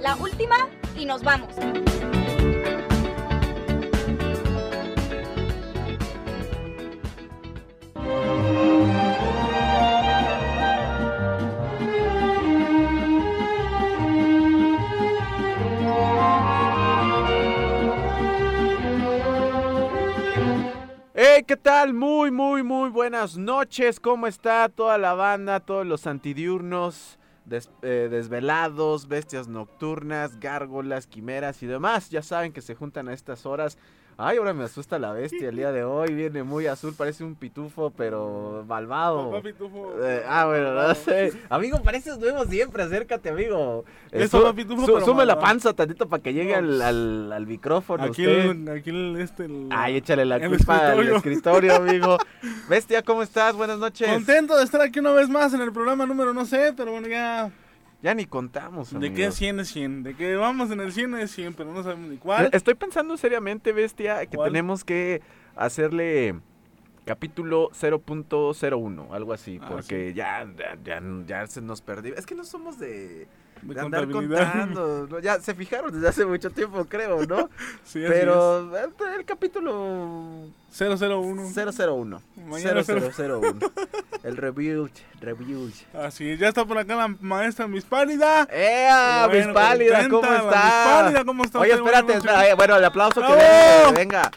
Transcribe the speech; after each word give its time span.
La 0.00 0.16
última 0.16 0.70
y 0.96 1.04
nos 1.04 1.22
vamos. 1.22 1.54
Hey, 21.12 21.44
¿qué 21.46 21.58
tal? 21.58 21.92
Muy, 21.92 22.30
muy, 22.30 22.62
muy 22.62 22.88
buenas 22.88 23.36
noches. 23.36 24.00
¿Cómo 24.00 24.26
está 24.26 24.70
toda 24.70 24.96
la 24.96 25.12
banda, 25.12 25.60
todos 25.60 25.86
los 25.86 26.06
antidiurnos, 26.06 27.18
des- 27.44 27.70
eh, 27.82 28.08
desvelados, 28.10 29.08
bestias 29.08 29.48
nocturnas, 29.48 30.38
gárgolas, 30.40 31.06
quimeras 31.06 31.62
y 31.62 31.66
demás? 31.66 32.10
Ya 32.10 32.22
saben 32.22 32.52
que 32.52 32.62
se 32.62 32.74
juntan 32.74 33.08
a 33.08 33.12
estas 33.12 33.46
horas. 33.46 33.78
Ay, 34.16 34.36
ahora 34.38 34.54
me 34.54 34.62
asusta 34.64 34.98
la 34.98 35.12
bestia 35.12 35.48
el 35.48 35.56
día 35.56 35.72
de 35.72 35.82
hoy. 35.82 36.14
Viene 36.14 36.44
muy 36.44 36.66
azul, 36.68 36.94
parece 36.96 37.24
un 37.24 37.34
pitufo, 37.34 37.90
pero 37.96 38.64
malvado. 38.68 39.30
Papá 39.30 39.42
Pitufo. 39.42 39.92
Eh, 40.02 40.22
ah, 40.28 40.46
bueno, 40.46 40.72
no 40.72 40.94
sé. 40.94 41.32
Amigo, 41.50 41.82
pareces 41.82 42.18
nuevo 42.18 42.44
siempre. 42.44 42.84
Acércate, 42.84 43.30
amigo. 43.30 43.84
Eh, 44.12 44.28
Pitufo, 44.54 44.86
pero 44.86 45.04
Sube 45.04 45.26
la 45.26 45.38
panza 45.40 45.72
tantito 45.72 46.08
para 46.08 46.22
que 46.22 46.32
llegue 46.32 46.52
No, 46.52 46.58
al, 46.58 46.66
pues, 46.66 46.80
al, 46.82 47.32
al 47.32 47.46
micrófono. 47.46 48.04
Aquí, 48.04 48.26
usted. 48.26 48.50
el, 48.50 48.68
aquí 48.68 48.90
el, 48.90 49.16
este, 49.20 49.44
el- 49.46 49.68
Ay, 49.72 49.96
échale 49.96 50.24
la 50.24 50.38
culpa 50.48 50.92
al 50.92 51.08
escritorio, 51.08 51.74
amigo. 51.76 52.16
Bestia, 52.68 53.02
¿cómo 53.02 53.22
estás? 53.22 53.56
Buenas 53.56 53.78
noches. 53.78 54.08
Contento 54.08 54.56
de 54.56 54.62
estar 54.64 54.80
aquí 54.80 55.00
una 55.00 55.12
vez 55.12 55.28
más 55.28 55.52
en 55.54 55.60
el 55.60 55.72
programa 55.72 56.06
número 56.06 56.32
no 56.32 56.44
sé, 56.44 56.72
pero 56.76 56.92
bueno, 56.92 57.08
ya. 57.08 57.50
Ya 58.04 58.14
ni 58.14 58.26
contamos, 58.26 58.90
¿De 58.90 58.98
amigo. 58.98 59.14
qué 59.14 59.30
100 59.30 59.60
es 59.60 59.68
100? 59.68 60.02
De 60.02 60.14
que 60.14 60.36
vamos 60.36 60.70
en 60.70 60.78
el 60.80 60.92
100 60.92 61.14
es 61.14 61.30
100, 61.30 61.54
pero 61.54 61.72
no 61.72 61.82
sabemos 61.82 62.10
ni 62.10 62.18
cuál. 62.18 62.50
Estoy 62.52 62.74
pensando 62.74 63.16
seriamente, 63.16 63.72
Bestia, 63.72 64.26
que 64.26 64.36
¿Cuál? 64.36 64.52
tenemos 64.52 64.84
que 64.84 65.22
hacerle 65.56 66.38
capítulo 67.06 67.70
0.01, 67.70 69.10
algo 69.10 69.32
así, 69.32 69.58
Ah, 69.62 69.68
porque 69.70 70.12
ya, 70.12 70.46
ya, 70.54 70.76
ya, 70.84 71.02
ya 71.26 71.46
se 71.46 71.62
nos 71.62 71.80
perdió. 71.80 72.14
Es 72.14 72.26
que 72.26 72.34
no 72.34 72.44
somos 72.44 72.78
de, 72.78 73.26
De 73.62 73.74
de 73.74 73.80
andar 73.80 74.08
contando. 74.10 75.20
Ya 75.20 75.40
se 75.40 75.54
fijaron 75.54 75.92
desde 75.92 76.08
hace 76.08 76.24
mucho 76.26 76.50
tiempo, 76.50 76.84
creo, 76.84 77.24
¿no? 77.26 77.48
Sí, 77.84 78.02
Pero 78.06 78.70
el, 78.76 79.24
capítulo 79.24 80.46
es. 80.70 80.80
001. 80.80 81.52
001. 81.54 82.22
Mañana 82.46 82.82
0001. 82.82 83.58
El 84.22 84.36
review, 84.36 84.88
review. 85.20 85.70
Así 85.92 86.30
es, 86.30 86.38
ya 86.38 86.48
está 86.48 86.64
por 86.64 86.78
acá 86.78 86.96
la 86.96 87.08
maestra 87.20 87.68
Miss 87.68 87.84
Pálida. 87.84 88.48
¡Ea! 88.50 89.26
Bueno, 89.28 89.46
Miss 89.46 89.54
Pálida, 89.54 90.08
¿cómo 90.08 90.32
está? 90.32 90.42
Miss 90.42 90.72
Pálida, 90.84 91.24
¿cómo 91.24 91.44
está 91.44 91.58
Oye, 91.60 91.72
espérate, 91.72 92.14
eh, 92.14 92.54
bueno, 92.54 92.76
el 92.76 92.84
aplauso 92.84 93.20
que 93.20 93.26
¡Bravo! 93.26 93.38
venga, 93.38 93.88
que 93.88 93.98
venga. 93.98 94.30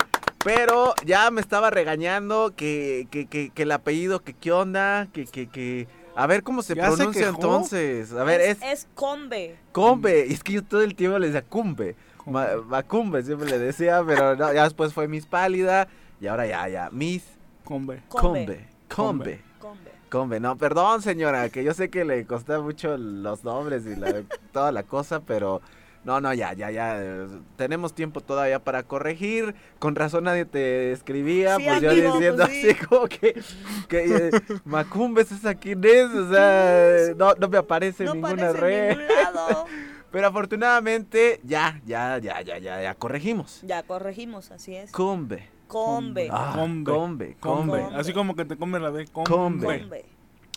Pero 0.44 0.94
ya 1.06 1.32
me 1.32 1.42
estaba 1.42 1.70
regañando 1.70 2.54
que, 2.56 3.08
que, 3.12 3.26
que, 3.28 3.50
que 3.50 3.64
el 3.64 3.72
apellido, 3.72 4.22
que 4.22 4.34
qué 4.34 4.52
onda, 4.52 5.08
que, 5.12 5.26
que, 5.26 5.50
que... 5.50 5.88
A 6.18 6.26
ver 6.28 6.42
cómo 6.44 6.62
se 6.64 6.73
¿Ya 6.76 6.88
pronuncia 6.88 7.28
entonces. 7.30 8.12
A 8.12 8.23
ver, 8.23 8.42
es, 8.42 8.58
es 8.62 8.88
Combe. 8.96 9.56
Combe. 9.72 10.26
Y 10.28 10.34
es 10.34 10.44
que 10.44 10.54
yo 10.54 10.64
todo 10.64 10.82
el 10.82 10.96
tiempo 10.96 11.20
le 11.20 11.28
decía 11.28 11.44
Cumbe. 11.44 11.96
Ma- 12.26 12.58
Macumbe 12.66 13.22
siempre 13.23 13.48
le 13.50 13.60
decía, 13.60 14.04
pero 14.06 14.36
no, 14.36 14.52
ya 14.52 14.64
después 14.64 14.94
fue 14.94 15.08
Miss 15.08 15.26
Pálida. 15.28 15.88
Y 16.20 16.28
ahora 16.28 16.48
ya, 16.48 16.68
ya, 16.68 16.90
Miss 16.92 17.23
Combe. 17.64 18.02
Combe. 18.10 18.45
Combe. 18.45 18.66
Combe. 18.90 19.42
Combe. 19.60 19.92
Combe, 20.10 20.40
no, 20.40 20.58
perdón 20.58 21.02
señora, 21.02 21.50
que 21.50 21.64
yo 21.66 21.73
sé 21.73 21.90
que 21.90 22.06
le 22.06 22.26
costó 22.26 22.64
mucho 22.64 22.98
los 22.98 23.44
nombres 23.44 23.86
y 23.86 23.95
la- 23.95 24.23
toda 24.54 24.72
la 24.72 24.84
cosa, 24.84 25.20
pero 25.20 25.62
no, 26.08 26.22
no, 26.22 26.34
ya, 26.34 26.54
ya, 26.54 26.72
ya, 26.72 27.28
tenemos 27.58 27.94
tiempo 27.94 28.22
todavía 28.22 28.60
para 28.60 28.84
corregir, 28.84 29.56
con 29.78 29.94
razón 29.94 30.23
nadie 30.23 30.45
te 30.45 30.94
escribía, 30.94 31.58
Sí, 31.58 31.66
pues 31.68 31.82
yo 31.82 31.92
amigo, 31.92 32.14
diciendo 32.14 32.45
pues 32.45 32.58
sí. 32.58 32.70
así 32.70 32.86
como 32.86 33.08
que, 33.08 33.42
que 33.90 34.06
eh, 34.28 34.32
Macumbes 34.64 35.34
es 35.34 35.44
aquí, 35.46 35.72
es, 35.72 36.10
o 36.12 36.32
sea, 36.32 37.14
no, 37.17 37.34
no 37.34 37.50
me 37.50 37.58
aparece 37.58 38.04
en 38.04 38.08
No 38.08 38.14
ninguna 38.14 38.52
aparece 38.52 38.58
red, 38.58 38.92
en 38.92 38.98
ningún 39.00 39.16
lado. 39.36 39.66
pero 40.12 40.28
afortunadamente 40.28 41.42
ya, 41.44 41.82
ya, 41.86 42.17
ya, 42.20 42.42
ya, 42.42 42.58
ya, 42.58 42.82
ya 42.82 42.96
corregimos. 42.96 43.60
ya 43.64 43.84
corregimos, 43.84 44.52
así 44.52 44.78
es. 44.78 44.92
Combe. 44.94 45.50
Combe. 45.67 46.30
Ah, 46.32 46.54
Combe. 46.56 46.90
combe, 46.90 47.38
Combe. 47.42 47.82
combe. 47.84 47.98
Así 48.00 48.14
como 48.14 48.34
que 48.34 48.46
te 48.46 48.56
come 48.56 48.80
la 48.80 48.92
B. 48.92 49.06
Combe. 49.12 49.30
Combe. 49.30 49.80
Combe. 49.82 50.06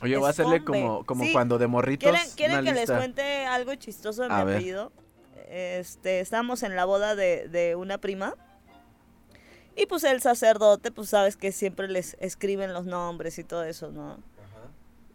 Oye, 0.03 0.17
voy 0.17 0.27
a 0.29 0.31
hacerle 0.31 0.63
combe. 0.63 0.81
como, 0.81 1.05
como 1.05 1.25
Sí. 1.25 1.33
cuando 1.33 1.59
de 1.59 1.67
morritos. 1.67 2.09
¿Quieren, 2.09 2.29
quieren 2.37 2.59
una 2.61 2.73
que 2.73 2.79
les 2.79 2.89
cuente 2.89 3.45
algo 3.47 3.75
chistoso 3.75 4.23
de 4.23 4.29
mi 4.29 4.35
ver. 4.45 4.55
apellido? 4.55 4.93
Este, 5.51 6.21
estábamos 6.21 6.63
en 6.63 6.77
la 6.77 6.85
boda 6.85 7.17
de, 7.17 7.49
de 7.49 7.75
una 7.75 7.99
prima. 7.99 8.37
Y 9.77 9.87
pues 9.87 10.05
el 10.05 10.21
sacerdote, 10.21 10.93
pues 10.93 11.09
sabes 11.11 11.37
que 11.37 11.53
siempre 11.53 11.89
les 11.89 12.17
escriben 12.21 12.73
los 12.73 12.87
nombres 12.87 13.39
y 13.39 13.45
todo 13.45 13.65
eso, 13.65 13.91
¿no? 13.91 14.19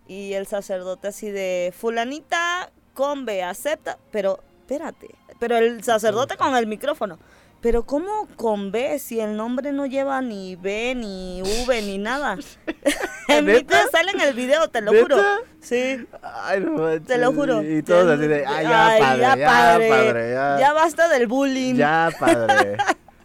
Y 0.08 0.34
el 0.34 0.46
sacerdote 0.46 1.08
así 1.08 1.30
de, 1.30 1.74
fulanita, 1.76 2.72
combe, 2.94 3.44
acepta, 3.44 3.98
pero 4.12 4.40
espérate, 4.60 5.16
pero 5.40 5.58
el 5.58 5.84
sacerdote 5.84 6.38
con 6.38 6.56
el 6.56 6.68
micrófono. 6.68 7.18
Pero 7.66 7.84
¿cómo 7.84 8.28
con 8.36 8.72
B 8.72 9.00
si 9.00 9.20
el 9.20 9.36
nombre 9.36 9.72
no 9.72 9.88
lleva 9.88 10.22
ni 10.22 10.56
B, 10.56 10.94
ni 10.96 11.42
V, 11.42 11.82
ni 11.82 11.98
nada? 11.98 12.38
en 13.28 13.44
mi 13.44 13.54
sale 13.92 14.12
en 14.14 14.22
el 14.22 14.36
video, 14.36 14.70
te 14.70 14.82
lo 14.82 14.92
¿Neta? 14.92 15.04
juro. 15.04 15.24
Sí. 15.62 16.06
Ay, 16.22 16.60
no 16.60 16.74
manches. 16.74 17.08
Te 17.08 17.18
lo 17.18 17.34
juro. 17.34 17.64
Y 17.64 17.82
todos 17.82 18.20
así 18.20 18.28
de, 18.28 18.46
ay, 18.46 18.66
ya, 18.66 18.88
Ay, 18.88 19.02
padre, 19.02 19.20
ya, 19.20 19.36
ya, 19.36 19.48
padre, 19.48 19.90
padre, 19.90 20.32
ya. 20.32 20.58
Ya 20.60 20.74
basta 20.74 21.08
del 21.08 21.26
bullying. 21.26 21.74
Ya, 21.74 22.12
padre. 22.20 22.78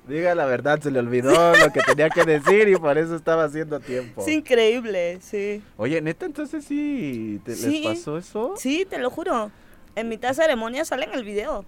Diga 0.08 0.34
la 0.34 0.46
verdad, 0.46 0.80
se 0.80 0.90
le 0.90 1.00
olvidó 1.00 1.54
lo 1.56 1.70
que 1.70 1.82
tenía 1.82 2.08
que 2.08 2.24
decir 2.24 2.66
y 2.66 2.76
por 2.76 2.96
eso 2.96 3.16
estaba 3.16 3.44
haciendo 3.44 3.78
tiempo. 3.78 4.22
Es 4.22 4.28
increíble, 4.28 5.18
sí. 5.20 5.62
Oye, 5.76 6.00
neta, 6.00 6.24
entonces 6.24 6.64
sí, 6.64 7.42
¿te, 7.44 7.54
Sí. 7.54 7.82
¿les 7.82 7.94
pasó 7.98 8.16
eso? 8.16 8.54
Sí, 8.56 8.86
te 8.88 8.96
lo 8.96 9.10
juro. 9.10 9.50
En 9.96 10.08
mitad 10.08 10.28
de 10.30 10.34
ceremonia 10.36 10.86
sale 10.86 11.04
en 11.04 11.12
el 11.12 11.24
video. 11.24 11.66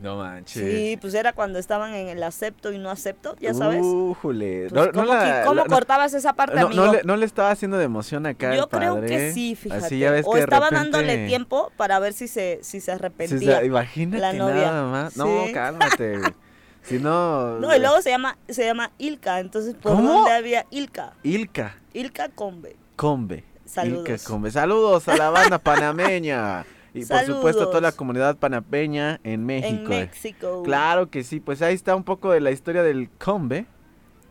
No 0.00 0.16
manches. 0.16 0.62
Sí, 0.62 0.96
pues 1.00 1.12
era 1.14 1.32
cuando 1.32 1.58
estaban 1.58 1.92
en 1.92 2.08
el 2.08 2.22
acepto 2.22 2.70
y 2.72 2.78
no 2.78 2.88
acepto, 2.88 3.34
ya 3.40 3.52
sabes. 3.52 3.80
Újule. 3.82 4.68
Pues, 4.68 4.72
No- 4.72 4.86
no 4.86 4.92
¿cómo, 4.92 5.04
la- 5.14 5.24
qui- 5.24 5.44
cómo 5.44 5.54
la- 5.56 5.64
no- 5.64 5.68
cortabas 5.74 6.14
esa 6.14 6.34
parte, 6.34 6.54
no, 6.60 6.66
amigo? 6.66 6.86
no 6.86 6.92
le, 6.92 7.02
no 7.02 7.16
le 7.16 7.26
estaba 7.26 7.50
haciendo 7.50 7.78
de 7.78 7.84
emoción 7.84 8.24
acá 8.26 8.54
Yo 8.54 8.62
el 8.62 8.68
creo 8.68 9.00
que 9.00 9.32
sí, 9.32 9.56
fíjate. 9.56 9.86
Así 9.86 9.98
ya 9.98 10.12
ves 10.12 10.24
o 10.26 10.32
que 10.34 10.40
estaba 10.40 10.70
repente- 10.70 10.90
dándole 10.98 11.26
tiempo 11.26 11.72
para 11.76 11.98
ver 11.98 12.12
si 12.12 12.28
se, 12.28 12.60
si 12.62 12.80
se 12.80 12.92
arrepentía. 12.92 13.64
imagínate 13.64 14.20
la 14.20 14.32
novia. 14.32 14.70
nada 14.70 14.90
más. 14.90 15.16
No, 15.16 15.46
Sí. 15.46 15.52
cálmate. 15.52 16.20
si 16.82 16.98
no... 17.00 17.58
No, 17.58 17.74
y 17.74 17.80
luego 17.80 18.00
se 18.00 18.10
llama, 18.10 18.38
se 18.48 18.64
llama 18.64 18.92
Ilka, 18.98 19.40
entonces 19.40 19.74
¿por 19.74 19.96
¿Cómo? 19.96 20.12
dónde 20.12 20.32
había 20.32 20.64
Ilka? 20.70 21.14
Ilka. 21.24 21.74
Ilka 21.92 22.28
Combe. 22.28 22.76
Combe. 22.94 23.44
Saludos. 23.64 24.08
Ilka 24.08 24.24
Combe. 24.24 24.50
Saludos 24.52 25.08
a 25.08 25.16
la 25.16 25.30
banda 25.30 25.58
panameña. 25.58 26.64
Y 26.94 27.04
por 27.04 27.24
supuesto 27.24 27.62
a 27.64 27.66
toda 27.66 27.80
la 27.80 27.92
comunidad 27.92 28.36
panameña 28.36 29.20
en 29.24 29.44
México. 29.44 29.82
En 29.82 29.88
México. 29.88 30.62
Claro 30.64 31.10
que 31.10 31.22
sí, 31.24 31.40
pues 31.40 31.62
ahí 31.62 31.74
está 31.74 31.94
un 31.94 32.04
poco 32.04 32.30
de 32.32 32.40
la 32.40 32.50
historia 32.50 32.82
del 32.82 33.10
Combe. 33.18 33.66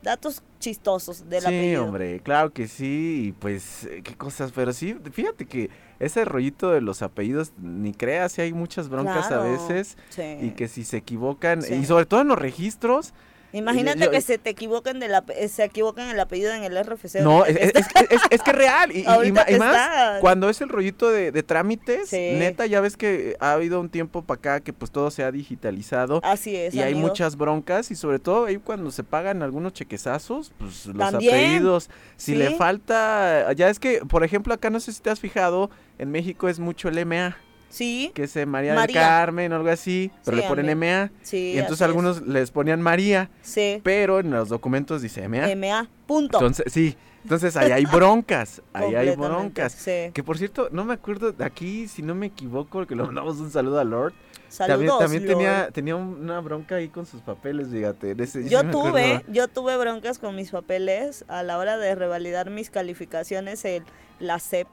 Datos 0.03 0.41
chistosos 0.59 1.27
del 1.29 1.41
sí, 1.41 1.47
apellido. 1.47 1.83
hombre, 1.85 2.19
claro 2.21 2.51
que 2.51 2.67
sí, 2.67 3.25
y 3.27 3.31
pues 3.33 3.83
eh, 3.85 4.01
qué 4.03 4.15
cosas, 4.15 4.51
pero 4.53 4.71
sí, 4.71 4.95
fíjate 5.11 5.45
que 5.45 5.69
ese 5.99 6.23
rollito 6.23 6.71
de 6.71 6.81
los 6.81 7.01
apellidos, 7.01 7.51
ni 7.61 7.93
creas, 7.93 8.31
sí 8.33 8.41
hay 8.41 8.53
muchas 8.53 8.89
broncas 8.89 9.31
a 9.31 9.39
veces, 9.39 9.97
sí. 10.09 10.21
y 10.41 10.51
que 10.51 10.67
si 10.67 10.83
se 10.83 10.97
equivocan, 10.97 11.61
Sí. 11.61 11.73
y 11.73 11.85
sobre 11.85 12.05
todo 12.05 12.21
en 12.21 12.27
los 12.29 12.37
registros, 12.39 13.13
Imagínate 13.53 14.05
yo- 14.05 14.11
que 14.11 14.21
se 14.21 14.37
te 14.37 14.49
equivoquen 14.49 14.99
del 14.99 15.13
ape- 15.15 15.33
eh, 15.37 15.47
se 15.47 15.63
equivoquen 15.63 16.09
el 16.09 16.19
apellido 16.19 16.53
en 16.53 16.63
el 16.63 16.77
RFC. 16.77 17.21
no, 17.21 17.45
es, 17.45 17.55
que 17.57 17.63
es, 17.79 18.21
es- 18.29 18.41
que 18.43 18.51
es 18.51 18.55
real, 18.57 18.91
y, 18.91 18.99
y- 18.99 19.31
más 19.31 19.47
está- 19.49 20.17
cuando 20.19 20.49
es 20.49 20.59
el 20.61 20.69
rollito 20.69 21.09
de, 21.09 21.31
de 21.31 21.43
trámites, 21.43 22.09
Sí. 22.09 22.17
neta, 22.33 22.65
ya 22.65 22.81
ves 22.81 22.97
que 22.97 23.35
ha 23.39 23.53
habido 23.53 23.79
un 23.79 23.89
tiempo 23.89 24.21
para 24.21 24.37
acá 24.37 24.59
que 24.59 24.73
pues 24.73 24.91
todo 24.91 25.09
se 25.11 25.23
ha 25.23 25.31
digitalizado. 25.31 26.19
Así 26.23 26.55
es, 26.55 26.73
Y 26.75 26.81
hay 26.81 26.93
muchas 26.95 27.35
broncas 27.37 27.89
y 27.91 27.95
sobre 27.95 28.19
todo 28.19 28.45
ahí 28.45 28.57
cuando 28.57 28.91
se 28.91 29.03
pagan 29.03 29.41
algunos 29.41 29.73
chequezazos, 29.73 30.51
pues 30.57 30.85
los 30.87 30.97
También. 30.97 31.33
apellidos, 31.33 31.89
si 32.17 32.35
le 32.35 32.51
falta, 32.57 33.51
ya 33.53 33.69
es 33.69 33.79
que, 33.79 34.01
por 34.07 34.23
ejemplo, 34.23 34.53
acá 34.53 34.69
no 34.69 34.79
sé 34.79 34.91
si 34.93 35.01
te 35.01 35.09
has 35.09 35.19
fijado, 35.19 35.69
en 35.99 36.11
México 36.11 36.47
es 36.49 36.59
mucho 36.59 36.89
el 36.89 36.99
MA, 37.05 37.37
Sí, 37.69 38.11
que 38.15 38.23
es 38.23 38.35
eh, 38.37 38.45
María, 38.45 38.71
del 38.71 38.79
María. 38.79 39.01
Carmen 39.01 39.51
o 39.51 39.57
algo 39.57 39.69
así, 39.69 40.11
pero 40.23 40.37
Sí, 40.37 40.43
le 40.43 40.49
ponen. 40.49 40.77
MA, 40.79 41.11
sí. 41.21 41.53
y 41.55 41.57
entonces 41.59 41.81
es. 41.81 41.87
algunos 41.87 42.21
les 42.27 42.49
ponían 42.51 42.81
María, 42.81 43.29
Sí, 43.41 43.81
pero 43.83 44.19
en 44.19 44.31
los 44.31 44.49
documentos 44.49 45.01
dice 45.01 45.27
MA. 45.27 45.53
MA, 45.55 45.89
punto. 46.05 46.37
Entonces, 46.37 46.71
sí, 46.71 46.95
entonces 47.23 47.57
ahí 47.57 47.71
hay 47.71 47.85
broncas, 47.85 48.61
ahí 48.73 48.95
hay 48.95 49.15
broncas. 49.15 49.73
Sí. 49.73 50.11
Que 50.13 50.23
por 50.23 50.37
cierto, 50.37 50.69
no 50.71 50.85
me 50.85 50.93
acuerdo, 50.93 51.35
aquí, 51.39 51.87
si 51.87 52.01
no 52.01 52.15
me 52.15 52.27
equivoco, 52.27 52.85
que 52.87 52.95
le 52.95 53.03
mandamos 53.03 53.37
un 53.37 53.51
saludo 53.51 53.79
a 53.79 53.83
Lord. 53.83 54.13
Saludos. 54.49 54.97
también 54.99 55.23
también 55.25 55.25
Lord. 55.25 55.37
tenía, 55.37 55.71
tenía 55.71 55.95
un- 55.97 56.21
una 56.23 56.39
bronca 56.39 56.75
ahí 56.75 56.87
con 56.87 57.05
sus 57.05 57.19
papeles, 57.21 57.67
fíjate. 57.69 58.15
ese- 58.17 58.47
Yo 58.47 58.61
sí 58.61 58.67
tuve, 58.71 59.25
yo 59.27 59.49
tuve 59.49 59.75
broncas 59.75 60.19
con 60.19 60.37
mis 60.37 60.51
papeles 60.51 61.25
a 61.27 61.43
la 61.43 61.57
hora 61.57 61.77
de 61.77 61.93
revalidar 61.95 62.49
mis 62.49 62.69
calificaciones 62.69 63.65
en 63.65 63.83
la 64.19 64.39
SEP. 64.39 64.67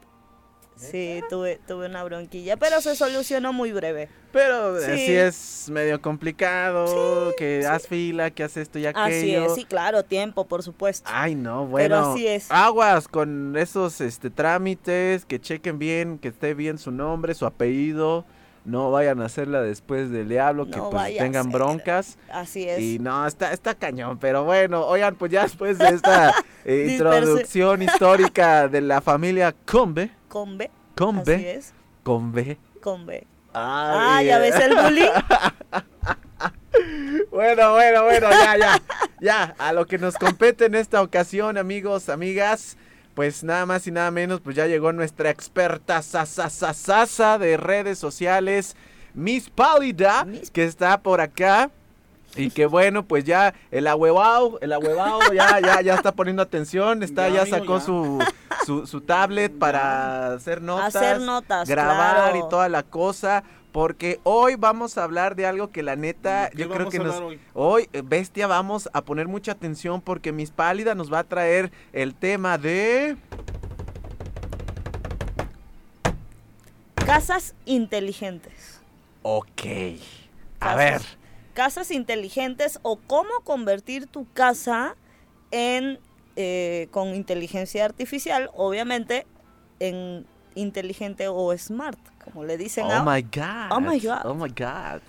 Sí, 0.77 1.23
tuve, 1.31 1.61
tuve 1.67 1.87
una 1.87 2.03
bronquilla, 2.05 2.57
pero 2.57 2.81
se 2.81 2.97
solucionó 2.97 3.53
muy 3.53 3.73
breve. 3.73 4.09
Pero 4.33 4.81
Sí. 4.81 5.07
sí 5.07 5.13
es 5.15 5.69
medio 5.71 6.01
complicado, 6.03 7.33
que 7.39 7.65
haz 7.67 7.87
fila, 7.87 8.31
que 8.31 8.43
haz 8.43 8.57
esto 8.57 8.79
y 8.79 8.87
aquello. 8.87 9.05
Así 9.07 9.35
es, 9.35 9.55
sí, 9.55 9.65
claro, 9.65 10.05
tiempo, 10.05 10.47
por 10.47 10.63
supuesto. 10.63 11.09
Ay, 11.13 11.35
no, 11.37 11.61
Pero 11.61 11.71
bueno. 11.71 12.13
así 12.13 12.27
es. 12.27 12.51
Aguas 12.51 13.07
con 13.07 13.57
esos 13.57 14.01
este 14.01 14.31
trámites, 14.31 15.25
que 15.25 15.41
chequen 15.41 15.79
bien, 15.79 16.19
que 16.19 16.29
esté 16.29 16.55
bien 16.55 16.79
su 16.79 16.91
nombre, 16.91 17.35
su 17.35 17.47
apellido. 17.47 18.25
No 18.65 18.91
vayan 18.91 19.21
a 19.21 19.27
hacerla 19.27 19.61
después 19.61 20.11
del 20.11 20.27
diablo, 20.29 20.71
que 20.71 20.81
pues 20.91 21.19
tengan 21.19 21.53
broncas. 21.53 22.17
Así 22.31 22.67
es. 22.67 22.81
Y 22.81 22.99
no, 22.99 23.27
está, 23.27 23.53
está 23.53 23.75
cañón, 23.75 24.19
pero 24.19 24.45
bueno, 24.45 24.87
oigan, 24.87 25.17
pues 25.17 25.31
ya 25.31 25.43
después 25.43 25.77
de 25.77 25.89
esta 25.91 26.35
eh, 26.65 26.87
introducción 26.93 27.83
histórica 27.83 28.67
de 28.69 28.81
la 28.81 29.03
familia 29.03 29.55
Combe, 29.67 30.11
Con 30.35 30.59
B. 30.59 30.65
Así 30.65 30.95
Combe, 30.97 31.55
es, 31.55 31.73
Combe. 32.03 32.59
con 32.83 33.07
B. 33.07 33.25
Ah, 33.55 34.17
Ah, 34.17 34.23
ya 34.25 34.39
ves 34.39 34.57
el 34.57 34.75
bullying. 34.75 35.09
Bueno, 37.31 37.73
bueno, 37.73 38.03
bueno, 38.05 38.31
ya, 38.31 38.57
ya, 38.59 38.83
ya, 39.21 39.55
a 39.59 39.73
lo 39.73 39.87
que 39.87 39.97
nos 39.99 40.17
compete 40.17 40.67
en 40.67 40.75
esta 40.75 41.03
ocasión, 41.03 41.57
amigos, 41.57 42.09
amigas, 42.09 42.77
pues 43.15 43.45
nada 43.45 43.65
más 43.65 43.87
y 43.87 43.91
nada 43.93 44.11
menos, 44.11 44.41
pues 44.41 44.57
ya 44.57 44.67
llegó 44.67 44.93
nuestra 44.93 45.31
experta 45.31 46.03
sasasasasa 46.03 47.39
de 47.39 47.57
redes 47.57 47.99
sociales, 47.99 48.77
Miss 49.15 49.51
Pálida, 49.51 50.25
Miss- 50.25 50.51
que 50.51 50.65
está 50.65 50.99
por 51.01 51.21
acá. 51.21 51.71
Y 52.37 52.51
que 52.51 52.67
bueno, 52.67 53.05
pues 53.05 53.23
ya 53.23 53.55
el 53.71 53.87
ahuevao, 53.87 54.59
el 54.61 54.73
ahuevao 54.73 55.21
ya, 55.33 55.61
ya, 55.61 55.81
ya 55.83 55.95
está 55.95 56.11
poniendo 56.11 56.43
atención, 56.43 57.05
está, 57.05 57.29
Ya, 57.29 57.35
ya, 57.37 57.41
amigo, 57.43 57.57
sacó 57.59 57.79
ya. 57.79 57.85
Su, 57.85 58.19
su, 58.65 58.87
su 58.87 59.01
tablet 59.01 59.57
para 59.59 60.35
hacer 60.35 60.63
notas. 60.63 60.97
Hacer 60.97 61.21
notas, 61.21 61.69
grabar 61.69 62.33
claro. 62.33 62.47
y 62.47 62.49
toda 62.49 62.69
la 62.69 62.83
cosa. 62.83 63.45
Porque 63.73 64.21
hoy 64.23 64.55
vamos 64.55 64.99
a 64.99 65.03
hablar 65.03 65.35
de 65.35 65.47
algo 65.47 65.73
que 65.73 65.83
la 65.83 65.97
neta, 65.97 66.45
¿De 66.45 66.51
qué 66.51 66.63
yo 66.63 66.71
creo 66.71 66.89
que 66.89 67.01
nos, 67.01 67.17
hoy? 67.17 67.41
Hoy, 67.55 67.89
eh, 67.93 68.03
Bestia, 68.05 68.47
vamos 68.47 68.89
a 68.93 69.03
poner 69.03 69.27
mucha 69.27 69.51
atención 69.51 70.01
porque 70.01 70.31
Miss 70.31 70.53
Pálida 70.53 70.95
nos 70.95 71.13
va 71.13 71.19
a 71.19 71.25
traer 71.25 71.73
el 71.93 72.15
tema 72.15 72.57
de... 72.57 73.17
Casas 77.05 77.57
inteligentes. 77.65 78.81
Ok. 79.23 79.63
A 80.61 80.67
Casas. 80.67 80.77
ver. 80.77 81.03
Casas 81.53 81.91
inteligentes 81.91 82.79
o 82.83 82.97
cómo 82.97 83.41
convertir 83.43 84.07
tu 84.07 84.25
casa 84.35 84.95
en 85.51 85.99
eh, 86.37 86.89
con 86.91 87.15
inteligencia 87.15 87.85
artificial, 87.85 88.51
obviamente 88.55 89.27
en 89.81 90.27
inteligente 90.55 91.29
o 91.29 91.57
smart, 91.57 91.99
como 92.23 92.45
le 92.45 92.57
dicen 92.57 92.85
Oh 92.87 92.93
ahora. 92.93 93.17
my 93.17 93.23
God. 93.23 93.71
Oh 93.71 93.81
my 93.81 93.99
God. 94.01 94.21
Oh 94.25 94.35
my 94.35 94.49
God. 94.49 95.01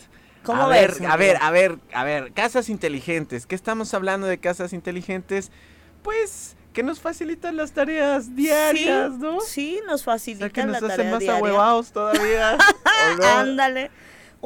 ¿Cómo 0.44 0.64
a 0.64 0.68
ves, 0.68 1.00
ver, 1.00 1.10
a 1.12 1.18
ver, 1.18 1.38
a 1.42 1.52
ver, 1.52 1.80
a 1.94 2.04
ver, 2.04 2.32
casas 2.34 2.70
inteligentes. 2.70 3.48
¿Qué 3.48 3.56
estamos 3.56 3.94
hablando 3.94 4.28
de 4.28 4.38
casas 4.38 4.74
inteligentes? 4.74 5.52
Pues 6.04 6.56
que 6.74 6.84
nos 6.84 7.00
facilitan 7.00 7.56
las 7.56 7.72
tareas 7.72 8.36
diarias, 8.36 9.12
sí, 9.14 9.18
¿no? 9.20 9.42
Sí, 9.42 9.82
nos 9.88 10.02
O 10.02 10.04
sea, 10.04 10.14
facilitan 10.14 10.50
que 10.52 10.66
nos 10.66 10.82
la 10.82 10.94
hacen 10.94 11.10
más 11.10 11.28
ahuevados 11.28 11.92
todavía. 11.92 12.58
Ándale. 13.38 13.90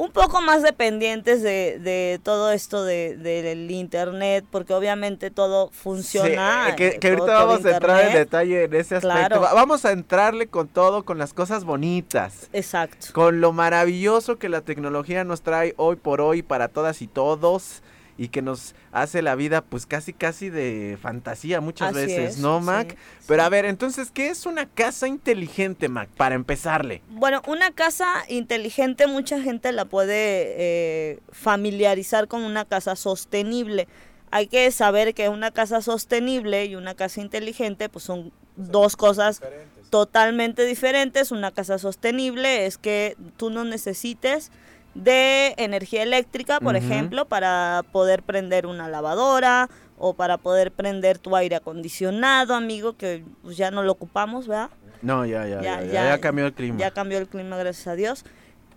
Un 0.00 0.12
poco 0.12 0.40
más 0.40 0.62
dependientes 0.62 1.42
de, 1.42 1.78
de 1.78 2.18
todo 2.22 2.52
esto 2.52 2.84
de, 2.84 3.18
del 3.18 3.70
internet, 3.70 4.46
porque 4.50 4.72
obviamente 4.72 5.30
todo 5.30 5.68
funciona. 5.72 6.64
Sí, 6.68 6.70
eh, 6.70 6.74
que, 6.76 6.98
que 6.98 7.16
todo 7.16 7.30
ahorita 7.30 7.44
vamos 7.44 7.64
a 7.66 7.70
entrar 7.70 8.06
en 8.06 8.14
detalle 8.14 8.64
en 8.64 8.74
ese 8.74 8.96
aspecto. 8.96 9.40
Claro. 9.40 9.40
Vamos 9.42 9.84
a 9.84 9.92
entrarle 9.92 10.46
con 10.46 10.68
todo, 10.68 11.04
con 11.04 11.18
las 11.18 11.34
cosas 11.34 11.64
bonitas. 11.64 12.48
Exacto. 12.54 13.08
Con 13.12 13.42
lo 13.42 13.52
maravilloso 13.52 14.38
que 14.38 14.48
la 14.48 14.62
tecnología 14.62 15.22
nos 15.24 15.42
trae 15.42 15.74
hoy 15.76 15.96
por 15.96 16.22
hoy 16.22 16.40
para 16.40 16.68
todas 16.68 17.02
y 17.02 17.06
todos. 17.06 17.82
Y 18.20 18.28
que 18.28 18.42
nos 18.42 18.74
hace 18.92 19.22
la 19.22 19.34
vida 19.34 19.62
pues 19.62 19.86
casi 19.86 20.12
casi 20.12 20.50
de 20.50 20.98
fantasía 21.00 21.62
muchas 21.62 21.96
Así 21.96 22.00
veces, 22.00 22.34
es, 22.34 22.38
¿no, 22.38 22.60
Mac? 22.60 22.90
sí. 22.90 23.24
Pero 23.26 23.44
a 23.44 23.48
ver, 23.48 23.64
entonces, 23.64 24.10
¿qué 24.10 24.28
es 24.28 24.44
una 24.44 24.66
casa 24.66 25.08
inteligente, 25.08 25.88
Mac? 25.88 26.10
Para 26.18 26.34
empezarle. 26.34 27.00
Bueno, 27.08 27.40
una 27.46 27.70
casa 27.70 28.06
inteligente 28.28 29.06
mucha 29.06 29.40
gente 29.40 29.72
la 29.72 29.86
puede 29.86 30.12
eh, 30.58 31.18
familiarizar 31.32 32.28
con 32.28 32.42
una 32.42 32.66
casa 32.66 32.94
sostenible. 32.94 33.88
Hay 34.30 34.48
que 34.48 34.70
saber 34.70 35.14
que 35.14 35.30
una 35.30 35.50
casa 35.50 35.80
sostenible 35.80 36.66
y 36.66 36.76
una 36.76 36.94
casa 36.94 37.22
inteligente 37.22 37.88
pues 37.88 38.04
son 38.04 38.32
dos 38.54 38.96
cosas 38.96 39.40
totalmente 39.88 40.66
diferentes. 40.66 41.32
Una 41.32 41.52
casa 41.52 41.78
sostenible 41.78 42.66
es 42.66 42.76
que 42.76 43.16
tú 43.38 43.48
no 43.48 43.64
necesites 43.64 44.50
de 44.94 45.54
energía 45.56 46.02
eléctrica, 46.02 46.60
por 46.60 46.76
ejemplo, 46.76 47.26
para 47.26 47.84
poder 47.92 48.22
prender 48.22 48.66
una 48.66 48.88
lavadora 48.88 49.68
o 49.98 50.14
para 50.14 50.38
poder 50.38 50.72
prender 50.72 51.18
tu 51.18 51.36
aire 51.36 51.56
acondicionado, 51.56 52.54
amigo, 52.54 52.96
que 52.96 53.24
pues, 53.42 53.56
ya 53.56 53.70
no 53.70 53.82
lo 53.82 53.92
ocupamos, 53.92 54.48
¿verdad? 54.48 54.70
No, 55.02 55.24
ya, 55.24 55.46
ya, 55.46 55.60
ya, 55.60 55.62
Ya, 55.62 55.82
ya, 55.82 55.92
ya, 55.92 56.08
ya 56.10 56.20
cambió 56.20 56.46
el 56.46 56.52
clima. 56.52 56.78
Ya 56.78 56.90
cambió 56.90 57.18
el 57.18 57.28
clima, 57.28 57.56
gracias 57.56 57.86
a 57.86 57.94
Dios. 57.94 58.24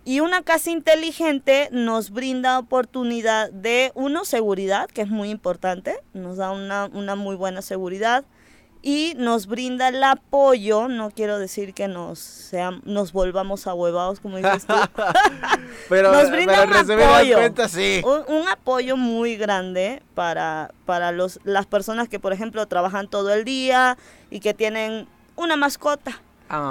Y 0.06 0.20
una 0.20 0.42
casa 0.42 0.70
inteligente 0.70 1.68
nos 1.72 2.10
brinda 2.10 2.58
oportunidad 2.58 3.50
de, 3.50 3.90
uno, 3.94 4.26
seguridad, 4.26 4.88
que 4.90 5.00
es 5.00 5.08
muy 5.08 5.30
importante, 5.30 5.96
nos 6.12 6.36
da 6.36 6.50
una, 6.50 6.90
una 6.92 7.16
muy 7.16 7.36
buena 7.36 7.62
seguridad, 7.62 8.24
y 8.86 9.14
nos 9.16 9.46
brinda 9.46 9.88
el 9.88 10.04
apoyo, 10.04 10.88
no 10.88 11.10
quiero 11.10 11.38
decir 11.38 11.72
que 11.72 11.88
nos, 11.88 12.18
sean, 12.18 12.82
nos 12.84 13.14
volvamos 13.14 13.66
ahuevados, 13.66 14.20
como 14.20 14.36
dices 14.36 14.66
tú, 14.66 14.74
pero, 15.88 16.12
nos 16.12 16.30
brinda 16.30 16.66
pero 16.66 16.94
un 16.94 17.00
apoyo. 17.02 17.36
cuentas, 17.36 17.70
sí. 17.70 18.02
un, 18.04 18.34
un 18.42 18.46
apoyo 18.48 18.98
muy 18.98 19.36
grande 19.36 20.02
para, 20.14 20.70
para 20.84 21.12
los, 21.12 21.40
las 21.44 21.64
personas 21.64 22.10
que, 22.10 22.20
por 22.20 22.34
ejemplo, 22.34 22.66
trabajan 22.66 23.08
todo 23.08 23.32
el 23.32 23.44
día 23.44 23.96
y 24.30 24.40
que 24.40 24.52
tienen 24.52 25.08
una 25.36 25.56
mascota. 25.56 26.20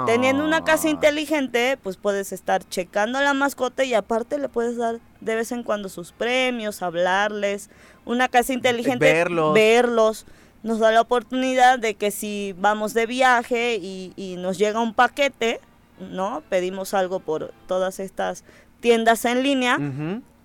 Teniendo 0.06 0.44
una 0.44 0.64
casa 0.64 0.86
Ah. 0.86 0.92
inteligente, 0.92 1.76
pues 1.82 1.96
puedes 1.98 2.32
estar 2.32 2.66
checando 2.66 3.18
a 3.18 3.22
la 3.22 3.34
mascota 3.34 3.84
y 3.84 3.92
aparte 3.92 4.38
le 4.38 4.48
puedes 4.48 4.78
dar 4.78 5.00
de 5.20 5.34
vez 5.34 5.52
en 5.52 5.62
cuando 5.62 5.90
sus 5.90 6.12
premios, 6.12 6.80
hablarles. 6.80 7.68
Una 8.06 8.28
casa 8.28 8.52
inteligente, 8.54 9.04
Verlos. 9.04 9.52
verlos. 9.52 10.26
Nos 10.64 10.80
da 10.80 10.90
la 10.90 11.02
oportunidad 11.02 11.78
de 11.78 11.94
que 11.94 12.10
si 12.10 12.54
vamos 12.58 12.92
de 12.94 13.06
viaje 13.06 13.78
y, 13.80 14.12
y 14.16 14.34
nos 14.36 14.58
llega 14.58 14.80
un 14.80 14.94
paquete, 14.94 15.60
¿no? 16.00 16.42
Pedimos 16.48 16.94
algo 16.94 17.20
por 17.20 17.52
todas 17.68 18.00
estas 18.00 18.42
tiendas 18.80 19.24
en 19.26 19.42
línea, 19.42 19.78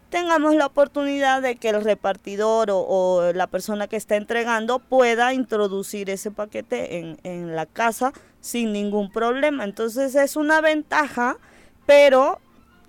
tengamos 0.10 0.55
la 0.55 0.65
oportunidad 0.65 1.41
de 1.41 1.55
que 1.55 1.70
el 1.70 1.84
repartidor 1.84 2.70
o, 2.70 2.79
o 2.79 3.34
la 3.34 3.48
persona 3.48 3.88
que 3.88 3.96
está 3.96 4.15
entregando 4.15 4.79
pueda 4.79 5.34
introducir 5.34 6.10
ese 6.10 6.32
paquete 6.32 7.00
en, 7.00 7.17
en 7.24 7.55
la 7.55 7.65
casa 7.65 8.13
sin 8.41 8.74
ningún 8.74 9.12
problema. 9.12 9.63
Entonces 9.63 10.15
es 10.15 10.36
una 10.36 10.62
ventaja, 10.62 11.38
pero 11.86 12.39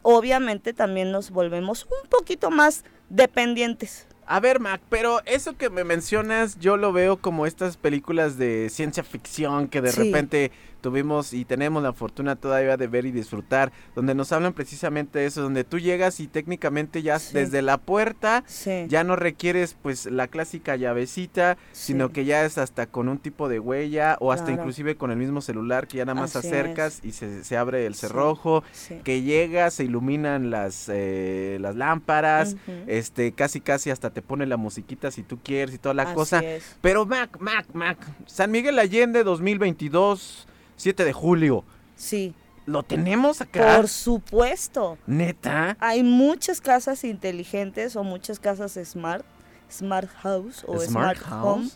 obviamente 0.03 0.73
también 0.73 1.13
nos 1.13 1.31
volvemos 1.31 1.85
un 1.85 2.09
poquito 2.09 2.51
más 2.51 2.85
dependientes. 3.09 4.07
A 4.33 4.39
ver, 4.39 4.61
Mac, 4.61 4.81
pero 4.89 5.21
eso 5.27 5.57
que 5.57 5.71
me 5.71 5.83
mencionas, 5.83 6.57
yo 6.61 6.77
lo 6.77 6.93
veo 6.93 7.17
como 7.17 7.47
estas 7.47 7.77
películas 7.77 8.39
de 8.39 8.69
ciencia 8.71 9.03
ficción 9.03 9.67
que 9.67 9.81
de 9.81 9.91
Sí. 9.91 10.05
repente 10.05 10.53
tuvimos 10.81 11.33
y 11.33 11.45
tenemos 11.45 11.83
la 11.83 11.93
fortuna 11.93 12.37
todavía 12.37 12.77
de 12.77 12.87
ver 12.87 13.07
y 13.07 13.13
disfrutar, 13.13 13.71
donde 13.95 14.15
nos 14.15 14.33
hablan 14.33 14.53
precisamente 14.53 15.19
de 15.21 15.27
eso, 15.27 15.43
donde 15.43 15.65
tú 15.65 15.79
llegas 15.79 16.21
y 16.21 16.27
técnicamente 16.27 17.03
ya 17.03 17.19
Sí. 17.19 17.35
desde 17.35 17.63
la 17.63 17.79
puerta 17.79 18.43
Sí. 18.47 18.87
ya 18.89 19.05
no 19.05 19.17
requieres 19.17 19.77
pues 19.81 20.07
la 20.07 20.27
clásica 20.29 20.77
llavecita, 20.77 21.57
sino 21.73 22.11
que 22.11 22.25
ya 22.25 22.45
es 22.45 22.59
hasta 22.59 22.87
con 22.87 23.09
un 23.09 23.19
tipo 23.19 23.49
de 23.49 23.59
huella 23.61 24.17
o 24.21 24.33
hasta 24.33 24.47
Claro. 24.47 24.63
inclusive 24.63 24.97
con 24.97 25.11
el 25.11 25.17
mismo 25.19 25.41
celular 25.41 25.87
que 25.87 25.99
ya 25.99 26.05
nada 26.05 26.21
más 26.21 26.35
Así 26.37 26.49
acercas 26.49 27.01
y 27.03 27.13
se, 27.13 27.45
se 27.45 27.57
abre 27.57 27.87
el 27.87 27.95
cerrojo, 27.95 28.65
que 29.05 29.23
llega, 29.23 29.71
se 29.71 29.85
iluminan 29.85 30.51
las, 30.51 30.89
eh, 30.93 31.59
las 31.61 31.77
lámparas, 31.77 32.57
este, 32.87 33.33
casi 33.33 33.61
casi 33.61 33.91
hasta 33.91 34.11
te 34.11 34.23
pone 34.23 34.47
la 34.47 34.57
musiquita 34.57 35.11
si 35.11 35.23
tú 35.23 35.39
quieres 35.43 35.75
y 35.75 35.79
toda 35.79 35.95
la 35.95 36.03
Así 36.05 36.15
cosa. 36.15 36.39
es. 36.41 36.77
Pero 36.81 37.05
Mac, 37.07 37.39
Mac, 37.41 37.67
Mac, 37.75 37.99
San 38.27 38.51
Miguel 38.51 38.79
Allende 38.79 39.23
2022, 39.25 40.47
7 40.81 41.05
de 41.05 41.13
julio, 41.13 41.65
Sí, 41.97 42.35
¿lo 42.67 42.83
tenemos 42.83 43.41
acá? 43.43 43.77
por 43.77 43.89
supuesto. 43.89 44.97
Neta. 45.07 45.77
Hay 45.81 46.03
muchas 46.03 46.61
casas 46.61 47.05
inteligentes 47.05 47.97
o 47.97 48.05
muchas 48.05 48.41
casas 48.41 48.79
smart, 48.85 49.25
smart 49.71 50.09
house 50.23 50.65
o 50.67 50.79
Smart 50.81 51.19
smart, 51.19 51.45
home. 51.45 51.69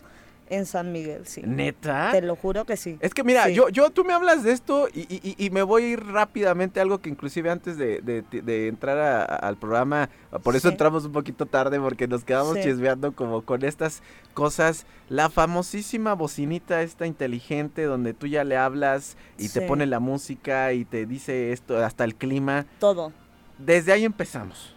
En 0.47 0.67
San 0.67 0.91
Miguel, 0.91 1.25
sí. 1.25 1.41
¿Neta? 1.43 2.09
Te 2.11 2.21
lo 2.21 2.35
juro 2.35 2.65
que 2.65 2.77
sí. 2.77 2.97
Es 2.99 3.15
que 3.15 3.23
mira, 3.23 3.45
Sí. 3.45 3.55
yo, 3.55 3.69
yo, 3.69 3.89
tú 3.89 4.05
me 4.05 4.13
hablas 4.13 4.43
de 4.43 4.51
esto 4.51 4.87
y, 4.93 5.01
y- 5.01 5.35
y- 5.43 5.49
me 5.49 5.63
voy 5.63 5.83
a 5.83 5.87
ir 5.89 6.05
rápidamente 6.05 6.79
a 6.79 6.83
algo 6.83 6.99
que 6.99 7.09
inclusive 7.09 7.49
antes 7.49 7.77
de, 7.79 7.99
de- 8.01 8.21
de 8.43 8.67
entrar 8.67 8.95
a- 8.99 9.23
a- 9.23 9.35
al 9.37 9.57
programa, 9.57 10.09
por 10.43 10.55
eso 10.55 10.67
Sí. 10.67 10.73
entramos 10.73 11.03
un 11.05 11.13
poquito 11.13 11.47
tarde 11.47 11.79
porque 11.79 12.07
nos 12.07 12.23
quedamos 12.23 12.53
Sí. 12.57 12.61
chismeando 12.63 13.11
como 13.13 13.41
con 13.41 13.63
estas 13.65 14.03
cosas. 14.35 14.85
La 15.09 15.31
famosísima 15.31 16.13
bocinita 16.13 16.83
esta 16.83 17.07
inteligente 17.07 17.83
donde 17.85 18.13
tú 18.13 18.27
ya 18.27 18.43
le 18.43 18.55
hablas 18.55 19.17
y 19.39 19.49
te 19.49 19.61
pone 19.61 19.87
la 19.87 19.99
música 19.99 20.73
y 20.73 20.85
te 20.85 21.07
dice 21.07 21.53
esto, 21.53 21.83
hasta 21.83 22.03
el 22.03 22.13
clima. 22.13 22.67
Todo. 22.79 23.11
Desde 23.57 23.91
ahí 23.93 24.05
empezamos. 24.05 24.75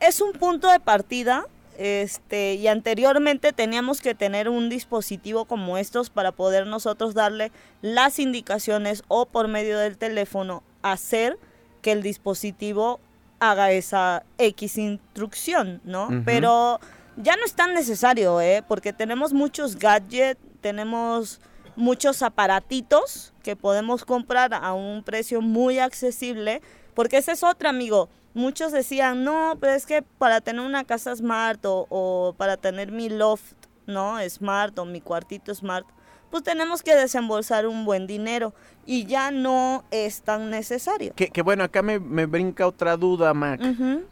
es 0.00 0.22
un 0.22 0.32
punto 0.32 0.70
de 0.72 0.80
partida. 0.80 1.44
Este, 1.82 2.56
y 2.56 2.68
anteriormente 2.68 3.54
teníamos 3.54 4.02
que 4.02 4.14
tener 4.14 4.50
un 4.50 4.68
dispositivo 4.68 5.46
como 5.46 5.78
estos 5.78 6.10
para 6.10 6.30
poder 6.30 6.66
nosotros 6.66 7.14
darle 7.14 7.52
las 7.80 8.18
indicaciones 8.18 9.02
o 9.08 9.24
por 9.24 9.48
medio 9.48 9.78
del 9.78 9.96
teléfono 9.96 10.62
hacer 10.82 11.38
que 11.80 11.92
el 11.92 12.02
dispositivo 12.02 13.00
haga 13.38 13.72
esa 13.72 14.24
X 14.36 14.76
instrucción, 14.76 15.80
¿no? 15.84 16.10
Pero 16.26 16.80
ya 17.16 17.36
no 17.36 17.46
es 17.46 17.54
tan 17.54 17.72
necesario, 17.72 18.42
¿eh? 18.42 18.62
Porque 18.68 18.92
tenemos 18.92 19.32
muchos 19.32 19.76
gadgets, 19.76 20.38
tenemos 20.60 21.40
muchos 21.76 22.20
aparatitos 22.20 23.32
que 23.42 23.56
podemos 23.56 24.04
comprar 24.04 24.52
a 24.52 24.74
un 24.74 25.02
precio 25.02 25.40
muy 25.40 25.78
accesible, 25.78 26.60
porque 26.92 27.16
ese 27.16 27.32
es 27.32 27.42
otro, 27.42 27.70
amigo. 27.70 28.10
Muchos 28.34 28.70
decían, 28.72 29.24
no, 29.24 29.56
pero 29.60 29.72
es 29.72 29.86
que 29.86 30.02
para 30.02 30.40
tener 30.40 30.64
una 30.64 30.84
casa 30.84 31.14
smart 31.16 31.60
o, 31.64 32.34
para 32.38 32.56
tener 32.56 32.92
mi 32.92 33.08
loft, 33.08 33.54
¿no? 33.86 34.18
Smart 34.28 34.78
o 34.78 34.84
mi 34.84 35.00
cuartito 35.00 35.54
smart, 35.54 35.86
pues 36.30 36.42
tenemos 36.42 36.82
que 36.82 36.94
desembolsar 36.94 37.66
un 37.66 37.84
buen 37.84 38.06
dinero 38.06 38.54
y 38.86 39.04
ya 39.04 39.30
no 39.30 39.84
es 39.90 40.22
tan 40.22 40.50
necesario. 40.50 41.12
Que, 41.14 41.28
que 41.28 41.42
bueno, 41.42 41.62
acá 41.64 41.82
me, 41.82 42.00
me 42.00 42.26
brinca 42.26 42.66
otra 42.66 42.96
duda, 42.96 43.34
Mac. 43.34 43.60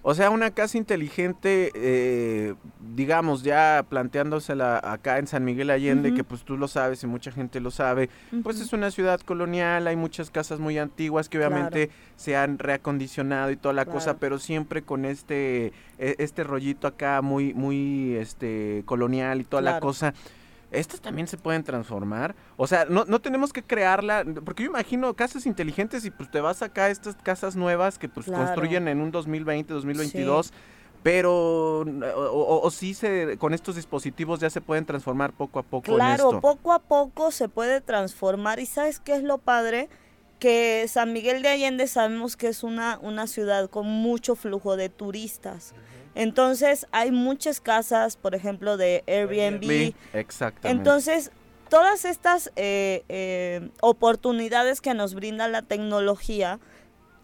O 0.02 0.14
sea, 0.14 0.30
una 0.30 0.50
casa 0.50 0.78
inteligente, 0.78 1.72
eh, 1.74 2.54
digamos, 2.94 3.42
ya 3.42 3.84
planteándosela 3.88 4.78
acá 4.82 5.18
en 5.18 5.26
San 5.26 5.44
Miguel 5.44 5.70
Allende, 5.70 6.14
que 6.14 6.22
pues 6.22 6.42
tú 6.44 6.56
lo 6.56 6.68
sabes 6.68 7.02
y 7.02 7.06
mucha 7.06 7.32
gente 7.32 7.60
lo 7.60 7.70
sabe, 7.70 8.08
pues 8.42 8.60
es 8.60 8.72
una 8.72 8.90
ciudad 8.90 9.20
colonial, 9.20 9.86
hay 9.86 9.96
muchas 9.96 10.30
casas 10.30 10.60
muy 10.60 10.78
antiguas 10.78 11.28
que 11.28 11.38
obviamente 11.38 11.90
se 12.16 12.36
han 12.36 12.58
reacondicionado 12.58 13.50
y 13.50 13.56
toda 13.56 13.72
la 13.72 13.84
cosa, 13.86 14.16
pero 14.18 14.38
siempre 14.38 14.82
con 14.82 15.04
este, 15.04 15.72
e- 15.98 16.16
este 16.18 16.44
rollito 16.44 16.86
acá 16.86 17.22
muy, 17.22 17.54
muy 17.54 18.14
este, 18.16 18.82
colonial 18.84 19.40
y 19.40 19.44
toda 19.44 19.62
la 19.62 19.80
cosa. 19.80 20.14
¿Estas 20.70 21.00
también 21.00 21.26
se 21.28 21.38
pueden 21.38 21.64
transformar? 21.64 22.34
O 22.58 22.66
sea, 22.66 22.84
no, 22.84 23.04
no 23.06 23.20
tenemos 23.20 23.52
que 23.54 23.62
crearla, 23.62 24.24
porque 24.44 24.64
yo 24.64 24.68
imagino 24.68 25.14
casas 25.14 25.46
inteligentes 25.46 26.04
y 26.04 26.10
pues 26.10 26.30
te 26.30 26.40
vas 26.42 26.60
acá 26.62 26.84
a 26.84 26.90
estas 26.90 27.14
casas 27.16 27.56
nuevas 27.56 27.98
que 27.98 28.08
pues 28.08 28.26
Claro. 28.26 28.44
construyen 28.44 28.86
en 28.88 29.00
un 29.00 29.10
2020, 29.10 29.72
2022, 29.72 30.52
pero 31.02 31.80
o, 31.80 31.84
o- 31.84 32.60
o 32.66 32.70
sí 32.70 32.92
se, 32.92 33.38
con 33.38 33.54
estos 33.54 33.76
dispositivos 33.76 34.40
ya 34.40 34.50
se 34.50 34.60
pueden 34.60 34.84
transformar 34.84 35.32
poco 35.32 35.58
a 35.58 35.62
poco 35.62 35.92
en 35.92 35.96
Claro, 35.96 36.24
esto. 36.24 36.40
poco 36.40 36.72
a 36.72 36.80
poco 36.80 37.30
se 37.30 37.48
puede 37.48 37.80
transformar 37.80 38.58
y 38.60 38.66
sabes 38.66 38.98
qué 39.00 39.14
es 39.14 39.22
lo 39.22 39.38
padre 39.38 39.88
que 40.38 40.84
San 40.88 41.12
Miguel 41.12 41.42
de 41.42 41.48
Allende 41.48 41.86
sabemos 41.86 42.36
que 42.36 42.48
es 42.48 42.62
una, 42.62 42.98
una 43.00 43.26
ciudad 43.26 43.70
con 43.70 43.86
mucho 43.86 44.36
flujo 44.36 44.76
de 44.76 44.88
turistas. 44.88 45.74
Entonces 46.18 46.88
hay 46.90 47.12
muchas 47.12 47.60
casas, 47.60 48.16
por 48.16 48.34
ejemplo, 48.34 48.76
de 48.76 49.04
Airbnb. 49.06 49.94
Exactamente. 50.12 50.76
Entonces, 50.76 51.30
todas 51.68 52.04
estas 52.04 52.50
eh, 52.56 53.04
eh, 53.08 53.70
oportunidades 53.80 54.80
que 54.80 54.94
nos 54.94 55.14
brinda 55.14 55.46
la 55.46 55.62
tecnología 55.62 56.58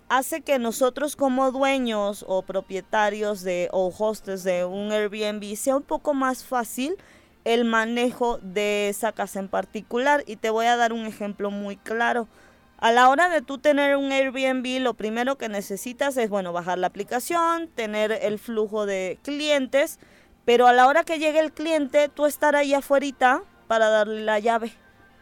hace 0.08 0.42
que 0.42 0.60
nosotros 0.60 1.16
como 1.16 1.50
dueños 1.50 2.24
o 2.28 2.42
propietarios 2.42 3.42
de 3.42 3.68
o 3.72 3.92
hostes 3.98 4.44
de 4.44 4.64
un 4.64 4.92
Airbnb 4.92 5.56
sea 5.56 5.74
un 5.74 5.82
poco 5.82 6.14
más 6.14 6.44
fácil 6.44 6.96
el 7.42 7.64
manejo 7.64 8.38
de 8.42 8.90
esa 8.90 9.10
casa 9.10 9.40
en 9.40 9.48
particular 9.48 10.22
y 10.24 10.36
te 10.36 10.50
voy 10.50 10.66
a 10.66 10.76
dar 10.76 10.92
un 10.92 11.04
ejemplo 11.04 11.50
muy 11.50 11.76
claro. 11.76 12.28
A 12.84 12.92
la 12.92 13.08
hora 13.08 13.30
de 13.30 13.40
tú 13.40 13.56
tener 13.56 13.96
un 13.96 14.12
Airbnb, 14.12 14.78
lo 14.82 14.92
primero 14.92 15.38
que 15.38 15.48
necesitas 15.48 16.18
es, 16.18 16.28
bueno, 16.28 16.52
bajar 16.52 16.76
la 16.76 16.88
aplicación, 16.88 17.68
tener 17.68 18.12
el 18.12 18.38
flujo 18.38 18.84
de 18.84 19.18
clientes, 19.22 19.98
pero 20.44 20.66
a 20.66 20.74
la 20.74 20.86
hora 20.86 21.02
que 21.02 21.18
llegue 21.18 21.40
el 21.40 21.50
cliente, 21.50 22.10
tú 22.10 22.26
estar 22.26 22.54
ahí 22.54 22.74
afuera 22.74 23.42
para 23.68 23.88
darle 23.88 24.20
la 24.20 24.38
llave, 24.38 24.74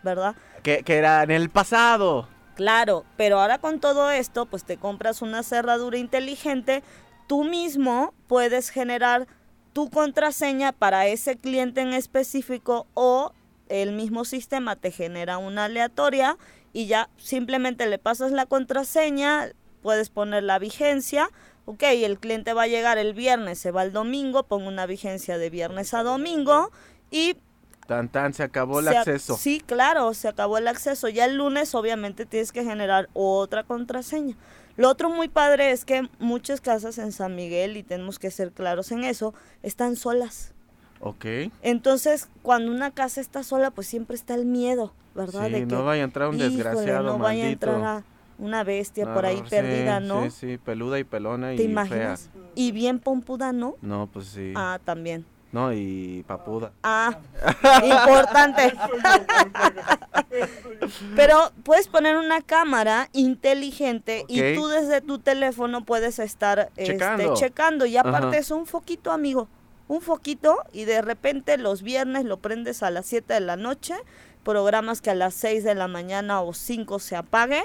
¿verdad? 0.02 0.34
que, 0.64 0.82
que 0.82 0.96
era 0.96 1.22
en 1.22 1.30
el 1.30 1.50
pasado. 1.50 2.28
Claro, 2.56 3.04
pero 3.16 3.38
ahora 3.38 3.58
con 3.58 3.78
todo 3.78 4.10
esto, 4.10 4.46
pues 4.46 4.64
te 4.64 4.76
compras 4.76 5.22
una 5.22 5.44
cerradura 5.44 5.98
inteligente, 5.98 6.82
tú 7.28 7.44
mismo 7.44 8.12
puedes 8.26 8.70
generar 8.70 9.28
tu 9.72 9.88
contraseña 9.88 10.72
para 10.72 11.06
ese 11.06 11.36
cliente 11.36 11.80
en 11.80 11.92
específico 11.92 12.88
o 12.94 13.32
el 13.68 13.92
mismo 13.92 14.24
sistema 14.24 14.74
te 14.74 14.90
genera 14.90 15.38
una 15.38 15.66
aleatoria 15.66 16.36
y 16.72 16.86
ya 16.86 17.10
simplemente 17.16 17.86
le 17.86 17.98
pasas 17.98 18.32
la 18.32 18.46
contraseña, 18.46 19.50
puedes 19.82 20.10
poner 20.10 20.42
la 20.42 20.58
vigencia, 20.58 21.30
ok, 21.64 21.82
el 21.82 22.18
cliente 22.18 22.52
va 22.52 22.62
a 22.62 22.68
llegar 22.68 22.98
el 22.98 23.14
viernes, 23.14 23.58
se 23.58 23.70
va 23.70 23.82
el 23.82 23.92
domingo, 23.92 24.44
pongo 24.44 24.68
una 24.68 24.86
vigencia 24.86 25.38
de 25.38 25.50
viernes 25.50 25.94
a 25.94 26.02
domingo 26.02 26.70
y 27.10 27.36
Tan 27.86 28.08
tan, 28.08 28.32
se 28.32 28.44
acabó 28.44 28.78
el 28.78 28.86
se 28.86 28.96
acceso. 28.96 29.36
Sí, 29.36 29.60
claro, 29.60 30.14
se 30.14 30.28
acabó 30.28 30.56
el 30.56 30.68
acceso. 30.68 31.08
Ya 31.08 31.24
el 31.24 31.36
lunes 31.36 31.74
obviamente 31.74 32.26
tienes 32.26 32.52
que 32.52 32.62
generar 32.62 33.10
otra 33.12 33.64
contraseña. 33.64 34.36
Lo 34.76 34.88
otro 34.88 35.10
muy 35.10 35.28
padre 35.28 35.72
es 35.72 35.84
que 35.84 36.08
muchas 36.18 36.60
casas 36.60 36.96
en 36.98 37.12
San 37.12 37.34
Miguel, 37.34 37.76
y 37.76 37.82
tenemos 37.82 38.18
que 38.18 38.30
ser 38.30 38.52
claros 38.52 38.92
en 38.92 39.04
eso, 39.04 39.34
están 39.62 39.96
solas. 39.96 40.54
Ok. 41.04 41.26
Entonces, 41.62 42.28
cuando 42.42 42.70
una 42.70 42.92
casa 42.92 43.20
está 43.20 43.42
sola, 43.42 43.72
pues 43.72 43.88
siempre 43.88 44.14
está 44.14 44.34
el 44.34 44.46
miedo, 44.46 44.92
¿verdad? 45.16 45.46
Sí, 45.46 45.52
de 45.52 45.58
que, 45.60 45.66
no 45.66 45.84
vaya 45.84 46.02
a 46.02 46.04
entrar 46.04 46.28
un 46.28 46.38
desgraciado 46.38 47.02
no 47.02 47.18
vaya 47.18 47.44
a 47.44 47.48
entrar 47.50 47.82
a 47.84 48.04
una 48.38 48.62
bestia 48.62 49.12
por 49.12 49.26
ahí 49.26 49.38
sí, 49.38 49.50
perdida, 49.50 49.98
¿no? 49.98 50.22
Sí, 50.24 50.30
sí, 50.30 50.58
peluda 50.58 51.00
y 51.00 51.04
pelona 51.04 51.48
¿Te 51.48 51.54
y 51.54 51.58
fea. 51.58 51.66
imaginas? 51.66 52.30
Y 52.54 52.70
bien 52.70 53.00
pompuda, 53.00 53.52
¿no? 53.52 53.74
No, 53.82 54.08
pues 54.12 54.28
sí. 54.28 54.52
Ah, 54.56 54.78
también. 54.84 55.26
No, 55.50 55.72
y 55.72 56.24
papuda. 56.26 56.72
Ah, 56.82 57.18
importante. 57.84 58.72
Pero 61.14 61.52
puedes 61.62 61.88
poner 61.88 62.16
una 62.16 62.40
cámara 62.40 63.08
inteligente 63.12 64.24
y 64.28 64.54
tú 64.54 64.68
desde 64.68 65.02
tu 65.02 65.18
teléfono 65.18 65.84
puedes 65.84 66.18
estar 66.20 66.70
este, 66.76 66.92
Checando. 66.92 67.34
checando. 67.34 67.86
Y 67.86 67.96
aparte 67.98 68.28
Ajá. 68.28 68.38
es 68.38 68.50
un 68.50 68.66
foquito, 68.66 69.12
amigo. 69.12 69.48
Un 69.88 70.00
foquito 70.00 70.58
y 70.72 70.84
de 70.84 71.02
repente 71.02 71.58
los 71.58 71.82
viernes 71.82 72.24
lo 72.24 72.38
prendes 72.38 72.82
a 72.82 72.90
las 72.90 73.06
7 73.06 73.34
de 73.34 73.40
la 73.40 73.56
noche, 73.56 73.94
programas 74.44 75.00
que 75.00 75.10
a 75.10 75.14
las 75.14 75.34
6 75.34 75.64
de 75.64 75.74
la 75.74 75.88
mañana 75.88 76.40
o 76.40 76.54
5 76.54 76.98
se 76.98 77.16
apague 77.16 77.62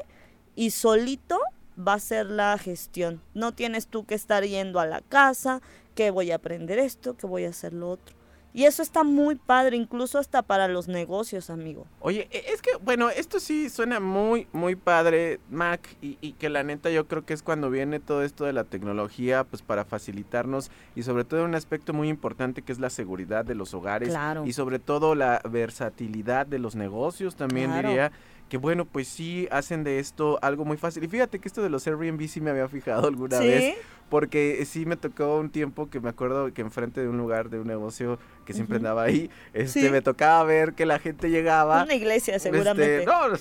y 0.56 0.72
solito 0.72 1.40
va 1.78 1.94
a 1.94 2.00
ser 2.00 2.26
la 2.26 2.58
gestión. 2.58 3.22
No 3.34 3.54
tienes 3.54 3.88
tú 3.88 4.06
que 4.06 4.16
estar 4.16 4.44
yendo 4.44 4.80
a 4.80 4.86
la 4.86 5.02
casa, 5.02 5.62
que 5.96 6.12
voy 6.12 6.32
a 6.32 6.36
aprender 6.36 6.80
esto, 6.80 7.16
que 7.16 7.28
voy 7.28 7.46
a 7.46 7.50
hacer 7.50 7.74
lo 7.74 7.92
otro. 7.92 8.17
Y 8.58 8.66
eso 8.66 8.82
está 8.82 9.04
muy 9.04 9.36
padre, 9.36 9.78
incluso 9.78 10.18
hasta 10.18 10.42
para 10.42 10.68
los 10.68 10.88
negocios, 10.88 11.52
amigo. 11.52 11.86
Oye, 12.00 12.28
e- 12.32 12.44
es 12.52 12.64
que, 12.64 12.72
bueno, 12.82 13.12
esto 13.12 13.40
sí 13.40 13.70
suena 13.70 14.00
muy, 14.00 14.48
muy 14.52 14.76
padre, 14.76 15.40
Mac, 15.52 15.88
y, 16.02 16.18
y 16.22 16.34
que 16.34 16.50
la 16.50 16.64
neta 16.64 16.90
yo 16.90 17.08
creo 17.08 17.24
que 17.24 17.36
es 17.36 17.44
cuando 17.44 17.70
viene 17.70 18.00
todo 18.00 18.24
esto 18.24 18.46
de 18.46 18.54
la 18.54 18.64
tecnología, 18.64 19.44
pues 19.44 19.62
para 19.62 19.86
facilitarnos 19.86 20.72
y 20.96 21.04
sobre 21.04 21.24
todo 21.24 21.46
un 21.46 21.54
aspecto 21.54 21.94
muy 21.94 22.10
importante 22.10 22.64
que 22.64 22.72
es 22.72 22.80
la 22.80 22.90
seguridad 22.90 23.46
de 23.46 23.54
los 23.54 23.76
hogares 23.76 24.10
Claro. 24.10 24.44
y 24.48 24.54
sobre 24.54 24.80
todo 24.80 25.14
la 25.14 25.40
versatilidad 25.48 26.48
de 26.48 26.58
los 26.58 26.76
negocios 26.76 27.36
también 27.36 27.70
Claro. 27.70 27.90
diría 27.90 28.12
que 28.50 28.58
bueno, 28.58 28.86
pues 28.86 29.10
sí 29.10 29.46
hacen 29.52 29.84
de 29.84 30.00
esto 30.00 30.40
algo 30.42 30.64
muy 30.64 30.78
fácil. 30.78 31.04
Y 31.04 31.10
fíjate 31.10 31.38
que 31.40 31.50
esto 31.50 31.62
de 31.62 31.70
los 31.70 31.86
Airbnb 31.86 32.26
sí 32.30 32.40
me 32.40 32.50
había 32.50 32.70
fijado 32.70 33.06
alguna 33.08 33.40
vez. 33.40 33.76
Porque 34.10 34.64
sí 34.66 34.86
me 34.86 34.96
tocó 34.96 35.38
un 35.38 35.50
tiempo 35.50 35.90
que 35.90 36.00
me 36.00 36.10
acuerdo 36.10 36.54
que 36.54 36.62
enfrente 36.62 37.02
de 37.02 37.10
un 37.10 37.18
lugar, 37.18 37.50
de 37.50 37.60
un 37.60 37.68
negocio 37.68 38.18
que 38.46 38.54
siempre 38.54 38.78
Ujú. 38.78 38.86
andaba 38.86 39.04
ahí, 39.04 39.30
este, 39.54 39.82
Sí. 39.82 39.90
me 39.90 40.02
tocaba 40.02 40.42
ver 40.46 40.74
que 40.74 40.86
la 40.86 41.00
gente 41.00 41.30
llegaba. 41.30 41.84
Una 41.84 41.94
iglesia, 41.96 42.36
este, 42.38 42.50
seguramente. 42.50 43.06
no, 43.06 43.28
no, 43.28 43.36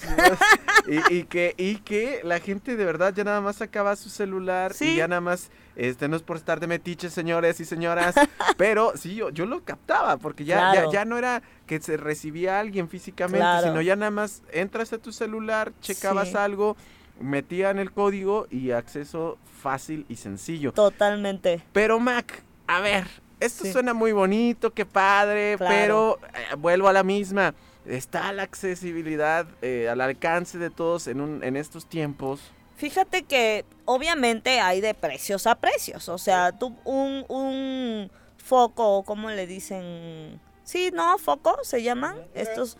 y, 0.88 1.14
y 1.18 1.22
que, 1.24 1.54
y 1.56 1.76
que 1.76 2.20
la 2.24 2.40
gente 2.40 2.76
de 2.76 2.84
verdad 2.84 3.14
ya 3.14 3.22
nada 3.22 3.40
más 3.40 3.56
sacaba 3.56 3.94
su 3.94 4.08
celular 4.10 4.72
y 4.72 4.74
Sí. 4.74 4.96
ya 4.96 5.06
nada 5.06 5.20
más, 5.20 5.50
este, 5.76 6.08
no 6.08 6.16
es 6.16 6.22
por 6.22 6.36
estar 6.36 6.58
de 6.58 6.66
metiches, 6.66 7.12
señores 7.12 7.60
y 7.60 7.64
señoras, 7.64 8.16
pero 8.56 8.92
sí, 8.96 9.14
yo, 9.14 9.30
yo 9.30 9.46
lo 9.46 9.62
captaba, 9.62 10.16
porque 10.16 10.44
ya, 10.44 10.72
Claro. 10.72 10.90
ya, 10.90 11.00
ya 11.00 11.04
no 11.04 11.16
era 11.18 11.42
que 11.68 11.80
se 11.80 11.96
recibía 11.96 12.56
a 12.56 12.60
alguien 12.60 12.88
físicamente, 12.88 13.38
Claro. 13.38 13.68
sino 13.68 13.80
ya 13.82 13.94
nada 13.94 14.10
más 14.10 14.42
entras 14.52 14.92
a 14.92 14.98
tu 14.98 15.12
celular, 15.12 15.72
checabas 15.80 16.30
Sí. 16.30 16.36
algo, 16.36 16.76
metían 17.20 17.78
el 17.78 17.92
código 17.92 18.46
y 18.50 18.70
acceso 18.72 19.38
fácil 19.60 20.04
y 20.08 20.16
sencillo. 20.16 20.72
Totalmente. 20.72 21.62
Pero 21.72 21.98
Mac, 21.98 22.42
a 22.66 22.80
ver, 22.80 23.06
esto 23.40 23.64
Sí. 23.64 23.72
suena 23.72 23.94
muy 23.94 24.12
bonito, 24.12 24.72
qué 24.72 24.84
padre, 24.86 25.56
Claro. 25.56 25.74
pero 25.74 26.18
eh, 26.34 26.54
vuelvo 26.56 26.88
a 26.88 26.92
la 26.92 27.02
misma. 27.02 27.54
Está 27.86 28.32
la 28.32 28.42
accesibilidad 28.42 29.46
eh, 29.62 29.88
al 29.88 30.00
alcance 30.00 30.58
de 30.58 30.70
todos 30.70 31.06
en, 31.06 31.20
un, 31.20 31.44
en 31.44 31.56
estos 31.56 31.86
tiempos. 31.86 32.40
Fíjate 32.76 33.22
que 33.22 33.64
obviamente 33.84 34.60
hay 34.60 34.80
de 34.80 34.92
precios 34.92 35.46
a 35.46 35.54
precios. 35.54 36.08
O 36.08 36.18
sea, 36.18 36.52
tú 36.52 36.76
un, 36.84 37.24
un 37.28 38.10
foco, 38.38 39.02
¿cómo 39.04 39.30
le 39.30 39.46
dicen? 39.46 40.40
Sí, 40.64 40.90
no, 40.92 41.16
foco 41.18 41.56
se 41.62 41.82
llaman. 41.82 42.18
Estos, 42.34 42.76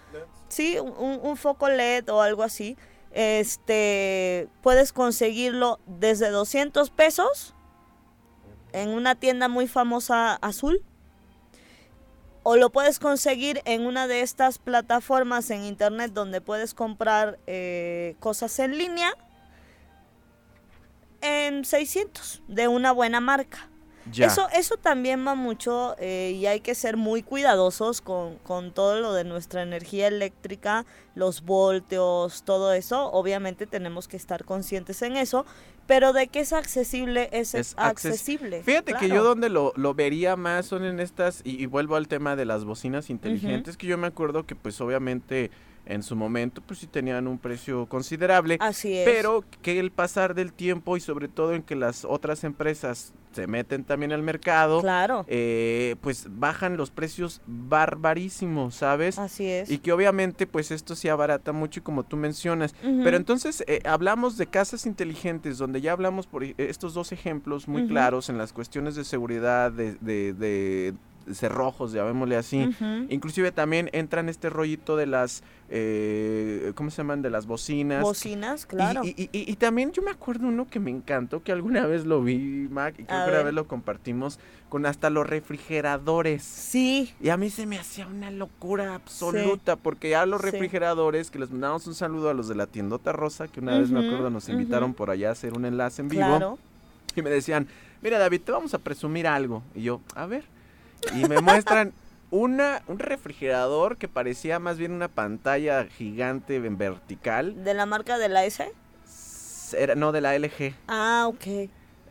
sí, 0.49 0.76
un, 0.78 1.21
un 1.23 1.37
foco 1.37 1.69
LED 1.69 2.09
o 2.11 2.21
algo 2.21 2.43
así. 2.43 2.76
Este, 3.16 4.46
puedes 4.61 4.92
conseguirlo 4.92 5.80
desde 5.87 6.28
200 6.28 6.90
pesos 6.90 7.54
en 8.75 8.90
una 8.90 9.14
tienda 9.14 9.49
muy 9.49 9.66
famosa 9.66 10.35
azul. 10.35 10.85
O 12.42 12.56
lo 12.56 12.68
puedes 12.68 12.99
conseguir 12.99 13.62
en 13.64 13.87
una 13.87 14.06
de 14.06 14.20
estas 14.20 14.58
plataformas 14.58 15.49
en 15.49 15.64
internet 15.64 16.12
donde 16.12 16.42
puedes 16.42 16.75
comprar 16.75 17.38
eh, 17.46 18.16
cosas 18.20 18.58
en 18.58 18.76
línea 18.76 19.14
en 21.23 21.64
600 21.64 22.42
de 22.49 22.68
una 22.68 22.92
buena 22.92 23.20
marca. 23.20 23.70
Ya. 24.12 24.26
Eso, 24.26 24.46
eso 24.54 24.76
también 24.76 25.26
va 25.26 25.34
mucho 25.34 25.96
eh, 25.98 26.32
y 26.36 26.46
hay 26.46 26.60
que 26.60 26.75
ser 26.75 26.96
muy 26.96 27.22
cuidadosos 27.22 28.00
con, 28.00 28.36
con 28.38 28.72
todo 28.72 29.00
lo 29.00 29.12
de 29.12 29.25
nuestra 29.25 29.62
energía 29.62 30.06
eléctrica, 30.06 30.86
los 31.14 31.42
voltios, 31.42 32.42
todo 32.44 32.72
eso. 32.72 33.10
Obviamente 33.12 33.66
tenemos 33.66 34.06
que 34.08 34.16
estar 34.16 34.44
conscientes 34.44 35.02
en 35.02 35.16
eso, 35.16 35.44
pero 35.88 36.12
de 36.12 36.28
que 36.28 36.40
es 36.40 36.52
accesible, 36.52 37.28
es, 37.32 37.54
Es 37.54 37.76
acces- 37.76 37.90
accesible. 37.90 38.62
Fíjate 38.62 38.94
que 38.94 39.08
yo 39.08 39.25
donde 39.25 39.48
lo, 39.48 39.72
lo 39.76 39.94
vería 39.94 40.36
más 40.36 40.66
son 40.66 40.84
en 40.84 41.00
estas, 41.00 41.40
y, 41.44 41.60
y 41.62 41.66
vuelvo 41.66 41.96
al 41.96 42.06
tema 42.08 42.36
de 42.36 42.44
las 42.44 42.64
bocinas 42.64 43.10
inteligentes, 43.10 43.76
que 43.76 43.86
yo 43.86 43.98
me 43.98 44.06
acuerdo 44.06 44.46
que 44.46 44.54
pues 44.54 44.80
obviamente 44.80 45.50
en 45.87 46.02
su 46.02 46.16
momento 46.16 46.61
pues 46.66 46.81
sí 46.81 46.87
tenían 46.87 47.26
un 47.26 47.38
precio 47.38 47.87
considerable, 47.87 48.57
Así 48.61 48.93
es. 48.97 49.05
pero 49.05 49.45
que 49.62 49.78
el 49.78 49.90
pasar 49.90 50.35
del 50.35 50.52
tiempo 50.52 50.97
y 50.97 51.00
sobre 51.00 51.28
todo 51.28 51.55
en 51.55 51.62
que 51.62 51.76
las 51.76 52.05
otras 52.05 52.45
empresas 52.45 53.12
se 53.33 53.47
meten 53.47 53.85
también 53.85 54.12
al 54.12 54.23
mercado, 54.23 54.81
Claro, 54.81 55.25
eh, 55.28 55.97
pues 56.00 56.26
bajan 56.31 56.76
los 56.78 56.90
precios 56.90 57.43
barbarísimos, 57.90 58.75
¿sabes? 58.76 59.19
así 59.19 59.47
es. 59.47 59.71
Y 59.71 59.78
que 59.78 59.93
obviamente 59.93 60.47
pues 60.47 60.71
esto 60.71 60.97
sí 60.97 61.09
abarata 61.09 61.52
mucho 61.52 61.81
y 61.81 61.83
como 61.83 62.02
tú 62.02 62.16
mencionas. 62.16 62.75
Pero 62.83 63.16
entonces 63.16 63.62
eh, 63.66 63.81
hablamos 63.85 64.37
de 64.38 64.47
casas 64.47 64.87
inteligentes 64.87 65.59
donde 65.59 65.81
ya 65.83 65.93
hablamos 65.93 66.26
por 66.26 66.45
e- 66.45 66.55
estos 66.57 66.95
dos 66.95 67.12
ejemplos 67.12 67.69
muy 67.69 67.87
claros 67.87 68.28
en 68.31 68.38
las 68.38 68.52
cuestiones 68.52 68.95
de 68.95 69.05
seguridad, 69.05 69.71
de, 69.71 69.95
de, 70.00 70.33
de 70.33 70.95
cerrojos, 71.33 71.92
llamémosle 71.92 72.37
así. 72.37 72.64
Ujú. 72.66 73.06
Inclusive 73.09 73.52
también 73.52 73.90
entra 73.92 74.21
en 74.21 74.28
este 74.28 74.49
rollito 74.50 74.97
de 74.97 75.06
las, 75.06 75.42
eh, 75.68 76.73
¿cómo 76.75 76.90
se 76.90 76.99
llaman? 76.99 77.23
De 77.23 77.30
las 77.30 77.47
bocinas. 77.47 78.02
Bocinas, 78.02 78.66
claro. 78.66 79.02
Y, 79.04 79.09
y- 79.11 79.28
y- 79.33 79.50
y 79.50 79.56
también 79.56 79.92
yo 79.92 80.02
me 80.02 80.11
acuerdo 80.11 80.47
uno 80.49 80.66
que 80.68 80.78
me 80.80 80.90
encantó, 80.90 81.42
que 81.42 81.52
alguna 81.52 81.87
vez 81.87 82.06
lo 82.06 82.23
vi, 82.23 82.68
Mac, 82.71 82.95
y 82.99 83.04
creo 83.04 83.18
A 83.21 83.25
que 83.25 83.30
una 83.33 83.42
vez 83.42 83.54
lo 83.54 83.66
compartimos, 83.66 84.38
con 84.68 84.87
hasta 84.87 85.11
los 85.11 85.26
refrigeradores. 85.26 86.42
Sí, 86.42 87.14
Y 87.21 87.28
a 87.30 87.37
mí 87.37 87.50
se 87.50 87.66
me 87.66 87.78
hacía 87.78 88.06
una 88.06 88.30
locura 88.30 88.95
absoluta, 88.95 89.76
porque 89.76 90.11
ya 90.11 90.26
los 90.26 90.40
Sí. 90.42 90.50
refrigeradores, 90.50 91.30
que 91.30 91.38
les 91.38 91.50
mandamos 91.50 91.87
un 91.87 91.95
saludo 91.95 92.30
a 92.30 92.35
los 92.35 92.49
de 92.49 92.54
la 92.54 92.66
tiendota 92.66 93.12
rosa, 93.12 93.49
que 93.49 93.61
una 93.61 93.78
vez 93.78 93.90
me 93.90 94.04
acuerdo 94.04 94.30
nos 94.30 94.49
invitaron 94.49 94.95
por 94.95 95.11
allá 95.11 95.30
a 95.30 95.33
hacer 95.33 95.54
un 95.56 95.64
enlace 95.64 96.02
en 96.02 96.09
vivo, 96.09 96.23
claro. 96.26 96.59
y 97.14 97.23
me 97.23 97.30
decían, 97.30 97.66
mira 98.02 98.18
David, 98.18 98.40
te 98.42 98.52
vamos 98.52 98.75
a 98.75 98.78
presumir 98.78 99.26
algo. 99.26 99.62
Y 99.75 99.83
yo, 99.83 100.00
a 100.14 100.26
ver. 100.26 100.45
Y 101.14 101.28
me 101.28 101.40
muestran 101.40 101.92
una, 102.30 102.82
un 102.86 102.98
refrigerador 102.98 103.96
que 103.96 104.08
parecía 104.08 104.58
más 104.58 104.78
bien 104.78 104.92
una 104.92 105.08
pantalla 105.08 105.86
gigante 105.86 106.56
en 106.56 106.76
vertical. 106.78 107.64
¿De 107.64 107.75
la 107.75 107.86
marca 107.86 108.18
de 108.18 108.28
la 108.28 108.44
S? 108.44 108.70
Era, 109.76 109.94
no, 109.94 110.12
de 110.12 110.20
la 110.20 110.34
LG. 110.38 110.75
Ah, 110.88 111.25
ok. 111.28 111.46
Eh, 111.46 111.70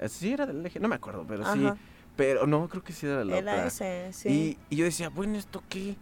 Sí, 0.09 0.33
era 0.33 0.45
de 0.45 0.53
la 0.53 0.59
LG, 0.67 0.79
no 0.81 0.87
me 0.87 0.95
acuerdo, 0.95 1.25
pero 1.27 1.51
sí. 1.53 1.67
Pero 2.15 2.47
no, 2.47 2.67
creo 2.69 2.83
que 2.83 2.93
sí 2.93 3.05
era 3.05 3.19
de 3.19 3.25
la. 3.25 3.65
S, 3.67 4.09
sí. 4.13 4.29
Y, 4.29 4.57
y 4.69 4.77
yo 4.77 4.85
decía, 4.85 5.09
bueno, 5.09 5.37
¿esto 5.37 5.61
qué? 5.67 5.95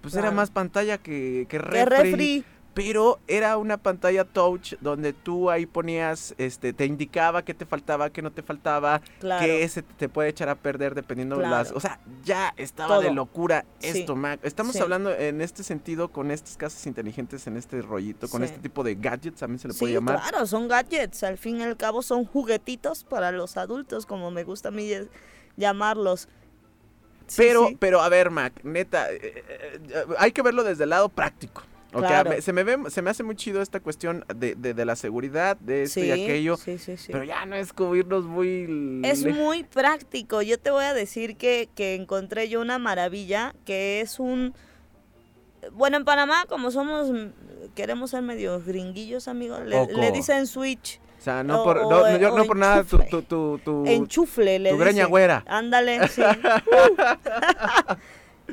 Pues 0.00 0.14
era 0.14 0.22
Claro. 0.24 0.36
más 0.36 0.50
pantalla 0.50 0.98
que, 0.98 1.46
que 1.48 1.58
refri. 1.58 1.78
¿Qué 1.78 1.84
refri? 1.84 2.44
Pero 2.72 3.18
era 3.26 3.56
una 3.58 3.78
pantalla 3.78 4.24
touch 4.24 4.74
donde 4.80 5.12
tú 5.12 5.50
ahí 5.50 5.66
ponías, 5.66 6.34
este, 6.38 6.72
te 6.72 6.86
indicaba 6.86 7.42
qué 7.44 7.52
te 7.52 7.66
faltaba, 7.66 8.10
qué 8.10 8.22
no 8.22 8.30
te 8.30 8.42
faltaba, 8.42 9.00
Claro. 9.18 9.44
qué 9.44 9.68
se 9.68 9.82
te 9.82 10.08
puede 10.08 10.28
echar 10.28 10.48
a 10.48 10.54
perder 10.54 10.94
dependiendo 10.94 11.36
de 11.36 11.48
las... 11.48 11.72
O 11.72 11.80
sea, 11.80 11.98
ya 12.24 12.54
estaba 12.56 13.00
de 13.00 13.12
locura 13.12 13.64
Sí. 13.80 14.00
esto, 14.00 14.14
Mac. 14.14 14.38
Estamos 14.44 14.74
Sí. 14.74 14.78
hablando 14.80 15.10
en 15.12 15.40
este 15.40 15.64
sentido 15.64 16.08
con 16.08 16.30
estas 16.30 16.56
casas 16.56 16.86
inteligentes, 16.86 17.46
en 17.48 17.56
este 17.56 17.82
rollito, 17.82 18.28
con 18.28 18.42
Sí. 18.42 18.46
este 18.46 18.60
tipo 18.60 18.84
de 18.84 18.94
gadgets, 18.94 19.40
también 19.40 19.58
se 19.58 19.66
le 19.66 19.74
puede 19.74 19.94
llamar. 19.94 20.20
claro, 20.20 20.46
son 20.46 20.68
gadgets. 20.68 21.24
Al 21.24 21.38
fin 21.38 21.58
y 21.58 21.64
al 21.64 21.76
cabo 21.76 22.02
son 22.02 22.24
juguetitos 22.24 23.02
para 23.02 23.32
los 23.32 23.56
adultos, 23.56 24.06
como 24.06 24.30
me 24.30 24.44
gusta 24.44 24.68
a 24.68 24.72
mí 24.72 24.88
llamarlos. 25.56 26.28
Pero, 27.36 27.68
pero 27.78 28.00
a 28.00 28.08
ver, 28.08 28.30
Mac, 28.30 28.52
neta, 28.64 29.10
eh, 29.12 29.20
eh, 29.22 29.78
eh, 29.88 30.04
hay 30.18 30.32
que 30.32 30.42
verlo 30.42 30.64
desde 30.64 30.84
el 30.84 30.90
lado 30.90 31.08
práctico. 31.08 31.62
Ok, 31.92 32.06
Claro. 32.06 32.40
se 32.40 32.52
me 32.52 32.62
ve, 32.62 32.78
se 32.88 33.02
me 33.02 33.10
hace 33.10 33.24
muy 33.24 33.34
chido 33.34 33.60
esta 33.62 33.80
cuestión 33.80 34.24
de, 34.36 34.54
de- 34.54 34.74
de 34.74 34.84
la 34.84 34.94
seguridad, 34.94 35.56
de 35.56 35.82
esto 35.82 35.98
y 36.00 36.10
aquello. 36.12 36.56
sí, 36.56 36.78
sí, 36.78 36.96
sí. 36.96 37.10
Pero 37.10 37.24
ya 37.24 37.44
no 37.46 37.56
es 37.56 37.72
cubrirnos 37.72 38.24
muy... 38.26 39.00
Es 39.04 39.24
muy 39.26 39.64
práctico. 39.64 40.40
Yo 40.42 40.58
te 40.58 40.70
voy 40.70 40.84
a 40.84 40.94
decir 40.94 41.36
que, 41.36 41.68
que 41.74 41.96
encontré 41.96 42.48
yo 42.48 42.60
una 42.60 42.78
maravilla, 42.78 43.54
que 43.64 44.00
es 44.00 44.20
un... 44.20 44.54
Bueno, 45.72 45.96
en 45.96 46.04
Panamá, 46.04 46.44
como 46.48 46.70
somos, 46.70 47.10
queremos 47.74 48.10
ser 48.10 48.22
medio 48.22 48.60
gringuillos, 48.64 49.26
amigos, 49.28 49.60
le, 49.66 50.10
dicen 50.12 50.46
switch, 50.46 51.00
O 51.18 51.22
sea, 51.22 51.42
no 51.44 51.60
o- 51.60 51.64
por, 51.64 51.78
o- 51.78 51.90
no, 51.90 52.10
no, 52.10 52.16
yo- 52.18 52.32
o 52.32 52.38
no 52.38 52.44
por 52.46 52.56
nada 52.56 52.82
tu, 52.84 52.98
tu, 53.00 53.22
tu, 53.22 53.58
tu, 53.62 53.84
enchufle, 53.86 54.58
le 54.58 54.70
tu 54.70 54.78
greña 54.78 54.92
dicen. 55.00 55.10
güera. 55.10 55.44
Ándale, 55.46 56.08
sí. 56.08 56.22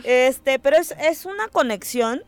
este, 0.03 0.59
pero 0.59 0.77
es, 0.77 0.93
es 0.99 1.25
una 1.25 1.47
conexión 1.47 2.21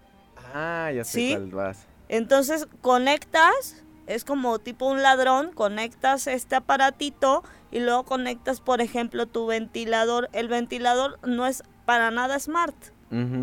Ah, 0.54 0.92
ya 0.94 1.04
sé 1.04 1.20
¿Sí? 1.20 1.32
cuál 1.32 1.52
vas. 1.52 1.88
Entonces 2.08 2.68
conectas, 2.82 3.84
es 4.08 4.26
como 4.26 4.60
tipo 4.60 4.88
un 4.88 5.04
ladrón, 5.04 5.52
conectas 5.54 6.28
este 6.28 6.56
aparatito 6.56 7.44
y 7.72 7.80
luego 7.80 8.04
conectas, 8.04 8.62
por 8.62 8.82
ejemplo, 8.82 9.28
tu 9.28 9.46
ventilador. 9.46 10.30
El 10.34 10.48
ventilador 10.48 11.20
no 11.28 11.46
es 11.46 11.64
para 11.86 12.12
nada 12.12 12.40
smart. 12.40 12.76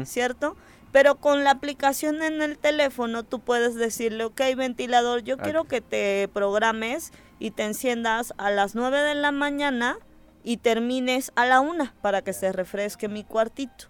¿cierto? 0.05 0.57
Pero 0.92 1.16
con 1.16 1.45
la 1.45 1.51
aplicación 1.51 2.23
en 2.23 2.40
el 2.40 2.59
teléfono 2.59 3.25
tú 3.25 3.40
puedes 3.40 3.75
decirle, 3.75 4.25
ok, 4.25 4.40
ventilador, 4.57 5.23
yo 5.23 5.37
quiero 5.37 5.64
que 5.64 5.81
te 5.81 6.29
programes 6.33 7.12
y 7.38 7.51
te 7.51 7.64
enciendas 7.64 8.33
a 8.38 8.51
las 8.51 8.75
9 8.75 9.01
de 9.01 9.14
la 9.14 9.33
mañana 9.33 9.99
y 10.42 10.59
termines 10.59 11.33
a 11.35 11.45
la 11.45 11.61
1 11.61 11.92
para 12.01 12.23
que 12.23 12.33
se 12.33 12.53
refresque 12.53 13.09
mi 13.09 13.25
cuartito. 13.25 13.87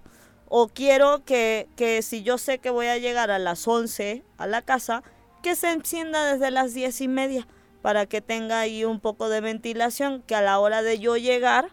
O 0.48 0.68
quiero 0.68 1.24
que, 1.24 1.68
que 1.76 2.02
si 2.02 2.22
yo 2.22 2.38
sé 2.38 2.58
que 2.58 2.70
voy 2.70 2.86
a 2.86 2.98
llegar 2.98 3.30
a 3.30 3.38
las 3.38 3.66
11 3.66 4.22
a 4.38 4.46
la 4.46 4.62
casa, 4.62 5.02
que 5.42 5.56
se 5.56 5.72
encienda 5.72 6.32
desde 6.32 6.50
las 6.50 6.72
10 6.74 7.00
y 7.00 7.08
media 7.08 7.46
para 7.82 8.06
que 8.06 8.20
tenga 8.20 8.60
ahí 8.60 8.84
un 8.84 9.00
poco 9.00 9.28
de 9.28 9.40
ventilación, 9.40 10.22
que 10.22 10.34
a 10.34 10.42
la 10.42 10.58
hora 10.58 10.82
de 10.82 10.98
yo 10.98 11.16
llegar, 11.16 11.70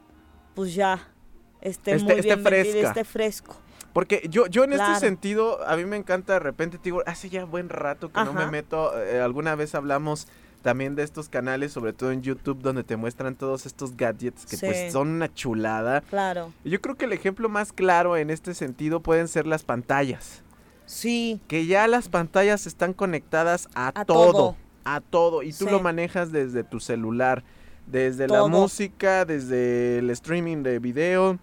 pues 0.56 0.76
ya 0.76 1.08
esté, 1.62 1.98
muy 1.98 2.22
bien 2.22 2.44
fresca. 2.44 2.88
esté 2.90 3.04
fresco. 3.04 3.56
Porque 3.94 4.28
yo, 4.30 4.48
yo 4.48 4.64
en 4.64 4.72
Claro. 4.72 4.94
este 4.94 5.06
sentido, 5.06 5.64
a 5.68 5.76
mí 5.78 5.86
me 5.86 5.98
encanta 5.98 6.34
de 6.34 6.40
repente, 6.40 6.78
te 6.78 6.86
digo, 6.86 7.04
hace 7.06 7.30
ya 7.30 7.46
buen 7.46 7.70
rato 7.70 8.12
que 8.12 8.24
no 8.24 8.34
me 8.34 8.48
meto, 8.48 9.00
eh, 9.00 9.20
alguna 9.22 9.56
vez 9.56 9.76
hablamos 9.76 10.28
también 10.64 10.96
de 10.96 11.04
estos 11.04 11.30
canales, 11.30 11.72
sobre 11.74 11.94
todo 11.94 12.12
en 12.12 12.24
YouTube, 12.24 12.62
donde 12.62 12.84
te 12.84 12.96
muestran 12.96 13.36
todos 13.36 13.68
estos 13.68 13.96
gadgets 13.96 14.46
que 14.48 14.58
Sí. 14.58 14.66
pues 14.66 14.92
son 14.92 15.10
una 15.10 15.32
chulada. 15.32 16.02
Claro. 16.02 16.52
Yo 16.64 16.82
creo 16.82 16.96
que 16.96 17.06
el 17.06 17.14
ejemplo 17.14 17.50
más 17.50 17.72
claro 17.74 18.18
en 18.18 18.32
este 18.32 18.56
sentido 18.56 19.02
pueden 19.02 19.28
ser 19.28 19.46
las 19.46 19.64
pantallas. 19.64 20.42
Sí, 20.86 21.40
Que 21.48 21.66
ya 21.66 21.88
las 21.88 22.10
pantallas 22.10 22.66
están 22.66 22.94
conectadas 22.94 23.68
a, 23.76 23.90
A 24.02 24.06
todo, 24.06 24.32
todo. 24.32 24.56
A 24.86 25.00
todo. 25.02 25.44
Y 25.44 25.52
tú 25.52 25.66
Sí. 25.66 25.72
lo 25.72 25.80
manejas 25.82 26.32
desde 26.32 26.64
tu 26.64 26.80
celular. 26.80 27.44
Desde 27.88 28.28
la 28.28 28.48
música, 28.48 29.26
desde 29.26 30.00
el 30.00 30.10
streaming 30.10 30.64
de 30.64 30.80
video, 30.80 31.38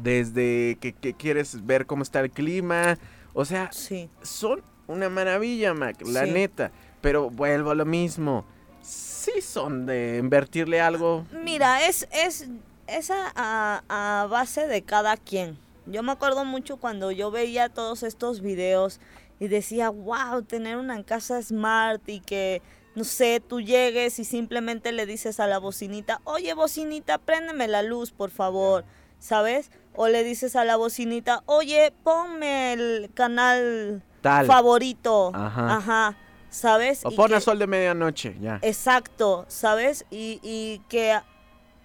desde 0.00 0.76
que, 0.80 0.92
que 0.92 1.14
quieres 1.14 1.64
ver 1.66 1.86
cómo 1.86 2.02
está 2.02 2.20
el 2.20 2.30
clima. 2.30 2.98
O 3.34 3.44
sea, 3.44 3.70
sí. 3.72 4.08
son 4.22 4.62
una 4.86 5.08
maravilla, 5.08 5.74
Mac, 5.74 6.00
la 6.06 6.24
Sí. 6.24 6.30
neta. 6.30 6.70
Pero 7.06 7.30
vuelvo 7.30 7.70
a 7.70 7.76
lo 7.76 7.84
mismo. 7.84 8.44
Sí 8.82 9.40
son 9.40 9.86
de 9.86 10.18
invertirle 10.18 10.80
algo. 10.80 11.24
Mira, 11.30 11.86
es, 11.86 12.08
es, 12.10 12.48
es 12.88 13.12
a, 13.12 13.84
a- 13.88 14.26
base 14.26 14.66
de 14.66 14.82
cada 14.82 15.16
quien. 15.16 15.56
Yo 15.86 16.02
me 16.02 16.10
acuerdo 16.10 16.44
mucho 16.44 16.78
cuando 16.78 17.12
yo 17.12 17.30
veía 17.30 17.68
todos 17.68 18.02
estos 18.02 18.40
videos 18.40 18.98
y 19.38 19.46
decía, 19.46 19.90
wow, 19.90 20.42
tener 20.42 20.78
una 20.78 21.00
casa 21.04 21.40
smart 21.40 22.02
y 22.08 22.18
que, 22.18 22.60
no 22.96 23.04
sé, 23.04 23.38
tú 23.38 23.60
llegues 23.60 24.18
y 24.18 24.24
simplemente 24.24 24.90
le 24.90 25.06
dices 25.06 25.38
a 25.38 25.46
la 25.46 25.58
bocinita, 25.58 26.20
oye 26.24 26.54
bocinita, 26.54 27.18
préndeme 27.18 27.68
la 27.68 27.84
luz, 27.84 28.10
por 28.10 28.30
favor. 28.32 28.84
¿sabes? 29.20 29.70
O 29.94 30.08
le 30.08 30.24
dices 30.24 30.56
a 30.56 30.64
la 30.64 30.74
bocinita, 30.74 31.42
oye, 31.46 31.92
ponme 32.02 32.72
el 32.72 33.10
canal 33.14 34.02
Tal. 34.20 34.46
favorito. 34.46 35.30
Ajá. 35.34 35.76
Ajá. 35.76 36.16
¿Sabes? 36.56 37.04
O 37.04 37.10
pon 37.10 37.34
a 37.34 37.40
sol 37.40 37.58
de 37.58 37.66
medianoche, 37.66 38.34
ya. 38.40 38.58
Exacto, 38.62 39.44
¿sabes? 39.46 40.06
Y, 40.10 40.40
y 40.42 40.80
que 40.88 41.14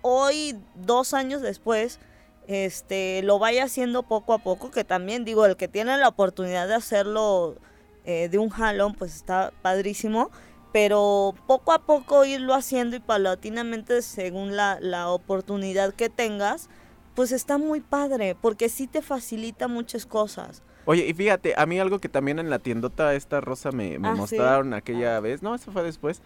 hoy, 0.02 0.58
dos 0.76 1.14
años 1.14 1.42
después, 1.42 2.00
este, 2.48 3.22
lo 3.24 3.38
vaya 3.38 3.66
haciendo 3.66 4.04
poco 4.04 4.34
a 4.34 4.38
poco, 4.38 4.72
que 4.72 4.86
también 4.86 5.26
digo, 5.26 5.46
el 5.46 5.58
que 5.58 5.68
tiene 5.68 5.98
la 5.98 6.08
oportunidad 6.08 6.70
de 6.70 6.76
hacerlo 6.76 7.58
eh, 8.06 8.30
de 8.30 8.38
un 8.38 8.50
jalón, 8.50 8.94
pues 8.94 9.14
está 9.14 9.52
padrísimo, 9.62 10.32
pero 10.72 11.36
poco 11.48 11.74
a 11.74 11.80
poco 11.80 12.24
irlo 12.24 12.54
haciendo 12.54 12.96
y 12.96 13.02
paulatinamente 13.02 14.02
según 14.02 14.56
la, 14.56 14.78
la 14.80 15.10
oportunidad 15.10 15.94
que 15.94 16.08
tengas, 16.08 16.70
pues 17.14 17.34
está 17.34 17.58
muy 17.58 17.82
padre, 17.82 18.38
porque 18.40 18.70
sí 18.70 18.88
te 18.88 19.02
facilita 19.02 19.68
muchas 19.68 20.06
cosas. 20.06 20.64
Oye, 20.86 21.06
y 21.08 21.14
fíjate, 21.14 21.54
a 21.58 21.66
mí 21.66 21.80
algo 21.80 22.00
que 22.00 22.10
también 22.10 22.40
en 22.40 22.50
la 22.50 22.60
tiendota 22.60 23.14
esta 23.14 23.40
rosa 23.42 23.72
me, 23.72 24.00
me 24.00 24.08
Ah, 24.10 24.14
¿sí? 24.14 24.20
mostraron 24.20 24.74
aquella 24.74 25.20
vez, 25.20 25.42
no, 25.44 25.54
eso 25.56 25.72
fue 25.72 25.84
después, 25.84 26.22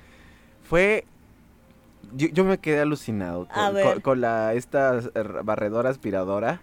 fue... 0.68 1.06
Yo, 2.16 2.28
yo 2.30 2.46
me 2.46 2.60
quedé 2.60 2.80
alucinado 2.82 3.48
con, 3.48 3.74
con- 3.82 4.02
con 4.02 4.22
la 4.22 4.54
esta 4.54 5.00
barredora 5.44 5.90
aspiradora. 5.90 6.62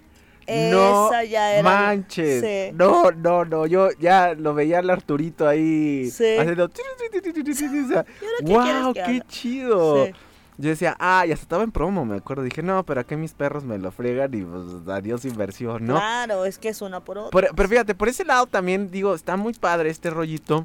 No 0.49 1.09
Esa 1.09 1.25
ya 1.25 1.53
era... 1.55 1.63
manches. 1.63 2.41
Sí. 2.41 2.75
No, 2.77 3.11
no, 3.13 3.45
no. 3.45 3.67
Yo 3.67 3.91
ya 3.99 4.35
lo 4.35 4.55
veía 4.55 4.79
al 4.81 4.91
Arturito 4.91 5.47
ahí 5.49 6.11
Sí. 6.11 6.37
haciendo. 6.39 6.69
¿Y 7.85 7.95
ahora 7.95 8.05
qué 8.45 8.53
¡Wow! 8.53 8.95
¡Qué 8.95 9.01
haga? 9.03 9.27
chido! 9.29 10.07
Sí. 10.07 10.13
Yo 10.63 10.69
decía, 10.69 10.95
ah, 11.01 11.27
ya 11.27 11.35
estaba 11.35 11.65
en 11.65 11.73
promo, 11.73 12.05
me 12.05 12.19
acuerdo. 12.19 12.45
Dije, 12.45 12.63
no, 12.63 12.85
pero 12.85 13.01
aquí 13.01 13.17
mis 13.17 13.33
perros 13.33 13.65
me 13.65 13.79
lo 13.79 13.91
fregan 13.91 14.33
y 14.33 14.43
pues 14.45 14.87
adiós 14.87 15.25
inversión, 15.25 15.87
¿no? 15.87 15.95
Claro, 15.95 16.45
es 16.45 16.57
que 16.57 16.69
es 16.69 16.81
una 16.83 17.01
por 17.01 17.19
otra. 17.19 17.53
Pero 17.53 17.69
fíjate, 17.69 17.97
por 17.97 18.09
ese 18.09 18.25
lado 18.25 18.47
también 18.47 18.89
digo, 18.89 19.13
está 19.13 19.37
muy 19.37 19.55
padre 19.55 19.91
este 19.91 20.09
rollito. 20.11 20.65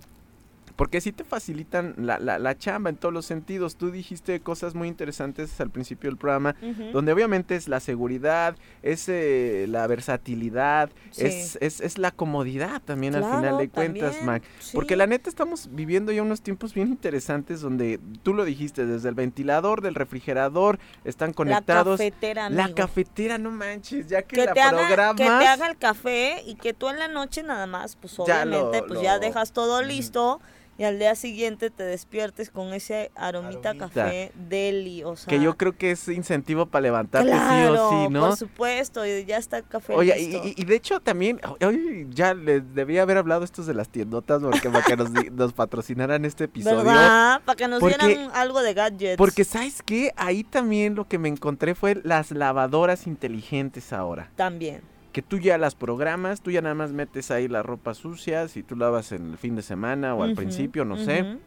Porque 0.77 1.01
sí 1.01 1.11
te 1.11 1.23
facilitan 1.25 1.95
la, 1.97 2.19
la, 2.19 2.39
la 2.39 2.57
chamba 2.57 2.89
en 2.89 2.95
todos 2.95 3.13
los 3.13 3.25
sentidos. 3.25 3.75
Tú 3.75 3.91
dijiste 3.91 4.39
cosas 4.39 4.75
muy 4.75 4.87
interesantes 4.87 5.59
al 5.59 5.69
principio 5.71 6.09
del 6.09 6.17
programa 6.17 6.55
donde 6.93 7.11
obviamente 7.11 7.55
es 7.55 7.67
la 7.67 7.79
seguridad, 7.81 8.55
es 8.83 9.09
eh, 9.09 9.65
la 9.67 9.85
versatilidad, 9.87 10.89
Sí. 11.11 11.25
es, 11.25 11.57
es, 11.61 11.81
es 11.81 11.97
la 11.97 12.11
comodidad 12.11 12.81
también 12.83 13.15
al 13.15 13.23
final 13.23 13.57
de 13.57 13.69
cuentas, 13.69 14.11
también, 14.17 14.25
Mac. 14.25 14.43
Porque 14.73 14.95
la 14.95 15.07
neta 15.07 15.29
estamos 15.29 15.69
viviendo 15.71 16.11
ya 16.11 16.21
unos 16.21 16.41
tiempos 16.41 16.73
bien 16.73 16.89
interesantes 16.89 17.59
donde 17.61 17.99
tú 18.23 18.33
lo 18.33 18.45
dijiste, 18.45 18.85
desde 18.85 19.09
el 19.09 19.15
ventilador, 19.15 19.81
del 19.81 19.95
refrigerador, 19.95 20.79
están 21.05 21.33
conectados. 21.33 21.99
La 21.99 22.05
cafetera, 22.05 22.49
La 22.49 22.63
amigo. 22.65 22.75
cafetera, 22.75 23.37
no 23.37 23.49
manches, 23.51 24.07
ya 24.07 24.21
que, 24.21 24.35
que 24.35 24.45
la 24.45 24.53
te, 24.53 24.61
haga, 24.61 24.85
programas. 24.87 25.15
que 25.17 25.23
te 25.23 25.47
haga 25.47 25.67
el 25.67 25.77
café 25.77 26.43
y 26.45 26.55
que 26.55 26.73
tú 26.73 26.89
en 26.89 26.99
la 26.99 27.07
noche 27.07 27.41
nada 27.41 27.65
más, 27.65 27.95
pues 27.95 28.17
Ya 28.27 28.45
lo- 28.45 28.69
obviamente, 28.69 28.87
pues 28.87 29.01
ya 29.01 29.17
dejas 29.19 29.51
todo 29.53 29.81
listo 29.81 30.39
y 30.77 30.83
al 30.83 30.99
día 30.99 31.15
siguiente 31.15 31.69
te 31.69 31.83
despiertes 31.83 32.49
con 32.51 32.73
ese 32.73 33.11
aromita, 33.15 33.69
Aromita. 33.71 33.89
café 34.03 34.31
deli, 34.35 35.03
o 35.03 35.15
sea. 35.15 35.27
que 35.29 35.41
yo 35.43 35.57
creo 35.57 35.75
que 35.77 35.91
es 35.91 36.07
incentivo 36.07 36.65
para 36.67 36.81
levantarte 36.83 37.29
claro, 37.31 37.73
sí 37.75 37.79
o 37.81 37.89
sí, 38.07 38.13
¿no? 38.13 38.19
por 38.27 38.37
supuesto, 38.37 39.05
y 39.05 39.25
ya 39.25 39.37
está 39.37 39.57
el 39.57 39.63
café 39.67 39.93
Oye, 39.93 40.19
y, 40.19 40.27
listo. 40.27 40.41
y- 40.47 40.53
y 40.57 40.65
de 40.65 40.75
hecho 40.75 40.99
también, 40.99 41.39
hoy 41.65 42.07
ya 42.11 42.33
les 42.33 42.73
debía 42.75 43.01
haber 43.01 43.17
hablado 43.17 43.43
estos 43.43 43.65
de 43.65 43.73
las 43.73 43.89
tiendotas 43.89 44.41
porque 44.41 44.69
para 44.69 44.83
que 44.83 44.95
nos, 44.95 45.09
nos 45.31 45.53
patrocinaran 45.53 46.25
este 46.25 46.43
episodio. 46.45 46.77
¿Verdad? 46.83 47.41
Para 47.45 47.55
que 47.55 47.67
nos 47.67 47.79
Porque- 47.79 48.05
dieran 48.05 48.29
algo 48.33 48.61
de 48.61 48.73
gadgets. 48.73 49.17
Porque 49.17 49.43
sabes 49.43 49.81
qué, 49.83 50.11
ahí 50.15 50.43
también 50.43 50.95
lo 50.95 51.07
que 51.07 51.17
me 51.17 51.27
encontré 51.29 51.73
fue 51.75 51.99
las 52.03 52.31
lavadoras 52.31 53.07
inteligentes 53.07 53.93
ahora. 53.93 54.29
También. 54.35 54.81
Que 55.17 55.23
tú 55.23 55.39
ya 55.39 55.58
las 55.58 55.73
programas, 55.73 56.41
tú 56.41 56.51
ya 56.51 56.62
nada 56.62 56.75
más 56.75 56.91
metes 56.91 57.32
ahí 57.32 57.47
la 57.47 57.63
ropa 57.63 57.95
sucia, 57.95 58.47
si 58.49 58.62
tú 58.62 58.75
lavas 58.75 59.12
en 59.12 59.32
el 59.32 59.38
fin 59.39 59.56
de 59.56 59.63
semana 59.63 60.13
o 60.13 60.21
al 60.21 60.36
principio, 60.36 60.86
no 60.86 60.95
sé. 60.97 61.38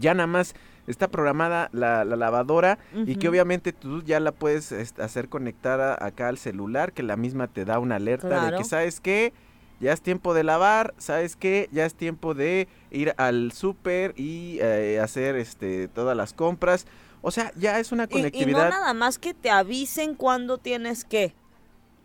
Ya 0.00 0.14
nada 0.14 0.26
más 0.26 0.54
está 0.86 1.08
programada 1.08 1.68
la, 1.72 2.06
la 2.06 2.16
lavadora 2.16 2.78
y 2.94 3.16
que 3.16 3.28
obviamente 3.28 3.74
tú 3.74 4.02
ya 4.02 4.20
la 4.20 4.32
puedes 4.32 4.72
este, 4.72 5.02
hacer 5.02 5.28
conectar 5.28 5.82
a- 5.82 6.02
acá 6.02 6.28
al 6.28 6.38
celular, 6.38 6.94
que 6.94 7.02
la 7.02 7.16
misma 7.18 7.46
te 7.46 7.66
da 7.66 7.78
una 7.78 7.96
alerta 7.96 8.28
de 8.46 8.56
que 8.56 8.64
sabes 8.64 9.00
qué, 9.02 9.34
ya 9.80 9.92
es 9.92 10.00
tiempo 10.00 10.32
de 10.32 10.42
lavar, 10.44 10.94
sabes 10.96 11.36
qué, 11.36 11.68
ya 11.72 11.84
es 11.84 11.94
tiempo 11.94 12.32
de 12.32 12.68
ir 12.90 13.12
al 13.18 13.52
súper 13.52 14.14
y 14.16 14.60
eh, 14.62 14.98
hacer 14.98 15.36
este 15.36 15.88
todas 15.88 16.16
las 16.16 16.32
compras. 16.32 16.86
O 17.20 17.30
sea, 17.30 17.52
ya 17.54 17.78
es 17.80 17.92
una 17.92 18.04
Y- 18.04 18.06
Y, 18.06 18.08
conectividad. 18.08 18.64
no 18.64 18.70
nada 18.70 18.94
más 18.94 19.18
que 19.18 19.34
te 19.34 19.50
avisen 19.50 20.14
cuando 20.14 20.56
tienes 20.56 21.04
que. 21.04 21.34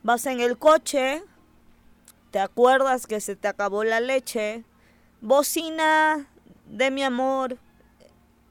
Vas 0.04 0.26
en 0.26 0.40
el 0.40 0.58
coche, 0.58 1.24
te 2.32 2.40
acuerdas 2.40 3.06
que 3.06 3.20
se 3.20 3.36
te 3.36 3.48
acabó 3.48 3.84
la 3.84 4.00
leche, 4.00 4.64
bocina 5.22 6.28
de 6.66 6.92
mi 6.92 7.04
amor 7.04 7.58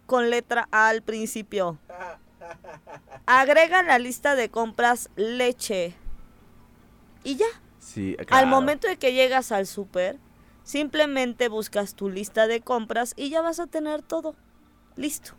con 0.06 0.30
letra 0.30 0.68
A 0.70 0.88
al 0.88 1.02
principio. 1.02 1.78
Agrega 3.26 3.82
la 3.82 3.98
lista 3.98 4.34
de 4.34 4.50
compras 4.50 5.10
leche. 5.16 5.94
Y 7.24 7.36
ya, 7.36 7.46
Sí, 7.88 8.16
al 8.30 8.46
momento 8.46 8.86
de 8.86 8.98
que 8.98 9.14
llegas 9.14 9.50
al 9.50 9.66
súper, 9.66 10.18
simplemente 10.62 11.48
buscas 11.48 11.94
tu 11.94 12.10
lista 12.10 12.46
de 12.46 12.60
compras 12.60 13.14
y 13.16 13.30
ya 13.30 13.40
vas 13.40 13.60
a 13.60 13.66
tener 13.66 14.02
todo 14.02 14.34
listo. 14.94 15.32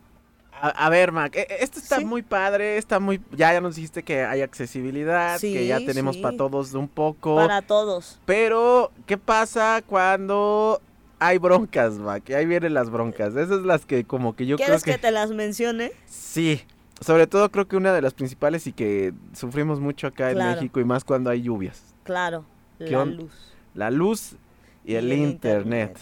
A, 0.60 0.86
a 0.86 0.90
ver, 0.90 1.10
Mac, 1.12 1.34
e- 1.34 1.40
e- 1.48 1.64
esto 1.64 1.78
está 1.78 1.98
Sí. 1.98 2.04
muy 2.04 2.22
padre, 2.22 2.76
está 2.76 3.00
muy... 3.00 3.20
Ya, 3.32 3.52
ya 3.52 3.60
nos 3.60 3.76
dijiste 3.76 4.02
que 4.02 4.24
hay 4.24 4.42
accesibilidad, 4.42 5.40
que 5.40 5.66
ya 5.66 5.78
tenemos 5.78 6.16
sí. 6.16 6.22
para 6.22 6.36
todos 6.36 6.74
un 6.74 6.88
poco. 6.88 7.36
Para 7.36 7.62
todos. 7.62 8.20
Pero, 8.26 8.92
¿qué 9.06 9.16
pasa 9.16 9.82
cuando 9.86 10.80
hay 11.18 11.38
broncas, 11.38 11.94
Mac? 11.94 12.28
Ahí 12.30 12.46
vienen 12.46 12.74
las 12.74 12.90
broncas. 12.90 13.34
Esas 13.34 13.60
es 13.60 13.64
las 13.64 13.86
que 13.86 14.04
como 14.04 14.36
que 14.36 14.46
yo 14.46 14.56
creo 14.56 14.66
¿Quieres 14.66 14.84
que... 14.84 14.92
que 14.92 14.98
te 14.98 15.10
las 15.10 15.30
mencione? 15.30 15.92
Sí. 16.06 16.62
Sobre 17.00 17.26
todo 17.26 17.50
creo 17.50 17.66
que 17.66 17.76
una 17.76 17.94
de 17.94 18.02
las 18.02 18.12
principales 18.12 18.66
y 18.66 18.72
que 18.72 19.14
sufrimos 19.32 19.80
mucho 19.80 20.06
acá 20.06 20.30
en. 20.30 20.38
México 20.38 20.80
y 20.80 20.84
más 20.84 21.02
cuando 21.02 21.30
hay 21.30 21.42
lluvias. 21.42 21.94
Claro, 22.04 22.44
¿Qué 22.78 22.90
la 22.90 23.04
luz. 23.06 23.32
La 23.74 23.90
luz 23.90 24.36
y, 24.84 24.96
el, 24.96 25.10
internet. 25.12 25.98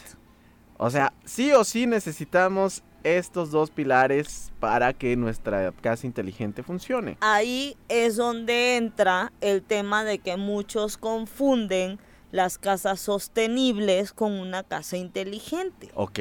O 0.76 0.90
sea, 0.90 1.12
sí 1.24 1.52
o 1.52 1.62
sí 1.62 1.86
necesitamos 1.86 2.82
estos 3.04 3.50
dos 3.50 3.70
pilares 3.70 4.52
para 4.60 4.92
que 4.92 5.16
nuestra 5.16 5.72
casa 5.80 6.06
inteligente 6.06 6.62
funcione. 6.62 7.16
Ahí 7.20 7.76
es 7.88 8.16
donde 8.16 8.76
entra 8.76 9.32
el 9.40 9.62
tema 9.62 10.04
de 10.04 10.18
que 10.18 10.36
muchos 10.36 10.96
confunden 10.96 11.98
las 12.32 12.58
casas 12.58 13.00
sostenibles 13.00 14.12
con 14.12 14.32
una 14.32 14.62
casa 14.62 14.96
inteligente. 14.96 15.90
Ok. 15.94 16.18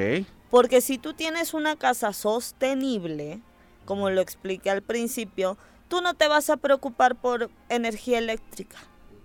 Porque 0.49 0.81
si 0.81 0.97
tú 0.97 1.13
tienes 1.13 1.53
una 1.53 1.75
casa 1.75 2.13
sostenible, 2.13 3.41
como 3.85 4.09
lo 4.09 4.21
expliqué 4.21 4.69
al 4.69 4.81
principio, 4.81 5.57
tú 5.87 6.01
no 6.01 6.13
te 6.13 6.27
vas 6.27 6.49
a 6.49 6.57
preocupar 6.57 7.15
por 7.15 7.49
energía 7.69 8.19
eléctrica, 8.19 8.77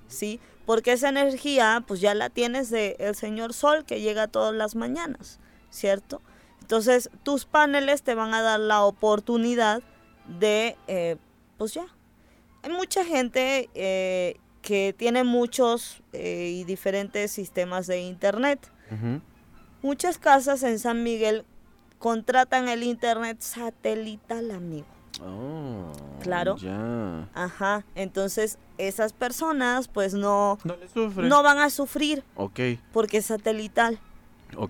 ¿sí? 0.08 0.40
Porque 0.66 0.92
esa 0.92 1.08
energía, 1.08 1.84
pues 1.86 2.00
ya 2.00 2.14
la 2.14 2.30
tienes 2.30 2.70
de 2.70 2.96
el 2.98 3.14
señor 3.14 3.52
sol 3.52 3.84
que 3.84 4.00
llega 4.00 4.28
todas 4.28 4.54
las 4.54 4.74
mañanas, 4.74 5.38
¿cierto? 5.70 6.20
Entonces, 6.62 7.10
tus 7.24 7.44
paneles 7.44 8.02
te 8.02 8.14
van 8.14 8.32
a 8.34 8.40
dar 8.40 8.60
la 8.60 8.84
oportunidad 8.84 9.82
de, 10.38 10.76
eh, 10.86 11.16
pues 11.58 11.74
ya. 11.74 11.86
Hay 12.62 12.70
mucha 12.70 13.04
gente 13.04 13.68
eh, 13.74 14.36
que 14.62 14.94
tiene 14.96 15.24
muchos 15.24 16.00
eh, 16.12 16.50
y 16.60 16.64
diferentes 16.64 17.32
sistemas 17.32 17.86
de 17.88 18.00
internet. 18.00 18.70
Muchas 19.82 20.18
casas 20.18 20.62
en 20.62 20.78
San 20.78 21.02
Miguel 21.02 21.44
contratan 21.98 22.68
el 22.68 22.84
internet 22.84 23.40
satelital, 23.40 24.50
amigo. 24.52 24.86
Oh, 25.20 25.90
Claro. 26.22 26.56
Ya. 26.56 27.28
Ajá, 27.34 27.84
entonces 27.96 28.58
esas 28.78 29.12
personas 29.12 29.88
pues 29.88 30.14
no, 30.14 30.58
No 30.62 30.76
le 30.76 30.88
sufre. 30.88 31.28
no 31.28 31.42
van 31.42 31.58
a 31.58 31.68
sufrir 31.70 32.22
Ok, 32.36 32.60
porque 32.92 33.18
es 33.18 33.26
satelital. 33.26 33.98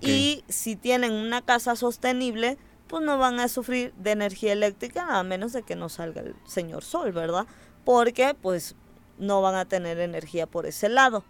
Y 0.00 0.44
si 0.48 0.76
tienen 0.76 1.12
una 1.12 1.42
casa 1.42 1.76
sostenible, 1.76 2.56
pues 2.86 3.02
no 3.04 3.18
van 3.18 3.40
a 3.40 3.48
sufrir 3.48 3.92
de 3.94 4.10
energía 4.12 4.52
eléctrica 4.52 5.18
a 5.18 5.22
menos 5.22 5.52
de 5.52 5.62
que 5.62 5.76
no 5.76 5.88
salga 5.88 6.20
el 6.22 6.34
señor 6.46 6.84
sol, 6.84 7.12
¿verdad? 7.12 7.46
Porque 7.84 8.34
pues 8.40 8.76
no 9.18 9.40
van 9.42 9.54
a 9.54 9.64
tener 9.64 9.98
energía 9.98 10.46
por 10.46 10.66
ese 10.66 10.88
lado. 10.88 11.24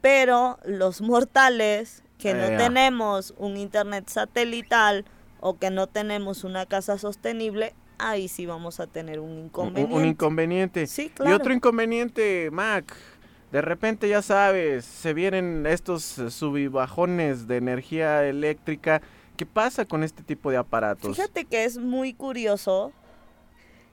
Pero 0.00 0.58
los 0.64 1.00
mortales 1.00 2.02
que 2.18 2.34
no 2.34 2.44
Eh, 2.44 2.56
tenemos 2.56 3.34
un 3.38 3.56
internet 3.56 4.08
satelital 4.08 5.04
o 5.40 5.56
que 5.58 5.70
no 5.70 5.86
tenemos 5.86 6.44
una 6.44 6.66
casa 6.66 6.98
sostenible, 6.98 7.74
ahí 7.98 8.28
sí 8.28 8.44
vamos 8.46 8.80
a 8.80 8.86
tener 8.86 9.18
un 9.20 9.30
Un- 9.30 9.38
un- 9.38 9.44
inconveniente. 9.46 9.94
Un, 9.96 10.04
inconveniente. 10.04 10.86
Sí, 10.86 11.02
Y 11.06 11.08
claro. 11.10 11.36
otro 11.36 11.52
inconveniente, 11.52 12.50
Mac. 12.52 12.94
De 13.52 13.62
repente, 13.62 14.08
ya 14.08 14.20
sabes, 14.22 14.84
se 14.84 15.14
vienen 15.14 15.64
estos 15.66 16.18
eh, 16.18 16.30
subibajones 16.30 17.48
de 17.48 17.56
energía 17.56 18.24
eléctrica. 18.26 19.00
¿Qué 19.36 19.46
pasa 19.46 19.84
con 19.84 20.02
este 20.04 20.22
tipo 20.22 20.50
de 20.50 20.58
aparatos? 20.58 21.16
Fíjate 21.16 21.44
que 21.44 21.64
es 21.64 21.78
muy 21.78 22.12
curioso. 22.12 22.92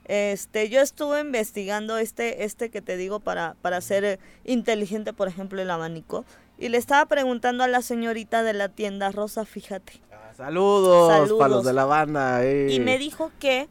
Este, 0.04 0.68
yo 0.68 0.80
estuve 0.82 1.20
investigando 1.20 1.98
este, 1.98 2.44
este 2.44 2.70
que 2.70 2.80
te 2.82 2.96
digo 2.96 3.18
para, 3.20 3.56
para 3.62 3.80
ser 3.80 4.04
eh, 4.04 4.18
inteligente, 4.44 5.12
por 5.12 5.26
ejemplo, 5.26 5.60
el 5.60 5.70
abanico. 5.70 6.24
Y 6.58 6.68
le 6.68 6.78
estaba 6.78 7.06
preguntando 7.06 7.64
a 7.64 7.68
la 7.68 7.82
señorita 7.82 8.42
de 8.42 8.52
la 8.52 8.68
tienda 8.68 9.10
Rosa, 9.10 9.44
fíjate. 9.44 10.00
Ah, 10.12 10.32
saludos, 10.36 11.32
para 11.38 11.48
los 11.48 11.64
de 11.64 11.72
la 11.72 11.84
banda. 11.86 12.44
eh. 12.44 12.68
Y 12.70 12.80
me 12.80 12.98
dijo 12.98 13.32
que 13.40 13.68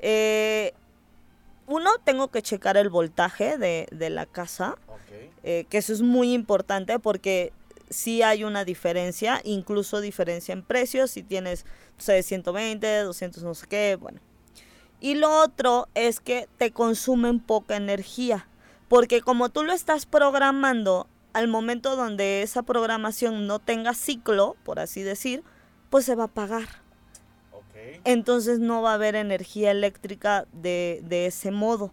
eh, 0.00 0.74
uno, 1.70 1.88
tengo 2.02 2.28
que 2.28 2.42
checar 2.42 2.76
el 2.76 2.88
voltaje 2.88 3.56
de, 3.56 3.86
de 3.92 4.10
la 4.10 4.26
casa, 4.26 4.76
eh, 5.44 5.66
que 5.70 5.78
eso 5.78 5.92
es 5.92 6.02
muy 6.02 6.32
importante 6.34 6.98
porque 6.98 7.52
sí 7.90 8.22
hay 8.22 8.42
una 8.42 8.64
diferencia, 8.64 9.40
incluso 9.44 10.00
diferencia 10.00 10.52
en 10.52 10.64
precios, 10.64 11.12
si 11.12 11.22
tienes, 11.22 11.64
no 11.96 12.02
sé, 12.02 12.24
120, 12.24 13.02
200, 13.02 13.44
no 13.44 13.54
sé 13.54 13.68
qué, 13.68 13.96
bueno. 14.00 14.20
Y 14.98 15.14
lo 15.14 15.30
otro 15.40 15.86
es 15.94 16.18
que 16.18 16.48
te 16.58 16.72
consumen 16.72 17.38
poca 17.38 17.76
energía, 17.76 18.48
porque 18.88 19.20
como 19.20 19.48
tú 19.48 19.62
lo 19.62 19.72
estás 19.72 20.06
programando, 20.06 21.06
al 21.32 21.46
momento 21.46 21.94
donde 21.94 22.42
esa 22.42 22.64
programación 22.64 23.46
no 23.46 23.60
tenga 23.60 23.94
ciclo, 23.94 24.56
por 24.64 24.80
así 24.80 25.02
decir, 25.02 25.44
pues 25.88 26.04
se 26.04 26.16
va 26.16 26.24
a 26.24 26.26
apagar 26.26 26.79
Entonces 28.04 28.58
no 28.58 28.82
va 28.82 28.92
a 28.92 28.94
haber 28.94 29.14
energía 29.14 29.70
eléctrica 29.70 30.46
de, 30.52 31.00
de 31.04 31.26
ese 31.26 31.50
modo. 31.50 31.92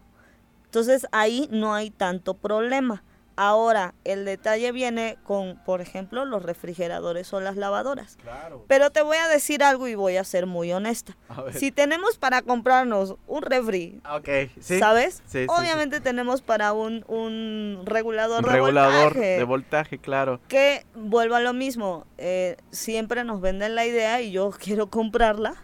Entonces 0.64 1.06
ahí 1.12 1.48
no 1.50 1.74
hay 1.74 1.90
tanto 1.90 2.34
problema. 2.34 3.02
Ahora, 3.40 3.94
el 4.02 4.24
detalle 4.24 4.72
viene 4.72 5.16
con, 5.22 5.62
por 5.64 5.80
ejemplo, 5.80 6.24
los 6.24 6.42
refrigeradores 6.42 7.32
o 7.32 7.40
las 7.40 7.56
lavadoras. 7.56 8.16
Claro. 8.20 8.64
Pero 8.66 8.90
te 8.90 9.00
voy 9.00 9.16
a 9.16 9.28
decir 9.28 9.62
algo 9.62 9.86
y 9.86 9.94
voy 9.94 10.16
a 10.16 10.24
ser 10.24 10.46
muy 10.46 10.72
honesta. 10.72 11.16
A 11.28 11.42
ver. 11.42 11.54
Si 11.54 11.70
tenemos 11.70 12.18
para 12.18 12.42
comprarnos 12.42 13.14
un 13.28 13.42
refri, 13.42 14.00
Ok, 14.12 14.28
sí. 14.60 14.80
¿sabes? 14.80 15.22
Sí. 15.26 15.46
Obviamente 15.48 16.00
tenemos 16.00 16.42
para 16.42 16.72
un, 16.72 17.04
un 17.06 17.82
regulador, 17.84 18.40
Un 18.44 18.46
de 18.46 18.52
regulador 18.52 19.04
voltaje 19.14 19.26
de 19.38 19.44
voltaje, 19.44 19.98
claro. 19.98 20.40
que 20.48 20.84
vuelvo 20.96 21.36
a 21.36 21.40
lo 21.40 21.52
mismo, 21.52 22.06
eh, 22.18 22.56
siempre 22.72 23.22
nos 23.22 23.40
venden 23.40 23.76
la 23.76 23.86
idea 23.86 24.20
y 24.20 24.32
yo 24.32 24.50
quiero 24.58 24.88
comprarla 24.88 25.54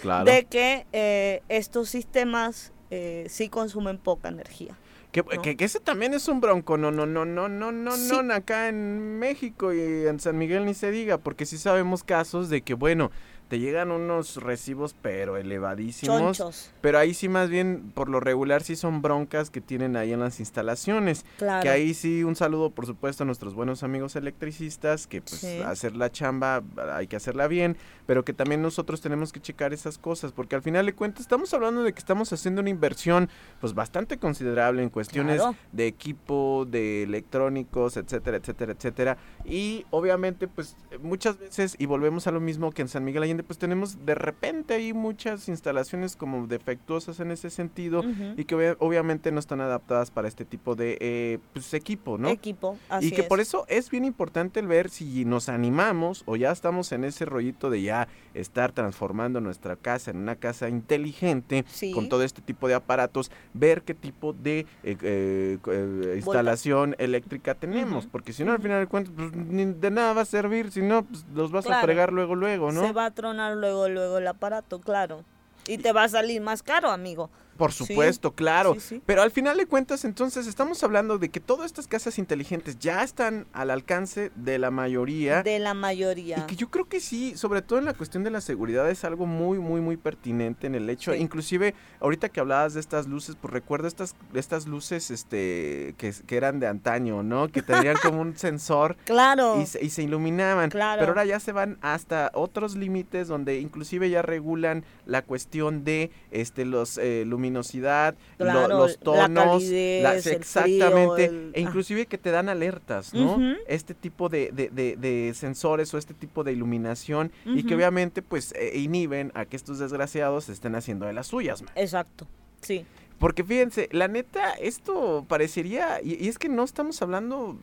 Claro. 0.00 0.24
de 0.24 0.44
que 0.46 0.86
eh, 0.92 1.42
estos 1.48 1.88
sistemas 1.88 2.72
eh, 2.90 3.26
sí 3.28 3.48
consumen 3.48 3.96
poca 3.98 4.28
energía. 4.28 4.76
Que, 5.12 5.22
¿no? 5.22 5.42
que, 5.42 5.56
que 5.56 5.64
ese 5.66 5.78
también 5.78 6.14
es 6.14 6.26
un 6.26 6.40
bronco, 6.40 6.76
no, 6.78 6.90
no, 6.90 7.04
no, 7.06 7.24
no, 7.24 7.48
no, 7.48 7.70
no, 7.70 7.96
Sí. 7.96 8.10
no, 8.24 8.34
acá 8.34 8.68
en 8.68 9.18
México 9.18 9.72
y 9.72 10.06
en 10.06 10.18
San 10.18 10.38
Miguel 10.38 10.64
ni 10.64 10.74
se 10.74 10.90
diga, 10.90 11.18
porque 11.18 11.46
sí 11.46 11.58
sabemos 11.58 12.02
casos 12.02 12.48
de 12.48 12.62
que, 12.62 12.74
bueno, 12.74 13.10
te 13.52 13.58
llegan 13.58 13.90
unos 13.90 14.36
recibos 14.36 14.96
pero 15.02 15.36
elevadísimos, 15.36 16.38
Chonchos, 16.38 16.70
pero 16.80 16.98
ahí 16.98 17.12
sí 17.12 17.28
más 17.28 17.50
bien, 17.50 17.92
por 17.94 18.08
lo 18.08 18.18
regular, 18.18 18.62
sí 18.62 18.76
son 18.76 19.02
broncas 19.02 19.50
que 19.50 19.60
tienen 19.60 19.94
ahí 19.94 20.10
en 20.14 20.20
las 20.20 20.40
instalaciones, 20.40 21.26
claro. 21.36 21.62
que 21.62 21.68
ahí 21.68 21.92
sí 21.92 22.24
un 22.24 22.34
saludo, 22.34 22.70
por 22.70 22.86
supuesto, 22.86 23.24
a 23.24 23.26
nuestros 23.26 23.52
buenos 23.54 23.82
amigos 23.82 24.16
electricistas, 24.16 25.06
que 25.06 25.20
pues 25.20 25.42
Sí. 25.42 25.60
hacer 25.66 25.94
la 25.96 26.10
chamba 26.10 26.62
hay 26.94 27.08
que 27.08 27.16
hacerla 27.16 27.46
bien, 27.46 27.76
pero 28.06 28.24
que 28.24 28.32
también 28.32 28.62
nosotros 28.62 29.02
tenemos 29.02 29.32
que 29.34 29.40
checar 29.40 29.74
esas 29.74 29.98
cosas, 29.98 30.32
porque 30.32 30.56
al 30.56 30.62
final 30.62 30.86
de 30.86 30.94
cuentas 30.94 31.20
estamos 31.20 31.52
hablando 31.52 31.82
de 31.82 31.92
que 31.92 31.98
estamos 31.98 32.32
haciendo 32.32 32.62
una 32.62 32.70
inversión 32.70 33.28
pues 33.60 33.74
bastante 33.74 34.16
considerable 34.16 34.82
en 34.82 34.88
cuestiones 34.88 35.42
Claro. 35.42 35.54
de 35.72 35.86
equipo, 35.88 36.66
de 36.70 37.02
electrónicos, 37.02 37.98
etcétera, 37.98 38.38
etcétera, 38.38 38.72
etcétera. 38.72 39.18
Y 39.44 39.84
obviamente 39.90 40.48
pues 40.48 40.74
muchas 41.02 41.38
veces, 41.38 41.76
y 41.78 41.84
volvemos 41.84 42.26
a 42.26 42.30
lo 42.30 42.40
mismo 42.40 42.70
que 42.72 42.80
en 42.80 42.88
San 42.88 43.04
Miguel 43.04 43.22
Allende, 43.24 43.41
pues 43.42 43.58
tenemos 43.58 44.04
de 44.06 44.14
repente 44.14 44.74
ahí 44.74 44.92
muchas 44.92 45.48
instalaciones 45.48 46.16
como 46.16 46.46
defectuosas 46.46 47.20
en 47.20 47.30
ese 47.30 47.50
sentido 47.50 48.02
y 48.36 48.44
que 48.44 48.54
obvia- 48.56 48.76
obviamente 48.78 49.30
no 49.32 49.38
están 49.40 49.60
adaptadas 49.60 50.10
para 50.10 50.28
este 50.28 50.44
tipo 50.44 50.74
de 50.74 50.96
eh, 51.00 51.38
pues, 51.52 51.74
equipo, 51.74 52.18
¿no? 52.18 52.28
Equipo, 52.28 52.78
así 52.88 53.08
y 53.08 53.10
que 53.12 53.22
es. 53.22 53.26
por 53.28 53.40
eso 53.40 53.64
es 53.68 53.90
bien 53.90 54.04
importante 54.04 54.60
el 54.60 54.66
ver 54.68 54.90
si 54.90 55.24
nos 55.24 55.48
animamos 55.48 56.22
o 56.26 56.36
ya 56.36 56.50
estamos 56.52 56.92
en 56.92 57.04
ese 57.04 57.24
rollito 57.24 57.70
de 57.70 57.82
ya 57.82 58.08
estar 58.34 58.72
transformando 58.72 59.40
nuestra 59.40 59.76
casa 59.76 60.10
en 60.10 60.18
una 60.18 60.36
casa 60.36 60.68
inteligente 60.68 61.64
Sí. 61.68 61.92
con 61.92 62.08
todo 62.08 62.22
este 62.22 62.42
tipo 62.42 62.68
de 62.68 62.74
aparatos, 62.74 63.30
ver 63.54 63.82
qué 63.82 63.94
tipo 63.94 64.32
de 64.32 64.60
eh, 64.82 64.96
eh, 65.02 65.58
eh, 65.66 66.12
instalación 66.16 66.94
eléctrica 66.98 67.54
tenemos, 67.54 68.06
porque 68.06 68.32
si 68.32 68.44
no 68.44 68.52
al 68.52 68.60
final 68.60 68.80
de 68.80 68.86
cuentas 68.86 69.12
pues, 69.16 69.32
ni 69.34 69.64
de 69.66 69.90
nada 69.90 70.12
va 70.12 70.22
a 70.22 70.24
servir, 70.26 70.70
si 70.70 70.82
no 70.82 71.04
pues, 71.04 71.24
los 71.34 71.50
vas 71.52 71.66
a 71.66 71.80
fregar 71.82 72.12
luego 72.12 72.34
luego, 72.34 72.72
¿no? 72.72 72.82
Se 72.86 72.92
va 72.92 73.06
a 73.06 73.10
luego, 73.54 73.88
luego 73.88 74.18
el 74.18 74.26
aparato, 74.26 74.80
claro. 74.80 75.24
Y 75.66 75.78
te 75.78 75.92
va 75.92 76.04
a 76.04 76.08
salir 76.08 76.40
más 76.40 76.62
caro, 76.62 76.90
amigo. 76.90 77.30
Por 77.56 77.72
Sí, 77.72 77.84
supuesto, 77.86 78.32
claro. 78.32 78.74
sí, 78.74 78.80
sí. 78.80 79.02
Pero 79.06 79.22
al 79.22 79.30
final 79.30 79.56
de 79.56 79.66
cuentas, 79.66 80.04
entonces 80.04 80.46
estamos 80.46 80.82
hablando 80.82 81.18
de 81.18 81.28
que 81.28 81.40
todas 81.40 81.66
estas 81.66 81.86
casas 81.86 82.18
inteligentes 82.18 82.78
ya 82.78 83.02
están 83.02 83.46
al 83.52 83.70
alcance 83.70 84.30
de 84.36 84.58
la 84.58 84.70
mayoría. 84.70 85.42
De 85.42 85.58
la 85.58 85.74
mayoría. 85.74 86.38
Y 86.38 86.42
que 86.46 86.56
yo 86.56 86.70
creo 86.70 86.86
que 86.88 87.00
sí, 87.00 87.36
sobre 87.36 87.62
todo 87.62 87.78
en 87.78 87.84
la 87.84 87.94
cuestión 87.94 88.24
de 88.24 88.30
la 88.30 88.40
seguridad 88.40 88.88
es 88.90 89.04
algo 89.04 89.26
muy, 89.26 89.58
muy, 89.58 89.80
muy 89.80 89.96
pertinente 89.96 90.66
en 90.66 90.74
el 90.74 90.88
hecho. 90.90 91.14
Inclusive, 91.14 91.74
ahorita 92.00 92.28
que 92.30 92.40
hablabas 92.40 92.74
de 92.74 92.80
estas 92.80 93.06
luces, 93.06 93.36
pues 93.40 93.52
recuerdo 93.52 93.86
estas, 93.88 94.14
estas 94.34 94.66
luces 94.66 95.10
este, 95.10 95.94
que, 95.98 96.12
que 96.26 96.36
eran 96.36 96.60
de 96.60 96.66
antaño, 96.66 97.22
¿no? 97.22 97.48
Que 97.48 97.62
tenían 97.62 97.96
como 98.02 98.20
un 98.20 98.36
sensor 98.36 98.96
Claro. 99.04 99.60
y 99.60 99.66
se, 99.66 99.84
y 99.84 99.90
se 99.90 100.02
iluminaban. 100.02 100.70
Claro. 100.70 101.00
Pero 101.00 101.12
ahora 101.12 101.24
ya 101.24 101.40
se 101.40 101.52
van 101.52 101.78
hasta 101.82 102.30
otros 102.34 102.76
límites 102.76 103.28
donde 103.28 103.60
inclusive 103.60 104.08
ya 104.10 104.22
regulan 104.22 104.84
la 105.06 105.22
cuestión 105.22 105.84
de 105.84 106.10
este 106.30 106.64
los 106.64 106.98
eh, 106.98 107.24
luminosidad, 107.42 108.14
lo- 108.38 108.68
los 108.68 108.92
la 108.92 108.98
tonos, 109.26 109.44
calidez, 109.62 110.02
la- 110.02 110.14
el 110.14 110.22
frío, 110.22 110.32
exactamente, 110.36 111.24
el- 111.26 111.50
e 111.54 111.60
inclusive 111.60 112.06
que 112.06 112.18
te 112.18 112.30
dan 112.30 112.48
alertas, 112.48 113.12
¿no? 113.14 113.38
Este 113.66 113.94
tipo 113.94 114.28
de, 114.28 114.50
de- 114.52 114.68
de- 114.70 114.96
de 114.96 115.32
sensores 115.34 115.92
o 115.94 115.98
este 115.98 116.14
tipo 116.14 116.44
de 116.44 116.52
iluminación 116.52 117.32
y 117.44 117.64
que 117.64 117.74
obviamente 117.74 118.22
pues 118.22 118.52
eh, 118.52 118.78
inhiben 118.78 119.32
a 119.34 119.44
que 119.44 119.56
estos 119.56 119.78
desgraciados 119.78 120.48
estén 120.48 120.74
haciendo 120.74 121.06
de 121.06 121.12
las 121.12 121.26
suyas, 121.26 121.62
man. 121.62 121.72
Exacto. 121.76 122.26
Sí. 122.60 122.84
Porque 123.18 123.44
fíjense, 123.44 123.88
la 123.92 124.08
neta, 124.08 124.52
esto 124.54 125.24
parecería, 125.28 126.00
y, 126.02 126.24
y 126.24 126.28
es 126.28 126.38
que 126.38 126.48
no 126.48 126.64
estamos 126.64 127.00
hablando, 127.02 127.56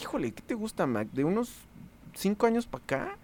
híjole, 0.00 0.32
¿qué 0.32 0.42
te 0.42 0.54
gusta, 0.54 0.86
Mac? 0.86 1.08
¿De 1.12 1.24
unos 1.24 1.50
cinco 2.14 2.46
años 2.46 2.66
para 2.66 2.84
acá? 2.84 3.18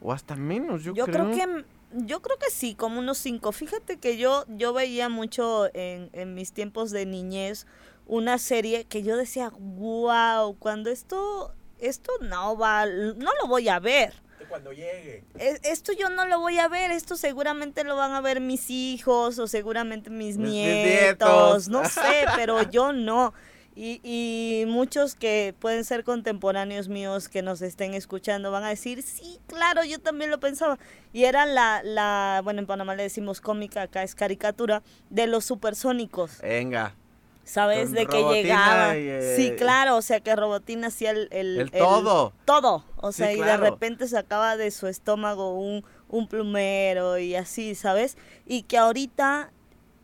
O 0.00 0.12
hasta 0.12 0.36
menos, 0.36 0.84
yo, 0.84 0.94
Yo, 0.94 1.06
creo. 1.06 1.30
creo. 1.30 1.36
que 1.36 1.64
yo 1.94 2.20
creo 2.22 2.36
que 2.38 2.50
sí, 2.50 2.74
como 2.74 2.98
unos 2.98 3.18
cinco. 3.18 3.52
Fíjate 3.52 3.98
que 3.98 4.16
yo 4.16 4.44
yo 4.48 4.72
veía 4.72 5.08
mucho 5.08 5.66
en, 5.74 6.10
en 6.12 6.34
mis 6.34 6.52
tiempos 6.52 6.90
de 6.90 7.06
niñez 7.06 7.66
una 8.06 8.38
serie 8.38 8.84
que 8.84 9.02
yo 9.02 9.16
decía, 9.16 9.50
wow, 9.58 10.56
cuando 10.58 10.90
esto 10.90 11.54
esto 11.78 12.12
no 12.20 12.56
va, 12.56 12.86
no 12.86 13.30
lo 13.40 13.46
voy 13.48 13.68
a 13.68 13.78
ver. 13.78 14.14
Cuando 14.48 14.72
llegue. 14.72 15.24
E- 15.38 15.58
Esto 15.64 15.92
yo 15.92 16.10
no 16.10 16.26
lo 16.26 16.38
voy 16.38 16.58
a 16.58 16.68
ver, 16.68 16.90
esto 16.92 17.16
seguramente 17.16 17.82
lo 17.82 17.96
van 17.96 18.12
a 18.12 18.20
ver 18.20 18.40
mis 18.40 18.68
hijos 18.70 19.38
o 19.38 19.46
seguramente 19.46 20.10
mis, 20.10 20.36
Mis- 20.36 20.38
mis 20.38 20.52
nietos. 20.52 21.28
nietos, 21.28 21.68
no 21.68 21.88
sé, 21.88 22.26
pero 22.36 22.62
yo 22.70 22.92
no. 22.92 23.32
Y, 23.76 24.00
y 24.04 24.66
muchos 24.66 25.16
que 25.16 25.52
pueden 25.58 25.84
ser 25.84 26.04
contemporáneos 26.04 26.88
míos 26.88 27.28
que 27.28 27.42
nos 27.42 27.60
estén 27.60 27.92
escuchando 27.94 28.52
van 28.52 28.62
a 28.62 28.68
decir, 28.68 29.02
sí, 29.02 29.40
claro, 29.48 29.82
yo 29.84 29.98
también 29.98 30.30
lo 30.30 30.38
pensaba. 30.38 30.78
Y 31.12 31.24
era 31.24 31.44
la, 31.44 31.82
la 31.82 32.40
bueno, 32.44 32.60
en 32.60 32.66
Panamá 32.66 32.94
le 32.94 33.02
decimos 33.02 33.40
cómica, 33.40 33.82
acá 33.82 34.04
es 34.04 34.14
caricatura, 34.14 34.82
de 35.10 35.26
los 35.26 35.44
supersónicos. 35.44 36.38
Venga. 36.40 36.94
¿Sabes? 37.42 37.86
Con 37.86 37.94
De 37.94 38.06
que 38.06 38.22
llegaba. 38.32 38.96
y, 38.96 39.08
eh, 39.08 39.34
Sí, 39.36 39.52
claro, 39.56 39.96
o 39.96 40.02
sea 40.02 40.20
que 40.20 40.34
Robotina 40.34 40.86
hacía 40.86 41.10
el... 41.10 41.28
El, 41.30 41.60
El 41.60 41.70
todo. 41.72 42.32
Todo. 42.44 42.84
O 42.96 43.12
Sí, 43.12 43.18
sea, 43.18 43.32
y 43.32 43.40
de 43.40 43.56
repente 43.56 44.06
sacaba 44.08 44.56
de 44.56 44.70
su 44.70 44.86
estómago 44.86 45.58
un, 45.58 45.84
un 46.08 46.26
plumero 46.28 47.18
y 47.18 47.34
así, 47.34 47.74
¿sabes? 47.74 48.16
Y 48.46 48.62
que 48.62 48.78
ahorita 48.78 49.50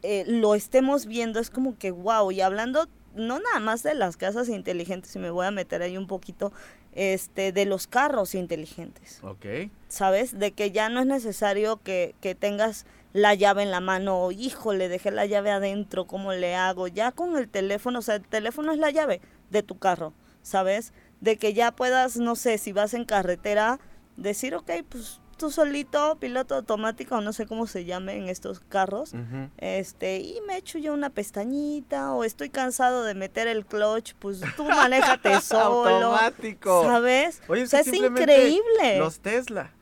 eh, 0.02 0.24
lo 0.26 0.54
estemos 0.54 1.06
viendo 1.06 1.40
es 1.40 1.48
como 1.50 1.78
que 1.78 1.92
wow. 1.92 2.30
Y 2.30 2.40
hablando 2.42 2.88
no 3.14 3.38
nada 3.38 3.60
más 3.60 3.82
de 3.82 3.94
las 3.94 4.16
casas 4.16 4.48
inteligentes, 4.48 5.14
y 5.16 5.18
me 5.18 5.30
voy 5.30 5.46
a 5.46 5.50
meter 5.50 5.82
ahí 5.82 5.96
un 5.96 6.06
poquito, 6.06 6.52
este, 6.92 7.52
de 7.52 7.66
los 7.66 7.86
carros 7.86 8.34
inteligentes. 8.34 9.20
Ok. 9.22 9.46
¿sabes? 9.88 10.38
De 10.38 10.52
que 10.52 10.70
ya 10.70 10.88
no 10.88 11.00
es 11.00 11.06
necesario 11.06 11.80
que, 11.82 12.14
que 12.20 12.34
tengas 12.34 12.86
la 13.12 13.34
llave 13.34 13.62
en 13.62 13.70
la 13.70 13.80
mano, 13.80 14.22
o, 14.22 14.32
híjole, 14.32 14.88
dejé 14.88 15.10
la 15.10 15.26
llave 15.26 15.50
adentro, 15.50 16.06
¿cómo 16.06 16.32
le 16.32 16.54
hago? 16.54 16.88
Ya 16.88 17.12
con 17.12 17.36
el 17.36 17.48
teléfono, 17.48 17.98
o 17.98 18.02
sea, 18.02 18.16
el 18.16 18.26
teléfono 18.26 18.72
es 18.72 18.78
la 18.78 18.90
llave 18.90 19.20
de 19.50 19.62
tu 19.62 19.78
carro, 19.78 20.12
¿sabes? 20.42 20.92
De 21.20 21.36
que 21.36 21.52
ya 21.52 21.72
puedas, 21.72 22.16
no 22.16 22.36
sé, 22.36 22.56
si 22.58 22.72
vas 22.72 22.94
en 22.94 23.04
carretera, 23.04 23.80
decir, 24.16 24.54
ok, 24.54 24.70
pues 24.88 25.19
tú 25.40 25.50
solito, 25.50 26.18
piloto 26.20 26.54
automático, 26.54 27.18
no 27.22 27.32
sé 27.32 27.46
cómo 27.46 27.66
se 27.66 27.86
llame 27.86 28.18
en 28.18 28.28
estos 28.28 28.60
carros, 28.60 29.14
este, 29.56 30.18
y 30.18 30.38
me 30.46 30.58
echo 30.58 30.78
yo 30.78 30.92
una 30.92 31.08
pestañita, 31.08 32.12
o 32.12 32.24
estoy 32.24 32.50
cansado 32.50 33.04
de 33.04 33.14
meter 33.14 33.48
el 33.48 33.64
clutch, 33.64 34.12
pues 34.18 34.42
tú 34.54 34.64
manéjate 34.64 35.40
solo, 35.40 35.88
Automático. 35.88 36.84
¿sabes? 36.84 37.40
Oye, 37.48 37.62
o 37.62 37.66
sea, 37.66 37.80
es 37.80 37.86
increíble. 37.86 38.98
Los 38.98 39.20
Tesla. 39.20 39.72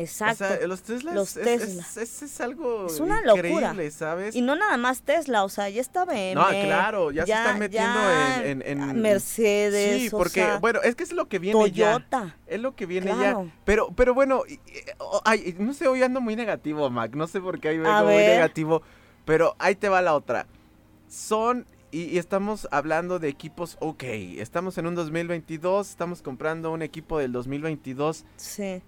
Exacto. 0.00 0.44
O 0.44 0.46
sea, 0.48 0.66
los 0.68 0.82
Tesla, 0.82 1.12
Los 1.12 1.36
es, 1.36 1.42
Tesla. 1.44 1.82
Es, 1.82 1.96
es- 1.96 2.22
es 2.22 2.40
algo 2.40 2.86
Es 2.86 3.00
una 3.00 3.18
increíble, 3.18 3.60
locura. 3.62 3.90
¿sabes? 3.90 4.36
Y 4.36 4.42
no 4.42 4.54
nada 4.54 4.76
más 4.76 5.02
Tesla, 5.02 5.42
o 5.42 5.48
sea, 5.48 5.68
ya 5.68 5.80
está 5.80 6.04
BM. 6.04 6.34
No, 6.36 6.46
claro, 6.48 7.10
ya 7.10 7.26
se 7.26 7.32
están 7.32 7.58
metiendo 7.58 7.98
en- 8.44 8.62
en- 8.62 8.80
en- 8.82 9.00
Mercedes, 9.02 10.02
Sí, 10.02 10.08
o 10.08 10.18
porque, 10.18 10.40
sea, 10.40 10.58
bueno, 10.58 10.80
es 10.82 10.94
que 10.94 11.02
es 11.02 11.12
lo 11.12 11.28
que 11.28 11.38
viene 11.40 11.70
ya. 11.72 12.06
Es 12.46 12.60
lo 12.60 12.76
que 12.76 12.86
viene 12.86 13.10
Claro. 13.12 13.44
ya. 13.46 13.52
Pero, 13.64 13.88
pero 13.96 14.14
bueno, 14.14 14.42
ay, 15.24 15.56
no 15.58 15.72
sé, 15.74 15.88
hoy 15.88 16.02
ando 16.02 16.20
muy 16.20 16.36
negativo, 16.36 16.88
Mac. 16.90 17.14
No 17.16 17.26
sé 17.26 17.40
por 17.40 17.58
qué 17.58 17.70
hoy 17.70 17.78
vengo 17.78 18.04
muy 18.04 18.14
negativo. 18.14 18.82
Pero 19.24 19.56
ahí 19.58 19.74
te 19.74 19.88
va 19.88 20.00
la 20.00 20.14
otra. 20.14 20.46
Son, 21.08 21.66
y, 21.90 22.02
y 22.04 22.18
estamos 22.18 22.68
hablando 22.70 23.18
de 23.18 23.28
equipos, 23.28 23.76
ok, 23.80 24.02
estamos 24.38 24.78
en 24.78 24.86
un 24.86 24.94
2022, 24.94 25.88
estamos 25.90 26.22
comprando 26.22 26.70
un 26.70 26.82
equipo 26.82 27.18
del 27.18 27.32
2022. 27.32 28.24
Sí. 28.36 28.82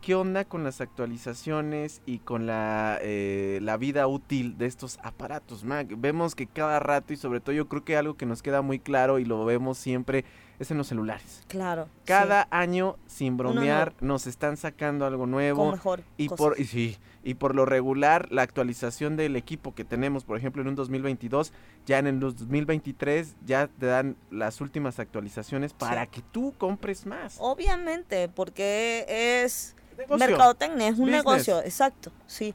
¿Qué 0.00 0.14
onda 0.14 0.44
con 0.44 0.62
las 0.62 0.80
actualizaciones 0.80 2.00
y 2.06 2.18
con 2.18 2.46
la, 2.46 2.98
eh, 3.02 3.58
la 3.62 3.76
vida 3.76 4.06
útil 4.06 4.56
de 4.56 4.66
estos 4.66 4.98
aparatos, 5.02 5.64
Mac? 5.64 5.88
Vemos 5.96 6.34
que 6.36 6.46
cada 6.46 6.78
rato 6.78 7.12
y 7.12 7.16
sobre 7.16 7.40
todo 7.40 7.54
yo 7.54 7.68
creo 7.68 7.84
que 7.84 7.96
algo 7.96 8.16
que 8.16 8.24
nos 8.24 8.40
queda 8.42 8.62
muy 8.62 8.78
claro 8.78 9.18
y 9.18 9.24
lo 9.24 9.44
vemos 9.44 9.78
siempre 9.78 10.24
es 10.58 10.70
en 10.70 10.78
los 10.78 10.86
celulares. 10.86 11.42
Claro. 11.48 11.88
Cada 12.04 12.46
año, 12.50 12.96
sin 13.06 13.36
bromear, 13.36 13.94
nos 14.00 14.26
están 14.26 14.56
sacando 14.56 15.06
algo 15.06 15.26
nuevo. 15.26 15.64
con 15.64 15.72
mejor 15.72 16.02
Y 16.16 16.28
cosas. 16.28 16.38
por, 16.38 16.60
y 16.60 16.64
sí, 16.64 16.96
y 17.24 17.34
por 17.34 17.54
lo 17.54 17.66
regular, 17.66 18.28
la 18.30 18.42
actualización 18.42 19.16
del 19.16 19.36
equipo 19.36 19.74
que 19.74 19.84
tenemos, 19.84 20.24
por 20.24 20.38
ejemplo, 20.38 20.62
en 20.62 20.68
un 20.68 20.76
2022, 20.76 21.52
ya 21.84 21.98
en 21.98 22.06
el 22.06 22.20
2023 22.20 23.34
ya 23.44 23.66
te 23.66 23.86
dan 23.86 24.16
las 24.30 24.60
últimas 24.60 24.98
actualizaciones 24.98 25.72
para 25.72 26.06
que 26.06 26.22
tú 26.22 26.54
compres 26.56 27.06
más. 27.06 27.36
Obviamente, 27.40 28.28
porque 28.28 29.04
es 29.08 29.74
Negocio. 29.96 30.26
mercadotecnia, 30.28 30.86
es 30.88 30.94
un 30.94 31.06
Business. 31.06 31.24
negocio, 31.24 31.60
exacto, 31.60 32.12
sí. 32.26 32.54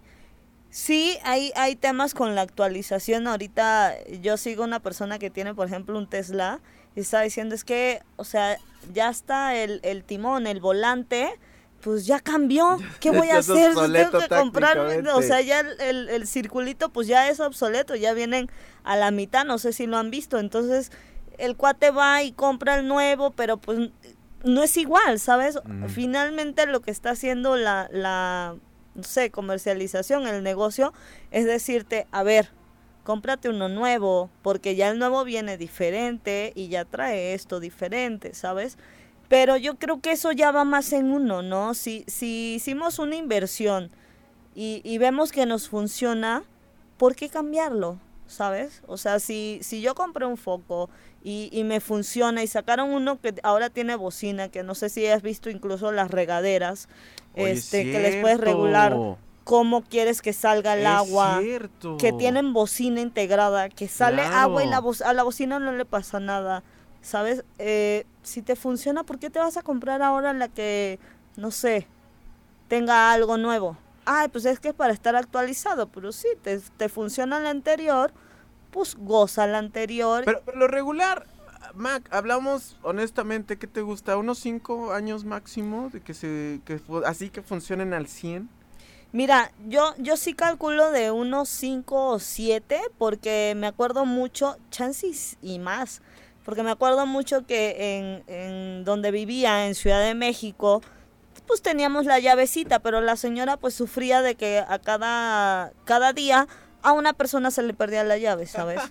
Sí, 0.69 1.17
hay, 1.23 1.51
hay 1.55 1.75
temas 1.75 2.13
con 2.13 2.33
la 2.33 2.41
actualización. 2.43 3.27
Ahorita 3.27 3.93
yo 4.21 4.37
sigo 4.37 4.63
una 4.63 4.79
persona 4.79 5.19
que 5.19 5.29
tiene, 5.29 5.53
por 5.53 5.67
ejemplo, 5.67 5.97
un 5.97 6.07
Tesla 6.07 6.61
y 6.95 7.01
está 7.01 7.21
diciendo 7.21 7.55
es 7.55 7.65
que, 7.65 8.01
o 8.15 8.23
sea, 8.23 8.57
ya 8.93 9.09
está 9.09 9.55
el, 9.55 9.81
el 9.83 10.05
timón, 10.05 10.47
el 10.47 10.61
volante, 10.61 11.37
pues 11.81 12.05
ya 12.05 12.21
cambió. 12.21 12.77
¿Qué 13.01 13.11
voy 13.11 13.29
a 13.31 13.39
hacer? 13.39 13.71
obsoleto 13.71 14.11
Tengo 14.11 14.21
que 14.23 14.29
comprar, 14.35 14.77
o 15.13 15.21
sea, 15.21 15.41
ya 15.41 15.59
el, 15.59 15.81
el- 15.81 16.09
el 16.09 16.25
circulito 16.27 16.87
pues 16.89 17.05
ya 17.07 17.27
es 17.27 17.41
obsoleto, 17.41 17.95
ya 17.95 18.13
vienen 18.13 18.49
a 18.85 18.95
la 18.95 19.11
mitad, 19.11 19.43
no 19.43 19.57
sé 19.57 19.73
si 19.73 19.87
lo 19.87 19.97
han 19.97 20.09
visto. 20.09 20.39
Entonces, 20.39 20.89
el 21.37 21.57
cuate 21.57 21.91
va 21.91 22.23
y 22.23 22.31
compra 22.31 22.77
el 22.77 22.87
nuevo, 22.87 23.31
pero 23.31 23.57
pues 23.57 23.89
no 24.43 24.63
es 24.63 24.77
igual, 24.77 25.19
¿sabes? 25.19 25.59
Mm. 25.63 25.87
Finalmente 25.87 26.65
lo 26.65 26.81
que 26.81 26.91
está 26.91 27.11
haciendo 27.11 27.55
la, 27.55 27.87
la, 27.91 28.55
no 28.95 29.03
sé, 29.03 29.31
comercialización, 29.31 30.27
el 30.27 30.43
negocio, 30.43 30.93
es 31.31 31.45
decirte, 31.45 32.07
a 32.11 32.23
ver, 32.23 32.49
cómprate 33.03 33.49
uno 33.49 33.69
nuevo, 33.69 34.29
porque 34.41 34.75
ya 34.75 34.89
el 34.89 34.99
nuevo 34.99 35.23
viene 35.23 35.57
diferente 35.57 36.53
y 36.55 36.69
ya 36.69 36.85
trae 36.85 37.33
esto 37.33 37.59
diferente, 37.59 38.33
¿sabes? 38.33 38.77
Pero 39.27 39.57
yo 39.57 39.75
creo 39.75 40.01
que 40.01 40.11
eso 40.11 40.31
ya 40.31 40.51
va 40.51 40.65
más 40.65 40.91
en 40.93 41.11
uno, 41.11 41.41
¿no? 41.41 41.73
Si, 41.73 42.03
si 42.07 42.55
hicimos 42.55 42.99
una 42.99 43.15
inversión 43.15 43.89
y, 44.55 44.81
y 44.83 44.97
vemos 44.97 45.31
que 45.31 45.45
nos 45.45 45.69
funciona, 45.69 46.43
¿por 46.97 47.15
qué 47.15 47.29
cambiarlo? 47.29 47.97
¿Sabes? 48.31 48.81
O 48.87 48.95
sea, 48.95 49.19
si, 49.19 49.59
si 49.61 49.81
yo 49.81 49.93
compré 49.93 50.25
un 50.25 50.37
foco 50.37 50.89
y, 51.21 51.49
y 51.51 51.65
me 51.65 51.81
funciona 51.81 52.41
y 52.41 52.47
sacaron 52.47 52.89
uno 52.91 53.19
que 53.19 53.35
ahora 53.43 53.69
tiene 53.69 53.95
bocina, 53.95 54.47
que 54.47 54.63
no 54.63 54.73
sé 54.73 54.87
si 54.87 55.05
has 55.05 55.21
visto 55.21 55.49
incluso 55.49 55.91
las 55.91 56.09
regaderas, 56.11 56.87
Oye, 57.35 57.51
este, 57.51 57.91
que 57.91 57.99
les 57.99 58.15
puedes 58.21 58.39
regular 58.39 58.97
cómo 59.43 59.81
quieres 59.81 60.21
que 60.21 60.31
salga 60.31 60.75
el 60.75 60.81
Es 60.83 60.87
agua, 60.87 61.41
cierto. 61.41 61.97
que 61.97 62.13
tienen 62.13 62.53
bocina 62.53 63.01
integrada, 63.01 63.67
que 63.67 63.89
sale 63.89 64.21
agua 64.21 64.63
y 64.63 64.67
la 64.67 64.79
bo- 64.79 64.93
a 65.03 65.11
la 65.11 65.23
bocina 65.23 65.59
no 65.59 65.73
le 65.73 65.83
pasa 65.83 66.21
nada, 66.21 66.63
¿sabes? 67.01 67.43
Eh, 67.59 68.05
si 68.23 68.41
te 68.41 68.55
funciona, 68.55 69.03
¿por 69.03 69.19
qué 69.19 69.29
te 69.29 69.39
vas 69.39 69.57
a 69.57 69.61
comprar 69.61 70.01
ahora 70.01 70.31
la 70.31 70.47
que, 70.47 70.99
no 71.35 71.51
sé, 71.51 71.85
tenga 72.69 73.11
algo 73.11 73.35
nuevo? 73.37 73.77
Ay, 74.05 74.27
pues 74.29 74.45
es 74.45 74.59
que 74.59 74.69
es 74.69 74.73
para 74.73 74.93
estar 74.93 75.15
actualizado, 75.15 75.87
pero 75.87 76.11
sí, 76.11 76.27
te, 76.41 76.59
te 76.59 76.89
funciona 76.89 77.39
la 77.39 77.49
anterior, 77.49 78.11
pues 78.71 78.95
goza 78.95 79.45
la 79.47 79.59
anterior. 79.59 80.23
Pero, 80.25 80.41
pero 80.45 80.57
lo 80.57 80.67
regular, 80.67 81.27
Mac, 81.75 82.07
hablamos 82.11 82.77
honestamente, 82.81 83.57
¿qué 83.57 83.67
te 83.67 83.81
gusta? 83.81 84.17
¿Unos 84.17 84.39
5 84.39 84.93
años 84.93 85.25
máximo 85.25 85.89
de 85.91 86.01
que 86.01 86.13
se 86.13 86.61
que 86.65 86.81
así 87.05 87.29
que 87.29 87.41
funcionen 87.41 87.93
al 87.93 88.07
100? 88.07 88.49
Mira, 89.13 89.51
yo, 89.67 89.93
yo 89.97 90.15
sí 90.15 90.33
calculo 90.33 90.89
de 90.91 91.11
unos 91.11 91.49
5 91.49 92.07
o 92.11 92.19
7 92.19 92.79
porque 92.97 93.53
me 93.57 93.67
acuerdo 93.67 94.05
mucho, 94.05 94.57
chances 94.69 95.37
y 95.41 95.59
más, 95.59 96.01
porque 96.45 96.63
me 96.63 96.71
acuerdo 96.71 97.05
mucho 97.05 97.45
que 97.45 97.97
en, 97.97 98.23
en 98.27 98.85
donde 98.85 99.11
vivía, 99.11 99.67
en 99.67 99.75
Ciudad 99.75 100.01
de 100.01 100.15
México, 100.15 100.81
pues 101.51 101.61
teníamos 101.61 102.05
la 102.05 102.17
llavecita, 102.19 102.79
pero 102.79 103.01
la 103.01 103.17
señora 103.17 103.57
pues 103.57 103.73
sufría 103.73 104.21
de 104.21 104.35
que 104.35 104.59
a 104.65 104.79
cada, 104.79 105.73
cada 105.83 106.13
día 106.13 106.47
a 106.81 106.93
una 106.93 107.11
persona 107.11 107.51
se 107.51 107.61
le 107.61 107.73
perdía 107.73 108.05
la 108.05 108.17
llave, 108.17 108.47
¿sabes? 108.47 108.81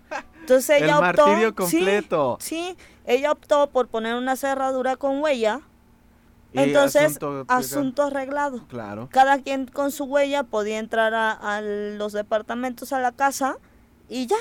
Entonces 0.40 0.68
El 0.76 0.84
ella 0.84 0.98
optó... 0.98 1.26
martirio 1.26 1.48
sí, 1.48 1.54
completo. 1.54 2.36
Sí, 2.38 2.76
ella 3.06 3.32
optó 3.32 3.70
por 3.70 3.88
poner 3.88 4.14
una 4.14 4.36
cerradura 4.36 4.96
con 4.96 5.22
huella, 5.22 5.62
Y 6.52 6.58
entonces 6.60 7.16
asunto- 7.16 7.46
asunto 7.48 8.02
arreglado 8.02 8.66
Claro. 8.68 9.08
cada 9.10 9.38
quien 9.38 9.64
con 9.66 9.90
su 9.90 10.04
huella 10.04 10.42
podía 10.42 10.78
entrar 10.78 11.14
a, 11.14 11.32
a 11.32 11.62
los 11.62 12.12
departamentos 12.12 12.92
a 12.92 13.00
la 13.00 13.12
casa 13.12 13.56
y 14.10 14.26
ya, 14.26 14.36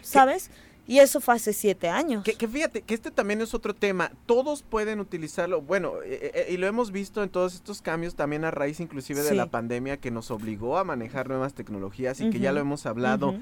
¿sabes? 0.00 0.52
Y 0.92 0.98
eso 0.98 1.22
fue 1.22 1.34
hace 1.36 1.54
siete 1.54 1.88
años. 1.88 2.22
Que, 2.22 2.34
que 2.34 2.46
fíjate, 2.46 2.82
que 2.82 2.92
este 2.92 3.10
también 3.10 3.40
es 3.40 3.54
otro 3.54 3.74
tema. 3.74 4.12
Todos 4.26 4.62
pueden 4.62 5.00
utilizarlo. 5.00 5.62
Bueno, 5.62 5.94
eh, 6.04 6.32
eh, 6.34 6.46
y 6.50 6.58
lo 6.58 6.66
hemos 6.66 6.92
visto 6.92 7.22
en 7.22 7.30
todos 7.30 7.54
estos 7.54 7.80
cambios 7.80 8.14
también 8.14 8.44
a 8.44 8.50
raíz 8.50 8.78
inclusive 8.78 9.22
de 9.22 9.34
la 9.34 9.46
pandemia 9.46 9.96
que 9.96 10.10
nos 10.10 10.30
obligó 10.30 10.76
a 10.76 10.84
manejar 10.84 11.28
nuevas 11.28 11.54
tecnologías 11.54 12.20
y 12.20 12.28
que 12.28 12.40
ya 12.40 12.52
lo 12.52 12.60
hemos 12.60 12.84
hablado. 12.84 13.36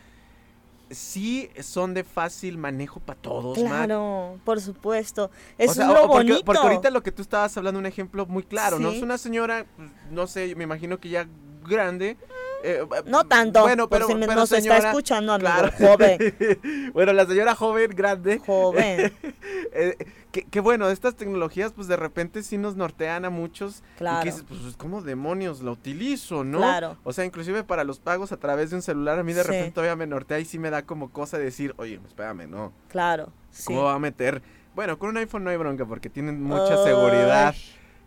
Sí 0.91 1.51
son 1.61 1.93
de 1.95 2.05
fácil 2.05 2.57
manejo 2.57 3.01
para 3.01 3.21
todos, 3.21 3.59
Mac. 3.59 3.67
Claro, 3.69 4.39
por 4.45 4.61
supuesto. 4.61 5.25
O 5.27 5.31
Eso 5.59 5.75
sea, 5.75 5.87
es 5.87 5.93
lo 5.93 6.05
o- 6.05 6.09
porque, 6.09 6.31
bonito. 6.31 6.45
porque 6.45 6.63
ahorita 6.63 6.91
lo 6.91 7.03
que 7.03 7.11
tú 7.13 7.23
estabas 7.23 7.57
hablando, 7.57 7.79
un 7.81 7.87
ejemplo 7.87 8.27
muy 8.27 8.43
claro, 8.45 8.79
¿no? 8.79 8.91
Sí. 8.91 8.97
Es 8.99 9.03
una 9.03 9.19
señora, 9.19 9.67
pues, 9.77 9.89
no 10.13 10.27
sé, 10.29 10.55
me 10.57 10.65
imagino 10.65 10.99
que 10.99 11.09
ya 11.09 11.29
grande. 11.67 12.17
eh, 12.63 12.85
No 13.07 13.25
tanto, 13.25 13.63
Bueno, 13.63 13.89
pero, 13.89 14.07
si 14.07 14.15
pero 14.15 14.35
nos 14.35 14.53
está 14.53 14.77
escuchando, 14.79 15.33
amigo, 15.33 15.49
claro. 15.51 15.73
joven, 15.79 16.19
bueno, 16.93 17.13
la 17.13 17.25
señora 17.27 17.55
joven, 17.55 17.91
grande. 17.95 18.39
joven, 18.39 19.13
eh, 19.73 19.97
que, 20.31 20.43
que 20.45 20.61
bueno, 20.61 20.89
estas 20.91 21.17
tecnologías, 21.17 21.73
pues 21.73 21.89
de 21.89 21.97
repente 21.97 22.43
sí 22.43 22.59
nos 22.59 22.77
nortean 22.77 23.25
a 23.25 23.31
muchos. 23.31 23.83
Y 23.97 23.99
claro. 23.99 24.21
que 24.21 24.31
dices, 24.31 24.45
pues, 24.47 24.61
¿cómo 24.77 25.01
demonios 25.03 25.63
la 25.63 25.71
utilizo, 25.73 26.45
no? 26.45 26.59
Claro. 26.59 26.99
O 27.03 27.13
sea, 27.13 27.25
inclusive 27.25 27.65
para 27.65 27.83
los 27.85 27.99
pagos 27.99 28.31
a 28.31 28.37
través 28.37 28.71
de 28.71 28.77
un 28.77 28.83
celular, 28.83 29.19
a 29.19 29.23
mí 29.25 29.33
de 29.33 29.43
Sí. 29.43 29.49
repente 29.49 29.73
todavía 29.73 29.97
me 29.97 30.07
nortea 30.07 30.39
y 30.39 30.45
sí 30.45 30.59
me 30.59 30.71
da 30.71 30.83
como 30.83 31.11
cosa 31.11 31.39
decir, 31.39 31.75
oye, 31.79 31.99
espérame, 32.07 32.47
no. 32.49 32.73
Claro, 32.89 33.33
sí. 33.51 33.65
¿Cómo 33.65 33.85
va 33.85 33.95
a 33.95 33.99
meter? 33.99 34.43
Bueno, 34.75 34.99
con 34.99 35.09
un 35.09 35.17
iPhone 35.17 35.43
no 35.45 35.51
hay 35.51 35.57
bronca 35.57 35.85
porque 35.87 36.09
tienen 36.11 36.41
mucha 36.43 36.77
seguridad. 36.85 37.55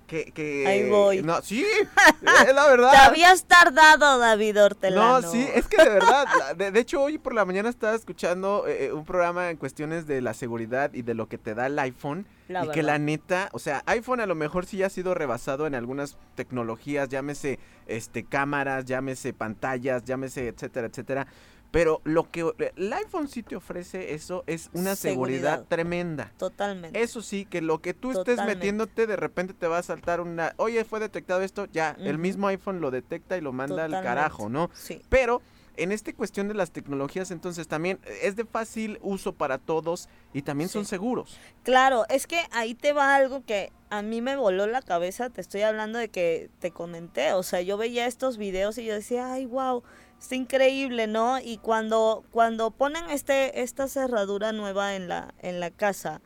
Que, 0.08 0.32
que, 0.32 0.68
Ahí 0.68 0.90
voy. 0.90 1.24
No, 1.24 1.42
sí, 1.42 1.66
es 2.48 2.54
la 2.54 2.68
verdad. 2.68 2.92
Te 2.92 2.98
habías 2.98 3.46
tardado, 3.46 4.20
David 4.20 4.62
Hortelano. 4.62 5.22
No, 5.22 5.32
sí, 5.32 5.48
es 5.54 5.68
que 5.68 5.78
de 5.78 5.90
verdad, 5.90 6.56
de, 6.56 6.72
de 6.72 6.80
hecho 6.80 7.02
hoy 7.02 7.18
por 7.18 7.34
la 7.34 7.46
mañana 7.46 7.70
estaba 7.70 7.96
escuchando 7.96 8.66
eh, 8.68 8.92
un 8.92 9.06
programa 9.06 9.50
en 9.50 9.58
cuestiones 9.58 10.06
de 10.06 10.22
la 10.22 10.34
seguridad 10.34 10.94
y 10.94 11.02
de 11.02 11.14
lo 11.14 11.28
que 11.28 11.38
te 11.38 11.56
da 11.56 11.68
el 11.68 11.80
iPhone 11.80 12.26
La 12.48 12.66
y 12.66 12.70
que 12.70 12.84
la 12.84 13.00
neta, 13.00 13.50
o 13.54 13.60
sea, 13.60 13.82
iPhone 13.86 14.20
a 14.20 14.26
lo 14.26 14.36
mejor 14.36 14.66
sí 14.66 14.84
ha 14.84 14.90
sido 14.90 15.14
rebasado 15.14 15.68
en 15.68 15.76
algunas 15.76 16.18
tecnologías, 16.36 17.10
llámese 17.10 17.60
este 17.88 18.24
cámaras, 18.24 18.86
llámese 18.86 19.34
pantallas, 19.34 20.04
llámese 20.04 20.48
etcétera, 20.48 20.88
etcétera, 20.88 21.28
pero 21.74 22.02
lo 22.04 22.30
que 22.30 22.54
el 22.76 22.94
iPhone 22.94 23.28
sí 23.28 23.42
te 23.42 23.56
ofrece 23.56 24.14
eso 24.14 24.44
es 24.46 24.70
una 24.74 24.96
seguridad, 24.96 25.56
Seguridad. 25.56 25.66
tremenda. 25.68 26.32
Totalmente. 26.38 27.02
Eso 27.02 27.24
sí, 27.24 27.46
que 27.46 27.64
lo 27.64 27.82
que 27.82 27.96
tú 27.96 28.12
estés 28.12 28.38
metiéndote, 28.46 29.08
de 29.08 29.16
repente 29.16 29.56
te 29.56 29.66
va 29.66 29.80
a 29.80 29.82
saltar 29.82 30.22
una, 30.22 30.54
oye, 30.58 30.86
fue 30.86 31.00
detectado 31.00 31.42
esto, 31.42 31.66
ya, 31.74 31.98
el 31.98 32.20
mismo 32.20 32.48
iPhone 32.48 32.80
lo 32.80 32.92
detecta 32.92 33.38
y 33.38 33.42
lo 33.42 33.54
manda 33.54 33.86
al 33.86 33.92
carajo, 33.92 34.50
¿no? 34.50 34.70
Sí. 34.76 35.02
Pero 35.10 35.42
en 35.76 35.92
esta 35.92 36.14
cuestión 36.14 36.48
de 36.48 36.54
las 36.54 36.72
tecnologías, 36.72 37.32
entonces 37.32 37.68
también 37.68 38.00
es 38.22 38.36
de 38.36 38.46
fácil 38.46 39.00
uso 39.02 39.34
para 39.34 39.58
todos 39.58 40.10
y 40.34 40.42
también 40.42 40.70
son 40.70 40.86
seguros. 40.86 41.38
Claro, 41.64 42.06
es 42.10 42.28
que 42.28 42.40
ahí 42.52 42.76
te 42.76 42.94
va 42.94 43.16
algo 43.16 43.44
que 43.46 43.72
a 43.90 44.02
mí 44.02 44.22
me 44.22 44.36
voló 44.36 44.68
la 44.68 44.82
cabeza, 44.82 45.30
te 45.30 45.42
estoy 45.42 45.62
hablando 45.62 46.00
de 46.00 46.10
que 46.10 46.50
te 46.60 46.72
comenté, 46.72 47.34
o 47.34 47.44
sea, 47.44 47.62
yo 47.62 47.78
veía 47.78 48.08
estos 48.08 48.38
videos 48.38 48.78
y 48.78 48.86
yo 48.86 48.94
decía, 48.94 49.32
ay, 49.34 49.46
wow, 49.46 49.84
está 50.20 50.36
increíble, 50.36 51.08
¿no? 51.08 51.40
Y 51.40 51.58
cuando, 51.58 52.24
cuando 52.32 52.72
ponen 52.72 53.10
este, 53.10 53.62
esta 53.62 53.88
cerradura 53.88 54.52
nueva 54.52 54.96
en 54.96 55.08
la, 55.08 55.34
en 55.40 55.60
la 55.60 55.70
casa, 55.70 56.22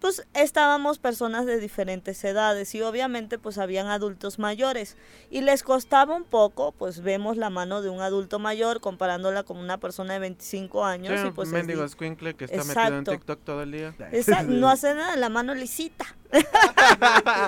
pues 0.00 0.26
estábamos 0.34 0.98
personas 0.98 1.44
de 1.46 1.58
diferentes 1.58 2.22
edades 2.24 2.74
y 2.74 2.82
obviamente 2.82 3.38
pues 3.38 3.58
habían 3.58 3.88
adultos 3.88 4.38
mayores 4.38 4.96
y 5.30 5.40
les 5.40 5.62
costaba 5.62 6.14
un 6.14 6.24
poco, 6.24 6.72
pues 6.72 7.00
vemos 7.02 7.36
la 7.36 7.50
mano 7.50 7.82
de 7.82 7.88
un 7.90 8.00
adulto 8.00 8.38
mayor 8.38 8.80
comparándola 8.80 9.42
con 9.42 9.56
una 9.58 9.78
persona 9.78 10.14
de 10.14 10.18
25 10.20 10.84
años 10.84 11.20
Sí, 11.20 11.26
y 11.28 11.30
pues 11.32 11.48
es 11.48 11.52
mendigo 11.54 11.80
di- 11.82 11.86
escuincle 11.86 12.34
que 12.34 12.44
está 12.44 12.58
metido 12.58 12.80
en 12.86 12.88
Exacto. 12.94 13.10
TikTok 13.12 13.40
todo 13.44 13.62
el 13.62 13.72
día. 13.72 13.94
Esa- 14.12 14.42
no 14.44 14.68
hace 14.70 14.94
nada, 14.94 15.16
la 15.16 15.28
mano 15.28 15.54
lisita. 15.54 16.04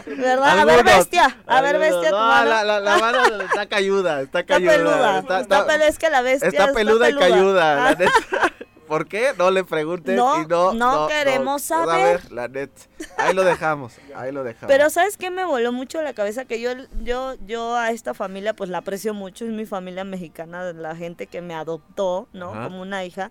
¿Verdad? 0.07 0.59
A 0.61 0.65
ver, 0.65 0.79
Algunos, 0.81 0.85
bestia. 0.85 1.37
A 1.47 1.61
ver, 1.61 1.77
algunos. 1.77 1.93
bestia, 2.03 2.11
tu 2.11 2.17
No, 2.17 2.27
mano. 2.27 2.51
La, 2.51 2.65
la, 2.65 2.81
la 2.81 2.99
mano 2.99 3.19
está 3.45 3.67
cayuda, 3.67 4.23
está 4.23 4.41
Está 4.41 4.55
cayuda. 4.55 4.73
peluda. 4.73 5.19
Está, 5.21 5.41
Está, 5.41 5.59
está- 5.61 5.87
es 5.87 5.99
que 5.99 6.11
la 6.11 6.23
bestia 6.23 6.49
está 6.49 6.73
peluda 6.73 7.09
y 7.11 7.15
peluda. 7.15 7.29
cayuda, 7.29 7.75
la 7.77 7.89
Ah, 7.89 7.95
neta. 7.95 8.13
¿Por 8.91 9.07
qué? 9.07 9.35
No 9.39 9.53
le 9.53 9.63
preguntes 9.63 10.17
No, 10.17 10.43
y 10.43 10.47
no, 10.49 10.75
no 10.75 11.07
queremos 11.07 11.63
no, 11.71 11.87
saber. 11.87 12.33
la 12.33 12.49
neta. 12.49 12.83
Ahí 13.19 13.33
lo 13.33 13.45
dejamos, 13.45 13.95
ahí 14.17 14.33
lo 14.33 14.43
dejamos. 14.43 14.67
Pero 14.67 14.91
¿sabes 14.91 15.17
qué 15.17 15.31
me 15.31 15.45
voló 15.45 15.71
mucho 15.71 16.03
la 16.03 16.13
cabeza? 16.13 16.45
Que 16.45 16.61
yo, 16.61 16.73
yo, 17.05 17.35
yo 17.47 17.77
a 17.77 17.93
esta 17.93 18.15
familia 18.15 18.53
pues 18.53 18.69
la 18.69 18.79
aprecio 18.79 19.15
mucho, 19.15 19.45
es 19.45 19.53
mi 19.53 19.65
familia 19.65 20.03
mexicana, 20.03 20.73
la 20.73 20.97
gente 20.97 21.29
que 21.29 21.41
me 21.41 21.55
adoptó, 21.55 22.27
¿no? 22.33 22.51
Ajá. 22.51 22.65
Como 22.65 22.83
una 22.83 23.05
hija. 23.05 23.31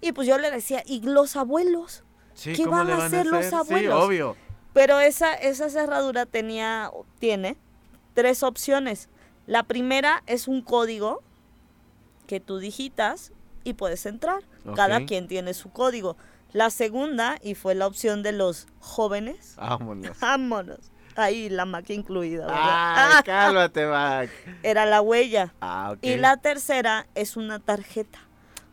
Y 0.00 0.10
pues 0.10 0.26
yo 0.26 0.38
le 0.38 0.50
decía, 0.50 0.82
¿y 0.84 1.00
los 1.02 1.36
abuelos? 1.36 2.02
Sí, 2.34 2.54
¿qué 2.54 2.64
¿cómo 2.64 2.76
van 2.76 2.90
a 2.90 3.06
hacer 3.06 3.26
los 3.26 3.46
Sí, 3.46 3.54
abuelos? 3.54 4.02
obvio. 4.02 4.36
Pero 4.72 4.98
esa, 4.98 5.34
esa 5.34 5.70
cerradura 5.70 6.26
tenía, 6.26 6.90
tiene 7.20 7.56
tres 8.14 8.42
opciones. 8.42 9.08
La 9.46 9.62
primera 9.62 10.24
es 10.26 10.48
un 10.48 10.62
código 10.62 11.22
que 12.26 12.40
tú 12.40 12.58
digitas 12.58 13.30
y 13.66 13.74
puedes 13.74 14.06
entrar. 14.06 14.42
Cada 14.76 15.04
quien 15.06 15.26
tiene 15.28 15.52
su 15.54 15.70
código. 15.70 16.16
La 16.52 16.70
segunda, 16.70 17.36
y 17.42 17.54
fue 17.54 17.74
la 17.74 17.86
opción 17.86 18.22
de 18.22 18.32
los 18.32 18.68
jóvenes, 18.78 19.54
Vámonos. 19.56 20.18
vámonos. 20.20 20.78
Ahí 21.16 21.48
la 21.48 21.64
maquia 21.64 21.96
incluida, 21.96 22.46
¿verdad? 22.46 23.22
Cálmate, 23.24 23.86
Mac. 23.86 24.30
Era 24.62 24.86
la 24.86 25.00
huella. 25.00 25.52
Ah, 25.60 25.90
ok. 25.92 25.98
Y 26.02 26.16
la 26.16 26.36
tercera 26.36 27.06
es 27.14 27.36
una 27.36 27.58
tarjeta. 27.58 28.20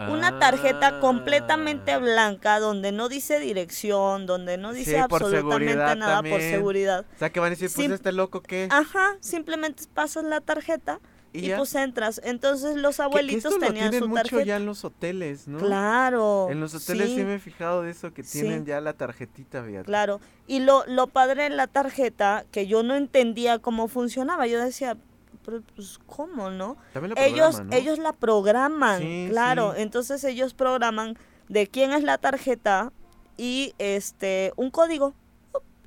Una 0.09 0.37
tarjeta 0.39 0.87
Ah. 0.97 0.99
completamente 0.99 1.95
blanca 1.97 2.59
donde 2.59 2.91
no 2.91 3.07
dice 3.09 3.39
dirección, 3.39 4.25
donde 4.25 4.57
no 4.57 4.73
dice 4.73 4.91
Sí, 4.91 4.97
absolutamente 4.97 5.75
nada 5.95 6.21
por 6.21 6.41
seguridad. 6.41 7.05
O 7.15 7.19
sea, 7.19 7.29
que 7.31 7.39
van 7.39 7.47
a 7.47 7.49
decir, 7.51 7.69
pues, 7.73 7.85
Sim- 7.87 7.93
este 7.93 8.11
loco, 8.11 8.41
¿qué? 8.41 8.67
Ajá, 8.69 9.15
simplemente 9.21 9.83
pasas 9.93 10.25
la 10.25 10.41
tarjeta 10.41 10.99
¿Y 11.33 11.51
y, 11.51 11.55
pues 11.55 11.73
entras. 11.75 12.21
Entonces 12.23 12.75
los 12.75 12.95
Que- 12.95 12.97
que 12.97 13.03
abuelitos 13.03 13.45
esto 13.53 13.59
lo 13.59 13.67
tenían 13.67 13.89
tienen 13.89 13.99
su 14.01 14.07
mucho 14.09 14.21
tarjeta. 14.21 14.43
ya 14.43 14.55
en 14.57 14.65
los 14.67 14.85
hoteles, 14.85 15.47
¿no? 15.47 15.57
Claro. 15.57 16.47
En 16.51 16.59
los 16.59 16.75
hoteles 16.75 17.09
sí. 17.09 17.15
sí, 17.17 17.23
me 17.25 17.35
he 17.35 17.39
fijado 17.39 17.81
de 17.81 17.91
eso, 17.91 18.13
que 18.13 18.23
Sí. 18.23 18.41
tienen 18.41 18.65
ya 18.65 18.79
la 18.81 18.93
tarjetita, 18.93 19.63
fíjate. 19.63 19.85
Claro. 19.85 20.19
Y 20.47 20.59
lo, 20.59 20.85
lo 20.85 21.07
padre 21.07 21.43
de 21.43 21.49
la 21.49 21.67
tarjeta, 21.67 22.45
que 22.51 22.67
yo 22.67 22.83
no 22.83 22.95
entendía 22.95 23.57
cómo 23.59 23.87
funcionaba, 23.87 24.45
yo 24.47 24.59
decía, 24.63 24.95
pero 25.43 25.61
pues 25.75 25.99
¿cómo, 26.05 26.51
no? 26.51 26.77
Ellos, 27.17 27.63
¿no? 27.63 27.73
ellos 27.75 27.97
la 27.99 28.13
programan, 28.13 29.01
Sí, 29.01 29.27
claro. 29.29 29.73
sí. 29.75 29.81
Entonces 29.81 30.23
ellos 30.23 30.53
programan 30.53 31.17
de 31.49 31.67
quién 31.67 31.91
es 31.93 32.03
la 32.03 32.17
tarjeta 32.19 32.93
y 33.37 33.73
este 33.79 34.53
un 34.55 34.69
código 34.69 35.13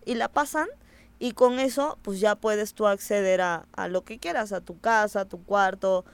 y 0.04 0.14
la 0.14 0.28
pasan 0.28 0.66
y 1.18 1.32
con 1.32 1.58
eso 1.58 1.98
pues 2.02 2.20
ya 2.20 2.36
puedes 2.36 2.74
tú 2.74 2.86
acceder 2.86 3.40
a, 3.40 3.66
a 3.72 3.88
lo 3.88 4.04
que 4.04 4.18
quieras, 4.18 4.52
a 4.52 4.60
tu 4.60 4.78
casa, 4.78 5.20
a 5.20 5.24
tu 5.24 5.42
cuarto, 5.42 6.04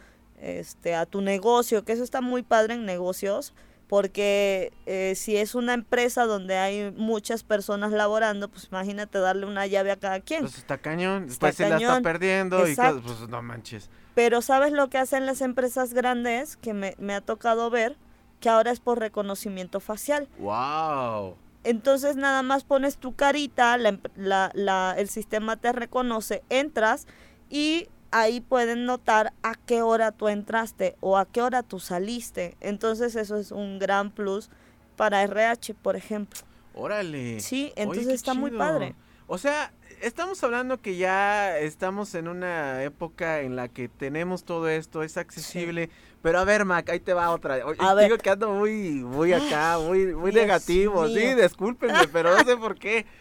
este, 0.40 0.94
a 0.94 1.06
tu 1.06 1.20
negocio, 1.20 1.84
que 1.84 1.92
eso 1.92 2.04
está 2.04 2.20
muy 2.20 2.42
padre 2.42 2.74
en 2.74 2.84
negocios. 2.84 3.54
Porque 3.88 4.72
eh, 4.86 5.12
si 5.16 5.36
es 5.36 5.54
una 5.54 5.74
empresa 5.74 6.24
donde 6.24 6.56
hay 6.56 6.92
muchas 6.92 7.42
personas 7.42 7.92
laborando, 7.92 8.48
pues 8.48 8.68
imagínate 8.70 9.18
darle 9.18 9.44
una 9.44 9.66
llave 9.66 9.90
a 9.90 9.96
cada 9.96 10.20
quien. 10.20 10.40
Pues 10.40 10.56
está 10.56 10.78
cañón. 10.78 11.24
Está 11.24 11.48
Después 11.48 11.56
se 11.56 11.68
la 11.68 11.76
está 11.76 12.00
perdiendo 12.00 12.66
y 12.66 12.70
Exacto. 12.70 13.02
cosas, 13.02 13.18
pues 13.18 13.28
no 13.28 13.42
manches. 13.42 13.90
Pero 14.14 14.40
¿sabes 14.40 14.72
lo 14.72 14.88
que 14.88 14.96
hacen 14.96 15.26
las 15.26 15.42
empresas 15.42 15.92
grandes 15.92 16.56
que 16.56 16.72
me, 16.72 16.94
me 16.98 17.14
ha 17.14 17.20
tocado 17.20 17.68
ver? 17.68 17.98
Que 18.40 18.48
ahora 18.48 18.70
es 18.70 18.80
por 18.80 18.98
reconocimiento 18.98 19.78
facial. 19.78 20.26
¡Wow! 20.38 21.36
Entonces 21.64 22.16
nada 22.16 22.42
más 22.42 22.64
pones 22.64 22.96
tu 22.96 23.14
carita, 23.14 23.76
la 23.78 23.90
emp- 23.92 24.10
la- 24.16 24.50
la- 24.54 24.94
el 24.98 25.08
sistema 25.08 25.56
te 25.56 25.72
reconoce, 25.72 26.42
entras 26.48 27.06
y 27.50 27.88
ahí 28.10 28.40
pueden 28.40 28.84
notar 28.84 29.32
a 29.42 29.54
qué 29.54 29.80
hora 29.82 30.12
tú 30.12 30.28
entraste 30.28 30.96
o 31.00 31.16
a 31.18 31.24
qué 31.26 31.40
hora 31.42 31.62
tú 31.62 31.78
saliste. 31.80 32.56
Entonces 32.60 33.14
eso 33.16 33.36
es 33.36 33.52
un 33.52 33.78
gran 33.78 34.10
plus 34.10 34.50
para 34.96 35.22
RH, 35.22 35.74
por 35.74 35.96
ejemplo. 35.96 36.40
Órale. 36.74 37.40
Sí, 37.40 37.72
entonces 37.76 38.06
está 38.14 38.34
muy 38.34 38.50
padre. 38.58 38.94
O 39.26 39.38
sea, 39.38 39.72
estamos 40.02 40.42
hablando 40.44 40.80
que 40.80 40.96
ya 40.96 41.58
estamos 41.58 42.14
en 42.14 42.28
una 42.28 42.82
época 42.82 43.40
en 43.40 43.56
la 43.56 43.68
que 43.68 43.88
tenemos 43.88 44.44
todo 44.44 44.68
esto, 44.68 45.02
es 45.02 45.16
accesible. 45.16 45.90
Pero 46.22 46.38
a 46.38 46.44
ver, 46.44 46.64
Mac, 46.64 46.88
ahí 46.90 47.00
te 47.00 47.14
va 47.14 47.30
otra. 47.30 47.64
Oye, 47.66 47.78
A 47.80 47.94
ver. 47.94 48.04
digo 48.06 48.18
que 48.18 48.30
ando 48.30 48.50
muy, 48.52 48.90
muy 49.04 49.32
acá, 49.32 49.78
muy, 49.78 50.14
muy 50.14 50.30
Dios 50.30 50.42
negativo. 50.42 51.08
Sí, 51.08 51.34
discúlpenme, 51.34 52.06
pero 52.12 52.36
no 52.36 52.44
sé 52.44 52.56
por 52.56 52.76
qué. 52.78 53.06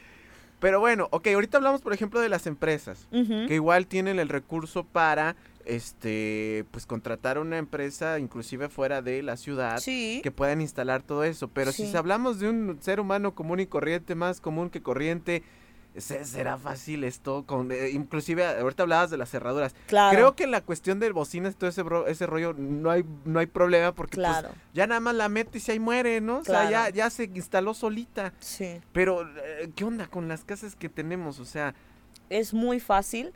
Pero 0.62 0.80
bueno, 0.80 1.08
ok, 1.10 1.26
ahorita 1.34 1.58
hablamos, 1.58 1.82
por 1.82 1.92
ejemplo, 1.92 2.20
de 2.20 2.30
las 2.30 2.46
empresas. 2.46 3.08
Que 3.10 3.56
igual 3.56 3.88
tienen 3.88 4.20
el 4.20 4.30
recurso 4.30 4.84
para 4.84 5.36
este 5.66 6.66
pues 6.70 6.86
contratar 6.86 7.40
una 7.40 7.58
empresa 7.58 8.20
inclusive 8.20 8.70
fuera 8.70 9.02
de 9.02 9.22
la 9.24 9.38
ciudad 9.38 9.78
Sí, 9.80 10.20
que 10.24 10.32
puedan 10.32 10.60
instalar 10.60 11.02
todo 11.04 11.24
eso 11.24 11.48
pero 11.50 11.72
Sí. 11.72 11.86
si 11.88 11.96
hablamos 11.96 12.40
de 12.40 12.50
un 12.50 12.78
ser 12.82 13.00
humano 13.00 13.36
común 13.36 13.60
y 13.60 13.68
corriente 13.68 14.16
más 14.16 14.42
común 14.42 14.70
que 14.72 14.82
corriente 14.82 15.44
será 15.98 16.58
fácil 16.58 17.04
esto 17.04 17.44
con 17.46 17.72
eh, 17.72 17.90
inclusive 17.90 18.46
ahorita 18.46 18.84
hablabas 18.84 19.10
de 19.10 19.18
las 19.18 19.30
cerraduras 19.30 19.76
claro. 19.88 20.16
creo 20.16 20.36
que 20.36 20.46
en 20.46 20.52
la 20.52 20.62
cuestión 20.62 21.00
de 21.00 21.12
bocinas 21.12 21.56
todo 21.56 21.70
ese 21.70 21.84
bro- 21.84 22.08
ese 22.08 22.26
rollo 22.26 22.54
no 22.54 22.90
hay 22.90 23.04
no 23.26 23.40
hay 23.40 23.48
problema 23.48 23.94
porque 23.94 24.16
pues, 24.16 24.46
ya 24.74 24.88
nada 24.88 25.02
más 25.02 25.16
la 25.16 25.28
metes 25.28 25.68
y 25.68 25.72
ahí 25.74 25.80
muere 25.80 26.22
no 26.22 26.38
o 26.38 26.44
sea 26.46 26.70
ya 26.70 26.90
ya 26.90 27.10
se 27.10 27.26
instaló 27.26 27.74
solita 27.74 28.34
sí. 28.40 28.80
pero 28.94 29.28
eh, 29.44 29.70
qué 29.76 29.84
onda 29.84 30.08
con 30.08 30.28
las 30.30 30.46
casas 30.46 30.76
que 30.76 30.88
tenemos 30.88 31.40
o 31.40 31.46
sea 31.46 31.76
es 32.30 32.54
muy 32.54 32.80
fácil. 32.80 33.34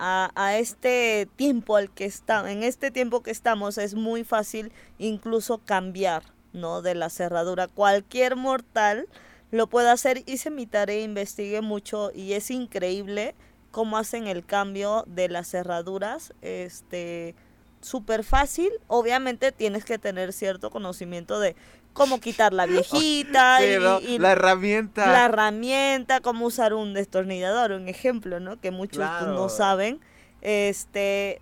A, 0.00 0.32
a 0.34 0.58
este 0.58 1.28
tiempo 1.36 1.76
al 1.76 1.88
que 1.88 2.04
está, 2.04 2.50
en 2.50 2.64
este 2.64 2.90
tiempo 2.90 3.22
que 3.22 3.30
estamos, 3.30 3.78
es 3.78 3.94
muy 3.94 4.24
fácil 4.24 4.72
incluso 4.98 5.58
cambiar, 5.58 6.24
¿no? 6.52 6.82
De 6.82 6.96
la 6.96 7.10
cerradura. 7.10 7.68
Cualquier 7.68 8.34
mortal 8.34 9.06
lo 9.54 9.68
puede 9.68 9.90
hacer. 9.90 10.22
Hice 10.26 10.50
mi 10.50 10.66
tarea, 10.66 11.00
investigué 11.00 11.60
mucho 11.60 12.10
y 12.14 12.32
es 12.32 12.50
increíble 12.50 13.34
cómo 13.70 13.96
hacen 13.98 14.26
el 14.26 14.44
cambio 14.44 15.04
de 15.06 15.28
las 15.28 15.48
cerraduras. 15.48 16.32
Este, 16.42 17.34
súper 17.80 18.24
fácil. 18.24 18.70
Obviamente 18.88 19.52
tienes 19.52 19.84
que 19.84 19.98
tener 19.98 20.32
cierto 20.32 20.70
conocimiento 20.70 21.38
de 21.38 21.54
cómo 21.92 22.18
quitar 22.20 22.52
la 22.52 22.66
viejita 22.66 23.58
sí, 23.60 23.64
y, 23.66 23.78
¿no? 23.78 24.00
y- 24.00 24.18
la 24.18 24.32
herramienta 24.32 25.06
la 25.12 25.26
herramienta, 25.26 26.20
cómo 26.20 26.46
usar 26.46 26.74
un 26.74 26.92
destornillador, 26.92 27.72
un 27.72 27.88
ejemplo, 27.88 28.40
¿no? 28.40 28.60
Que 28.60 28.70
muchos 28.72 28.98
pues, 28.98 29.08
Claro. 29.10 29.34
no 29.34 29.48
saben. 29.48 30.00
Este, 30.42 31.40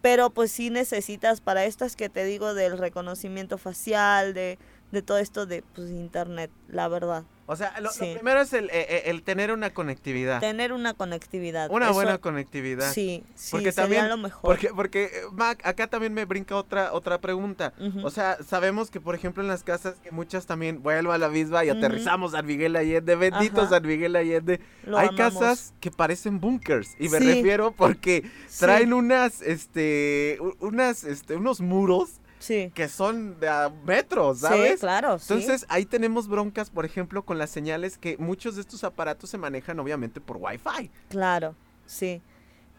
pero 0.00 0.30
pues 0.30 0.50
sí 0.52 0.70
necesitas 0.70 1.40
para 1.40 1.64
estas 1.66 1.96
que 1.96 2.08
te 2.08 2.24
digo 2.24 2.54
del 2.54 2.78
reconocimiento 2.78 3.58
facial, 3.58 4.32
de, 4.34 4.58
de 4.92 5.02
todo 5.02 5.18
esto 5.18 5.46
de 5.46 5.62
pues 5.74 5.90
internet, 5.90 6.50
la 6.68 6.88
verdad. 6.88 7.24
O 7.46 7.56
sea, 7.56 7.78
lo, 7.80 7.90
primero 7.92 8.40
es 8.40 8.52
el, 8.54 8.66
eh, 8.70 8.86
eh, 8.88 9.02
el 9.06 9.22
tener 9.22 9.52
una 9.52 9.68
conectividad. 9.70 10.40
Tener 10.40 10.72
una 10.72 10.94
conectividad. 10.94 11.70
una 11.70 11.86
eso- 11.86 11.94
buena 11.94 12.16
conectividad. 12.18 12.90
Sí, 12.92 13.22
sí, 13.34 13.48
Porque 13.50 13.70
sería 13.72 13.82
también- 13.84 14.08
lo 14.08 14.16
mejor. 14.16 14.40
Porque, 14.42 14.68
porque, 14.74 15.04
eh, 15.04 15.10
Mac, 15.32 15.60
acá 15.66 15.86
también 15.86 16.14
me 16.14 16.24
brinca 16.24 16.56
otra, 16.56 16.92
otra 16.94 17.20
pregunta. 17.20 17.74
O 18.02 18.10
sea, 18.10 18.38
sabemos 18.42 18.90
que, 18.90 19.00
por 19.00 19.14
ejemplo, 19.14 19.42
en 19.42 19.48
las 19.48 19.62
casas, 19.62 19.96
que 20.02 20.10
muchas 20.10 20.46
también, 20.46 20.82
vuelvo 20.82 21.12
a 21.12 21.18
la 21.18 21.28
misma 21.28 21.64
y 21.64 21.68
aterrizamos 21.68 22.32
San 22.32 22.46
Miguel 22.46 22.76
Allende, 22.76 23.14
bendito 23.16 23.60
Ajá. 23.62 23.70
San 23.70 23.86
Miguel 23.86 24.16
Allende. 24.16 24.60
Lo 24.84 24.96
Hay 24.98 25.08
amamos. 25.08 25.34
casas 25.34 25.74
que 25.80 25.90
parecen 25.90 26.40
bunkers. 26.40 26.94
Y 26.98 27.08
me 27.10 27.18
Sí. 27.18 27.26
refiero 27.34 27.72
porque 27.72 28.24
traen 28.58 28.92
unas, 28.94 29.42
este, 29.42 30.38
unas, 30.60 31.04
este, 31.04 31.36
unos 31.36 31.60
muros 31.60 32.20
Sí, 32.44 32.70
que 32.74 32.88
son 32.88 33.40
de 33.40 33.48
a 33.48 33.70
metros, 33.86 34.40
sí, 34.40 34.46
¿sabes? 34.46 34.80
claro. 34.80 35.18
sí. 35.18 35.32
Entonces 35.32 35.64
ahí 35.70 35.86
tenemos 35.86 36.28
broncas, 36.28 36.68
por 36.68 36.84
ejemplo, 36.84 37.24
con 37.24 37.38
las 37.38 37.48
señales 37.48 37.96
que 37.96 38.18
muchos 38.18 38.56
de 38.56 38.60
estos 38.60 38.84
aparatos 38.84 39.30
se 39.30 39.38
manejan 39.38 39.80
obviamente 39.80 40.20
por 40.20 40.36
Wi-Fi. 40.36 40.90
Claro, 41.08 41.54
sí. 41.86 42.20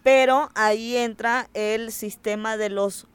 Pero 0.03 0.49
ahí 0.53 0.95
entra 0.97 1.49
el 1.55 1.91
sistema 1.91 2.57
de 2.57 2.69
los 2.69 3.07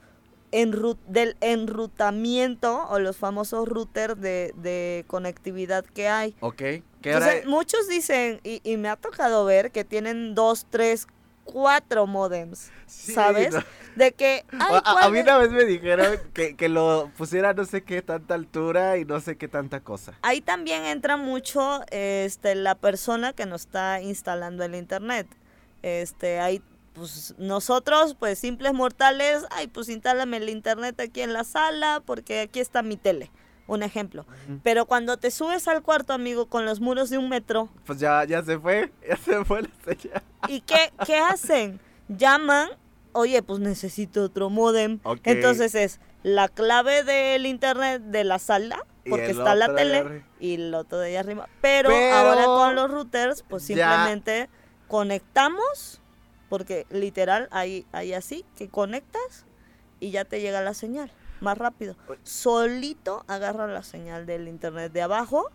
enru- 0.50 0.98
del 1.06 1.36
enrutamiento 1.40 2.86
o 2.88 2.98
los 2.98 3.16
famosos 3.16 3.68
routers 3.68 4.20
de, 4.20 4.52
de 4.56 5.04
conectividad 5.06 5.84
que 5.84 6.08
hay. 6.08 6.34
Ok. 6.40 6.62
Ahora, 6.62 6.82
Entonces, 7.02 7.46
muchos 7.46 7.88
dicen, 7.88 8.40
y, 8.44 8.60
y 8.64 8.76
me 8.76 8.88
ha 8.88 8.96
tocado 8.96 9.44
ver, 9.44 9.70
que 9.70 9.84
tienen 9.84 10.34
dos, 10.34 10.66
tres, 10.68 11.06
cuatro 11.52 12.06
modems, 12.06 12.70
Sí, 12.86 13.12
¿sabes? 13.14 13.52
no. 13.54 13.62
De 13.96 14.12
que... 14.12 14.44
A, 14.52 14.56
ay, 14.68 14.74
a- 14.84 14.90
a 14.90 14.92
¿cuál 14.94 15.12
mí 15.12 15.18
una 15.20 15.38
vez 15.38 15.50
me 15.50 15.64
dijeron 15.64 16.18
que, 16.32 16.56
que 16.56 16.68
lo 16.68 17.10
pusiera 17.16 17.52
no 17.54 17.64
sé 17.64 17.82
qué 17.82 18.02
tanta 18.02 18.34
altura 18.34 18.96
y 18.98 19.04
no 19.04 19.20
sé 19.20 19.36
qué 19.36 19.48
tanta 19.48 19.80
cosa. 19.80 20.12
Ahí 20.22 20.40
también 20.40 20.84
entra 20.84 21.16
mucho 21.16 21.82
este, 21.90 22.54
la 22.54 22.74
persona 22.74 23.32
que 23.32 23.46
nos 23.46 23.62
está 23.62 24.00
instalando 24.00 24.64
el 24.64 24.74
internet. 24.74 25.26
Este, 25.82 26.40
ahí, 26.40 26.62
pues 26.92 27.34
nosotros, 27.38 28.14
pues 28.18 28.38
simples 28.38 28.72
mortales, 28.74 29.44
ay, 29.50 29.66
pues 29.68 29.88
instálame 29.88 30.36
el 30.38 30.48
internet 30.48 30.98
aquí 31.00 31.22
en 31.22 31.32
la 31.32 31.44
sala 31.44 32.02
porque 32.04 32.40
aquí 32.40 32.60
está 32.60 32.82
mi 32.82 32.96
tele. 32.96 33.30
Un 33.70 33.84
ejemplo. 33.84 34.26
Pero 34.64 34.86
cuando 34.86 35.16
te 35.16 35.30
subes 35.30 35.68
al 35.68 35.82
cuarto, 35.82 36.12
amigo, 36.12 36.46
con 36.46 36.64
los 36.64 36.80
muros 36.80 37.08
de 37.08 37.18
un 37.18 37.28
metro, 37.28 37.68
Pues 37.86 38.00
ya, 38.00 38.24
ya 38.24 38.42
se 38.42 38.58
fue, 38.58 38.92
ya 39.08 39.16
se 39.16 39.44
fue 39.44 39.62
la 39.62 39.70
señal. 39.84 40.22
¿y 40.48 40.60
qué, 40.62 40.92
qué 41.06 41.18
hacen? 41.18 41.78
Llaman, 42.08 42.68
oye, 43.12 43.42
pues 43.44 43.60
necesito 43.60 44.24
otro 44.24 44.50
modem. 44.50 44.98
Entonces 45.22 45.76
es 45.76 46.00
la 46.24 46.48
clave 46.48 47.04
del 47.04 47.46
internet 47.46 48.02
de 48.02 48.24
la 48.24 48.40
sala, 48.40 48.84
porque 49.08 49.30
está 49.30 49.54
la 49.54 49.72
tele, 49.74 50.24
y 50.40 50.54
el 50.54 50.74
otro 50.74 50.98
de 50.98 51.10
allá 51.10 51.20
arriba. 51.20 51.48
Pero, 51.60 51.90
Pero 51.90 52.14
ahora 52.16 52.44
con 52.46 52.74
los 52.74 52.90
routers, 52.90 53.44
pues 53.48 53.68
ya- 53.68 53.76
simplemente 53.88 54.48
conectamos, 54.88 56.00
porque 56.48 56.86
literal 56.90 57.48
hay, 57.52 57.86
hay 57.92 58.14
así, 58.14 58.44
que 58.56 58.68
conectas 58.68 59.46
y 60.00 60.10
ya 60.10 60.24
te 60.24 60.40
llega 60.40 60.60
la 60.60 60.74
señal, 60.74 61.10
más 61.40 61.58
rápido. 61.58 61.96
Solito 62.22 63.24
agarra 63.28 63.66
la 63.66 63.82
señal 63.82 64.26
del 64.26 64.48
internet 64.48 64.92
de 64.92 65.02
abajo 65.02 65.50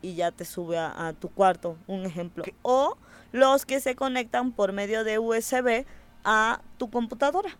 y 0.00 0.14
ya 0.14 0.32
te 0.32 0.44
sube 0.44 0.78
a, 0.78 1.08
a 1.08 1.12
tu 1.12 1.28
cuarto, 1.30 1.76
un 1.86 2.04
ejemplo. 2.04 2.44
O 2.62 2.96
los 3.32 3.64
que 3.66 3.80
se 3.80 3.94
conectan 3.96 4.52
por 4.52 4.72
medio 4.72 5.04
de 5.04 5.18
USB 5.18 5.84
a 6.24 6.60
tu 6.78 6.90
computadora, 6.90 7.50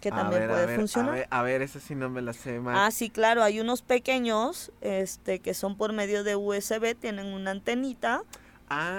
que 0.00 0.10
A 0.10 0.16
también 0.16 0.42
ver, 0.42 0.50
a 0.50 0.52
puede 0.54 0.66
ver, 0.66 0.76
funcionar. 0.76 1.10
A 1.10 1.14
ver, 1.14 1.26
a 1.30 1.42
ver, 1.42 1.62
ese 1.62 1.80
sí 1.80 1.94
no 1.94 2.08
me 2.08 2.22
la 2.22 2.32
sé 2.32 2.60
más. 2.60 2.76
Ah, 2.78 2.90
sí, 2.90 3.10
claro, 3.10 3.42
hay 3.42 3.60
unos 3.60 3.82
pequeños 3.82 4.72
este, 4.80 5.40
que 5.40 5.54
son 5.54 5.76
por 5.76 5.92
medio 5.92 6.24
de 6.24 6.36
USB, 6.36 6.94
tienen 6.98 7.26
una 7.26 7.50
antenita 7.50 8.22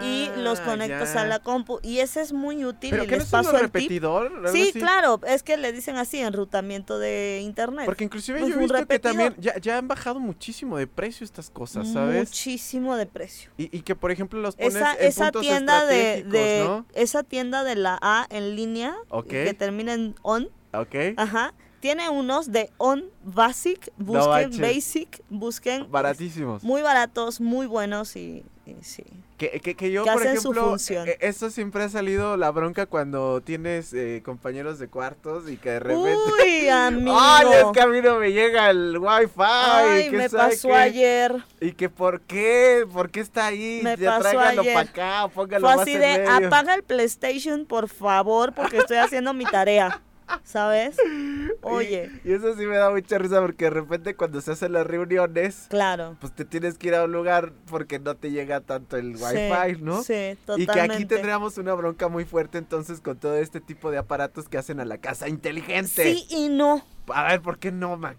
y 0.03 0.29
los 0.37 0.59
Ah, 0.59 0.65
conectas 0.65 1.15
a 1.15 1.25
la 1.25 1.39
compu. 1.39 1.79
Y 1.81 1.99
ese 1.99 2.21
es 2.21 2.33
muy 2.33 2.65
útil 2.65 2.89
¿Pero 2.91 3.03
y 3.03 3.07
qué 3.07 3.11
no 3.13 3.17
les 3.19 3.25
es 3.27 3.31
paso 3.31 3.49
un 3.51 3.55
el 3.55 3.61
tip. 3.63 3.73
repetidor? 3.75 4.51
Sí, 4.51 4.69
así? 4.69 4.79
claro, 4.79 5.19
es 5.25 5.43
que 5.43 5.55
le 5.57 5.71
dicen 5.71 5.95
así, 5.97 6.19
enrutamiento 6.19 6.99
de 6.99 7.39
internet. 7.43 7.85
Porque 7.85 8.03
inclusive 8.03 8.39
Es 8.41 8.47
yo 8.47 8.53
he 8.53 8.55
un 8.55 8.59
visto 8.63 8.73
que 8.75 8.79
repetidor. 8.81 9.15
también 9.15 9.35
ya, 9.39 9.57
ya 9.59 9.77
han 9.77 9.87
bajado 9.87 10.19
muchísimo 10.19 10.77
de 10.77 10.87
precio 10.87 11.23
estas 11.23 11.49
cosas, 11.49 11.87
¿sabes? 11.91 12.29
Muchísimo 12.29 12.95
de 12.97 13.05
precio. 13.05 13.51
Y, 13.57 13.75
y 13.75 13.81
que 13.81 13.95
por 13.95 14.11
ejemplo 14.11 14.39
los 14.41 14.55
pones 14.55 14.75
Esa, 14.75 14.93
en 14.95 15.07
esa 15.07 15.23
puntos 15.25 15.41
tienda 15.43 15.85
de, 15.85 16.23
de 16.23 16.63
¿no? 16.65 16.85
esa 16.93 17.23
tienda 17.23 17.63
de 17.63 17.75
la 17.75 17.97
A 18.01 18.27
en 18.29 18.55
línea 18.55 18.95
Ok. 19.09 19.27
que 19.27 19.53
termina 19.53 19.93
en 19.93 20.15
on, 20.21 20.49
Ok. 20.73 20.95
ajá, 21.17 21.53
tiene 21.79 22.09
unos 22.09 22.51
de 22.51 22.69
on 22.77 23.05
basic, 23.23 23.91
No 23.97 24.05
busquen 24.05 24.29
manches. 24.49 24.61
basic, 24.61 25.23
busquen 25.29 25.89
Baratísimos. 25.91 26.63
muy 26.63 26.81
baratos, 26.81 27.41
muy 27.41 27.65
buenos 27.67 28.15
y, 28.15 28.43
sí. 28.81 29.03
Que, 29.37 29.59
que, 29.59 29.75
que 29.75 29.91
yo, 29.91 30.03
que 30.03 30.11
por 30.11 30.25
ejemplo, 30.25 30.77
eh, 30.89 31.17
eso 31.19 31.49
siempre 31.49 31.83
ha 31.83 31.89
salido 31.89 32.37
la 32.37 32.51
bronca 32.51 32.85
cuando 32.85 33.41
tienes 33.41 33.91
eh, 33.93 34.21
compañeros 34.23 34.77
de 34.77 34.87
cuartos 34.87 35.49
y 35.49 35.57
que 35.57 35.71
de 35.71 35.79
repente... 35.79 36.15
Uy, 36.43 36.69
amigo. 36.71 37.17
¡Ay, 37.19 37.47
es 37.53 37.65
que 37.73 37.81
a 37.81 37.87
mí 37.87 38.01
no 38.01 38.19
me 38.19 38.31
llega 38.31 38.69
el 38.69 38.97
wifi! 38.99 39.31
Ay, 39.37 40.09
que 40.11 40.17
me 40.17 40.29
pasó 40.29 40.73
ayer. 40.75 41.35
Y 41.59 41.71
que 41.71 41.89
por 41.89 42.21
qué, 42.21 42.85
por 42.93 43.09
qué 43.09 43.21
está 43.21 43.47
ahí, 43.47 43.81
Me 43.83 43.97
ya 43.97 44.19
pasó 44.19 44.39
ayer. 44.39 44.73
para 44.73 44.89
acá, 44.89 45.27
póngalo 45.33 45.65
Fue 45.67 45.75
más 45.75 45.81
así 45.81 45.93
en 45.93 46.01
de, 46.01 46.17
medio. 46.19 46.47
apaga 46.47 46.75
el 46.75 46.83
PlayStation, 46.83 47.65
por 47.65 47.89
favor, 47.89 48.53
porque 48.53 48.77
estoy 48.77 48.97
haciendo 48.97 49.33
mi 49.33 49.45
tarea. 49.45 50.01
¿Sabes? 50.43 50.97
Oye, 51.61 52.11
Y, 52.23 52.29
y 52.29 52.33
eso 52.33 52.55
sí 52.55 52.65
me 52.65 52.77
da 52.77 52.89
mucha 52.89 53.17
risa 53.17 53.41
porque 53.41 53.65
de 53.65 53.71
repente 53.71 54.15
cuando 54.15 54.41
se 54.41 54.51
hacen 54.51 54.73
las 54.73 54.85
reuniones, 54.87 55.67
claro. 55.69 56.17
pues 56.19 56.33
te 56.33 56.45
tienes 56.45 56.77
que 56.77 56.87
ir 56.87 56.95
a 56.95 57.03
un 57.05 57.11
lugar 57.11 57.53
porque 57.67 57.99
no 57.99 58.15
te 58.15 58.31
llega 58.31 58.61
tanto 58.61 58.97
el 58.97 59.17
Sí, 59.17 59.23
wifi, 59.23 59.81
¿no? 59.81 60.03
Sí, 60.03 60.13
Y 60.13 60.35
totalmente. 60.45 60.73
que 60.73 60.79
aquí 60.81 61.05
tendríamos 61.05 61.57
una 61.57 61.73
bronca 61.73 62.07
muy 62.07 62.25
fuerte 62.25 62.57
entonces 62.57 63.01
con 63.01 63.17
todo 63.17 63.35
este 63.35 63.61
tipo 63.61 63.91
de 63.91 63.97
aparatos 63.97 64.49
que 64.49 64.57
hacen 64.57 64.79
a 64.79 64.85
la 64.85 64.97
casa 64.97 65.27
inteligente. 65.29 66.03
Sí 66.03 66.25
y 66.29 66.49
no, 66.49 66.83
A 67.07 67.23
ver, 67.29 67.41
¿por 67.41 67.59
qué 67.59 67.71
no, 67.71 67.97
Mac? 67.97 68.17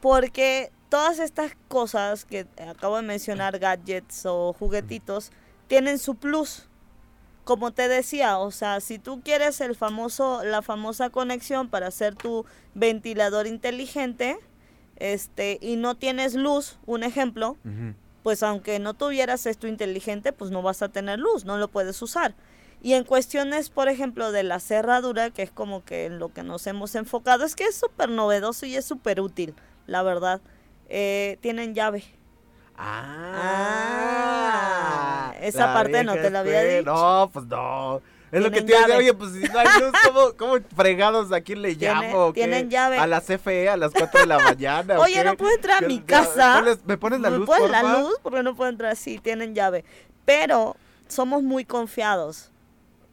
porque 0.00 0.72
todas 0.88 1.18
estas 1.18 1.52
cosas 1.68 2.24
que 2.24 2.46
acabo 2.66 2.96
de 2.96 3.02
mencionar, 3.02 3.58
gadgets 3.58 4.24
o 4.24 4.54
juguetitos, 4.54 5.30
tienen 5.68 5.98
su 5.98 6.14
plus. 6.14 6.68
Como 7.44 7.72
te 7.72 7.88
decía, 7.88 8.38
o 8.38 8.50
sea, 8.50 8.80
si 8.80 8.98
tú 8.98 9.22
quieres 9.22 9.60
el 9.60 9.74
famoso, 9.74 10.44
la 10.44 10.62
famosa 10.62 11.10
conexión 11.10 11.68
para 11.68 11.88
hacer 11.88 12.14
tu 12.14 12.44
ventilador 12.74 13.46
inteligente, 13.46 14.38
este, 14.96 15.58
y 15.60 15.76
no 15.76 15.96
tienes 15.96 16.34
luz, 16.34 16.78
un 16.86 17.02
ejemplo, 17.02 17.56
pues 18.22 18.42
aunque 18.42 18.78
no 18.78 18.94
tuvieras 18.94 19.46
esto 19.46 19.66
inteligente, 19.66 20.32
pues 20.32 20.50
no 20.50 20.62
vas 20.62 20.82
a 20.82 20.90
tener 20.90 21.18
luz, 21.18 21.44
no 21.44 21.56
lo 21.56 21.68
puedes 21.68 22.00
usar. 22.02 22.34
Y 22.82 22.94
en 22.94 23.04
cuestiones, 23.04 23.70
por 23.70 23.88
ejemplo, 23.88 24.32
de 24.32 24.42
la 24.42 24.60
cerradura, 24.60 25.30
que 25.30 25.42
es 25.42 25.50
como 25.50 25.84
que 25.84 26.06
en 26.06 26.18
lo 26.18 26.32
que 26.32 26.42
nos 26.42 26.66
hemos 26.66 26.94
enfocado, 26.94 27.44
es 27.44 27.56
que 27.56 27.64
es 27.64 27.74
súper 27.74 28.08
novedoso 28.08 28.66
y 28.66 28.76
es 28.76 28.84
súper 28.84 29.20
útil, 29.20 29.54
la 29.86 30.02
verdad. 30.02 30.40
Eh, 30.88 31.38
tienen 31.40 31.74
llave. 31.74 32.04
Ah, 32.82 34.16
Ah, 35.32 35.34
esa 35.42 35.74
parte 35.74 36.02
no 36.04 36.14
te 36.14 36.30
la 36.30 36.40
había 36.40 36.62
dicho. 36.62 36.90
No, 36.90 37.30
pues 37.32 37.44
no. 37.46 38.00
Es 38.32 38.40
lo 38.40 38.50
que 38.50 38.62
llave. 38.62 38.96
oye, 38.96 39.12
pues 39.12 39.32
si 39.32 39.40
no 39.40 39.58
hay 39.58 39.66
luz, 39.80 39.92
¿cómo, 40.06 40.20
cómo 40.38 40.54
fregados 40.76 41.32
aquí 41.32 41.54
le 41.56 41.74
Tiene- 41.74 42.12
llamo? 42.12 42.32
tienen 42.32 42.70
llave. 42.70 42.96
A 42.98 43.06
la 43.08 43.20
CFE 43.20 43.68
a 43.68 43.76
las 43.76 43.92
4 43.92 44.20
de 44.20 44.26
la 44.26 44.38
mañana. 44.38 44.98
¿o 44.98 45.02
Oye? 45.02 45.22
¿no 45.24 45.36
puedo 45.36 45.52
entrar 45.52 45.78
a 45.78 45.80
¿Qué- 45.80 45.86
mi 45.88 46.00
casa? 46.00 46.60
pones- 46.62 46.78
¿Me 46.86 46.96
pones 46.96 47.20
la 47.20 47.30
¿Me 47.30 47.38
luz, 47.38 47.46
pones 47.46 47.70
la 47.70 47.82
luz? 47.82 48.14
Porque 48.22 48.42
no 48.44 48.54
puedo 48.54 48.70
entrar. 48.70 48.94
Sí, 48.96 49.18
tienen 49.18 49.54
llave. 49.54 49.84
Pero 50.24 50.76
somos 51.08 51.42
muy 51.42 51.64
confiados. 51.64 52.50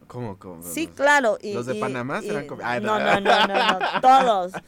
¿Cómo, 0.08 0.38
cómo? 0.38 0.62
Sí, 0.64 0.88
claro. 0.88 1.38
Y, 1.42 1.54
¿Los 1.56 1.66
de 1.66 1.76
y- 1.76 1.82
Panamá 1.82 2.20
y- 2.24 2.28
serán 2.28 2.48
confi- 2.48 2.62
Ay, 2.64 2.80
no, 2.82 2.98
no. 3.00 3.06
no, 3.06 3.20
no, 3.22 3.48
no, 3.48 3.80
no, 3.80 4.02
Todos. 4.02 4.52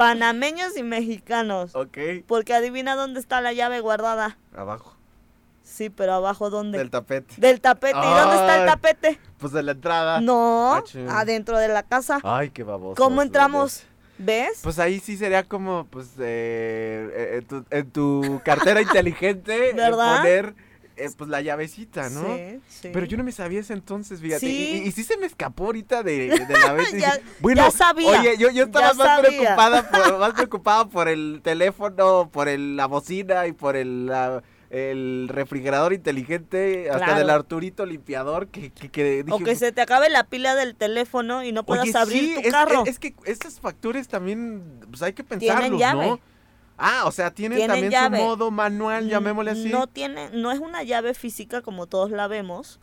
Panameños 0.00 0.78
y 0.78 0.82
mexicanos. 0.82 1.74
Ok, 1.76 1.98
Porque 2.26 2.54
adivina 2.54 2.96
dónde 2.96 3.20
está 3.20 3.42
la 3.42 3.52
llave 3.52 3.80
guardada. 3.80 4.38
abajo. 4.56 4.96
Sí, 5.62 5.90
pero 5.90 6.14
abajo 6.14 6.48
dónde? 6.48 6.78
Del 6.78 6.88
tapete. 6.88 7.34
Del 7.36 7.60
tapete. 7.60 7.98
¿Y 7.98 8.00
dónde 8.18 8.36
está 8.36 8.60
el 8.62 8.66
tapete? 8.66 9.20
Pues 9.36 9.52
de 9.52 9.62
la 9.62 9.72
entrada. 9.72 10.22
No, 10.22 10.72
Ah, 10.76 10.82
ching. 10.84 11.06
adentro 11.10 11.58
de 11.58 11.68
la 11.68 11.82
casa. 11.82 12.18
Ay, 12.22 12.48
qué 12.48 12.62
baboso. 12.62 12.94
¿Cómo 13.00 13.20
entramos? 13.20 13.84
¿Ves? 14.16 14.60
Pues 14.62 14.78
ahí 14.78 15.00
sí 15.00 15.18
sería 15.18 15.42
como, 15.44 15.84
pues, 15.90 16.08
eh, 16.18 17.10
eh, 17.14 17.36
en, 17.38 17.44
tu, 17.46 17.64
en 17.70 17.90
tu 17.90 18.40
cartera 18.42 18.80
inteligente, 18.82 19.74
¿Verdad? 19.74 20.16
poner, 20.16 20.54
eh, 21.04 21.10
pues, 21.16 21.30
la 21.30 21.40
llavecita, 21.40 22.08
¿no? 22.10 22.22
Sí, 22.36 22.60
sí. 22.68 22.90
Pero 22.92 23.06
yo 23.06 23.16
no 23.16 23.24
me 23.24 23.32
sabía 23.32 23.60
ese 23.60 23.72
entonces, 23.72 24.20
fíjate. 24.20 24.40
Sí. 24.46 24.82
Y, 24.84 24.88
y 24.88 24.92
sí 24.92 25.04
se 25.04 25.16
me 25.16 25.26
escapó 25.26 25.66
ahorita 25.66 26.02
de, 26.02 26.28
de 26.28 26.58
la 26.58 26.72
vez. 26.74 26.92
Ya- 26.92 27.16
dije, 27.16 27.22
bueno, 27.40 27.62
ya 27.62 27.70
sabía, 27.70 28.20
Oye, 28.20 28.36
yo, 28.38 28.50
yo 28.50 28.64
estaba 28.64 28.94
más 28.94 29.20
preocupada, 29.20 29.90
por, 29.90 30.18
más 30.18 30.32
preocupada 30.34 30.88
por 30.88 31.08
el 31.08 31.40
teléfono, 31.42 32.28
por 32.32 32.48
el, 32.48 32.76
la 32.76 32.86
bocina 32.86 33.46
y 33.46 33.52
por 33.52 33.76
el, 33.76 34.06
la- 34.06 34.42
el 34.70 35.26
refrigerador 35.28 35.92
inteligente, 35.92 36.90
hasta 36.90 37.18
del 37.18 37.28
Arturito 37.30 37.84
limpiador, 37.86 38.46
que, 38.48 38.70
que, 38.70 38.88
que 38.88 39.24
dije, 39.24 39.32
o 39.34 39.38
que 39.44 39.56
se 39.56 39.72
te 39.72 39.80
acabe 39.80 40.08
la 40.10 40.22
pila 40.22 40.54
del 40.54 40.76
teléfono 40.76 41.42
y 41.42 41.50
no 41.50 41.64
puedas 41.64 41.86
Oye, 41.88 41.98
abrir 41.98 42.20
sí, 42.22 42.34
tu 42.34 42.40
es, 42.40 42.52
carro. 42.52 42.82
Es, 42.84 42.90
es 42.90 42.98
que 43.00 43.14
estos 43.24 43.58
factores 43.58 44.06
también, 44.06 44.62
pues 44.88 45.02
hay 45.02 45.12
que 45.12 45.24
pensarlos. 45.24 45.80
¿no? 45.94 46.20
Ah, 46.80 47.02
o 47.06 47.12
sea, 47.12 47.30
tienen, 47.30 47.58
Tienen 47.58 47.74
también 47.74 47.92
llave. 47.92 48.18
su 48.18 48.24
modo 48.24 48.50
manual, 48.50 49.06
llamémosle 49.08 49.50
así. 49.50 49.68
No 49.68 49.86
tiene, 49.86 50.30
no 50.30 50.50
es 50.50 50.58
una 50.58 50.82
llave 50.82 51.12
física 51.14 51.60
como 51.62 51.86
todos 51.86 52.10
la 52.10 52.26
vemos, 52.26 52.80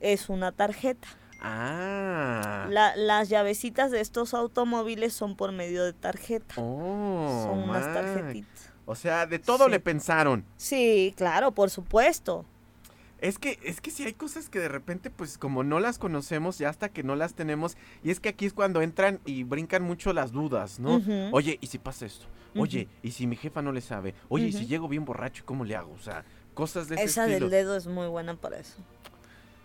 es 0.00 0.28
una 0.28 0.52
tarjeta. 0.52 1.08
Ah. 1.42 2.66
La- 2.70 2.94
las 2.96 3.28
llavecitas 3.28 3.90
de 3.90 4.00
estos 4.00 4.34
automóviles 4.34 5.12
son 5.12 5.36
por 5.36 5.52
medio 5.52 5.84
de 5.84 5.92
tarjeta. 5.92 6.54
Oh, 6.58 7.46
son 7.48 7.68
unas 7.70 7.84
man. 7.86 7.94
tarjetitas. 7.94 8.70
O 8.86 8.94
sea, 8.94 9.26
de 9.26 9.38
todo 9.38 9.66
Sí. 9.66 9.70
le 9.70 9.80
pensaron. 9.80 10.44
Sí, 10.56 11.14
claro, 11.16 11.52
por 11.52 11.70
supuesto. 11.70 12.44
Es 13.20 13.38
que, 13.38 13.58
es 13.62 13.80
que 13.80 13.90
sí 13.90 14.04
hay 14.04 14.14
cosas 14.14 14.48
que 14.48 14.58
de 14.58 14.68
repente, 14.68 15.10
pues, 15.10 15.36
como 15.36 15.62
no 15.62 15.78
las 15.78 15.98
conocemos, 15.98 16.58
ya 16.58 16.70
hasta 16.70 16.88
que 16.88 17.02
no 17.02 17.16
las 17.16 17.34
tenemos, 17.34 17.76
y 18.02 18.10
es 18.10 18.18
que 18.18 18.30
aquí 18.30 18.46
es 18.46 18.54
cuando 18.54 18.80
entran 18.80 19.20
y 19.26 19.44
brincan 19.44 19.82
mucho 19.82 20.12
las 20.12 20.32
dudas, 20.32 20.78
¿no? 20.80 21.02
Oye, 21.32 21.58
¿y 21.60 21.66
si 21.66 21.78
pasa 21.78 22.06
esto? 22.06 22.26
Oye. 22.56 22.88
¿y 23.02 23.12
si 23.12 23.26
mi 23.26 23.36
jefa 23.36 23.62
no 23.62 23.72
le 23.72 23.80
sabe? 23.80 24.14
Oye, 24.28 24.46
¿y 24.46 24.52
si 24.52 24.66
llego 24.66 24.88
bien 24.88 25.04
borracho, 25.04 25.44
cómo 25.44 25.64
le 25.64 25.76
hago? 25.76 25.92
O 25.92 26.02
sea, 26.02 26.24
cosas 26.54 26.88
de 26.88 26.96
ese 26.96 27.04
Esa 27.04 27.26
estilo. 27.26 27.48
del 27.48 27.50
dedo 27.50 27.76
es 27.76 27.86
muy 27.86 28.08
buena 28.08 28.34
para 28.34 28.58
eso. 28.58 28.78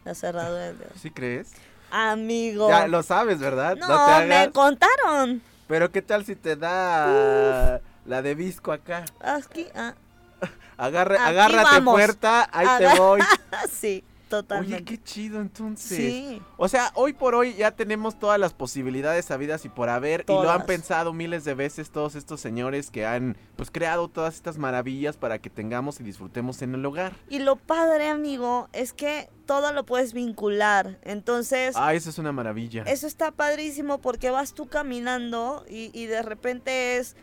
La 0.03 0.13
cerradura 0.13 0.65
del 0.65 0.77
dedo. 0.77 0.91
¿Sí 0.95 1.09
crees? 1.09 1.53
Amigo. 1.91 2.69
Ya 2.69 2.87
lo 2.87 3.03
sabes, 3.03 3.39
¿verdad? 3.39 3.75
no, 3.77 3.87
te 4.19 4.25
me 4.25 4.51
contaron. 4.51 5.41
Pero 5.67 5.91
¿qué 5.91 6.01
tal 6.01 6.25
si 6.25 6.35
te 6.35 6.55
da 6.55 7.81
la 8.05 8.21
de 8.21 8.35
visco 8.35 8.71
acá? 8.71 9.05
Aquí, 9.19 9.67
ah, 9.75 9.95
Agarre, 10.77 11.15
Aquí 11.17 11.23
agárrate 11.29 11.69
vamos. 11.75 11.93
puerta, 11.93 12.49
ahí 12.51 12.67
te 12.79 12.99
voy. 12.99 13.21
sí. 13.71 14.03
Totalmente. 14.27 14.75
Oye, 14.77 14.83
qué 14.83 15.03
chido 15.03 15.39
entonces. 15.39 15.97
Sí, 15.97 16.41
O 16.57 16.67
sea, 16.67 16.91
hoy 16.95 17.13
por 17.13 17.35
hoy 17.35 17.53
ya 17.53 17.69
tenemos 17.71 18.17
todas 18.17 18.39
las 18.39 18.53
posibilidades 18.53 19.29
habidas 19.29 19.65
y 19.65 19.69
por 19.69 19.87
haber 19.87 20.25
y 20.27 20.31
lo 20.33 20.49
han 20.49 20.65
pensado 20.65 21.13
miles 21.13 21.43
de 21.45 21.53
veces 21.53 21.91
todos 21.91 22.15
estos 22.15 22.41
señores 22.41 22.89
que 22.89 23.05
han 23.05 23.37
pues 23.55 23.69
creado 23.69 24.07
todas 24.07 24.33
estas 24.33 24.57
maravillas 24.57 25.15
para 25.15 25.37
que 25.37 25.51
tengamos 25.51 25.99
y 25.99 26.03
disfrutemos 26.03 26.63
en 26.63 26.73
el 26.73 26.83
hogar. 26.87 27.13
y 27.29 27.37
lo 27.37 27.55
padre, 27.55 28.09
amigo, 28.09 28.67
es 28.73 28.93
que 28.93 29.29
todo 29.45 29.71
lo 29.73 29.85
puedes 29.85 30.11
vincular. 30.13 30.97
Entonces, 31.03 31.75
Ah, 31.77 31.93
eso 31.93 32.09
es 32.09 32.17
una 32.17 32.31
maravilla. 32.31 32.81
eso 32.87 33.05
está 33.05 33.29
padrísimo 33.31 34.01
porque 34.01 34.31
vas 34.31 34.53
tú 34.55 34.67
caminando 34.67 35.63
y, 35.69 35.91
y 35.93 36.07
de 36.07 36.23
repente 36.23 36.97
es 36.97 37.15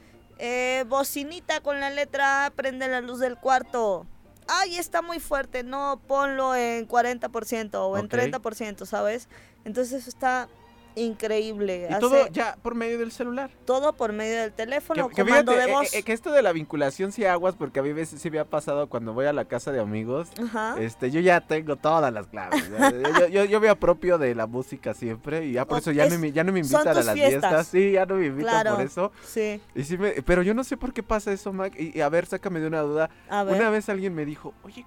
eh, 0.45 0.85
bocinita 0.89 1.61
con 1.61 1.79
la 1.79 1.89
letra 1.89 2.53
prende 2.57 2.89
la 2.89 3.01
luz 3.01 3.21
del 3.21 3.37
cuarto. 3.37 4.09
Ay, 4.49 4.77
está 4.77 5.01
muy 5.01 5.21
fuerte, 5.21 5.63
no, 5.63 6.01
ponlo 6.09 6.57
en 6.57 6.89
40% 6.89 7.75
o 7.77 7.97
en 7.97 8.07
Ok. 8.07 8.13
30%, 8.13 8.85
¿sabes? 8.85 9.29
Entonces 9.65 10.01
eso 10.01 10.09
está 10.11 10.49
increíble. 10.95 11.87
Y 11.89 11.93
Hace 11.93 12.01
todo 12.01 12.27
ya 12.29 12.57
por 12.63 12.75
medio 12.75 12.99
del 12.99 13.13
celular. 13.13 13.51
todo 13.65 13.93
por 13.95 14.13
medio 14.13 14.41
del 14.41 14.53
teléfono, 14.53 15.09
Que, 15.09 15.15
que 15.17 15.23
comando 15.23 15.53
fíjate, 15.53 15.67
de 15.67 15.73
eh, 15.73 15.77
voz. 15.77 15.95
eh, 15.95 16.03
que 16.03 16.13
esto 16.13 16.33
de 16.33 16.43
la 16.43 16.53
vinculación 16.53 17.13
sí 17.13 17.25
aguas 17.25 17.55
porque 17.57 17.81
a 17.81 17.83
mí 17.83 17.93
veces 17.93 18.21
sí 18.21 18.31
me 18.31 18.39
ha 18.39 18.45
pasado 18.45 18.89
cuando 18.89 19.13
voy 19.13 19.27
a 19.27 19.33
la 19.33 19.45
casa 19.47 19.73
de 19.73 19.81
amigos. 19.81 20.29
Ajá. 20.43 20.77
Este, 20.79 21.11
yo 21.11 21.21
ya 21.21 21.41
tengo 21.41 21.77
todas 21.77 22.13
las 22.13 22.27
claves. 22.27 22.63
yo, 23.21 23.29
yo, 23.29 23.45
yo 23.45 23.61
me 23.61 23.69
apropio 23.69 24.19
de 24.19 24.35
la 24.35 24.47
música 24.47 24.95
siempre 24.95 25.47
y 25.47 25.53
ya 25.53 25.65
por 25.67 25.77
O- 25.77 25.81
eso 25.81 25.93
ya, 25.93 26.09
no, 26.09 26.19
me, 26.19 26.33
ya 26.33 26.45
no 26.45 26.53
me 26.53 26.61
invitan 26.61 26.89
a 26.89 26.95
las 26.95 27.13
fiestas. 27.13 27.41
fiestas. 27.41 27.67
Sí, 27.69 27.93
ya 27.93 28.07
no 28.07 28.17
me 28.17 28.27
invitan 28.27 28.51
Claro. 28.63 28.77
por 28.77 28.85
eso. 28.85 29.13
Sí, 29.27 29.61
Y 29.75 29.85
sí 29.85 29.97
me, 29.99 30.11
pero 30.23 30.43
yo 30.43 30.55
no 30.55 30.65
sé 30.65 30.77
por 30.77 30.93
qué 30.93 31.03
pasa 31.03 31.33
eso, 31.33 31.53
Mac. 31.53 31.75
Y, 31.79 31.97
y 31.97 32.01
a 32.01 32.09
ver, 32.09 32.27
sácame 32.27 32.61
de 32.61 32.67
una 32.67 32.81
duda. 32.81 33.11
a 33.29 33.45
ver. 33.45 33.57
Una 33.61 33.71
vez 33.71 33.89
alguien 33.89 34.15
me 34.15 34.25
dijo, 34.25 34.53
oye, 34.65 34.85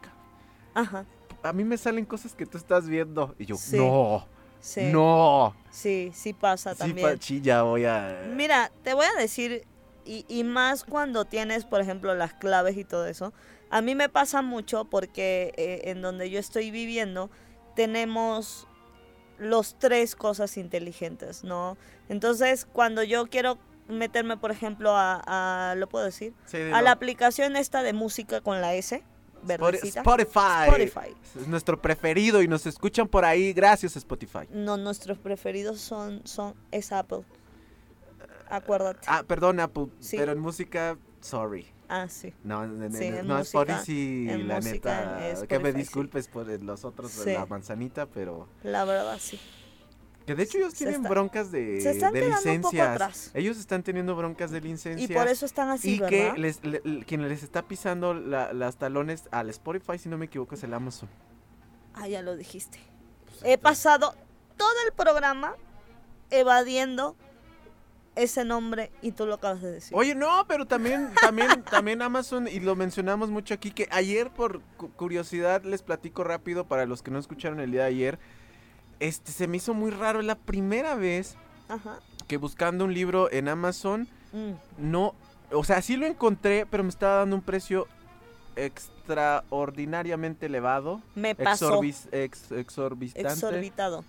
Ajá. 0.74 1.06
a 1.44 1.54
mí 1.54 1.64
me 1.64 1.78
salen 1.78 2.06
cosas 2.06 2.36
que 2.36 2.46
tú 2.46 2.58
estás 2.58 2.88
viendo. 2.88 3.34
Y 3.40 3.46
yo, 3.46 3.56
Sí. 3.56 3.78
no, 3.78 4.28
Sí. 4.66 4.82
no. 4.92 5.56
Sí, 5.70 6.12
sí 6.16 6.34
pasa 6.34 6.72
Sí, 6.74 6.80
también. 6.80 7.18
pa- 7.18 7.22
sí, 7.22 7.40
ya 7.42 7.62
voy 7.62 7.86
a... 7.86 8.24
Mira, 8.34 8.72
te 8.84 8.94
voy 8.96 9.06
a 9.06 9.20
decir, 9.20 9.68
y, 10.06 10.26
y 10.28 10.44
más 10.44 10.84
cuando 10.86 11.26
tienes, 11.26 11.66
por 11.66 11.82
ejemplo, 11.82 12.16
las 12.16 12.34
claves 12.34 12.76
y 12.78 12.84
todo 12.84 13.06
eso, 13.06 13.32
a 13.70 13.82
mí 13.82 13.94
me 13.94 14.10
pasa 14.10 14.42
mucho 14.42 14.86
porque 14.86 15.54
eh, 15.58 15.82
en 15.92 16.02
donde 16.02 16.30
yo 16.32 16.40
estoy 16.40 16.72
viviendo 16.72 17.30
tenemos 17.76 18.68
los 19.38 19.78
tres 19.78 20.16
cosas 20.16 20.58
inteligentes, 20.58 21.44
¿no? 21.44 21.78
Entonces, 22.10 22.66
cuando 22.72 23.04
yo 23.04 23.28
quiero 23.28 23.58
meterme, 23.88 24.38
por 24.38 24.50
ejemplo, 24.52 24.96
a, 24.96 25.22
a- 25.72 25.76
¿lo 25.76 25.88
puedo 25.88 26.06
decir? 26.06 26.34
Sí, 26.46 26.58
A 26.74 26.82
la 26.82 26.92
aplicación 26.92 27.56
esta 27.56 27.84
de 27.84 27.94
música 27.94 28.42
con 28.42 28.62
la 28.62 28.74
S, 28.74 29.04
verdecita. 29.46 30.00
Spotify. 30.02 30.66
Spotify. 30.68 31.16
Es 31.40 31.48
nuestro 31.48 31.82
preferido 31.82 32.42
y 32.42 32.48
nos 32.48 32.66
escuchan 32.66 33.08
por 33.08 33.24
ahí. 33.26 33.54
Gracias, 33.54 33.96
Spotify. 33.96 34.48
No, 34.52 34.78
nuestros 34.78 35.18
preferidos 35.18 35.80
son, 35.80 36.22
son 36.26 36.54
es 36.72 36.92
Apple. 36.92 37.24
Acuérdate. 38.50 39.00
Ah, 39.08 39.24
perdón, 39.28 39.60
Apple. 39.60 39.88
Sí. 40.00 40.18
Pero 40.18 40.32
en 40.32 40.40
música, 40.40 40.98
sorry. 41.22 41.68
Ah, 41.88 42.08
sí. 42.10 42.34
No, 42.44 42.64
en, 42.64 42.82
en- 42.84 42.94
Sí, 42.94 43.06
en 43.06 43.28
no 43.28 43.38
música- 43.38 43.62
Spotify, 43.62 44.28
en 44.30 44.48
la 44.48 44.56
música, 44.56 45.00
neta. 45.00 45.30
en 45.30 45.48
que 45.48 45.60
me 45.60 45.70
Spotify, 45.70 45.78
disculpes 45.78 46.28
por 46.28 46.48
los 46.48 46.86
otros 46.86 47.12
Sí. 47.12 47.34
la 47.34 47.46
manzanita, 47.46 48.06
pero. 48.08 48.48
La 48.64 48.86
verdad, 48.86 49.18
sí. 49.20 49.40
Que 50.26 50.34
de 50.36 50.44
hecho 50.44 50.58
ellos 50.58 50.74
tienen 50.74 50.96
está- 50.96 51.10
broncas 51.10 51.52
de, 51.52 51.82
se 51.82 51.92
están 51.92 52.12
de 52.14 52.22
quedando 52.22 52.38
un 52.38 52.62
poco 52.62 52.72
licencias. 52.74 52.88
atrás. 52.90 53.32
Ellos 53.36 53.58
están 53.58 53.84
teniendo 53.84 54.16
broncas 54.16 54.50
de 54.52 54.58
Y 54.58 54.62
licencias. 54.62 55.12
por 55.12 55.28
eso 55.28 55.46
están 55.46 55.70
así, 55.70 55.96
y 55.96 56.00
¿verdad? 56.00 56.34
que 56.34 56.40
les, 56.40 56.64
le- 56.66 56.82
le- 56.84 57.06
quien 57.06 57.28
les 57.28 57.44
está 57.44 57.62
pisando 57.62 58.14
la- 58.16 58.52
las 58.54 58.78
talones 58.78 59.26
al 59.32 59.50
Spotify, 59.52 60.00
si 60.00 60.10
no 60.10 60.18
me 60.18 60.26
equivoco, 60.26 60.56
es 60.56 60.64
el 60.64 60.74
Amazon. 60.74 61.10
Ah, 61.94 62.08
ya 62.08 62.22
lo 62.24 62.36
dijiste. 62.36 62.80
He 63.44 63.58
pasado 63.58 64.16
todo 64.58 64.70
el 64.88 64.94
programa 64.94 65.56
evadiendo 66.32 67.16
ese 68.16 68.46
nombre 68.46 68.92
y 69.02 69.12
tú 69.12 69.26
lo 69.26 69.36
acabas 69.36 69.62
de 69.62 69.72
decir. 69.74 69.96
Oye, 69.96 70.16
no, 70.16 70.46
pero 70.48 70.66
también, 70.66 71.12
también, 71.22 71.64
también 71.70 72.02
Amazon, 72.02 72.48
y 72.48 72.60
lo 72.62 72.76
mencionamos 72.76 73.30
mucho 73.30 73.54
aquí, 73.54 73.72
que 73.72 73.88
ayer 73.92 74.32
por 74.32 74.62
cu- 74.78 74.90
curiosidad 74.92 75.64
les 75.64 75.82
platico 75.82 76.24
rápido 76.24 76.66
para 76.66 76.86
los 76.86 77.04
que 77.04 77.12
no 77.12 77.20
escucharon 77.20 77.60
el 77.60 77.72
día 77.72 77.82
de 77.82 77.88
ayer. 77.88 78.20
Este 79.00 79.32
se 79.32 79.48
me 79.48 79.58
hizo 79.58 79.74
muy 79.74 79.92
raro, 79.92 80.20
es 80.20 80.26
la 80.26 80.36
primera 80.36 80.96
vez 80.96 81.36
Ajá. 81.68 82.00
que 82.28 82.38
buscando 82.38 82.86
un 82.86 82.94
libro 82.94 83.32
en 83.32 83.48
Amazon, 83.50 84.08
Mm. 84.34 84.52
no, 84.78 85.14
o 85.52 85.64
sea, 85.64 85.82
sí 85.82 85.96
lo 85.98 86.06
encontré, 86.06 86.66
pero 86.66 86.84
me 86.84 86.90
estaba 86.90 87.18
dando 87.18 87.36
un 87.36 87.42
precio 87.42 87.88
extraordinariamente 88.56 90.46
elevado. 90.48 91.02
Me 91.16 91.36
pasó. 91.36 91.82
ex- 91.84 92.52
exorbitante. 92.52 93.28
Exorbitado. 93.30 94.04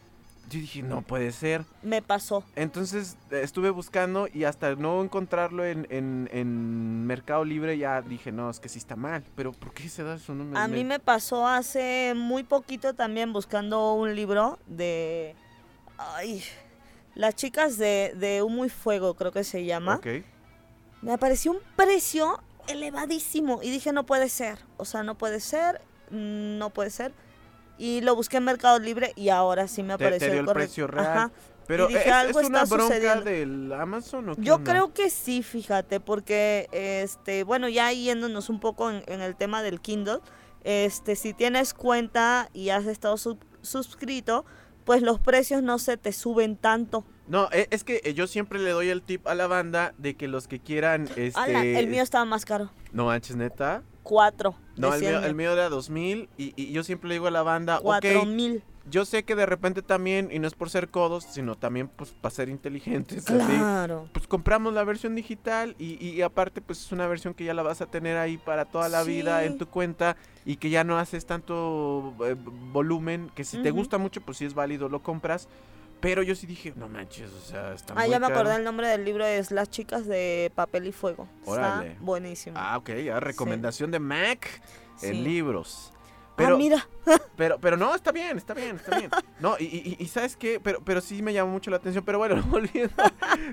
Yo 0.48 0.60
dije, 0.60 0.82
no 0.82 1.02
puede 1.02 1.32
ser. 1.32 1.64
Me 1.82 2.02
pasó. 2.02 2.44
Entonces 2.54 3.16
eh, 3.32 3.40
estuve 3.42 3.70
buscando 3.70 4.28
y 4.32 4.44
hasta 4.44 4.76
no 4.76 5.02
encontrarlo 5.02 5.64
en, 5.64 5.86
en- 5.90 6.28
en 6.32 7.04
Mercado 7.06 7.44
Libre 7.44 7.76
ya 7.78 8.00
dije, 8.00 8.30
no, 8.30 8.48
es 8.48 8.60
que 8.60 8.68
sí 8.68 8.78
está 8.78 8.94
mal. 8.94 9.24
Pero 9.34 9.52
¿por 9.52 9.72
qué 9.74 9.88
se 9.88 10.04
da 10.04 10.14
eso? 10.14 10.34
No 10.34 10.44
me- 10.44 10.58
A 10.58 10.68
mí 10.68 10.84
me 10.84 11.00
pasó 11.00 11.46
hace 11.48 12.12
muy 12.16 12.44
poquito 12.44 12.94
también 12.94 13.32
buscando 13.32 13.94
un 13.94 14.14
libro 14.14 14.58
de... 14.68 15.34
Ay, 15.98 16.42
las 17.14 17.34
chicas 17.34 17.76
de, 17.78 18.12
de 18.16 18.42
Humo 18.42 18.64
y 18.64 18.68
Fuego, 18.68 19.14
creo 19.14 19.32
que 19.32 19.42
se 19.42 19.64
llama. 19.64 19.96
Ok. 19.96 20.06
Me 21.02 21.12
apareció 21.12 21.52
un 21.52 21.58
precio 21.74 22.40
elevadísimo 22.68 23.60
y 23.62 23.70
dije, 23.70 23.92
no 23.92 24.06
puede 24.06 24.28
ser. 24.28 24.58
O 24.76 24.84
sea, 24.84 25.02
no 25.02 25.16
puede 25.16 25.40
ser, 25.40 25.80
mm, 26.10 26.58
no 26.58 26.70
puede 26.70 26.90
ser. 26.90 27.12
Y 27.78 28.00
lo 28.00 28.14
busqué 28.16 28.38
en 28.38 28.44
Mercado 28.44 28.78
Libre 28.78 29.12
y 29.16 29.28
ahora 29.28 29.68
sí 29.68 29.82
me 29.82 29.92
apareció 29.94 30.32
el 30.32 30.38
el 30.38 30.46
precio 30.46 30.86
real. 30.86 31.06
Ajá. 31.06 31.30
Pero 31.66 31.88
dije, 31.88 32.06
¿es, 32.08 32.12
algo 32.14 32.40
es 32.40 32.46
una 32.46 32.62
está 32.62 32.74
bronca 32.76 32.94
sucediendo. 32.94 33.24
del 33.24 33.72
Amazon 33.72 34.28
o 34.28 34.36
qué 34.36 34.42
Yo 34.42 34.54
onda? 34.54 34.70
creo 34.72 34.94
que 34.94 35.10
sí, 35.10 35.42
fíjate, 35.42 35.98
porque 35.98 36.68
este, 36.70 37.42
bueno, 37.42 37.68
ya 37.68 37.90
yéndonos 37.92 38.48
un 38.50 38.60
poco 38.60 38.88
en, 38.90 39.02
en 39.08 39.20
el 39.20 39.34
tema 39.34 39.62
del 39.62 39.80
Kindle, 39.80 40.20
este, 40.62 41.16
si 41.16 41.34
tienes 41.34 41.74
cuenta 41.74 42.48
y 42.52 42.68
has 42.70 42.86
estado 42.86 43.16
sub- 43.16 43.44
suscrito, 43.62 44.44
pues 44.84 45.02
los 45.02 45.18
precios 45.18 45.62
no 45.64 45.80
se 45.80 45.96
te 45.96 46.12
suben 46.12 46.56
tanto. 46.56 47.04
No, 47.26 47.48
e- 47.50 47.66
es 47.72 47.82
que 47.82 48.00
eh, 48.04 48.14
yo 48.14 48.28
siempre 48.28 48.60
le 48.60 48.70
doy 48.70 48.88
el 48.88 49.02
tip 49.02 49.26
a 49.26 49.34
la 49.34 49.48
banda 49.48 49.92
de 49.98 50.16
que 50.16 50.28
los 50.28 50.46
que 50.46 50.60
quieran, 50.60 51.08
este... 51.16 51.32
Ala, 51.34 51.64
el 51.64 51.88
mío 51.88 52.02
estaba 52.04 52.24
más 52.24 52.44
caro, 52.44 52.70
No 52.92 53.06
manches, 53.06 53.34
neta. 53.34 53.82
Cuatro. 54.06 54.54
No, 54.76 54.94
el 54.94 55.00
mío, 55.02 55.22
el 55.24 55.34
mío 55.34 55.52
era 55.52 55.68
2000 55.68 56.28
y, 56.38 56.52
y 56.56 56.72
yo 56.72 56.82
siempre 56.84 57.08
le 57.08 57.14
digo 57.16 57.26
a 57.26 57.30
la 57.30 57.42
banda, 57.42 57.80
cuatro 57.82 58.22
ok, 58.22 58.28
mil. 58.28 58.62
yo 58.90 59.04
sé 59.04 59.24
que 59.24 59.34
de 59.34 59.46
repente 59.46 59.82
también, 59.82 60.28
y 60.30 60.38
no 60.38 60.46
es 60.46 60.54
por 60.54 60.70
ser 60.70 60.88
codos, 60.90 61.24
sino 61.30 61.56
también 61.56 61.88
pues 61.88 62.10
para 62.12 62.34
ser 62.34 62.48
inteligentes, 62.48 63.28
así, 63.28 63.36
Claro. 63.56 64.08
pues 64.12 64.26
compramos 64.26 64.72
la 64.74 64.84
versión 64.84 65.14
digital 65.14 65.74
y, 65.78 66.02
y- 66.06 66.22
aparte 66.22 66.60
pues 66.60 66.80
es 66.84 66.92
una 66.92 67.06
versión 67.06 67.34
que 67.34 67.44
ya 67.44 67.54
la 67.54 67.62
vas 67.62 67.80
a 67.80 67.86
tener 67.86 68.16
ahí 68.16 68.36
para 68.38 68.64
toda 68.66 68.88
la 68.88 69.02
vida 69.02 69.40
Sí. 69.40 69.46
en 69.46 69.58
tu 69.58 69.66
cuenta 69.66 70.16
y 70.44 70.56
que 70.56 70.70
ya 70.70 70.84
no 70.84 70.98
haces 70.98 71.24
tanto 71.26 72.14
eh, 72.24 72.36
volumen, 72.72 73.30
que 73.34 73.44
si 73.44 73.58
te 73.62 73.70
gusta 73.70 73.98
mucho 73.98 74.20
pues 74.20 74.38
si 74.38 74.44
es 74.44 74.54
válido 74.54 74.88
lo 74.88 75.02
compras, 75.02 75.48
pero 76.00 76.22
yo 76.22 76.34
sí 76.34 76.46
dije, 76.46 76.72
no 76.76 76.88
manches, 76.88 77.30
o 77.32 77.40
sea, 77.40 77.72
está 77.72 77.94
Ah, 77.96 78.02
muy 78.02 78.10
ya 78.10 78.18
me 78.20 78.26
caro". 78.28 78.40
acordé 78.40 78.56
el 78.56 78.64
nombre 78.64 78.88
del 78.88 79.04
libro, 79.04 79.24
es 79.24 79.50
Las 79.50 79.70
chicas 79.70 80.06
de 80.06 80.52
papel 80.54 80.86
y 80.86 80.92
fuego. 80.92 81.28
Órale. 81.44 81.92
Está 81.92 82.02
buenísimo. 82.02 82.56
Ah, 82.58 82.76
ok, 82.76 82.90
ya, 83.04 83.20
recomendación 83.20 83.90
de 83.90 83.98
Mac 83.98 84.60
en 85.02 85.14
Sí. 85.14 85.20
libros. 85.22 85.92
Ah, 86.38 86.42
Pero, 86.44 86.58
mira, 86.58 86.86
Pero, 87.36 87.58
pero 87.58 87.76
no, 87.78 87.94
está 87.94 88.12
bien, 88.12 88.36
está 88.36 88.52
bien, 88.52 88.76
está 88.76 88.98
bien. 88.98 89.10
No, 89.40 89.56
y, 89.58 89.64
y- 89.64 89.96
y 89.98 90.06
¿sabes 90.08 90.36
qué? 90.36 90.60
Pero, 90.60 90.80
pero 90.84 91.00
sí 91.00 91.22
me 91.22 91.32
llamó 91.32 91.50
mucho 91.52 91.70
la 91.70 91.78
atención. 91.78 92.04
Pero 92.04 92.18
bueno, 92.18 92.42
volviendo. 92.50 92.94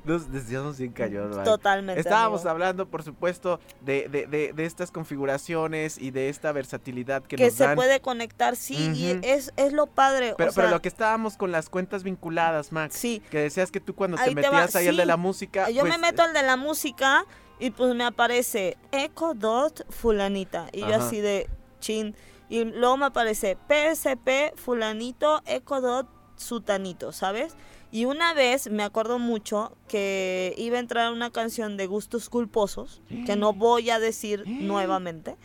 Nos 0.04 0.32
desviamos 0.32 0.78
bien 0.78 0.94
man. 0.94 1.44
totalmente. 1.44 2.02
Estábamos 2.02 2.42
amigo. 2.42 2.52
hablando, 2.52 2.90
por 2.90 3.04
supuesto, 3.04 3.60
de, 3.82 4.10
de, 4.10 4.28
de, 4.28 4.54
de 4.54 4.66
estas 4.66 4.92
configuraciones 4.92 5.98
y 5.98 6.12
de 6.12 6.30
esta 6.30 6.52
versatilidad 6.52 7.24
que, 7.24 7.36
que 7.38 7.46
nos 7.46 7.54
se 7.54 7.64
dan. 7.64 7.76
puede 7.76 8.02
conectar, 8.02 8.56
sí, 8.56 8.92
y 8.96 9.20
es, 9.26 9.54
es 9.56 9.72
lo 9.74 9.88
padre. 9.88 10.34
Pero, 10.38 10.52
o 10.52 10.54
pero 10.54 10.68
sea, 10.68 10.72
lo 10.76 10.82
que 10.82 10.88
estábamos 10.90 11.38
con 11.38 11.52
las 11.52 11.70
cuentas 11.70 12.04
vinculadas, 12.04 12.72
Max. 12.72 12.96
Sí, 12.96 13.22
Que 13.30 13.40
decías 13.40 13.72
que 13.72 13.80
tú 13.80 13.96
cuando 13.96 14.18
te 14.18 14.24
Ahí 14.24 14.30
te 14.30 14.42
metías 14.42 14.76
ahí 14.76 14.88
al 14.88 14.98
de 14.98 15.04
sí. 15.04 15.08
la 15.08 15.18
música. 15.18 15.70
yo 15.70 15.84
me 15.84 15.90
pues, 15.92 16.02
meto 16.02 16.24
al 16.24 16.34
de 16.34 16.44
la 16.44 16.58
música 16.58 17.26
y 17.60 17.70
pues 17.72 17.94
me 17.96 18.04
aparece 18.04 18.78
Echo 18.92 19.34
Dot 19.36 19.86
Fulanita. 19.92 20.68
Y 20.74 20.82
yo 20.82 20.96
así 20.96 21.22
de 21.22 21.50
chin. 21.80 22.16
Y 22.50 22.66
luego 22.66 22.98
me 22.98 23.06
aparece 23.06 23.58
PSP 23.68 24.56
Fulanito 24.56 25.42
Echo 25.46 25.82
Dot 25.82 26.08
Sutanito, 26.36 27.12
¿sabes? 27.12 27.56
Y 27.92 28.06
una 28.06 28.34
vez 28.34 28.70
me 28.72 28.84
acuerdo 28.84 29.20
mucho 29.20 29.78
que 29.88 30.56
iba 30.58 30.78
a 30.78 30.80
entrar 30.80 31.14
una 31.14 31.30
canción 31.30 31.78
de 31.78 31.86
gustos 31.86 32.30
culposos, 32.30 33.02
que 33.26 33.36
no 33.36 33.54
voy 33.54 33.92
a 33.92 34.00
decir 34.00 34.44
nuevamente. 34.48 35.38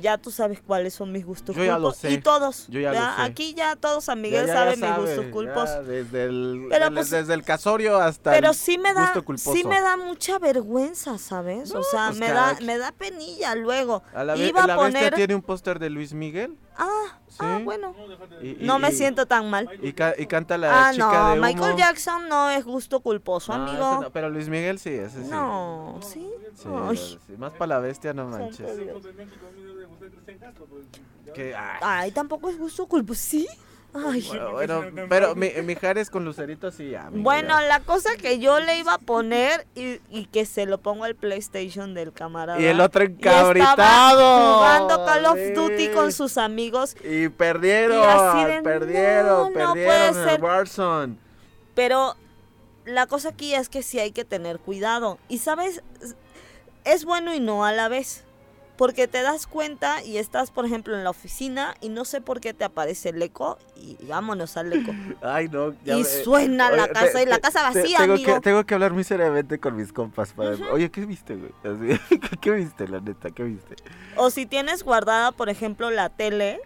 Ya 0.00 0.18
tú 0.18 0.30
sabes 0.30 0.60
cuáles 0.64 0.94
son 0.94 1.10
mis 1.12 1.24
gustos 1.26 1.56
Yo 1.56 1.64
ya 1.64 1.72
lo 1.78 1.84
culposos. 1.90 1.98
sé. 2.00 2.12
Y 2.12 2.18
todos. 2.18 2.66
Yo 2.68 2.80
ya 2.80 2.92
lo 2.92 2.98
sé. 2.98 3.22
Aquí 3.22 3.54
ya 3.54 3.74
todos 3.76 4.04
San 4.04 4.20
Miguel 4.20 4.46
ya- 4.46 4.54
ya 4.54 4.58
saben 4.60 4.80
mis 4.80 4.88
sabe, 4.88 5.02
gustos 5.06 5.24
ya 5.24 5.30
culposos. 5.32 5.86
desde, 5.88 6.24
el, 6.24 6.66
Pero, 6.70 6.92
pues, 6.92 7.10
desde 7.10 7.34
el 7.34 7.42
casorio 7.42 7.96
hasta 7.98 8.30
Pero 8.30 8.50
el 8.50 8.54
sí 8.54 8.78
me 8.78 8.94
da, 8.94 9.00
gusto 9.02 9.24
culposo. 9.24 9.52
sí 9.52 9.64
me 9.64 9.80
da 9.80 9.96
mucha 9.96 10.38
vergüenza, 10.38 11.18
¿sabes? 11.18 11.74
o 11.74 11.82
sea, 11.82 12.08
pues 12.08 12.20
me 12.20 12.28
da, 12.30 12.56
me 12.62 12.78
da 12.78 12.92
penilla 12.92 13.54
luego. 13.54 14.02
A 14.14 14.22
la, 14.24 14.34
ve- 14.34 14.46
Iba 14.46 14.66
la 14.66 14.74
a 14.74 14.76
bestia 14.76 15.00
poner, 15.00 15.14
tiene 15.14 15.34
un 15.34 15.42
póster 15.42 15.78
de 15.78 15.90
Luis 15.90 16.12
Miguel. 16.14 16.56
Ah, 16.80 17.18
Sí. 17.28 17.36
ah, 17.40 17.60
bueno. 17.64 17.94
Y- 18.40 18.50
y- 18.50 18.58
No 18.60 18.78
me 18.78 18.90
y- 18.90 18.92
siento 18.92 19.26
tan 19.26 19.50
mal. 19.50 19.68
Y, 19.82 19.92
ca- 19.92 20.14
y 20.16 20.26
canta 20.26 20.56
la 20.56 20.88
Ah, 20.88 20.92
chica 20.92 21.06
no, 21.10 21.34
de 21.34 21.40
Michael 21.40 21.70
humo. 21.72 21.78
Jackson 21.78 22.28
no 22.28 22.50
es 22.50 22.64
gusto 22.64 23.00
culposo, 23.00 23.56
No, 23.56 23.64
amigo. 23.66 24.00
no, 24.02 24.10
pero 24.10 24.30
Luis 24.30 24.48
Miguel 24.48 24.78
sí, 24.78 24.90
ese 24.90 25.24
sí. 25.24 25.28
No, 25.30 25.98
¿sí? 26.02 26.30
Sí, 26.54 27.18
sí, 27.26 27.32
Más 27.36 27.52
para 27.52 27.66
la 27.66 27.78
bestia, 27.80 28.12
no 28.14 28.26
manches. 28.26 28.70
Que, 31.34 31.54
ay, 31.54 31.78
Ay, 31.82 32.10
tampoco 32.12 32.48
es 32.48 32.58
gusto 32.58 32.86
culposo, 32.86 33.20
¿sí? 33.20 33.46
Ay. 33.94 34.22
bueno, 34.28 34.52
bueno, 34.52 35.06
pero 35.08 35.34
mi, 35.34 35.50
Mijares 35.64 36.10
con 36.10 36.24
Lucerito 36.24 36.70
sí, 36.70 36.94
amigo, 36.94 37.22
Bueno, 37.22 37.58
la 37.62 37.80
cosa 37.80 38.10
que 38.16 38.38
yo 38.38 38.60
le 38.60 38.78
iba 38.78 38.94
a 38.94 38.98
poner 38.98 39.66
y, 39.74 39.98
y 40.10 40.26
que 40.26 40.44
se 40.44 40.66
lo 40.66 40.78
pongo 40.78 41.04
al 41.04 41.14
PlayStation 41.16 41.94
del 41.94 42.12
camarada. 42.12 42.60
Y 42.60 42.66
el 42.66 42.80
otro 42.80 43.04
encabritado. 43.04 44.54
jugando 44.56 45.04
Call 45.04 45.24
of 45.26 45.38
Sí. 45.38 45.52
Duty 45.52 45.88
con 45.88 46.12
sus 46.12 46.36
amigos. 46.38 46.96
Y 47.02 47.28
perdieron, 47.30 47.98
Y 47.98 48.02
así 48.04 48.44
de, 48.44 48.62
perdieron, 48.62 49.52
no, 49.54 49.66
no 49.66 49.72
puede 49.72 49.86
perdieron 49.86 50.14
ser. 50.14 50.34
el 50.36 50.42
Warzone. 50.42 51.16
Pero 51.74 52.14
la 52.84 53.06
cosa 53.06 53.30
aquí 53.30 53.54
es 53.54 53.68
que 53.68 53.82
sí 53.82 53.98
hay 53.98 54.12
que 54.12 54.24
tener 54.24 54.58
cuidado. 54.58 55.18
Y 55.28 55.38
sabes, 55.38 55.82
es 56.84 57.04
bueno 57.04 57.34
y 57.34 57.40
no 57.40 57.64
a 57.64 57.72
la 57.72 57.88
vez. 57.88 58.24
Porque 58.78 59.08
te 59.08 59.22
das 59.22 59.48
cuenta 59.48 60.04
y 60.04 60.18
estás, 60.18 60.52
por 60.52 60.64
ejemplo, 60.64 60.96
en 60.96 61.02
la 61.02 61.10
oficina 61.10 61.74
y 61.80 61.88
no 61.88 62.04
sé 62.04 62.20
por 62.20 62.40
qué 62.40 62.54
te 62.54 62.64
aparece 62.64 63.08
el 63.08 63.20
eco 63.20 63.58
y 63.76 63.96
vámonos 64.06 64.56
al 64.56 64.72
eco. 64.72 64.92
Ay, 65.20 65.48
no. 65.48 65.74
Y 65.84 66.04
suena 66.04 66.70
la 66.70 66.86
casa, 66.86 67.20
y 67.20 67.26
la 67.26 67.40
casa 67.40 67.72
te- 67.72 67.80
vacía, 67.80 67.98
tengo 67.98 68.14
amigo. 68.14 68.34
Que, 68.34 68.40
tengo 68.40 68.64
que 68.64 68.74
hablar 68.74 68.92
muy 68.92 69.02
seriamente 69.02 69.58
con 69.58 69.76
mis 69.76 69.92
compas. 69.92 70.32
Para... 70.32 70.52
Oye, 70.70 70.90
¿qué 70.92 71.04
viste, 71.04 71.34
güey? 71.34 71.50
¿Qué 72.40 72.50
viste, 72.52 72.86
la 72.86 73.00
neta? 73.00 73.30
¿Qué 73.30 73.42
viste? 73.42 73.74
O 74.16 74.30
si 74.30 74.46
tienes 74.46 74.84
guardada, 74.84 75.32
por 75.32 75.48
ejemplo, 75.48 75.90
la 75.90 76.08
tele. 76.08 76.60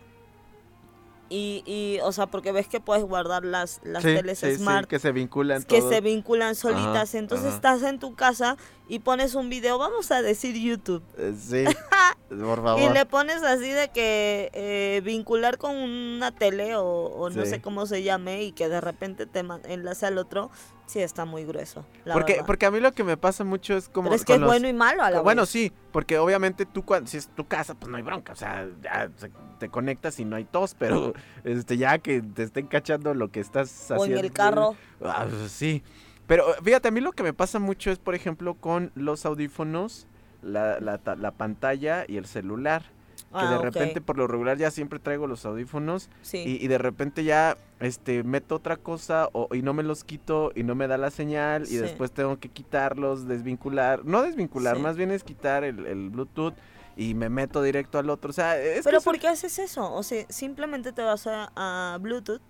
Y, 1.35 1.63
y, 1.65 1.99
o 2.03 2.13
sea, 2.13 2.27
porque 2.27 2.53
ves 2.53 2.69
que 2.69 2.79
puedes 2.79 3.05
guardar 3.05 3.43
las, 3.43 3.81
las 3.85 4.03
Sí, 4.03 4.15
teles 4.15 4.39
sí, 4.39 4.51
sí, 4.51 4.57
smart 4.57 4.87
que 4.87 4.99
se 4.99 5.13
vinculan 5.13 5.63
que 5.63 5.81
se 5.81 6.03
vinculan 6.03 6.55
solitas. 6.55 7.15
Entonces 7.15 7.47
ajá. 7.47 7.57
estás 7.57 7.83
en 7.85 7.99
tu 7.99 8.15
casa 8.15 8.59
y 8.87 8.99
pones 8.99 9.35
un 9.35 9.49
video, 9.49 9.79
vamos 9.79 10.11
a 10.11 10.21
decir 10.21 10.55
YouTube. 10.55 11.03
Eh, 11.17 11.35
Sí, 11.41 11.65
por 12.29 12.63
favor. 12.63 12.83
Y 12.83 12.93
le 12.93 13.07
pones 13.07 13.43
así 13.43 13.71
de 13.71 13.89
que 13.89 14.51
eh, 14.53 15.01
vincular 15.03 15.57
con 15.57 15.75
una 15.75 16.33
tele 16.33 16.77
o, 16.77 16.85
o 16.85 17.31
no 17.31 17.47
sé 17.47 17.63
cómo 17.63 17.87
se 17.87 18.03
llame 18.03 18.43
y 18.43 18.53
que 18.53 18.69
de 18.69 18.83
repente 18.83 19.25
te 19.25 19.43
enlace 19.69 20.05
al 20.05 20.19
otro, 20.19 20.51
sí 20.87 21.01
está 21.01 21.25
muy 21.25 21.45
grueso. 21.45 21.87
La 22.05 22.15
porque, 22.15 22.33
verdad. 22.35 22.47
porque 22.47 22.67
a 22.67 22.71
mí 22.71 22.81
lo 22.81 22.93
que 22.93 23.05
me 23.05 23.17
pasa 23.17 23.45
mucho 23.45 23.77
es 23.77 23.89
como. 23.89 24.09
Pero 24.11 24.17
es 24.17 24.25
que 24.25 24.35
es 24.35 24.41
los- 24.41 24.49
bueno 24.49 24.69
y 24.69 24.73
malo 24.73 25.03
a 25.03 25.11
la 25.11 25.21
Bueno, 25.21 25.43
vez. 25.43 25.49
sí, 25.51 25.73
porque 25.93 26.19
obviamente 26.19 26.67
tú 26.67 26.85
cuando 26.85 27.09
si 27.11 27.17
es 27.17 27.29
tu 27.29 27.47
casa, 27.47 27.75
pues 27.75 27.91
no 27.91 27.97
hay 27.97 28.03
bronca, 28.03 28.33
o 28.33 28.37
sea, 28.37 28.69
ya 28.83 29.11
te 29.59 29.69
conectas 29.69 30.19
y 30.21 30.25
no 30.25 30.37
hay 30.37 30.45
tos, 30.45 30.75
pero 30.79 31.13
este 31.45 31.77
ya 31.77 31.99
que 31.99 32.21
te 32.23 32.43
estén 32.43 32.67
cachando 32.67 33.15
lo 33.15 33.31
que 33.31 33.41
estás 33.41 33.71
haciendo. 33.91 34.03
O 34.03 34.07
en 34.07 34.25
el 34.25 34.33
carro. 34.33 34.77
Ah, 35.03 35.27
sí. 35.49 35.83
Pero 36.27 36.45
fíjate, 36.63 36.89
a 36.89 36.91
mí 36.91 37.01
lo 37.01 37.13
que 37.13 37.23
me 37.23 37.33
pasa 37.33 37.59
mucho 37.59 37.91
es, 37.91 37.99
por 37.99 38.15
ejemplo, 38.15 38.55
con 38.55 38.93
los 38.95 39.27
audífonos, 39.27 40.07
la, 40.43 40.79
la 40.81 41.01
la 41.17 41.31
pantalla 41.33 42.05
y 42.07 42.17
el 42.17 42.27
celular. 42.27 42.85
Que 43.33 43.39
Ah, 43.47 43.51
de 43.51 43.57
ok. 43.57 43.63
repente, 43.65 44.01
por 44.03 44.19
lo 44.19 44.27
regular, 44.27 44.59
ya 44.59 44.71
siempre 44.71 44.99
traigo 44.99 45.27
los 45.27 45.47
audífonos 45.47 46.11
Sí. 46.21 46.39
y, 46.39 46.63
y 46.65 46.69
de 46.69 46.77
repente 46.77 47.25
ya 47.25 47.57
este 47.81 48.23
meto 48.25 48.57
otra 48.57 48.77
cosa 48.77 49.29
o, 49.33 49.49
y 49.55 49.63
no 49.63 49.73
me 49.73 49.83
los 49.83 50.05
quito 50.05 50.53
y 50.55 50.63
no 50.65 50.75
me 50.75 50.87
da 50.87 50.99
la 50.99 51.11
señal 51.11 51.65
y 51.69 51.77
después 51.77 52.13
tengo 52.13 52.39
que 52.39 52.51
quitarlos, 52.51 53.27
desvincular, 53.27 54.05
no 54.05 54.21
desvincular, 54.23 54.77
Sí. 54.77 54.83
más 54.83 54.97
bien 54.97 55.11
es 55.11 55.25
quitar 55.25 55.65
el, 55.65 55.87
el 55.87 56.11
Bluetooth 56.11 56.53
y 56.95 57.15
me 57.15 57.31
meto 57.31 57.63
directo 57.63 57.99
al 57.99 58.11
otro, 58.11 58.29
o 58.29 58.33
sea, 58.35 58.61
es 58.61 58.85
Pero 58.85 58.99
que 58.99 59.05
¿por 59.05 59.19
qué 59.19 59.29
haces 59.29 59.59
eso? 59.59 59.91
O 59.95 60.03
sea, 60.03 60.27
simplemente 60.29 60.93
te 60.93 61.01
vas 61.03 61.27
a, 61.27 61.51
a 61.57 61.97
Bluetooth 61.99 62.43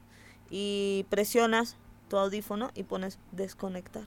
y 0.51 1.07
presionas 1.09 1.76
tu 2.09 2.16
audífono 2.18 2.70
y 2.74 2.83
pones 2.83 3.20
desconectar. 3.30 4.07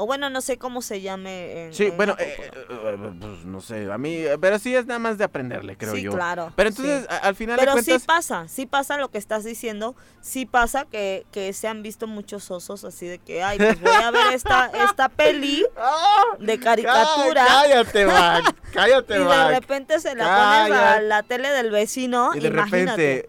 O 0.00 0.06
bueno, 0.06 0.30
no 0.30 0.40
sé 0.40 0.58
cómo 0.58 0.80
se 0.80 1.00
llame 1.00 1.64
en 1.66 1.74
Sí, 1.74 1.86
en 1.86 1.96
bueno, 1.96 2.14
eh, 2.20 2.36
pero- 2.52 2.90
eh, 2.94 2.96
pues 3.20 3.44
no 3.44 3.60
sé, 3.60 3.90
a 3.90 3.98
mí, 3.98 4.14
eh, 4.14 4.38
pero 4.40 4.60
sí 4.60 4.72
es 4.74 4.86
nada 4.86 5.00
más 5.00 5.18
de 5.18 5.24
aprenderle, 5.24 5.76
creo 5.76 5.92
sí, 5.94 6.02
yo. 6.02 6.12
claro. 6.12 6.52
Pero 6.54 6.68
entonces, 6.68 7.04
al 7.20 7.34
final 7.34 7.58
Pero 7.58 7.74
de 7.74 7.82
sí 7.82 7.96
pasa, 8.06 8.46
sí 8.46 8.64
pasa 8.66 8.96
lo 8.96 9.08
que 9.10 9.18
estás 9.18 9.42
diciendo, 9.42 9.96
sí 10.20 10.46
pasa 10.46 10.84
que, 10.84 11.26
que 11.32 11.52
se 11.52 11.66
han 11.66 11.82
visto 11.82 12.06
muchos 12.06 12.48
osos 12.52 12.84
así 12.84 13.06
de 13.06 13.18
que, 13.18 13.42
ay, 13.42 13.58
pues 13.58 13.80
voy 13.80 13.90
a 13.92 14.10
ver 14.12 14.32
esta, 14.34 14.66
esta 14.88 15.08
peli 15.08 15.66
¡Ah! 15.76 16.22
de 16.38 16.60
caricatura 16.60 17.44
Cá- 17.44 17.62
Cállate, 17.62 18.06
Mac, 18.06 18.54
cállate, 18.72 19.14
y 19.20 19.24
de 19.24 19.48
repente 19.48 19.98
se 19.98 20.14
la 20.14 20.24
pones 20.68 20.78
a 20.80 21.00
la 21.00 21.22
tele 21.24 21.50
del 21.50 21.72
vecino, 21.72 22.30
Y 22.36 22.38
de 22.40 22.46
imagínate. 22.48 23.28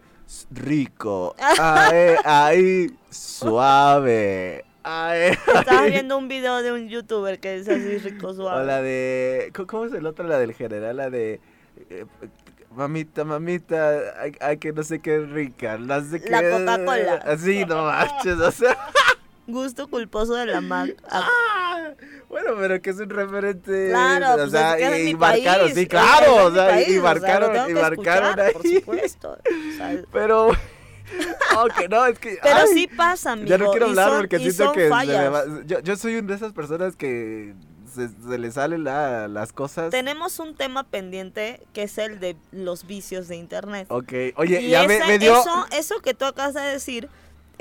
rico, 0.52 1.34
ahí, 1.58 2.14
ahí, 2.24 2.96
suave. 3.10 4.64
Ay, 4.82 5.30
Estabas 5.32 5.66
ay. 5.68 5.90
viendo 5.92 6.16
un 6.16 6.28
video 6.28 6.62
de 6.62 6.72
un 6.72 6.88
youtuber 6.88 7.38
que 7.38 7.56
es 7.56 7.68
así 7.68 7.98
rico 7.98 8.28
O 8.28 8.34
suave. 8.34 8.64
la 8.66 8.80
de. 8.82 9.50
¿cómo- 9.54 9.66
¿Cómo 9.66 9.84
es 9.86 9.92
el 9.92 10.06
otro? 10.06 10.26
La 10.26 10.38
del 10.38 10.54
general, 10.54 10.96
la 10.96 11.10
de. 11.10 11.40
eh, 11.90 12.06
mamita, 12.74 13.24
mamita, 13.24 14.20
ay, 14.20 14.32
ay, 14.40 14.56
que 14.58 14.72
no 14.72 14.82
sé 14.82 15.00
qué 15.00 15.18
rica. 15.18 15.76
No 15.78 16.00
sé 16.02 16.22
La 16.28 16.40
Coca-Cola. 16.42 17.14
Así, 17.24 17.64
no 17.66 17.84
manches, 17.84 18.38
o 18.38 18.50
sea. 18.50 18.76
Gusto 19.46 19.88
culposo 19.88 20.34
de 20.34 20.46
la 20.46 20.60
Mac. 20.60 20.94
ah, 21.10 21.90
bueno, 22.28 22.52
pero 22.56 22.80
que 22.80 22.90
es 22.90 23.00
un 23.00 23.10
referente. 23.10 23.88
Claro, 23.90 24.34
o 24.34 24.36
pues 24.36 24.50
sea, 24.52 24.78
es 24.78 24.88
que 24.88 24.96
es 25.02 25.06
y, 25.08 25.10
y 25.10 25.14
marcaron, 25.16 25.64
país, 25.66 25.74
sí, 25.74 25.86
claro, 25.88 26.44
o 26.46 26.54
sea, 26.54 26.68
país, 26.68 26.88
y 26.88 26.90
o 26.90 26.94
sea, 26.94 27.02
marcaron, 27.02 27.70
y 27.70 27.74
marcaron 27.74 28.38
escuchar, 28.38 28.52
Por 28.52 28.66
ahí. 28.66 28.74
supuesto. 28.76 29.32
o 29.32 29.76
sea, 29.76 30.02
Pero. 30.12 30.50
Ok, 31.62 31.88
no, 31.90 32.06
es 32.06 32.18
que. 32.18 32.38
pero 32.42 32.56
ay. 32.56 32.68
sí 32.74 32.86
pasa, 32.86 33.32
amigo. 33.32 33.48
Ya 33.48 33.58
no 33.58 33.70
quiero 33.70 33.86
hablar 33.86 34.08
son- 34.08 34.18
porque 34.20 34.38
siento 34.38 34.72
que 34.72 34.82
me 34.88 35.28
va- 35.28 35.44
yo, 35.66 35.80
yo 35.80 35.96
soy 35.96 36.16
una 36.16 36.28
de 36.28 36.34
esas 36.34 36.52
personas 36.52 36.96
que 36.96 37.54
se, 37.92 38.08
se 38.08 38.38
le 38.38 38.50
salen 38.52 38.84
la- 38.84 39.26
las 39.28 39.52
cosas. 39.52 39.90
Tenemos 39.90 40.38
un 40.38 40.54
tema 40.54 40.84
pendiente 40.84 41.60
que 41.72 41.82
es 41.84 41.98
el 41.98 42.20
de 42.20 42.36
los 42.52 42.86
vicios 42.86 43.26
de 43.28 43.36
internet. 43.36 43.86
Ok, 43.90 44.12
oye, 44.36 44.60
y 44.62 44.68
ya 44.70 44.86
me, 44.86 44.96
ese- 44.98 45.06
me 45.06 45.18
dio... 45.18 45.40
eso, 45.40 45.66
eso 45.72 46.00
que 46.00 46.14
tú 46.14 46.24
acabas 46.24 46.54
de 46.54 46.60
decir 46.62 47.08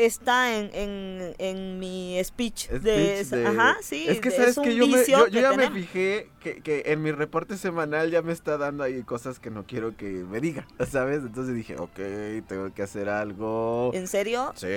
está 0.06 0.58
en, 0.58 0.70
en, 0.74 1.36
en 1.38 1.78
mi 1.80 2.18
speech. 2.24 2.70
de, 2.70 3.24
speech 3.24 3.28
de- 3.42 3.46
Ajá, 3.48 3.78
sí. 3.82 4.06
Es 4.08 4.20
que 4.22 4.30
de- 4.30 4.36
sabes 4.36 4.58
un 4.58 4.64
que 4.64 4.76
yo, 4.76 4.88
me, 4.88 5.06
yo, 5.06 5.26
que 5.26 5.42
ya 5.42 5.54
me 5.54 5.70
fijé 5.70 6.30
que, 6.40 6.62
que 6.62 6.84
en 6.88 7.02
mi 7.02 7.12
reporte 7.12 7.58
semanal 7.58 8.10
ya 8.12 8.22
me 8.22 8.32
está 8.32 8.58
dando 8.58 8.84
ahí 8.84 9.04
cosas 9.04 9.40
que 9.40 9.50
no 9.52 9.66
quiero 9.66 9.96
que 9.98 10.06
me 10.06 10.40
diga, 10.40 10.66
¿sabes? 10.90 11.20
Entonces 11.20 11.54
dije, 11.56 11.76
ok, 11.78 12.00
tengo 12.48 12.74
que 12.74 12.82
hacer 12.84 13.10
algo. 13.10 13.92
¿En 13.94 14.08
serio? 14.08 14.54
Sí, 14.56 14.68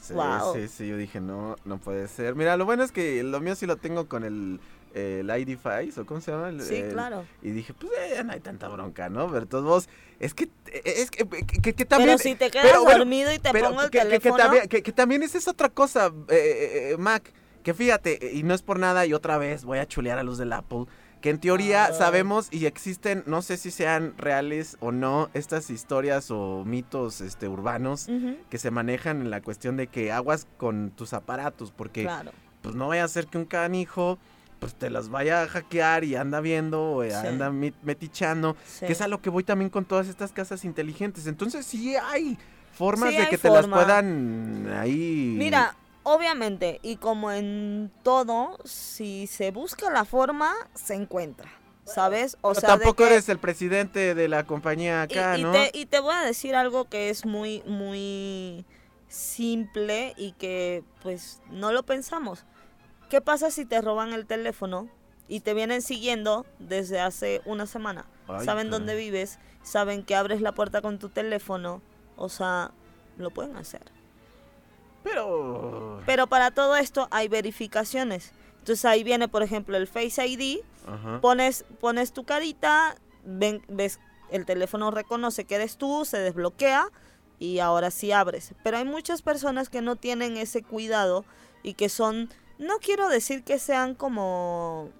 sí, 0.00 0.14
Guau. 0.14 0.54
sí, 0.54 0.68
sí, 0.68 0.86
yo 0.88 0.96
dije, 0.96 1.20
no, 1.20 1.56
no 1.64 1.78
puede 1.78 2.06
ser. 2.08 2.34
Mira, 2.36 2.56
lo 2.56 2.64
bueno 2.64 2.82
es 2.84 2.92
que 2.92 3.22
lo 3.22 3.40
mío 3.40 3.54
sí 3.56 3.66
lo 3.66 3.76
tengo 3.76 4.08
con 4.08 4.24
el, 4.24 4.60
el 4.94 5.30
ID 5.30 5.58
Face, 5.58 6.00
o 6.00 6.06
cómo 6.06 6.20
se 6.20 6.30
llama. 6.32 6.48
El- 6.48 6.62
Sí, 6.62 6.76
el- 6.76 6.92
claro. 6.92 7.24
Y 7.42 7.50
dije, 7.50 7.72
pues 7.74 7.92
eh, 7.98 8.22
no 8.24 8.32
hay 8.32 8.40
tanta 8.40 8.68
bronca, 8.68 9.08
¿no? 9.08 9.30
Pero 9.30 9.46
todos 9.46 9.64
modos, 9.64 9.88
es 10.18 10.34
que, 10.34 10.48
es 10.84 11.10
que, 11.10 11.26
que, 11.26 11.72
que 11.74 11.84
también... 11.84 12.16
Pero 12.16 12.18
si 12.18 12.34
te 12.34 12.50
quedas 12.50 12.66
pero 12.66 12.82
bueno, 12.82 12.98
dormido 12.98 13.32
y 13.32 13.38
te 13.38 13.50
pero 13.52 13.68
pongo 13.68 13.82
el 13.82 13.90
teléfono. 13.90 14.36
también, 14.36 14.68
que- 14.68 14.82
también 14.92 15.22
esa 15.22 15.38
es 15.38 15.48
otra 15.48 15.68
cosa, 15.68 16.06
eh, 16.28 16.34
eh, 16.34 16.90
eh, 16.92 16.96
Mac, 16.98 17.32
que 17.62 17.74
fíjate, 17.74 18.30
y 18.32 18.42
no 18.42 18.54
es 18.54 18.62
por 18.62 18.78
nada, 18.78 19.06
y 19.06 19.12
otra 19.12 19.38
vez 19.38 19.64
voy 19.64 19.78
a 19.78 19.86
chulear 19.86 20.18
a 20.18 20.22
los 20.22 20.38
del 20.38 20.52
Apple, 20.52 20.86
que 21.20 21.28
en 21.28 21.38
teoría 21.38 21.84
Ay. 21.86 21.94
sabemos 21.98 22.48
y 22.50 22.64
existen, 22.64 23.22
no 23.26 23.42
sé 23.42 23.58
si 23.58 23.70
sean 23.70 24.14
reales 24.16 24.78
o 24.80 24.90
no, 24.90 25.28
estas 25.34 25.68
historias 25.68 26.30
o 26.30 26.64
mitos 26.64 27.20
este, 27.20 27.46
urbanos 27.46 28.06
que 28.48 28.56
se 28.56 28.70
manejan 28.70 29.20
en 29.20 29.28
la 29.28 29.42
cuestión 29.42 29.76
de 29.76 29.86
que 29.86 30.10
aguas 30.12 30.46
con 30.56 30.90
tus 30.92 31.12
aparatos, 31.12 31.72
porque 31.76 32.04
Claro. 32.04 32.32
pues 32.62 32.74
no 32.74 32.88
vaya 32.88 33.04
a 33.04 33.08
ser 33.08 33.26
que 33.26 33.36
un 33.36 33.44
canijo 33.44 34.18
pues 34.60 34.74
te 34.74 34.90
las 34.90 35.08
vaya 35.08 35.42
a 35.42 35.48
hackear 35.48 36.04
y 36.04 36.14
anda 36.14 36.40
viendo 36.40 36.92
o 36.92 37.02
Sí. 37.04 37.10
anda 37.12 37.50
metichando, 37.50 38.56
sí. 38.64 38.86
que 38.86 38.92
es 38.92 39.00
a 39.00 39.08
lo 39.08 39.20
que 39.20 39.30
voy 39.30 39.42
también 39.42 39.70
con 39.70 39.84
todas 39.84 40.06
estas 40.06 40.30
casas 40.32 40.64
inteligentes. 40.64 41.26
Entonces 41.26 41.66
sí 41.66 41.96
hay 41.96 42.38
formas 42.72 43.08
Sí 43.10 43.16
de 43.16 43.22
hay 43.22 43.28
que 43.30 43.38
te 43.38 43.50
las 43.50 43.66
puedan 43.66 44.70
ahí... 44.78 45.34
Mira, 45.36 45.74
obviamente, 46.02 46.78
y 46.82 46.96
como 46.96 47.32
en 47.32 47.90
todo, 48.02 48.58
si 48.64 49.26
se 49.26 49.50
busca 49.50 49.90
la 49.90 50.04
forma, 50.04 50.52
se 50.74 50.94
encuentra. 50.94 51.50
¿Sabes? 51.84 52.36
O 52.42 52.50
Pero 52.50 52.60
sea, 52.60 52.70
de 52.76 52.76
tampoco 52.84 53.02
que- 53.04 53.14
eres 53.14 53.28
el 53.30 53.38
presidente 53.38 54.14
de 54.14 54.28
la 54.28 54.44
compañía 54.44 55.08
y, 55.10 55.12
acá, 55.18 55.38
y 55.38 55.42
¿no? 55.42 55.50
te, 55.50 55.70
y 55.74 55.86
te 55.86 55.98
voy 55.98 56.14
a 56.14 56.20
decir 56.20 56.54
algo 56.54 56.84
que 56.84 57.10
es 57.10 57.24
muy, 57.26 57.64
muy 57.66 58.64
simple 59.08 60.14
y 60.16 60.32
que 60.32 60.84
pues 61.02 61.40
no 61.50 61.72
lo 61.72 61.82
pensamos. 61.82 62.44
¿Qué 63.10 63.20
pasa 63.20 63.50
si 63.50 63.66
te 63.66 63.80
roban 63.80 64.12
el 64.12 64.24
teléfono 64.24 64.88
y 65.28 65.40
te 65.40 65.52
vienen 65.52 65.82
siguiendo 65.82 66.46
desde 66.58 67.00
hace 67.00 67.42
una 67.44 67.66
semana? 67.66 68.06
Ay, 68.28 68.44
saben 68.44 68.70
dónde 68.70 68.94
vives, 68.94 69.38
saben 69.62 70.02
que 70.04 70.14
abres 70.14 70.40
la 70.40 70.52
puerta 70.52 70.80
con 70.80 70.98
tu 70.98 71.08
teléfono, 71.08 71.82
o 72.16 72.28
sea, 72.28 72.70
lo 73.18 73.30
pueden 73.30 73.56
hacer. 73.56 73.82
Pero... 75.02 76.00
Pero 76.06 76.26
para 76.28 76.50
todo 76.52 76.76
esto 76.76 77.08
hay 77.10 77.28
verificaciones. 77.28 78.32
Entonces 78.60 78.84
ahí 78.84 79.02
viene, 79.02 79.28
por 79.28 79.42
ejemplo, 79.42 79.76
el 79.76 79.86
Face 79.86 80.26
ID, 80.26 80.60
Ajá. 80.86 81.20
pones, 81.20 81.64
pones 81.80 82.12
tu 82.12 82.24
carita, 82.24 82.96
ven, 83.24 83.62
ves 83.68 83.98
el 84.30 84.46
teléfono 84.46 84.90
reconoce 84.90 85.44
que 85.44 85.56
eres 85.56 85.76
tú, 85.76 86.04
se 86.04 86.18
desbloquea 86.18 86.86
y 87.38 87.58
ahora 87.58 87.90
sí 87.90 88.12
abres. 88.12 88.54
Pero 88.62 88.76
hay 88.76 88.84
muchas 88.84 89.22
personas 89.22 89.68
que 89.68 89.82
no 89.82 89.96
tienen 89.96 90.36
ese 90.36 90.62
cuidado 90.62 91.24
y 91.62 91.74
que 91.74 91.88
son, 91.88 92.28
no 92.60 92.78
quiero 92.78 93.08
decir 93.08 93.42
que 93.42 93.58
sean 93.58 93.94
como 93.94 94.90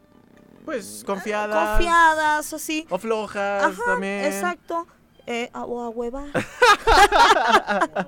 Pues 0.64 1.04
confiadas. 1.06 1.76
confiadas, 1.78 2.52
así. 2.52 2.86
O 2.90 2.98
flojas 2.98 3.62
Ajá, 3.64 3.82
también. 3.86 4.24
exacto. 4.24 4.86
Eh, 5.26 5.48
a- 5.52 5.64
o 5.64 5.80
a 5.82 5.88
hueva. 5.90 6.26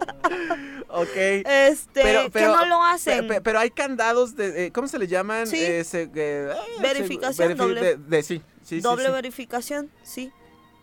Ok. 0.88 1.16
Este, 1.16 2.30
que 2.32 2.42
no 2.42 2.64
lo 2.66 2.82
hacen. 2.84 3.26
pe- 3.26 3.34
pe- 3.34 3.40
Pero, 3.40 3.58
hay 3.58 3.70
candados 3.70 4.36
de. 4.36 4.66
eh, 4.66 4.72
¿Cómo 4.72 4.88
se 4.88 4.98
le 4.98 5.06
llaman? 5.06 5.46
Sí. 5.46 5.58
Eh, 5.62 5.84
se- 5.84 6.10
eh, 6.14 6.52
ah, 6.54 6.60
Verificación 6.82 7.48
se- 7.48 7.54
doble. 7.54 7.80
De, 7.80 7.96
de- 7.96 8.22
sí, 8.22 8.38
sí, 8.62 8.76
sí, 8.76 8.80
Doble 8.80 9.10
verificación, 9.10 9.90
sí. 10.02 10.32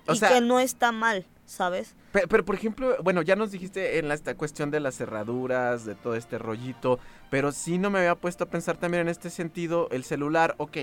O 0.07 0.13
y 0.13 0.17
sea- 0.17 0.29
que 0.29 0.41
no 0.41 0.59
está 0.59 0.91
mal, 0.91 1.25
¿sabes? 1.45 1.93
Pe- 2.11 2.27
Pero, 2.27 2.43
por 2.45 2.55
ejemplo, 2.55 2.95
bueno, 3.03 3.21
ya 3.21 3.35
nos 3.35 3.51
dijiste 3.51 3.99
en 3.99 4.07
la, 4.07 4.13
esta 4.15 4.35
cuestión 4.35 4.71
de 4.71 4.79
las 4.79 4.95
cerraduras, 4.95 5.85
de 5.85 5.95
todo 5.95 6.15
este 6.15 6.37
rollito, 6.39 6.99
pero 7.29 7.51
sí 7.51 7.77
no 7.77 7.89
me 7.89 7.99
había 7.99 8.15
puesto 8.15 8.45
a 8.45 8.47
pensar 8.49 8.77
también 8.77 9.01
en 9.01 9.09
este 9.09 9.29
sentido 9.29 9.87
el 9.91 10.03
celular, 10.03 10.55
ok. 10.57 10.77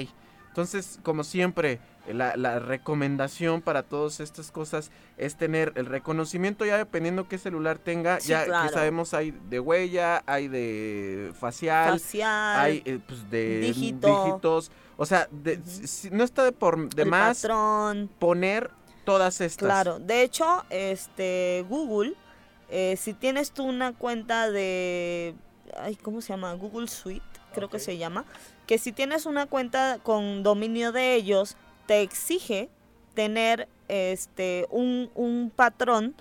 Entonces, 0.49 0.99
como 1.03 1.22
siempre, 1.22 1.81
la, 2.11 2.35
la 2.37 2.59
recomendación 2.61 3.61
para 3.61 3.83
todas 3.83 4.20
estas 4.20 4.51
cosas 4.51 4.91
es 5.18 5.37
tener 5.37 5.72
el 5.74 5.85
reconocimiento 5.85 6.64
ya 6.64 6.79
dependiendo 6.79 7.29
qué 7.29 7.37
celular 7.37 7.79
tenga, 7.79 8.20
Sí, 8.20 8.29
ya 8.29 8.45
claro. 8.47 8.68
que 8.68 8.72
sabemos 8.74 9.12
hay 9.12 9.33
de 9.51 9.61
huella, 9.61 10.22
hay 10.27 10.49
de 10.49 11.33
facial, 11.39 12.01
Facial, 12.01 12.59
hay 12.61 12.83
eh, 12.87 13.01
pues 13.07 13.29
de 13.31 13.61
dígito. 13.61 14.07
dígitos, 14.09 14.70
o 14.97 15.05
sea, 15.05 15.29
de- 15.31 15.61
si 15.66 16.09
no 16.09 16.24
está 16.24 16.43
de 16.45 16.53
por 16.53 16.89
de 16.89 17.03
el 17.03 17.09
más 17.11 17.43
patrón. 17.43 18.09
poner 18.18 18.70
todas 19.07 19.40
estas. 19.40 19.66
Claro, 19.66 19.98
de 19.98 20.22
hecho, 20.22 20.64
este 20.68 21.64
Google, 21.70 22.12
eh, 22.68 22.96
si 22.98 23.14
tienes 23.14 23.52
tú 23.52 23.64
una 23.64 23.94
cuenta 23.94 24.50
de, 24.50 25.34
ay, 25.78 25.96
¿cómo 25.96 26.20
se 26.20 26.34
llama? 26.34 26.52
Google 26.52 26.88
Suite, 26.88 27.24
creo 27.54 27.70
que 27.70 27.78
se 27.78 27.96
llama, 27.96 28.26
que 28.66 28.76
si 28.76 28.92
tienes 28.92 29.24
una 29.24 29.46
cuenta 29.46 29.98
con 30.02 30.42
dominio 30.42 30.92
de 30.92 31.14
ellos, 31.14 31.57
te 31.86 32.02
exige 32.02 32.68
tener 33.14 33.68
este 33.88 34.66
un, 34.70 35.11
un 35.14 35.50
patrón 35.54 36.14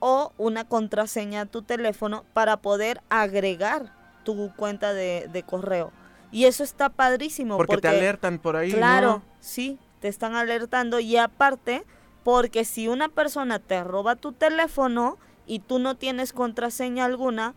o 0.00 0.32
una 0.36 0.64
contraseña 0.68 1.42
a 1.42 1.46
tu 1.46 1.62
teléfono 1.62 2.24
para 2.34 2.58
poder 2.58 3.00
agregar 3.08 3.94
tu 4.24 4.52
cuenta 4.56 4.92
de, 4.92 5.28
de 5.32 5.42
correo. 5.42 5.92
Y 6.32 6.46
eso 6.46 6.64
está 6.64 6.88
padrísimo 6.88 7.56
porque, 7.56 7.76
te 7.78 7.88
alertan 7.88 8.38
por 8.40 8.56
ahí, 8.56 8.72
Claro, 8.72 9.06
¿no? 9.06 9.22
sí, 9.40 9.78
te 10.00 10.08
están 10.08 10.34
alertando 10.34 10.98
y 10.98 11.16
aparte, 11.16 11.84
porque 12.24 12.64
si 12.64 12.88
una 12.88 13.08
persona 13.08 13.58
te 13.58 13.84
roba 13.84 14.16
tu 14.16 14.32
teléfono 14.32 15.18
y 15.46 15.60
tú 15.60 15.78
no 15.78 15.96
tienes 15.96 16.32
contraseña 16.32 17.04
alguna, 17.04 17.54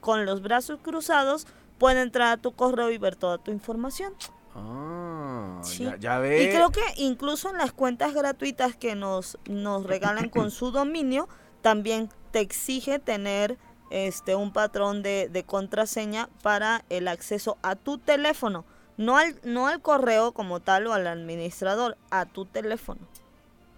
con 0.00 0.26
los 0.26 0.42
brazos 0.42 0.80
cruzados, 0.82 1.46
puede 1.78 2.00
entrar 2.02 2.32
a 2.32 2.36
tu 2.36 2.52
correo 2.52 2.90
y 2.90 2.98
ver 2.98 3.16
toda 3.16 3.38
tu 3.38 3.50
información. 3.50 4.14
Ah, 4.54 5.60
Sí. 5.62 5.84
ya, 5.84 5.96
ya 5.96 6.18
ve. 6.18 6.42
Y 6.44 6.48
creo 6.50 6.70
que 6.70 6.82
incluso 6.96 7.50
en 7.50 7.58
las 7.58 7.72
cuentas 7.72 8.14
gratuitas 8.14 8.76
que 8.76 8.94
nos, 8.94 9.38
nos 9.46 9.84
regalan 9.86 10.28
con 10.28 10.50
su 10.50 10.70
dominio, 10.70 11.28
también 11.62 12.10
te 12.30 12.40
exige 12.40 12.98
tener 12.98 13.58
este 13.90 14.34
un 14.34 14.52
patrón 14.52 15.02
de, 15.02 15.28
de 15.30 15.44
contraseña 15.44 16.28
para 16.42 16.84
el 16.88 17.08
acceso 17.08 17.58
a 17.62 17.76
tu 17.76 17.98
teléfono. 17.98 18.64
No 18.96 19.16
al, 19.18 19.38
no 19.42 19.66
al 19.66 19.80
correo 19.82 20.32
como 20.32 20.60
tal 20.60 20.86
o 20.86 20.92
al 20.92 21.06
administrador, 21.06 21.96
a 22.10 22.26
tu 22.26 22.44
teléfono. 22.44 23.00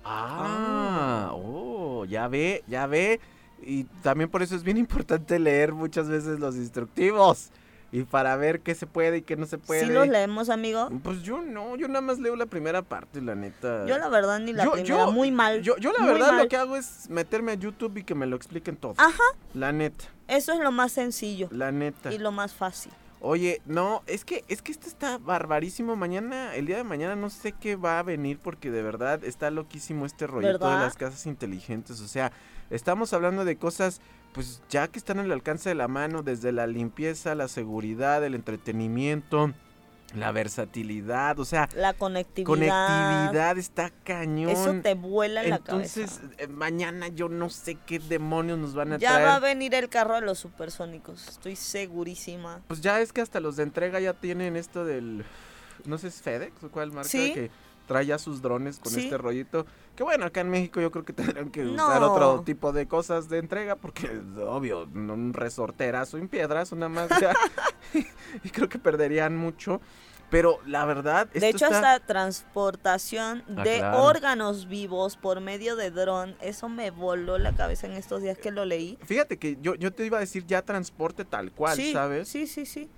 Ah, 0.09 1.31
oh, 1.35 2.05
ya 2.05 2.29
ve, 2.29 2.63
ya 2.69 2.87
ve. 2.87 3.21
Y 3.63 3.85
también 4.03 4.31
por 4.31 4.43
eso 4.43 4.55
es 4.55 4.63
bien 4.63 4.77
importante 4.79 5.39
leer 5.39 5.73
muchas 5.73 6.09
veces 6.09 6.39
los 6.39 6.57
instructivos. 6.57 7.51
Y 7.93 8.03
para 8.03 8.37
ver 8.37 8.61
qué 8.61 8.75
se 8.75 8.87
puede 8.87 9.19
y 9.19 9.23
qué 9.23 9.37
no 9.37 9.47
se 9.47 9.59
puede. 9.59 9.83
¿Sí 9.87 9.87
los 9.93 10.09
leemos, 10.09 10.51
amigo? 10.51 10.91
Pues 11.05 11.23
yo 11.23 11.41
no, 11.41 11.77
yo 11.77 11.87
nada 11.87 12.01
más 12.01 12.19
leo 12.19 12.35
la 12.37 12.47
primera 12.47 12.83
parte, 12.83 13.23
la 13.23 13.35
neta. 13.37 13.87
Yo 13.87 13.97
la 13.97 14.09
verdad 14.09 14.41
ni 14.41 14.53
la 14.53 14.65
Yo- 14.65 14.73
primera, 14.73 14.89
yo- 15.07 15.13
muy 15.13 15.31
mal. 15.31 15.63
Yo, 15.63 15.77
yo 15.79 15.93
la 15.93 16.05
verdad 16.05 16.33
mal. 16.33 16.43
lo 16.43 16.49
que 16.49 16.57
hago 16.57 16.77
es 16.77 17.09
meterme 17.09 17.53
a 17.53 17.55
YouTube 17.55 17.97
y 17.99 18.03
que 18.03 18.15
me 18.15 18.27
lo 18.27 18.35
expliquen 18.37 18.77
todo. 18.77 18.95
Ajá, 18.99 19.23
La 19.55 19.71
neta, 19.73 20.05
eso 20.27 20.53
es 20.53 20.59
lo 20.59 20.73
más 20.73 20.93
sencillo 20.93 21.49
la 21.53 21.71
neta. 21.73 22.13
y 22.13 22.19
lo 22.19 22.33
más 22.33 22.53
fácil. 22.53 22.93
Oye, 23.21 23.63
no, 23.65 24.03
es 24.07 24.25
que 24.25 24.45
es 24.49 24.63
que 24.63 24.73
esto 24.73 24.87
está 24.87 25.19
barbarísimo. 25.19 25.97
Mañana, 25.97 26.55
el 26.55 26.67
día 26.67 26.77
de 26.77 26.85
mañana 26.85 27.17
no 27.17 27.31
sé 27.31 27.53
qué 27.53 27.77
va 27.77 27.99
a 27.99 28.03
venir 28.03 28.39
porque 28.39 28.71
de 28.71 28.83
verdad 28.83 29.25
está 29.25 29.51
loquísimo 29.51 30.07
este 30.07 30.27
rollito 30.27 30.53
de 30.53 30.59
¿Verdad? 30.59 30.81
las 30.81 30.97
casas 30.97 31.27
inteligentes. 31.27 32.01
O 32.01 32.09
sea, 32.09 32.33
estamos 32.71 33.13
hablando 33.13 33.45
de 33.45 33.57
cosas 33.57 34.01
pues 34.37 34.63
ya 34.69 34.87
que 34.89 34.99
están 34.99 35.19
al 35.19 35.33
alcance 35.33 35.71
de 35.71 35.75
la 35.75 35.89
mano 35.89 36.23
desde 36.23 36.53
la 36.53 36.67
limpieza, 36.67 37.35
la 37.35 37.49
seguridad, 37.49 38.23
el 38.23 38.35
entretenimiento, 38.35 39.55
la 40.17 40.33
versatilidad, 40.33 41.39
o 41.39 41.45
sea, 41.45 41.69
La 41.77 41.93
conectividad. 41.93 42.47
conectividad 42.47 43.59
está 43.59 43.91
cañón. 44.05 44.51
Eso 44.51 44.75
te 44.83 44.95
vuela 44.95 45.43
en 45.45 45.51
la 45.51 45.57
Entonces, 45.57 46.19
cabeza. 46.21 46.35
eh, 46.43 46.47
mañana 46.49 47.09
yo 47.09 47.29
no 47.29 47.51
sé 47.51 47.77
qué 47.87 47.99
demonios 47.99 48.59
nos 48.59 48.75
van 48.75 48.93
a 48.95 48.99
Ya 48.99 49.11
traer. 49.11 49.27
va 49.27 49.35
a 49.37 49.41
venir 49.41 49.75
el 49.75 49.89
carro 49.89 50.15
de 50.15 50.23
los 50.23 50.39
supersónicos, 50.39 51.29
estoy 51.29 51.57
segurísima. 51.57 52.61
Pues 52.69 52.81
ya 52.81 53.01
es 53.01 53.13
que 53.13 53.21
hasta 53.21 53.41
los 53.41 53.57
de 53.57 53.63
entrega 53.65 54.01
ya 54.01 54.13
tienen 54.15 54.57
esto 54.57 54.85
del. 54.85 55.25
No 55.85 55.99
sé, 55.99 56.09
es 56.09 56.21
FedEx 56.23 56.65
o 56.65 56.71
cuál 56.71 56.91
marca 56.93 57.09
Sí. 57.09 57.33
que 57.35 57.51
trae 57.87 58.07
ya 58.07 58.19
sus 58.19 58.43
drones 58.43 58.79
con 58.79 58.93
Sí. 58.93 59.05
este 59.05 59.17
rollito. 59.19 59.67
Que 59.95 60.03
bueno, 60.03 60.27
acá 60.27 60.41
en 60.41 60.51
México 60.51 60.81
yo 60.81 60.91
creo 60.91 61.05
que 61.05 61.13
tendrán 61.45 61.51
que 61.51 61.63
No. 61.63 61.73
usar 61.87 62.03
otro 62.03 62.43
tipo 62.45 62.73
de 62.73 62.87
cosas 62.87 63.29
de 63.29 63.39
entrega 63.39 63.77
porque, 63.77 64.21
obvio, 64.47 64.83
un 64.95 65.33
resorterazo 65.33 66.19
en 66.19 66.29
piedras, 66.29 66.73
nada 66.73 66.89
más 66.89 67.09
ya. 67.21 67.33
y 68.45 68.51
creo 68.51 68.69
que 68.69 68.79
perderían 68.79 69.37
mucho. 69.37 69.81
Pero 70.29 70.59
la 70.67 70.85
verdad, 70.85 71.29
De 71.29 71.39
esto 71.51 71.65
hecho, 71.65 71.67
está- 71.67 71.95
esta 71.95 72.07
transportación 72.07 73.45
Ah, 73.57 73.63
de 73.63 73.79
claro. 73.79 74.03
órganos 74.03 74.67
vivos 74.67 75.17
por 75.17 75.41
medio 75.41 75.77
de 75.77 75.93
dron, 75.93 76.35
eso 76.41 76.69
me 76.69 76.91
voló 76.91 77.39
la 77.39 77.55
cabeza 77.55 77.87
en 77.87 77.93
estos 77.93 78.23
días 78.23 78.37
que 78.37 78.51
lo 78.51 78.65
leí. 78.65 78.99
Fíjate 79.05 79.39
que 79.39 79.57
yo, 79.61 79.77
yo 79.77 79.93
te 79.93 80.05
iba 80.05 80.17
a 80.17 80.21
decir 80.21 80.45
ya 80.45 80.63
transporte 80.63 81.25
tal 81.25 81.53
cual, 81.53 81.77
sí, 81.77 81.93
¿sabes? 81.93 82.29
Sí, 82.29 82.49
sí, 82.49 82.67
sí. 82.67 82.91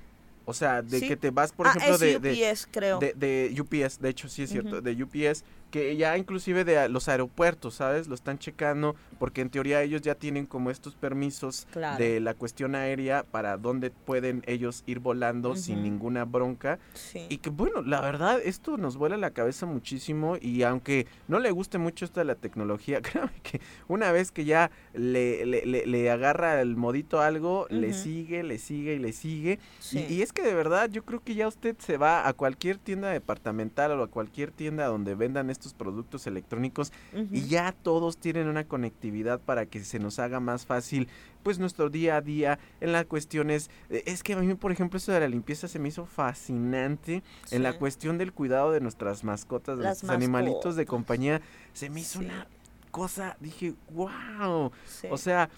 O 0.48 0.54
sea, 0.54 0.80
de 0.80 0.98
Sí. 0.98 1.08
que 1.08 1.16
te 1.18 1.30
vas, 1.30 1.52
por 1.52 1.66
ah, 1.66 1.74
ejemplo, 1.76 1.98
de, 1.98 2.16
UPS, 2.16 2.22
de, 2.64 2.70
creo. 2.70 2.98
de, 2.98 3.12
de 3.12 3.54
UPS, 3.60 4.00
de 4.00 4.08
hecho 4.08 4.30
sí 4.30 4.44
es 4.44 4.50
cierto, 4.50 4.80
de 4.80 5.02
UPS, 5.02 5.44
que 5.70 5.96
ya 5.96 6.16
inclusive 6.16 6.64
de 6.64 6.88
los 6.88 7.08
aeropuertos, 7.08 7.74
¿sabes? 7.74 8.08
Lo 8.08 8.14
están 8.14 8.38
checando 8.38 8.96
porque 9.18 9.40
en 9.40 9.50
teoría 9.50 9.82
ellos 9.82 10.00
ya 10.02 10.14
tienen 10.14 10.46
como 10.46 10.70
estos 10.70 10.94
permisos 10.94 11.66
Claro. 11.72 11.98
de 12.02 12.20
la 12.20 12.34
cuestión 12.34 12.74
aérea 12.74 13.24
para 13.24 13.56
dónde 13.56 13.90
pueden 13.90 14.42
ellos 14.46 14.82
ir 14.86 14.98
volando 15.00 15.54
sin 15.56 15.76
Ujú. 15.78 15.84
ninguna 15.84 16.24
bronca. 16.24 16.78
sí. 16.94 17.26
Y 17.28 17.38
que 17.38 17.50
bueno, 17.50 17.82
la 17.82 18.00
verdad, 18.00 18.40
esto 18.42 18.76
nos 18.76 18.96
vuela 18.96 19.16
la 19.16 19.30
cabeza 19.32 19.66
muchísimo 19.66 20.36
y 20.40 20.62
aunque 20.62 21.06
no 21.26 21.38
le 21.40 21.50
guste 21.50 21.78
mucho 21.78 22.04
esto 22.04 22.20
de 22.20 22.24
la 22.24 22.34
tecnología, 22.34 23.00
créame 23.02 23.32
que 23.42 23.60
una 23.88 24.12
vez 24.12 24.30
que 24.32 24.44
ya 24.44 24.70
le, 24.94 25.44
le, 25.46 25.66
le- 25.66 25.86
le 25.86 26.10
agarra 26.10 26.60
el 26.60 26.76
modito 26.76 27.20
algo, 27.20 27.66
le 27.70 27.88
Ujú. 27.90 27.98
sigue, 27.98 28.42
le 28.42 28.58
sigue 28.58 28.94
y 28.94 28.98
le 28.98 29.12
sigue. 29.12 29.58
sí. 29.80 30.06
Y, 30.08 30.14
y 30.14 30.22
es 30.22 30.32
que 30.32 30.42
de 30.42 30.54
verdad 30.54 30.88
yo 30.90 31.04
creo 31.04 31.20
que 31.22 31.34
ya 31.34 31.48
usted 31.48 31.76
se 31.78 31.96
va 31.98 32.26
a 32.26 32.32
cualquier 32.32 32.78
tienda 32.78 33.10
departamental 33.10 33.92
o 33.92 34.02
a 34.02 34.08
cualquier 34.08 34.50
tienda 34.50 34.86
donde 34.86 35.14
vendan 35.14 35.50
estos 35.58 35.74
productos 35.74 36.26
electrónicos 36.28 36.92
y 37.32 37.42
ya 37.48 37.72
todos 37.72 38.16
tienen 38.16 38.46
una 38.48 38.64
conectividad 38.64 39.40
para 39.40 39.66
que 39.66 39.82
se 39.84 39.98
nos 39.98 40.18
haga 40.20 40.38
más 40.40 40.64
fácil 40.66 41.08
pues 41.42 41.58
nuestro 41.58 41.90
día 41.90 42.16
a 42.16 42.20
día 42.20 42.58
en 42.80 42.92
las 42.92 43.06
cuestiones 43.06 43.70
eh, 43.90 44.04
es 44.06 44.22
que 44.22 44.34
a 44.34 44.36
mí 44.38 44.54
por 44.54 44.70
ejemplo 44.70 44.96
eso 44.98 45.10
de 45.12 45.20
la 45.20 45.28
limpieza 45.28 45.66
se 45.66 45.78
me 45.80 45.88
hizo 45.88 46.06
fascinante 46.06 47.22
en 47.50 47.62
la 47.64 47.76
cuestión 47.76 48.18
del 48.18 48.32
cuidado 48.32 48.70
de 48.70 48.80
nuestras 48.80 49.24
mascotas 49.24 49.76
de 49.78 49.84
Las 49.84 50.02
nuestros 50.02 50.10
animalitos 50.12 50.76
de 50.76 50.82
mascotas. 50.82 50.86
compañía 50.86 51.42
se 51.72 51.90
me 51.90 52.00
hizo 52.00 52.20
Sí. 52.20 52.24
una 52.26 52.46
cosa 52.92 53.36
dije 53.40 53.74
wow 53.90 54.70
Sí. 54.86 55.08
o 55.10 55.18
sea, 55.18 55.50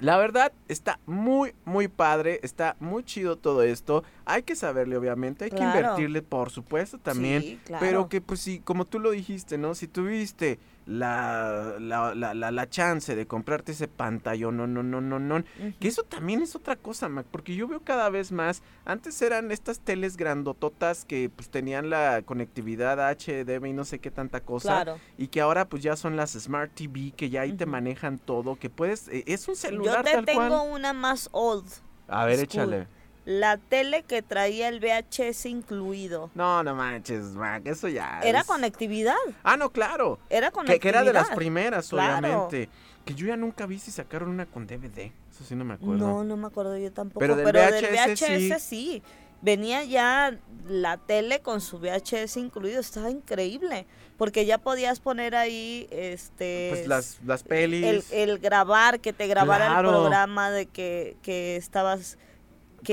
la 0.00 0.16
verdad 0.16 0.52
está 0.68 0.98
muy, 1.06 1.54
muy 1.64 1.88
padre, 1.88 2.40
está 2.42 2.76
muy 2.80 3.04
chido 3.04 3.36
todo 3.36 3.62
esto. 3.62 4.02
Hay 4.24 4.42
que 4.42 4.56
saberle, 4.56 4.96
obviamente, 4.96 5.44
hay 5.44 5.50
Claro. 5.50 5.72
que 5.72 5.78
invertirle, 5.78 6.22
por 6.22 6.50
supuesto, 6.50 6.98
también. 6.98 7.42
Sí, 7.42 7.60
claro. 7.64 7.84
Pero 7.86 8.08
que, 8.08 8.20
pues 8.20 8.40
sí, 8.40 8.60
como 8.64 8.86
tú 8.86 8.98
lo 8.98 9.10
dijiste, 9.12 9.56
¿no? 9.58 9.74
Si 9.74 9.86
tuviste 9.86 10.58
la, 10.86 11.76
la, 11.78 12.14
la, 12.14 12.34
la, 12.34 12.50
la 12.50 12.68
chance 12.68 13.14
de 13.14 13.26
comprarte 13.26 13.72
ese 13.72 13.88
pantallón, 13.88 14.56
no, 14.56 14.66
no, 14.66 14.82
no, 14.82 15.00
no, 15.00 15.18
no. 15.18 15.42
Que 15.80 15.88
eso 15.88 16.02
también 16.02 16.42
es 16.42 16.54
otra 16.54 16.76
cosa, 16.76 17.08
Mac, 17.08 17.26
porque 17.30 17.54
yo 17.54 17.66
veo 17.66 17.80
cada 17.82 18.10
vez 18.10 18.32
más, 18.32 18.62
antes 18.84 19.20
eran 19.22 19.50
estas 19.50 19.80
teles 19.80 20.16
grandototas 20.16 21.04
que 21.04 21.30
pues 21.34 21.48
tenían 21.48 21.90
la 21.90 22.22
conectividad 22.24 22.98
HDMI 23.16 23.70
y 23.70 23.72
no 23.72 23.84
sé 23.84 23.98
qué 23.98 24.10
tanta 24.10 24.40
cosa 24.40 24.82
Claro. 24.82 24.98
y 25.16 25.28
que 25.28 25.40
ahora 25.40 25.68
pues 25.68 25.82
ya 25.82 25.96
son 25.96 26.16
las 26.16 26.32
Smart 26.32 26.72
TV 26.74 27.12
que 27.16 27.30
ya 27.30 27.42
ahí 27.42 27.52
te 27.54 27.66
manejan 27.66 28.18
todo, 28.18 28.56
que 28.56 28.68
puedes, 28.70 29.08
eh, 29.08 29.24
es 29.26 29.48
un 29.48 29.54
Yo 29.54 29.60
celular 29.60 30.04
te 30.04 30.12
tal 30.12 30.24
tengo 30.26 30.48
cual. 30.48 30.70
una 30.72 30.92
más 30.92 31.28
old. 31.32 31.64
A 32.08 32.26
ver, 32.26 32.34
school. 32.36 32.44
échale. 32.44 32.88
La 33.24 33.56
tele 33.56 34.02
que 34.02 34.22
traía 34.22 34.68
el 34.68 34.80
VHS 34.80 35.46
incluido. 35.48 36.30
No, 36.34 36.62
no 36.62 36.74
manches, 36.74 37.24
Mac, 37.34 37.62
eso 37.66 37.88
ya. 37.88 38.20
Era 38.22 38.40
es- 38.40 38.46
conectividad. 38.46 39.14
Ah, 39.42 39.56
no, 39.56 39.70
claro. 39.70 40.18
Era 40.28 40.50
conectividad. 40.50 40.80
que 40.82 40.88
era 40.88 41.04
de 41.04 41.12
las 41.12 41.30
primeras, 41.30 41.88
Claro. 41.88 42.18
obviamente. 42.46 42.68
Que 43.04 43.14
yo 43.14 43.26
ya 43.26 43.36
nunca 43.36 43.66
vi 43.66 43.78
si 43.78 43.90
sacaron 43.90 44.30
una 44.30 44.46
con 44.46 44.66
DVD. 44.66 45.12
Eso 45.30 45.44
sí 45.44 45.54
no 45.54 45.64
me 45.64 45.74
acuerdo. 45.74 46.06
No, 46.06 46.24
no 46.24 46.36
me 46.36 46.46
acuerdo 46.46 46.76
yo 46.78 46.90
tampoco. 46.92 47.20
Pero 47.20 47.36
Pero, 47.36 47.60
del 47.60 47.82
del 47.82 47.92
VHS 47.92 48.58
sí. 48.62 49.02
Venía 49.42 49.84
ya 49.84 50.38
la 50.66 50.96
tele 50.96 51.40
con 51.40 51.60
su 51.60 51.78
VHS 51.78 52.38
incluido. 52.40 52.80
Estaba 52.80 53.10
increíble. 53.10 53.86
Porque 54.16 54.46
ya 54.46 54.56
podías 54.56 55.00
poner 55.00 55.34
ahí 55.34 55.86
este 55.90 56.68
Pues 56.70 56.86
las, 56.86 57.18
las 57.26 57.42
pelis. 57.42 57.84
el, 57.84 58.04
el 58.30 58.38
grabar, 58.38 59.00
que 59.00 59.12
te 59.12 59.26
grabara 59.26 59.66
Claro. 59.66 59.88
el 59.90 59.94
programa 59.96 60.50
de 60.50 60.64
que, 60.66 61.16
que 61.20 61.56
estabas 61.56 62.16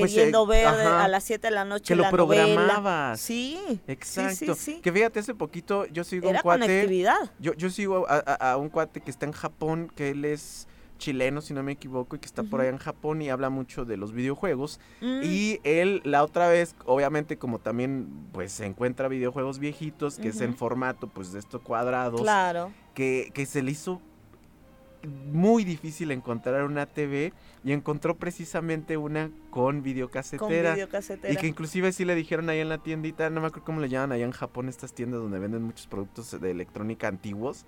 Pues, 0.00 0.12
queriendo 0.12 0.44
eh, 0.44 0.48
ver 0.48 0.66
ajá. 0.66 1.04
a 1.04 1.08
las 1.08 1.24
7 1.24 1.46
de 1.46 1.50
la 1.54 1.64
noche 1.64 1.84
que 1.88 1.96
lo 1.96 2.02
la 2.04 2.10
programabas. 2.10 3.20
Sí, 3.20 3.58
Exacto. 3.86 4.34
sí, 4.34 4.46
sí, 4.46 4.54
sí. 4.74 4.80
Que 4.80 4.92
fíjate, 4.92 5.20
hace 5.20 5.34
poquito 5.34 5.86
yo 5.86 6.04
sigo 6.04 6.28
Era 6.28 6.38
un 6.38 6.42
cuate. 6.42 6.88
Yo, 7.38 7.52
yo 7.54 7.70
sigo 7.70 8.06
a, 8.08 8.22
a- 8.26 8.52
a 8.52 8.56
un 8.56 8.68
cuate 8.68 9.00
que 9.00 9.10
está 9.10 9.26
en 9.26 9.32
Japón, 9.32 9.90
que 9.94 10.10
él 10.10 10.24
es 10.24 10.68
chileno, 10.98 11.40
si 11.40 11.52
no 11.52 11.64
me 11.64 11.72
equivoco, 11.72 12.14
y 12.14 12.20
que 12.20 12.26
está 12.26 12.44
por 12.44 12.60
allá 12.60 12.70
en 12.70 12.78
Japón 12.78 13.22
y 13.22 13.28
habla 13.28 13.50
mucho 13.50 13.84
de 13.84 13.96
los 13.96 14.12
videojuegos. 14.12 14.78
Mm, 15.00 15.20
Y 15.24 15.60
él 15.64 16.00
la 16.04 16.22
otra 16.22 16.48
vez, 16.48 16.76
obviamente 16.84 17.38
como 17.38 17.58
también 17.58 18.08
pues 18.32 18.52
se 18.52 18.66
encuentra 18.66 19.08
videojuegos 19.08 19.58
viejitos, 19.58 20.18
que 20.18 20.28
es 20.28 20.40
en 20.40 20.54
formato 20.54 21.08
pues 21.08 21.32
de 21.32 21.40
estos 21.40 21.60
cuadrados, 21.60 22.20
claro. 22.20 22.70
que, 22.94 23.32
que 23.34 23.46
se 23.46 23.62
le 23.62 23.72
hizo 23.72 24.00
muy 25.06 25.64
difícil 25.64 26.10
encontrar 26.10 26.64
una 26.64 26.86
TV 26.86 27.32
y 27.64 27.72
encontró 27.72 28.16
precisamente 28.16 28.96
una 28.96 29.30
con 29.50 29.62
Con 29.76 29.82
videocasetera. 29.82 30.74
videocasetera. 30.74 31.32
Y 31.32 31.36
que 31.36 31.46
inclusive 31.46 31.92
sí 31.92 32.04
le 32.04 32.14
dijeron 32.14 32.48
ahí 32.48 32.60
en 32.60 32.68
la 32.68 32.78
tiendita, 32.78 33.30
no 33.30 33.40
me 33.40 33.48
acuerdo 33.48 33.64
cómo 33.64 33.80
le 33.80 33.88
llaman 33.88 34.12
allá 34.12 34.24
en 34.24 34.32
Japón, 34.32 34.68
estas 34.68 34.94
tiendas 34.94 35.20
donde 35.20 35.38
venden 35.38 35.62
muchos 35.62 35.86
productos 35.86 36.40
de 36.40 36.50
electrónica 36.50 37.08
antiguos, 37.08 37.66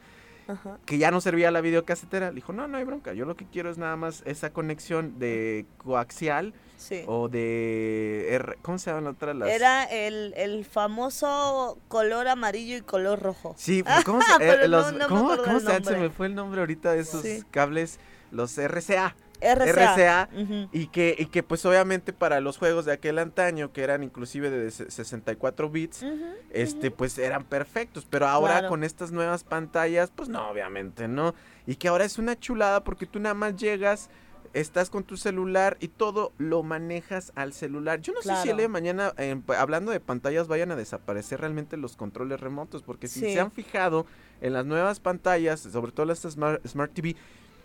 Ajá. 0.49 0.79
que 0.87 0.99
ya 0.99 1.11
no 1.11 1.21
servía 1.21 1.51
la 1.51 1.61
videocasetera. 1.61 2.29
Le 2.31 2.37
dijo, 2.37 2.53
no, 2.53 2.69
no 2.69 2.77
hay 2.79 2.85
bronca, 2.85 3.13
yo 3.15 3.25
lo 3.25 3.37
que 3.37 3.47
quiero 3.47 3.71
es 3.71 3.79
nada 3.79 3.97
más 3.97 4.23
esa 4.27 4.53
conexión 4.53 5.19
de 5.19 5.67
coaxial 5.79 6.55
Sí. 6.77 7.03
o 7.07 7.29
de... 7.29 8.27
R- 8.35 8.59
¿Cómo 8.63 8.79
se 8.79 8.91
llaman 8.91 9.07
otras 9.07 9.35
las...? 9.37 9.49
Era 9.49 9.85
el, 9.85 10.35
el 10.37 10.65
famoso 10.67 11.79
color 11.89 12.29
amarillo 12.29 12.77
y 12.77 12.81
color 12.83 13.21
rojo. 13.23 13.55
Sí, 13.57 13.83
¿cómo 14.05 14.21
se, 14.21 14.33
eh, 14.65 14.69
no- 14.69 14.93
no 14.93 14.99
me 14.99 15.07
¿cómo- 15.07 15.33
el 15.35 15.85
se, 15.85 15.97
me 15.97 16.11
fue 16.11 16.27
el 16.27 16.35
nombre 16.35 16.61
ahorita 16.61 16.93
de 16.93 17.01
esos 17.01 17.23
Sí. 17.23 17.43
cables? 17.51 17.99
Los 18.31 18.59
RCA. 18.59 19.15
RCA. 19.45 20.29
RCA. 20.29 20.69
Y 20.73 20.87
que, 20.89 21.15
y 21.19 21.27
que 21.27 21.43
pues 21.43 21.65
obviamente 21.67 22.13
para 22.13 22.41
los 22.41 22.57
juegos 22.59 22.85
de 22.85 22.93
aquel 22.93 23.19
antaño, 23.19 23.73
que 23.73 23.83
eran 23.83 24.03
inclusive 24.03 24.51
de 24.51 24.71
se- 24.71 24.91
64 24.91 25.69
bits, 25.71 26.05
este 26.51 26.91
pues 26.91 27.19
eran 27.19 27.45
perfectos. 27.45 28.07
Pero 28.09 28.27
ahora 28.27 28.55
Claro. 28.55 28.69
con 28.69 28.85
estas 28.85 29.13
nuevas 29.13 29.45
pantallas, 29.45 30.11
pues 30.15 30.29
no, 30.29 30.49
obviamente, 30.49 31.09
¿no? 31.09 31.35
Y 31.67 31.77
que 31.77 31.89
ahora 31.89 32.05
es 32.05 32.19
una 32.19 32.39
chulada 32.39 32.85
porque 32.85 33.07
tú 33.07 33.19
nada 33.21 33.35
más 33.35 33.57
llegas, 33.57 34.11
estás 34.53 34.89
con 34.89 35.03
tu 35.03 35.17
celular 35.17 35.77
y 35.81 35.89
todo 35.89 36.31
lo 36.39 36.63
manejas 36.63 37.33
al 37.35 37.53
celular. 37.53 38.01
Yo 38.01 38.13
no 38.13 38.23
sé 38.23 38.37
si 38.43 38.51
el 38.51 38.57
de 38.59 38.69
mañana, 38.69 39.13
eh, 39.17 39.35
pa- 39.45 39.61
hablando 39.61 39.91
de 39.91 39.99
pantallas, 39.99 40.47
vayan 40.47 40.71
a 40.71 40.77
desaparecer 40.77 41.41
realmente 41.41 41.77
los 41.77 41.97
controles 41.97 42.39
remotos. 42.41 42.83
Porque 42.85 43.09
si 43.09 43.19
Sí. 43.21 43.33
se 43.33 43.41
han 43.41 43.51
fijado 43.51 44.07
en 44.41 44.53
las 44.53 44.65
nuevas 44.65 45.01
pantallas, 45.01 45.59
sobre 45.61 45.91
todo 45.91 46.07
las 46.07 46.21
Smart, 46.21 46.65
Smart 46.69 46.93
TV, 46.93 47.17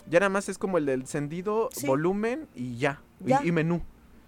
ya 0.08 0.20
nada 0.20 0.30
más 0.30 0.50
es 0.50 0.58
como 0.58 0.78
el 0.78 0.86
del 0.86 1.02
encendido, 1.02 1.70
Sí. 1.72 1.88
volumen 1.88 2.47
y 2.56 2.78
ya. 2.78 3.02
y- 3.24 3.30
Ya. 3.30 3.41
Y, 3.43 3.52
menú. 3.52 3.82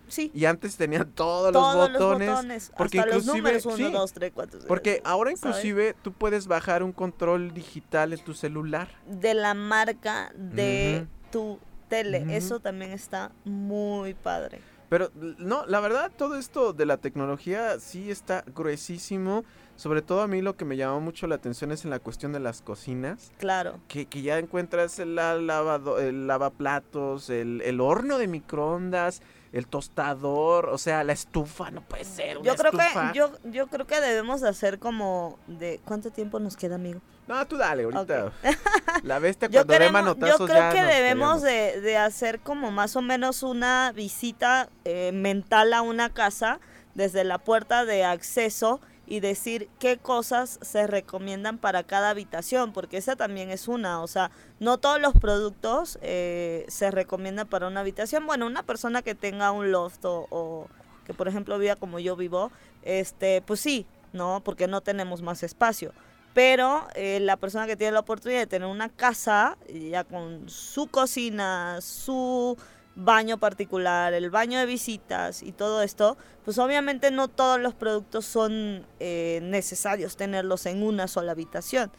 Sí. 0.08 0.30
Y 0.34 0.44
antes 0.44 0.76
tenían 0.76 1.10
todos, 1.12 1.54
Todos 1.54 1.90
los 1.90 2.02
botones. 2.02 2.72
porque 2.78 3.00
hasta 3.00 3.14
los 3.16 3.24
inclusive- 3.24 3.38
números 3.38 3.66
1, 3.66 3.78
sí, 3.78 3.92
2, 3.92 4.12
3, 4.14 4.32
4. 4.36 4.60
Porque 4.68 5.02
ahora 5.06 5.32
¿sabes? 5.38 5.40
inclusive 5.64 5.96
tú 6.02 6.12
puedes 6.12 6.48
bajar 6.48 6.84
un 6.84 6.92
control 6.92 7.54
digital 7.54 8.12
en 8.12 8.20
tu 8.24 8.34
celular. 8.34 8.90
De 9.08 9.34
la 9.34 9.54
marca 9.54 10.34
de 10.36 11.08
tu 11.32 11.60
tele. 11.88 12.26
Eso 12.36 12.60
también 12.60 12.92
está 12.92 13.32
muy 13.46 14.14
padre. 14.14 14.60
Pero 14.90 15.10
no, 15.16 15.66
la 15.68 15.80
verdad, 15.80 16.12
todo 16.18 16.36
esto 16.36 16.74
de 16.74 16.86
la 16.86 16.98
tecnología 16.98 17.80
sí 17.80 18.12
está 18.12 18.44
gruesísimo. 18.54 19.46
Sobre 19.82 20.04
todo 20.04 20.22
a 20.22 20.28
mí 20.28 20.44
lo 20.44 20.56
que 20.56 20.64
me 20.64 20.78
llamó 20.78 21.02
mucho 21.02 21.26
la 21.26 21.34
atención 21.34 21.72
es 21.72 21.86
en 21.86 21.90
la 21.90 21.98
cuestión 21.98 22.32
de 22.34 22.40
las 22.40 22.62
cocinas. 22.62 23.32
Claro. 23.40 23.80
Que, 23.88 24.06
que 24.06 24.22
ya 24.22 24.38
encuentras 24.38 25.00
el, 25.00 25.16
la- 25.16 25.34
lavado, 25.38 26.00
el 26.00 26.28
lavaplatos, 26.28 27.32
el, 27.32 27.62
el 27.66 27.82
horno 27.82 28.20
de 28.20 28.28
microondas, 28.28 29.24
el 29.54 29.66
tostador, 29.66 30.70
o 30.70 30.78
sea, 30.78 31.04
la 31.04 31.14
estufa, 31.14 31.72
no 31.72 31.82
puede 31.82 32.06
ser. 32.06 32.38
Una 32.38 32.46
Yo 32.46 32.56
creo 32.58 32.72
estufa. 32.74 33.12
que 33.12 33.18
yo, 33.18 33.32
yo 33.46 33.68
creo 33.70 33.88
que 33.88 34.00
debemos 34.00 34.42
de 34.42 34.50
hacer 34.50 34.78
como 34.78 35.40
de 35.48 35.80
¿cuánto 35.84 36.12
tiempo 36.12 36.40
nos 36.40 36.56
queda, 36.58 36.76
amigo? 36.76 37.02
No, 37.28 37.44
tú 37.48 37.58
dale, 37.58 37.84
ahorita. 37.86 38.32
La 39.04 39.18
bestia 39.18 39.50
cuando 39.52 39.74
dé 39.80 39.90
manotazos 39.90 40.42
yo 40.42 40.46
creo 40.46 40.58
ya 40.60 40.70
que 40.74 40.84
debemos 40.84 41.42
de, 41.42 41.82
de 41.82 41.98
hacer 41.98 42.40
como 42.42 42.70
más 42.70 42.96
o 42.96 43.02
menos 43.02 43.42
una 43.42 43.92
visita 43.94 44.70
eh, 44.86 45.12
mental 45.12 45.74
a 45.74 45.82
una 45.82 46.10
casa 46.14 46.60
desde 46.94 47.24
la 47.24 47.40
puerta 47.40 47.84
de 47.86 48.04
acceso 48.04 48.80
y 49.12 49.20
decir 49.20 49.68
qué 49.78 49.98
cosas 49.98 50.58
se 50.62 50.88
recomiendan 50.88 51.58
para 51.58 51.84
cada 51.84 52.12
habitación, 52.12 52.72
porque 52.72 52.96
esa 52.96 53.18
también 53.18 53.52
es 53.52 53.68
una, 53.68 54.02
o 54.02 54.08
sea, 54.08 54.32
no 54.62 54.78
todos 54.78 55.02
los 55.02 55.12
productos 55.16 56.00
eh, 56.02 56.64
se 56.70 56.92
recomiendan 56.92 57.46
para 57.46 57.68
una 57.68 57.82
habitación. 57.82 58.26
Bueno, 58.26 58.48
una 58.48 58.64
persona 58.64 59.02
que 59.02 59.14
tenga 59.14 59.52
un 59.52 59.70
loft 59.70 60.06
o, 60.06 60.70
que 61.06 61.14
por 61.14 61.28
ejemplo 61.28 61.60
viva 61.60 61.76
como 61.76 62.00
yo 62.00 62.16
vivo, 62.16 62.54
este, 62.84 63.42
pues 63.42 63.60
sí, 63.60 63.86
¿no? 64.14 64.40
Porque 64.46 64.68
no 64.68 64.80
tenemos 64.80 65.22
más 65.22 65.44
espacio. 65.44 65.92
Pero 66.34 66.88
eh, 66.96 67.20
la 67.20 67.36
persona 67.36 67.68
que 67.68 67.76
tiene 67.76 67.92
la 67.92 68.00
oportunidad 68.00 68.40
de 68.40 68.48
tener 68.48 68.70
una 68.70 68.88
casa, 68.88 69.58
ya 69.68 70.06
con 70.06 70.48
su 70.48 70.88
cocina, 70.88 71.80
su 71.82 72.56
baño 72.96 73.38
particular, 73.38 74.14
el 74.14 74.30
baño 74.30 74.60
de 74.60 74.66
visitas 74.66 75.44
y 75.44 75.52
todo 75.52 75.82
esto, 75.82 76.18
pues 76.44 76.58
obviamente 76.58 77.10
no 77.12 77.28
todos 77.28 77.60
los 77.60 77.74
productos 77.74 78.26
son 78.26 78.86
eh, 79.00 79.40
necesarios 79.44 80.18
tenerlos 80.18 80.66
en 80.66 80.84
una 80.84 81.08
sola 81.08 81.32
habitación. 81.32 81.92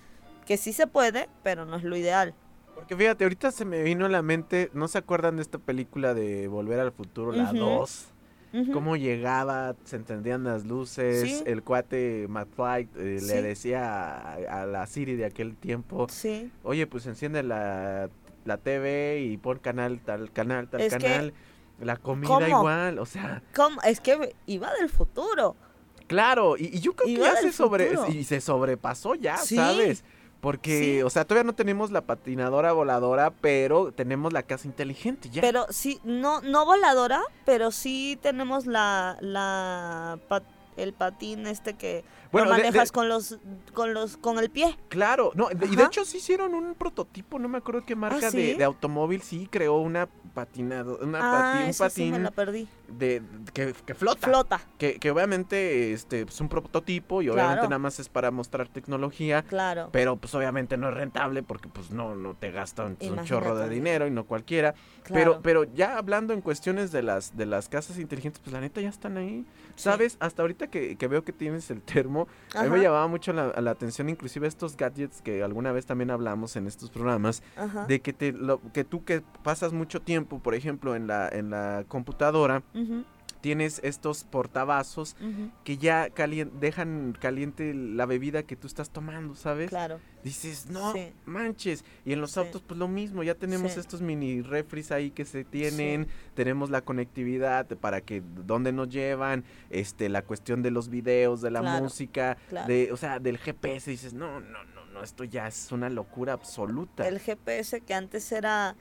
Que 0.47 0.57
sí 0.57 0.73
se 0.73 0.87
puede, 0.87 1.29
pero 1.43 1.65
no 1.65 1.77
es 1.77 1.85
lo 1.85 1.97
ideal. 1.97 2.35
Porque 2.75 2.97
fíjate, 2.97 3.25
ahorita 3.25 3.53
se 3.53 3.65
me 3.65 3.83
vino 3.83 4.07
a 4.07 4.09
la 4.09 4.23
mente, 4.23 4.71
¿no 4.75 4.89
se 4.89 4.99
acuerdan 4.99 5.37
de 5.37 5.43
esta 5.43 5.59
película 5.59 6.15
de 6.15 6.49
Volver 6.49 6.81
al 6.81 6.91
Futuro, 6.93 7.33
la 7.33 7.45
Ujú. 7.45 7.57
2? 7.59 8.07
Ujú. 8.55 8.73
Cómo 8.73 8.97
llegaba, 8.97 9.77
se 9.85 9.97
encendían 9.97 10.45
las 10.45 10.67
luces, 10.67 11.23
Sí. 11.23 11.43
el 11.47 11.63
cuate 11.63 12.27
McFly 12.29 12.89
eh, 12.97 13.17
Sí. 13.21 13.27
le 13.27 13.41
decía 13.41 14.15
a, 14.19 14.63
a 14.63 14.67
la 14.67 14.87
Siri 14.87 15.15
de 15.17 15.25
aquel 15.25 15.57
tiempo, 15.57 16.07
Sí, 16.11 16.51
oye, 16.63 16.87
pues 16.87 17.07
enciende 17.07 17.43
la, 17.43 18.11
la 18.45 18.57
TV 18.59 19.21
y 19.21 19.37
pon 19.37 19.59
canal, 19.59 20.01
tal 20.01 20.33
canal, 20.33 20.69
tal 20.69 20.81
Es 20.81 20.95
que, 20.97 21.03
canal. 21.03 21.35
La 21.81 21.97
comida 21.97 22.29
¿cómo? 22.29 22.47
igual, 22.47 22.99
o 22.99 23.07
sea, 23.07 23.43
¿Cómo? 23.55 23.81
Es 23.83 24.01
que 24.01 24.35
iba 24.47 24.73
del 24.75 24.89
futuro. 24.89 25.57
claro, 26.07 26.57
y, 26.57 26.65
y 26.77 26.81
yo 26.81 26.93
creo 26.95 27.07
que 27.07 27.23
ya 27.23 27.37
se 27.37 27.53
sobre, 27.53 27.93
y 28.11 28.25
se 28.25 28.41
sobrepasó 28.41 29.15
ya, 29.15 29.37
Sí. 29.39 29.57
¿sabes? 29.57 30.05
Porque, 30.41 30.97
Sí. 30.97 31.03
o 31.03 31.09
sea, 31.11 31.25
todavía 31.25 31.47
no 31.47 31.55
tenemos 31.55 31.91
la 31.93 32.01
patinadora 32.03 32.73
voladora, 32.73 33.31
pero 33.31 33.93
tenemos 33.93 34.33
la 34.33 34.43
casa 34.43 34.67
inteligente 34.67 35.31
ya. 35.31 35.41
Pero 35.41 35.67
sí, 35.71 36.01
no, 36.05 36.41
no 36.43 36.65
voladora, 36.67 37.23
pero 37.47 37.71
sí 37.71 38.19
tenemos 38.21 38.67
la, 38.67 39.17
la 39.21 40.19
pat- 40.29 40.43
el 40.83 40.93
patín 40.93 41.47
este 41.47 41.75
que 41.75 42.05
Bueno, 42.31 42.49
lo 42.49 42.53
de- 42.57 42.63
de- 42.63 42.69
manejas 42.69 42.93
con 42.93 43.09
los 43.09 43.39
con 43.75 43.95
los 43.95 44.17
con 44.17 44.39
el 44.39 44.51
pie. 44.51 44.77
Claro, 44.89 45.33
no, 45.35 45.49
de- 45.49 45.67
y 45.67 45.77
de 45.77 45.85
hecho 45.85 46.05
sí 46.05 46.19
hicieron 46.19 46.55
un 46.55 46.75
prototipo, 46.75 47.39
no 47.39 47.49
me 47.49 47.59
acuerdo 47.59 47.85
qué 47.87 47.97
marca 47.97 48.29
¿Ah, 48.29 48.31
de, 48.31 48.53
sí? 48.53 48.55
de 48.55 48.65
automóvil, 48.65 49.23
sí 49.23 49.49
creó 49.51 49.77
una 49.79 50.09
patinado, 50.35 50.99
una 51.03 51.19
ah, 51.21 51.53
pati- 51.59 51.63
un 51.65 51.69
esa 51.71 51.91
sí 51.91 52.05
me 52.05 52.11
patín 52.13 52.25
la 52.25 52.31
perdí. 52.31 52.69
de, 52.89 53.23
que, 53.53 53.75
que 53.85 53.95
flota. 53.95 54.27
Flota, 54.27 54.61
Que, 54.79 54.99
que 54.99 55.11
obviamente 55.11 55.93
este, 55.93 56.23
es 56.23 56.41
un 56.41 56.49
prototipo 56.49 57.21
y 57.23 57.29
obviamente 57.29 57.55
Claro. 57.57 57.69
nada 57.69 57.79
más 57.79 57.99
es 58.01 58.09
para 58.09 58.31
mostrar 58.31 58.69
tecnología, 58.69 59.43
claro. 59.43 59.91
pero 59.93 60.17
pues 60.17 60.35
obviamente 60.35 60.77
no 60.79 60.89
es 60.89 60.95
rentable 60.95 61.43
porque 61.43 61.69
pues 61.69 61.91
no, 61.91 62.15
no 62.15 62.35
te 62.35 62.51
gastan 62.51 62.97
un 63.01 63.25
chorro 63.25 63.57
de 63.57 63.69
dinero 63.69 64.07
y 64.07 64.11
no 64.11 64.25
cualquiera. 64.25 64.73
claro. 65.03 65.41
Pero, 65.43 65.43
pero 65.43 65.75
ya 65.75 65.99
hablando 65.99 66.33
en 66.33 66.41
cuestiones 66.41 66.93
de 66.93 67.03
las, 67.03 67.37
de 67.37 67.45
las 67.47 67.69
casas 67.69 67.99
inteligentes, 67.99 68.41
pues 68.43 68.53
la 68.55 68.61
neta 68.61 68.81
ya 68.81 68.89
están 68.89 69.19
ahí. 69.19 69.45
¿Sabes? 69.77 70.17
Hasta 70.21 70.43
ahorita 70.43 70.67
que, 70.69 70.97
que 70.97 71.09
veo 71.09 71.25
que 71.25 71.33
tienes 71.33 71.71
el 71.71 71.81
termo, 71.83 72.29
a 72.55 72.63
mí 72.65 72.69
me 72.71 72.83
llamaba 72.83 73.07
mucho 73.09 73.33
la, 73.33 73.49
la 73.61 73.71
atención, 73.71 74.09
inclusive 74.09 74.47
estos 74.47 74.77
gadgets 74.77 75.23
que 75.23 75.43
alguna 75.43 75.73
vez 75.73 75.87
también 75.87 76.11
hablamos 76.11 76.57
en 76.57 76.67
estos 76.67 76.91
programas, 76.91 77.43
ajá. 77.57 77.87
de 77.87 78.01
que, 78.01 78.13
te, 78.13 78.33
lo- 78.33 78.61
que 78.73 78.85
tú 78.85 79.05
que 79.05 79.23
pasas 79.43 79.73
mucho 79.73 80.01
tiempo, 80.03 80.39
por 80.41 80.55
ejemplo, 80.55 80.95
en 80.95 81.07
la, 81.07 81.29
en 81.29 81.51
la 81.51 81.85
computadora, 81.89 82.63
tienes 83.43 83.81
estos 83.85 84.25
portavasos 84.25 85.17
que 85.65 85.77
ya 85.77 86.09
calien- 86.09 86.53
dejan 86.61 87.15
caliente 87.21 87.75
la 87.75 88.07
bebida 88.07 88.45
que 88.45 88.57
tú 88.57 88.67
estás 88.67 88.89
tomando, 88.91 89.35
¿sabes? 89.35 89.69
Claro. 89.69 90.01
Dices, 90.23 90.71
no 90.71 90.93
Sí. 90.93 91.13
manches. 91.27 91.85
Y 92.07 92.13
en 92.13 92.21
los 92.21 92.31
Sí. 92.33 92.39
autos, 92.41 92.63
pues 92.63 92.79
lo 92.79 92.87
mismo, 92.89 93.23
ya 93.25 93.35
tenemos 93.35 93.73
Sí. 93.73 93.81
estos 93.81 94.01
mini 94.01 94.41
refris 94.43 94.93
ahí 94.93 95.11
que 95.11 95.25
se 95.25 95.43
tienen, 95.45 96.07
tenemos 96.35 96.71
la 96.71 96.81
conectividad 96.83 97.67
para 97.67 98.01
que 98.01 98.23
dónde 98.47 98.73
nos 98.73 98.89
llevan, 98.89 99.45
este, 99.71 100.09
la 100.09 100.23
cuestión 100.23 100.63
de 100.63 100.71
los 100.71 100.89
videos, 100.89 101.43
de 101.43 101.51
la 101.51 101.61
Claro, 101.61 101.83
música, 101.85 102.39
claro. 102.49 102.69
de, 102.69 102.93
o 102.93 102.97
sea, 102.97 103.19
del 103.19 103.39
GPS, 103.39 103.91
dices, 103.91 104.15
no, 104.15 104.41
no, 104.41 104.65
no, 104.65 104.85
no, 104.87 105.03
esto 105.03 105.25
ya 105.25 105.49
es 105.49 105.73
una 105.73 105.91
locura 105.91 106.33
absoluta. 106.33 107.07
El 107.09 107.19
GPS 107.19 107.81
que 107.81 107.93
antes 107.93 108.31
era. 108.31 108.77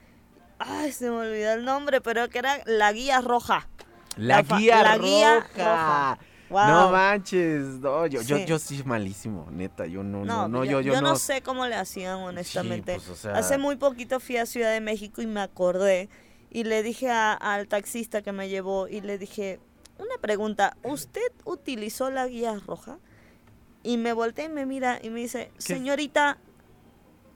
Ay, 0.60 0.92
se 0.92 1.06
me 1.10 1.16
olvidó 1.16 1.54
el 1.54 1.66
nombre, 1.66 2.02
pero 2.02 2.30
que 2.30 2.38
era 2.38 2.62
la 2.68 2.94
guía 2.94 3.20
roja. 3.22 3.68
La, 4.18 4.38
la 4.38 4.42
guía 4.58 4.84
la 4.84 4.98
guía 4.98 5.40
roja. 5.40 5.48
roja. 5.58 6.20
Wow. 6.50 6.68
No 6.68 6.92
manches, 6.92 7.64
no, 7.80 8.06
yo, 8.08 8.22
yo, 8.24 8.38
Sí. 8.40 8.46
yo 8.46 8.60
sí 8.60 8.84
malísimo, 8.86 9.48
neta, 9.52 9.86
yo 9.86 10.04
no, 10.04 10.26
no, 10.26 10.26
No, 10.26 10.48
no, 10.50 10.66
yo, 10.66 10.82
yo, 10.82 10.94
yo, 10.96 11.02
no. 11.02 11.16
sé 11.16 11.42
cómo 11.42 11.66
le 11.66 11.76
hacían, 11.76 12.18
honestamente. 12.18 12.96
Sí, 13.00 13.06
pues, 13.08 13.10
o 13.10 13.16
sea, 13.22 13.38
Hace 13.38 13.58
muy 13.58 13.78
poquito 13.78 14.20
fui 14.20 14.36
a 14.36 14.46
Ciudad 14.46 14.74
de 14.74 14.82
México 14.82 15.22
y 15.22 15.28
me 15.28 15.40
acordé 15.40 16.10
y 16.50 16.66
le 16.66 16.84
dije 16.84 17.10
a- 17.10 17.32
al 17.34 17.70
taxista 17.70 18.22
que 18.22 18.34
me 18.34 18.50
llevó 18.50 18.90
y 18.90 19.00
le 19.00 19.18
dije, 19.18 19.62
una 19.98 20.18
pregunta, 20.20 20.76
¿usted 20.84 21.22
utilizó 21.46 22.10
la 22.12 22.28
guía 22.28 22.60
roja? 22.68 22.98
Y 23.84 23.96
me 23.96 24.12
volteé 24.12 24.46
y 24.46 24.50
me 24.50 24.66
mira 24.66 25.00
y 25.02 25.10
me 25.10 25.22
dice, 25.22 25.52
señorita, 25.58 26.38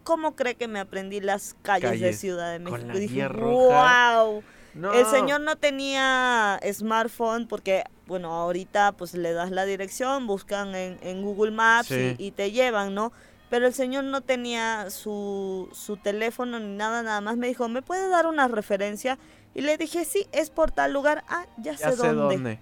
¿cómo 0.03 0.35
cree 0.35 0.55
que 0.55 0.67
me 0.67 0.79
aprendí 0.79 1.21
las 1.21 1.55
calles, 1.61 2.01
de 2.01 2.11
Ciudad 2.13 2.51
de 2.51 2.61
con 2.61 2.73
México? 2.73 2.87
la 2.89 2.95
Y 2.97 2.99
dije, 2.99 3.13
guía 3.13 3.27
roja. 3.29 4.19
wow. 4.23 4.43
No. 4.75 4.93
El 4.93 5.05
señor 5.07 5.41
no 5.41 5.55
tenía 5.55 6.59
smartphone 6.71 7.47
porque, 7.47 7.83
bueno, 8.05 8.31
ahorita 8.33 8.91
pues 8.91 9.13
le 9.15 9.33
das 9.33 9.49
la 9.51 9.65
dirección, 9.65 10.27
buscan 10.27 10.75
en, 10.75 10.97
en 11.01 11.23
Google 11.23 11.51
Maps 11.51 11.87
Sí. 11.87 12.15
y, 12.19 12.25
y 12.27 12.31
te 12.31 12.51
llevan, 12.51 12.93
¿no? 12.93 13.11
Pero 13.49 13.67
el 13.67 13.73
señor 13.73 14.03
no 14.03 14.21
tenía 14.21 14.89
su, 14.89 15.69
su 15.71 15.97
teléfono 15.97 16.59
ni 16.59 16.75
nada, 16.75 17.03
nada 17.03 17.21
más 17.21 17.37
me 17.37 17.47
dijo, 17.47 17.67
¿me 17.69 17.81
puede 17.81 18.09
dar 18.09 18.27
una 18.27 18.47
referencia? 18.47 19.17
Y 19.53 19.61
le 19.61 19.77
dije, 19.77 20.03
sí, 20.03 20.27
es 20.33 20.49
por 20.49 20.71
tal 20.71 20.91
lugar. 20.93 21.23
Ah, 21.29 21.45
ya, 21.57 21.73
Ya 21.73 21.91
sé, 21.91 21.95
dónde. 21.95 22.35
dónde. 22.35 22.59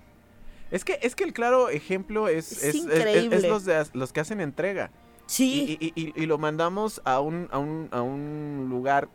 Es 0.72 0.84
que, 0.86 1.00
es 1.02 1.16
que 1.16 1.24
el 1.24 1.34
claro 1.34 1.70
ejemplo 1.70 2.28
es, 2.28 2.64
es 2.64 2.76
los, 3.44 3.66
de, 3.66 3.86
los 3.94 4.12
que 4.14 4.20
hacen 4.20 4.42
entrega. 4.42 4.92
Sí, 5.26 5.78
Y, 5.80 5.88
y- 5.88 5.94
y- 6.10 6.22
y 6.22 6.26
lo 6.26 6.38
mandamos 6.38 7.02
a 7.06 7.20
un, 7.22 7.48
a, 7.52 7.58
un, 7.60 7.88
a 7.92 8.02
un 8.02 8.68
lugar 8.70 9.08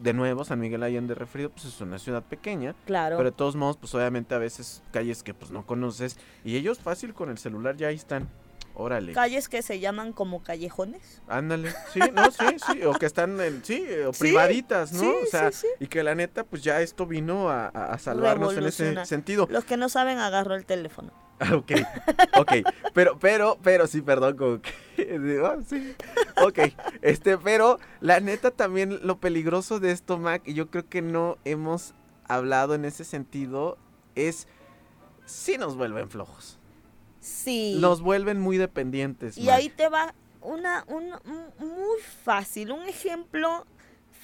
de 0.00 0.12
nuevo, 0.12 0.44
San 0.44 0.60
Miguel 0.60 0.82
Allende 0.82 1.14
Referido, 1.14 1.50
pues 1.50 1.64
es 1.66 1.80
una 1.80 1.98
ciudad 1.98 2.22
pequeña. 2.22 2.74
claro. 2.86 3.16
Pero 3.16 3.30
de 3.30 3.36
todos 3.36 3.56
modos, 3.56 3.76
pues 3.76 3.94
obviamente 3.94 4.34
a 4.34 4.38
veces 4.38 4.82
calles 4.92 5.22
que 5.22 5.34
pues 5.34 5.50
no 5.50 5.66
conoces. 5.66 6.18
Y 6.44 6.56
ellos 6.56 6.78
fácil 6.78 7.14
con 7.14 7.30
el 7.30 7.38
celular 7.38 7.76
ya 7.76 7.88
ahí 7.88 7.96
están. 7.96 8.28
Órale. 8.78 9.12
Calles 9.14 9.48
que 9.48 9.62
se 9.62 9.80
llaman 9.80 10.12
como 10.12 10.42
callejones. 10.42 11.22
Ándale. 11.28 11.72
Sí, 11.94 12.00
no, 12.12 12.30
sí, 12.30 12.44
sí. 12.70 12.82
O 12.84 12.92
que 12.92 13.06
están, 13.06 13.40
en, 13.40 13.64
sí, 13.64 13.82
o 14.06 14.12
Sí, 14.12 14.20
privaditas, 14.20 14.92
¿no? 14.92 15.00
sí, 15.00 15.06
o 15.06 15.26
sea, 15.30 15.50
sí, 15.50 15.66
y 15.80 15.86
que 15.86 16.02
la 16.02 16.14
neta, 16.14 16.44
pues 16.44 16.62
ya 16.62 16.82
esto 16.82 17.06
vino 17.06 17.48
a, 17.48 17.68
a- 17.68 17.98
salvarnos 17.98 18.54
en 18.54 18.64
ese 18.64 19.06
sentido. 19.06 19.48
Los 19.50 19.64
que 19.64 19.78
no 19.78 19.88
saben, 19.88 20.18
agarro 20.18 20.54
el 20.54 20.66
teléfono. 20.66 21.10
Ah, 21.38 21.54
ok, 21.54 21.72
ok, 22.38 22.52
pero, 22.94 23.18
pero, 23.18 23.58
pero, 23.62 23.86
sí, 23.86 24.00
perdón, 24.00 24.36
como 24.38 24.60
que, 24.62 24.70
ah, 25.44 25.56
sí, 25.68 25.94
ok, 26.42 26.58
este, 27.02 27.36
pero, 27.36 27.78
la 28.00 28.20
neta 28.20 28.50
también 28.50 29.00
lo 29.06 29.18
peligroso 29.18 29.78
de 29.78 29.90
esto, 29.90 30.16
Mac, 30.18 30.42
y 30.46 30.54
yo 30.54 30.70
creo 30.70 30.88
que 30.88 31.02
no 31.02 31.36
hemos 31.44 31.94
hablado 32.26 32.74
en 32.74 32.86
ese 32.86 33.04
sentido, 33.04 33.76
es, 34.14 34.48
sí 35.26 35.58
nos 35.58 35.76
vuelven 35.76 36.08
flojos, 36.08 36.58
Sí. 37.20 37.76
nos 37.80 38.00
vuelven 38.00 38.40
muy 38.40 38.56
dependientes, 38.56 39.36
Y 39.36 39.42
Mac. 39.46 39.56
ahí 39.56 39.68
te 39.68 39.88
va 39.90 40.14
una, 40.40 40.84
un- 40.88 41.12
un- 41.26 41.52
muy 41.58 42.00
fácil, 42.24 42.72
un 42.72 42.88
ejemplo 42.88 43.66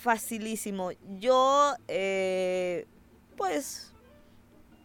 facilísimo. 0.03 0.91
Yo, 1.19 1.75
eh, 1.89 2.87
pues, 3.37 3.92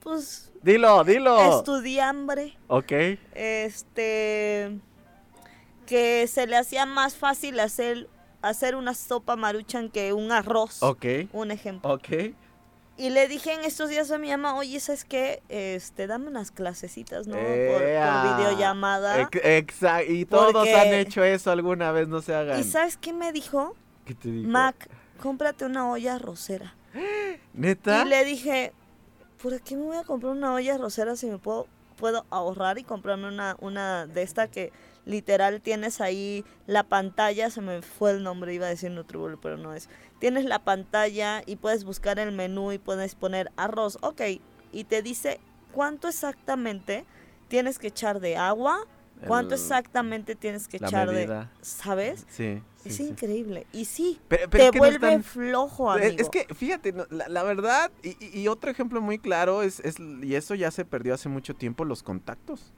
pues, 0.08 0.52
Dilo, 0.64 1.04
dilo, 1.04 1.58
estudié 1.60 2.02
hambre, 2.02 2.58
ok, 2.68 2.92
este, 3.36 4.80
que 5.86 6.28
se 6.28 6.48
le 6.48 6.58
hacía 6.58 6.86
más 6.86 7.16
fácil 7.16 7.60
hacer, 7.60 8.10
hacer 8.42 8.76
una 8.76 8.94
sopa 8.94 9.36
maruchan 9.36 9.90
que 9.90 10.14
un 10.14 10.32
arroz, 10.32 10.82
ok, 10.84 11.06
un 11.34 11.52
ejemplo. 11.52 11.94
ok, 11.94 12.34
Y 12.98 13.12
le 13.12 13.28
dije 13.28 13.54
en 13.54 13.64
estos 13.64 13.90
días 13.90 14.10
a 14.12 14.18
mi 14.18 14.30
mamá, 14.32 14.56
oye, 14.56 14.80
¿sabes 14.80 15.06
qué? 15.06 15.44
Este, 15.50 16.08
dame 16.08 16.28
unas 16.30 16.50
clasecitas, 16.50 17.28
¿no? 17.28 17.36
Por, 17.36 17.44
por 17.46 17.84
Ea. 17.84 18.36
videollamada. 18.38 19.22
Ex- 19.22 19.44
exa- 19.44 20.04
y 20.08 20.26
todos 20.26 20.52
Porque- 20.54 20.74
han 20.76 20.94
hecho 20.96 21.24
eso 21.24 21.52
alguna 21.52 21.92
vez, 21.92 22.08
no 22.08 22.22
se 22.22 22.34
hagan, 22.34 22.60
¿Y 22.60 22.64
sabes 22.64 22.98
qué 22.98 23.14
me 23.14 23.32
dijo? 23.32 23.76
¿qué 24.06 24.16
te 24.16 24.30
dijo? 24.32 24.50
Mac, 24.50 24.90
cómprate 25.22 25.66
una 25.66 25.88
olla 25.92 26.18
rosera. 26.18 26.74
¿Neta? 27.54 28.02
Y 28.02 28.06
le 28.10 28.26
dije, 28.26 28.74
¿por 29.42 29.60
qué 29.62 29.76
me 29.76 29.84
voy 29.84 29.98
a 29.98 30.04
comprar 30.04 30.32
una 30.34 30.54
olla 30.54 30.78
rosera 30.78 31.16
si 31.16 31.28
me 31.28 31.38
puedo, 31.38 31.68
puedo 31.98 32.26
ahorrar 32.30 32.78
y 32.78 32.84
comprarme 32.84 33.28
una, 33.28 33.56
una 33.60 34.06
de 34.06 34.22
esta 34.24 34.48
que 34.48 34.72
literal 35.06 35.62
tienes 35.62 36.02
ahí 36.02 36.44
la 36.66 36.84
pantalla? 36.84 37.50
Se 37.50 37.62
me 37.62 37.82
fue 37.82 38.12
el 38.12 38.24
nombre, 38.24 38.54
iba 38.54 38.66
a 38.66 38.70
decir 38.70 38.92
Nutribullet, 38.92 39.40
pero 39.42 39.58
no 39.58 39.74
es. 39.74 39.90
Tienes 40.20 40.46
la 40.46 40.60
pantalla 40.60 41.44
y 41.46 41.56
puedes 41.58 41.84
buscar 41.84 42.20
el 42.20 42.32
menú 42.32 42.72
y 42.72 42.78
puedes 42.78 43.16
poner 43.16 43.52
arroz. 43.58 43.98
Ok, 44.02 44.22
y 44.72 44.84
te 44.84 45.02
dice 45.02 45.40
cuánto 45.72 46.08
exactamente 46.08 47.06
tienes 47.48 47.80
que 47.80 47.88
echar 47.88 48.20
de 48.20 48.36
agua, 48.38 48.80
cuánto 49.28 49.56
El- 49.56 49.62
exactamente 49.62 50.36
tienes 50.36 50.68
que 50.68 50.78
echar 50.78 51.10
de... 51.10 51.26
¿Sabes? 51.62 52.26
Sí, 52.30 52.62
sí, 52.90 53.04
Es 53.04 53.08
sí. 53.08 53.08
increíble. 53.08 53.68
Y 53.74 53.86
sí, 53.86 54.20
Pero, 54.28 54.50
pero 54.50 54.64
te 54.64 54.66
es 54.66 54.72
que 54.72 54.78
no 54.78 54.82
vuelve 54.84 55.08
están- 55.08 55.24
flojo, 55.24 55.96
Es- 55.96 56.06
amigo. 56.08 56.22
Es 56.22 56.30
que, 56.30 56.54
fíjate, 56.54 56.94
no, 56.94 57.06
la, 57.10 57.28
la 57.30 57.44
verdad, 57.44 57.92
y, 58.04 58.48
otro 58.48 58.70
ejemplo 58.72 59.02
muy 59.02 59.18
claro 59.20 59.62
es, 59.64 59.80
es, 59.82 59.96
y 60.00 60.36
eso 60.36 60.56
ya 60.56 60.72
se 60.72 60.86
perdió 60.86 61.14
hace 61.14 61.30
mucho 61.30 61.54
tiempo, 61.56 61.86
los 61.86 62.04
contactos. 62.04 62.72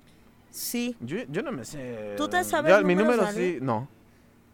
Sí. 0.51 0.95
Yo, 0.99 1.17
yo 1.29 1.41
no 1.43 1.51
me 1.51 1.63
sé. 1.65 2.15
¿Tú 2.17 2.27
te 2.27 2.43
sabes 2.43 2.71
yo, 2.77 2.83
Mi 2.85 2.95
número 2.95 3.31
sí, 3.31 3.59
no. 3.61 3.87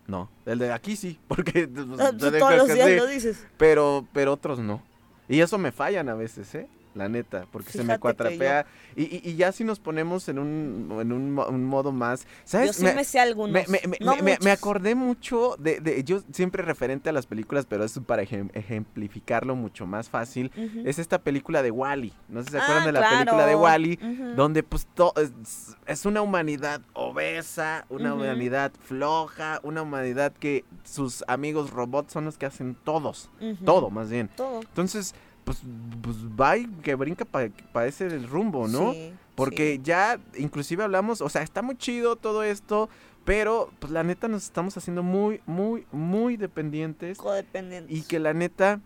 No, 0.07 0.29
el 0.45 0.59
de 0.59 0.71
aquí 0.71 0.95
sí, 0.95 1.19
porque 1.27 1.67
pues, 1.67 1.87
Ah, 1.99 2.11
todos 2.15 2.55
los 2.57 2.67
días 2.73 2.87
sí, 2.89 2.95
lo 2.95 3.07
dices. 3.07 3.43
pero, 3.57 4.07
pero 4.13 4.33
otros 4.33 4.59
no. 4.59 4.83
Y 5.27 5.39
eso 5.39 5.57
me 5.57 5.71
fallan 5.71 6.09
a 6.09 6.13
veces, 6.13 6.53
¿eh? 6.53 6.67
La 6.95 7.09
neta, 7.09 7.45
porque 7.51 7.71
se 7.71 7.83
me 7.83 7.99
cuatrapea. 7.99 8.65
Y, 8.95 9.03
y, 9.03 9.21
y 9.25 9.35
ya 9.35 9.51
si 9.51 9.65
nos 9.65 9.79
ponemos 9.79 10.29
en 10.29 10.39
un, 10.39 10.97
en 11.01 11.11
un, 11.11 11.33
mo- 11.33 11.45
un 11.45 11.65
modo 11.65 11.91
más. 11.91 12.25
¿Sabes? 12.45 12.67
Yo 12.67 12.73
sí 12.73 12.85
me, 12.95 13.03
sé 13.03 13.19
algunos. 13.19 13.51
Me, 13.51 13.65
me- 13.67 13.81
me- 13.87 13.97
no 13.99 14.15
me- 14.15 14.21
me- 14.21 14.37
me 14.41 14.51
acordé 14.51 14.95
mucho 14.95 15.57
de, 15.59 15.81
de- 15.81 16.03
yo 16.05 16.21
siempre 16.31 16.63
referente 16.63 17.09
a 17.09 17.11
las 17.11 17.27
películas, 17.27 17.65
pero 17.67 17.83
es 17.83 17.99
para 18.07 18.23
ejem- 18.23 18.49
ejemplificarlo 18.53 19.55
mucho 19.57 19.85
más 19.85 20.09
fácil. 20.09 20.51
Es 20.85 20.97
esta 20.99 21.19
película 21.19 21.61
de 21.61 21.71
Wally. 21.71 22.13
No 22.29 22.39
sé 22.41 22.45
si 22.45 22.51
se 22.53 22.57
Ah, 22.59 22.63
acuerdan 22.63 22.85
de 22.85 22.91
la 22.93 23.09
película 23.09 23.45
de. 23.45 23.55
Wally, 23.55 23.99
Ujú. 24.01 24.35
donde 24.35 24.63
pues 24.63 24.87
to- 24.95 25.13
es, 25.17 25.75
es 25.85 26.05
una 26.05 26.21
humanidad 26.21 26.81
obesa, 26.93 27.85
una 27.89 28.13
humanidad 28.13 28.71
floja, 28.79 29.59
una 29.63 29.81
humanidad 29.81 30.31
que 30.31 30.63
sus 30.85 31.23
amigos 31.27 31.71
robots 31.71 32.13
son 32.13 32.23
los 32.25 32.37
que 32.37 32.45
hacen 32.45 32.75
todos, 32.85 33.29
todo 33.65 33.89
más 33.89 34.09
bien. 34.09 34.29
Todo. 34.37 34.61
Entonces, 34.61 35.13
pues, 35.45 35.59
pues 36.01 36.17
va 36.39 36.57
y 36.57 36.65
que 36.83 36.95
brinca 36.95 37.23
para 37.23 37.85
ese 37.87 38.07
el 38.07 38.27
rumbo, 38.27 38.67
¿no? 38.67 38.91
Sí, 38.93 39.13
Porque 39.35 39.75
sí. 39.75 39.81
ya, 39.83 40.19
inclusive 40.37 40.83
hablamos, 40.83 41.21
o 41.21 41.29
sea, 41.29 41.41
está 41.43 41.61
muy 41.61 41.77
chido 41.77 42.15
todo 42.17 42.43
esto, 42.43 42.89
pero 43.23 43.71
pues 43.79 43.91
la 43.93 44.03
neta 44.03 44.27
nos 44.27 44.43
estamos 44.43 44.75
haciendo 44.75 45.01
muy, 45.03 45.41
muy, 45.45 45.85
muy 45.91 46.35
dependientes. 46.35 47.17
Codependientes. 47.17 47.95
Y 47.95 48.01
que 48.03 48.19
la 48.19 48.33
neta, 48.33 48.81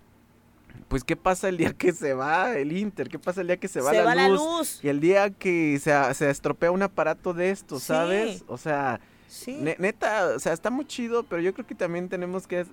pues 0.87 1.03
qué 1.03 1.15
pasa 1.15 1.49
el 1.49 1.57
día 1.57 1.73
que 1.73 1.91
se 1.93 2.13
va 2.13 2.55
el 2.57 2.71
Inter, 2.77 3.09
qué 3.09 3.19
pasa 3.19 3.41
el 3.41 3.47
día 3.47 3.57
que 3.57 3.67
se 3.67 3.81
va, 3.81 3.91
se 3.91 3.97
la, 3.97 4.03
va 4.03 4.15
la 4.15 4.29
luz? 4.29 4.39
luz. 4.39 4.79
Y 4.83 4.89
el 4.89 4.99
día 4.99 5.29
que 5.29 5.79
se, 5.81 6.13
se 6.13 6.29
estropea 6.29 6.71
un 6.71 6.83
aparato 6.83 7.33
de 7.33 7.51
estos, 7.51 7.81
Sí. 7.81 7.87
¿sabes? 7.87 8.43
O 8.47 8.57
sea, 8.57 8.99
Sí. 9.29 9.53
ne- 9.61 9.75
neta, 9.79 10.31
o 10.35 10.39
sea, 10.39 10.53
está 10.53 10.69
muy 10.71 10.85
chido, 10.85 11.23
pero 11.23 11.41
yo 11.41 11.53
creo 11.53 11.65
que 11.65 11.75
también 11.75 12.09
tenemos 12.09 12.47
que 12.47 12.65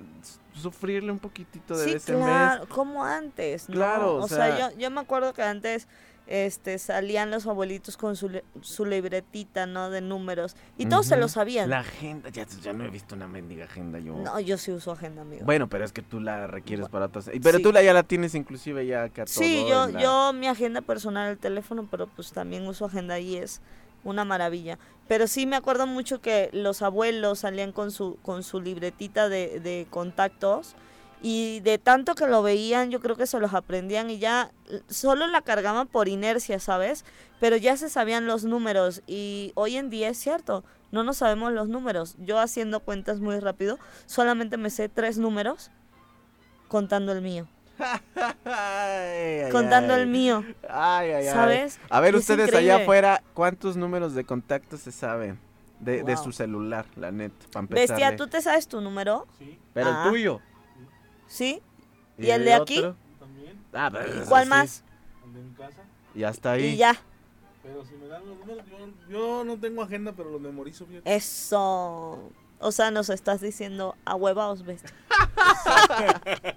sufrirle 0.54 1.12
un 1.12 1.18
poquito 1.18 1.76
de 1.76 1.84
sí, 1.84 1.92
vez 1.92 2.04
claro, 2.07 2.61
mes. 2.64 2.68
como 2.74 3.04
antes, 3.04 3.68
¿no? 3.68 3.74
Claro, 3.74 4.14
o 4.16 4.24
o 4.24 4.28
sea, 4.28 4.57
sea- 4.57 4.70
yo, 4.72 4.78
yo 4.78 4.90
me 4.90 5.00
acuerdo 5.00 5.32
que 5.34 5.42
antes 5.42 5.86
este 6.28 6.78
salían 6.78 7.30
los 7.30 7.46
abuelitos 7.46 7.96
con 7.96 8.16
su, 8.16 8.40
su 8.61 8.84
libretita, 8.84 9.66
¿no? 9.66 9.90
De 9.90 10.00
números. 10.00 10.57
Y 10.76 10.86
todos 10.86 11.07
se 11.07 11.16
lo 11.16 11.28
sabían. 11.28 11.70
La 11.70 11.80
agenda, 11.80 12.30
ya, 12.30 12.45
ya 12.62 12.72
no 12.72 12.84
he 12.84 12.88
visto 12.91 13.14
una 13.14 13.28
mendiga 13.28 13.66
agenda 13.66 14.00
yo. 14.00 14.16
No, 14.16 14.41
yo 14.41 14.58
sí 14.58 14.72
uso 14.72 14.91
agenda, 14.91 15.22
amigo. 15.22 15.45
Bueno, 15.45 15.68
pero 15.68 15.84
es 15.84 15.92
que 15.92 16.03
tú 16.03 16.18
la 16.18 16.49
requieres 16.49 16.88
para 16.88 17.04
otras. 17.07 17.30
y- 17.33 17.38
Pero 17.38 17.58
Sí. 17.58 17.62
tú 17.62 17.70
la 17.70 17.80
ya 17.83 17.92
la 17.92 18.03
tienes 18.03 18.34
inclusive 18.34 18.84
ya 18.87 19.04
acá 19.04 19.24
todo. 19.24 19.34
Sí, 19.34 19.64
yo, 19.68 19.84
en 19.84 19.92
la- 19.95 20.00
yo 20.03 20.33
mi 20.33 20.49
agenda 20.49 20.80
personal 20.80 21.30
el 21.30 21.38
teléfono, 21.38 21.87
pero 21.88 22.08
pues 22.08 22.33
también 22.33 22.66
uso 22.66 22.87
agenda 22.87 23.20
y 23.20 23.37
es 23.37 23.61
una 24.05 24.25
maravilla. 24.25 24.79
Pero 25.09 25.27
sí 25.27 25.47
me 25.47 25.57
acuerdo 25.57 25.87
mucho 25.87 26.21
que 26.21 26.51
los 26.53 26.83
abuelos 26.83 27.41
salían 27.41 27.73
con 27.73 27.91
su, 27.91 28.18
con 28.23 28.43
su 28.43 28.61
libretita 28.61 29.29
de, 29.29 29.61
de 29.61 29.87
contactos 29.91 30.75
Y 31.23 31.61
de 31.61 31.79
tanto 31.79 32.14
que 32.14 32.27
lo 32.27 32.43
veían, 32.43 32.91
yo 32.91 33.01
creo 33.01 33.17
que 33.17 33.27
se 33.27 33.41
los 33.41 33.55
aprendían 33.55 34.11
y 34.11 34.18
ya 34.18 34.53
solo 34.89 35.27
la 35.27 35.41
cargaban 35.43 35.89
por 35.89 36.09
inercia, 36.09 36.61
¿sabes? 36.61 37.05
Pero 37.41 37.57
ya 37.57 37.77
se 37.77 37.89
sabían 37.89 38.27
los 38.27 38.45
números 38.45 39.03
y 39.07 39.53
hoy 39.55 39.77
en 39.77 39.91
día 39.91 40.09
es 40.11 40.18
cierto, 40.18 40.63
no 40.93 41.05
nos 41.05 41.18
sabemos 41.18 41.53
los 41.53 41.68
números. 41.68 42.17
Yo 42.18 42.39
haciendo 42.39 42.81
cuentas 42.81 43.21
muy 43.21 43.41
rápido, 43.41 43.79
solamente 44.07 44.57
me 44.57 44.71
sé 44.71 44.89
tres 44.89 45.18
números 45.18 45.71
contando 46.68 47.13
el 47.13 47.23
mío. 47.23 47.49
Ay, 48.44 49.40
ay, 49.44 49.50
Contando 49.53 49.94
ay. 49.94 50.00
el 50.03 50.07
mío, 50.07 50.44
Ay, 50.68 51.11
ay, 51.11 51.26
ay. 51.26 51.32
¿sabes? 51.34 51.80
A 51.90 52.00
ver, 52.00 52.14
Es 52.14 52.20
ustedes 52.22 52.48
increíble. 52.48 52.72
allá 52.72 52.82
afuera, 52.82 53.22
¿cuántos 53.34 53.76
números 53.76 54.14
de 54.14 54.24
contacto 54.24 54.76
se 54.76 54.92
saben? 54.92 55.38
De, 55.80 56.03
de 56.03 56.16
su 56.16 56.32
celular, 56.32 56.86
la 56.96 57.12
neta, 57.12 57.34
para 57.53 57.66
Bestia, 57.68 58.16
¿tú 58.16 58.26
te 58.28 58.40
sabes 58.40 58.66
tu 58.66 58.80
número? 58.80 59.26
Sí, 59.38 59.58
Pero 59.74 59.90
Ah. 59.90 60.04
el 60.07 60.11
tuyo. 60.11 60.40
¿Sí? 61.26 61.61
¿Y 62.16 62.30
el 62.30 62.44
de 62.46 62.54
aquí? 62.54 62.78
otro? 62.78 62.96
también. 63.18 63.58
Ah, 63.74 63.90
pero 63.92 64.04
eso 64.07 64.28
¿Cuál 64.28 64.44
sí. 64.44 64.48
más? 64.50 64.84
El 65.26 65.34
de 65.34 65.40
mi 65.42 65.54
casa. 65.54 65.82
Y 66.14 66.22
hasta 66.24 66.53
ahí. 66.53 66.64
Y 66.68 66.76
ya. 66.78 66.96
Pero 67.62 67.84
si 67.84 67.94
me 67.96 68.07
dan 68.07 68.26
los 68.26 68.38
números, 68.38 68.64
yo, 68.70 69.11
yo 69.11 69.44
no 69.44 69.58
tengo 69.58 69.82
agenda, 69.82 70.12
pero 70.16 70.30
los 70.30 70.40
memorizo 70.40 70.86
bien. 70.86 71.03
Eso. 71.04 72.32
O 72.58 72.72
sea, 72.72 72.90
nos 72.90 73.11
estás 73.11 73.42
diciendo 73.42 73.96
a 74.07 74.14
huevaos, 74.14 74.64
bestia. 74.64 74.90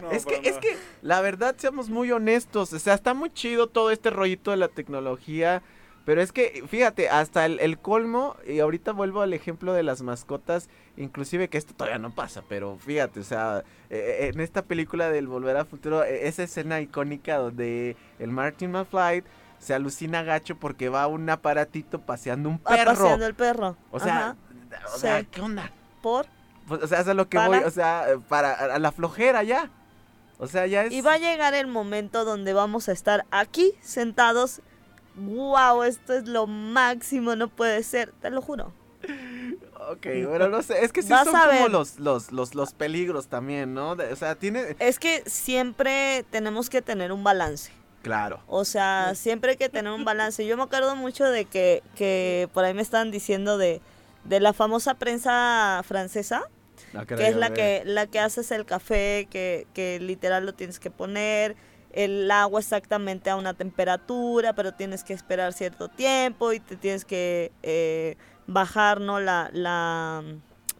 No, 0.00 0.10
es 0.10 0.26
que, 0.26 0.40
es 0.44 0.58
que, 0.58 0.76
la 1.02 1.20
verdad, 1.20 1.54
seamos 1.58 1.88
muy 1.90 2.10
honestos. 2.12 2.72
O 2.72 2.78
sea, 2.78 2.94
está 2.94 3.14
muy 3.14 3.30
chido 3.32 3.66
todo 3.68 3.90
este 3.90 4.10
rollito 4.10 4.50
de 4.50 4.56
la 4.58 4.68
tecnología. 4.68 5.62
Pero 6.04 6.22
es 6.22 6.30
que, 6.30 6.62
fíjate, 6.68 7.08
hasta 7.08 7.44
el, 7.46 7.58
el 7.58 7.78
colmo, 7.80 8.36
y 8.46 8.60
ahorita 8.60 8.92
vuelvo 8.92 9.22
al 9.22 9.32
ejemplo 9.32 9.72
de 9.72 9.82
las 9.82 10.02
mascotas, 10.02 10.68
inclusive 10.96 11.48
que 11.48 11.58
esto 11.58 11.74
todavía 11.74 11.98
no 11.98 12.14
pasa, 12.14 12.44
pero 12.48 12.76
fíjate, 12.78 13.18
o 13.18 13.24
sea, 13.24 13.64
eh, 13.90 14.30
en 14.32 14.38
esta 14.40 14.62
película 14.62 15.10
del 15.10 15.26
Volver 15.26 15.56
al 15.56 15.66
Futuro, 15.66 16.04
eh, 16.04 16.28
esa 16.28 16.44
escena 16.44 16.80
icónica 16.80 17.38
donde 17.38 17.96
el 18.20 18.30
Martin 18.30 18.70
McFly 18.70 19.24
se 19.58 19.74
alucina 19.74 20.22
gacho 20.22 20.54
porque 20.54 20.88
va 20.88 21.02
a 21.02 21.06
un 21.08 21.28
aparatito 21.28 22.00
paseando 22.00 22.50
un 22.50 22.60
Ah, 22.66 22.76
perro. 22.76 22.92
paseando 22.92 23.26
el 23.26 23.34
perro. 23.34 23.76
O 23.90 23.98
sea, 23.98 24.36
o 24.94 24.98
sea, 24.98 25.18
Sí. 25.22 25.26
¿qué 25.32 25.40
onda? 25.40 25.72
Por. 26.02 26.26
Pues, 26.68 26.84
o 26.84 26.86
sea, 26.86 27.00
es 27.00 27.06
lo 27.08 27.28
que 27.28 27.36
Para. 27.36 27.48
voy, 27.48 27.58
o 27.64 27.70
sea, 27.72 28.12
eh, 28.12 28.18
para 28.28 28.52
a 28.52 28.78
la 28.78 28.92
flojera 28.92 29.42
ya. 29.42 29.70
O 30.38 30.46
sea, 30.46 30.66
ya 30.66 30.84
es... 30.84 30.92
Y 30.92 31.00
va 31.00 31.14
a 31.14 31.18
llegar 31.18 31.54
el 31.54 31.66
momento 31.66 32.24
donde 32.24 32.52
vamos 32.52 32.88
a 32.88 32.92
estar 32.92 33.24
aquí 33.30 33.72
sentados. 33.80 34.60
¡Wow! 35.16 35.84
Esto 35.84 36.12
es 36.12 36.28
lo 36.28 36.46
máximo, 36.46 37.36
no 37.36 37.48
puede 37.48 37.82
ser, 37.82 38.12
te 38.20 38.30
lo 38.30 38.42
juro. 38.42 38.72
Ok, 39.90 40.06
bueno, 40.26 40.48
no 40.48 40.62
sé, 40.62 40.84
es 40.84 40.92
que 40.92 41.02
sí 41.02 41.10
Vas 41.10 41.26
son 41.26 41.34
como 41.34 41.68
los, 41.68 41.98
los, 41.98 42.32
los, 42.32 42.54
los 42.54 42.72
peligros 42.72 43.28
también, 43.28 43.72
¿no? 43.72 43.92
O 43.92 44.16
sea, 44.16 44.34
tiene... 44.34 44.76
Es 44.78 44.98
que 44.98 45.22
siempre 45.26 46.24
tenemos 46.30 46.68
que 46.68 46.82
tener 46.82 47.12
un 47.12 47.22
balance. 47.22 47.70
Claro. 48.02 48.40
O 48.46 48.64
sea, 48.64 49.14
siempre 49.14 49.52
hay 49.52 49.56
que 49.56 49.68
tener 49.68 49.92
un 49.92 50.04
balance. 50.04 50.44
Yo 50.44 50.56
me 50.56 50.62
acuerdo 50.64 50.96
mucho 50.96 51.24
de 51.24 51.44
que, 51.44 51.82
que 51.94 52.48
por 52.52 52.64
ahí 52.64 52.74
me 52.74 52.82
estaban 52.82 53.10
diciendo 53.10 53.58
de, 53.58 53.80
de 54.24 54.40
la 54.40 54.52
famosa 54.52 54.94
prensa 54.94 55.82
francesa, 55.86 56.44
que 57.04 57.28
es 57.28 57.36
la 57.36 57.52
que, 57.52 57.82
la 57.84 58.06
que 58.06 58.18
haces 58.20 58.50
el 58.50 58.64
café, 58.64 59.26
que, 59.30 59.66
que 59.74 59.98
literal 60.00 60.46
lo 60.46 60.54
tienes 60.54 60.78
que 60.80 60.90
poner, 60.90 61.56
el 61.92 62.30
agua 62.30 62.60
exactamente 62.60 63.30
a 63.30 63.36
una 63.36 63.54
temperatura, 63.54 64.52
pero 64.54 64.72
tienes 64.72 65.02
que 65.04 65.12
esperar 65.14 65.52
cierto 65.52 65.88
tiempo 65.88 66.52
y 66.52 66.60
te 66.60 66.76
tienes 66.76 67.04
que 67.04 67.52
eh, 67.62 68.16
bajar, 68.46 69.00
¿no? 69.00 69.18
La, 69.20 69.50
la, 69.52 70.22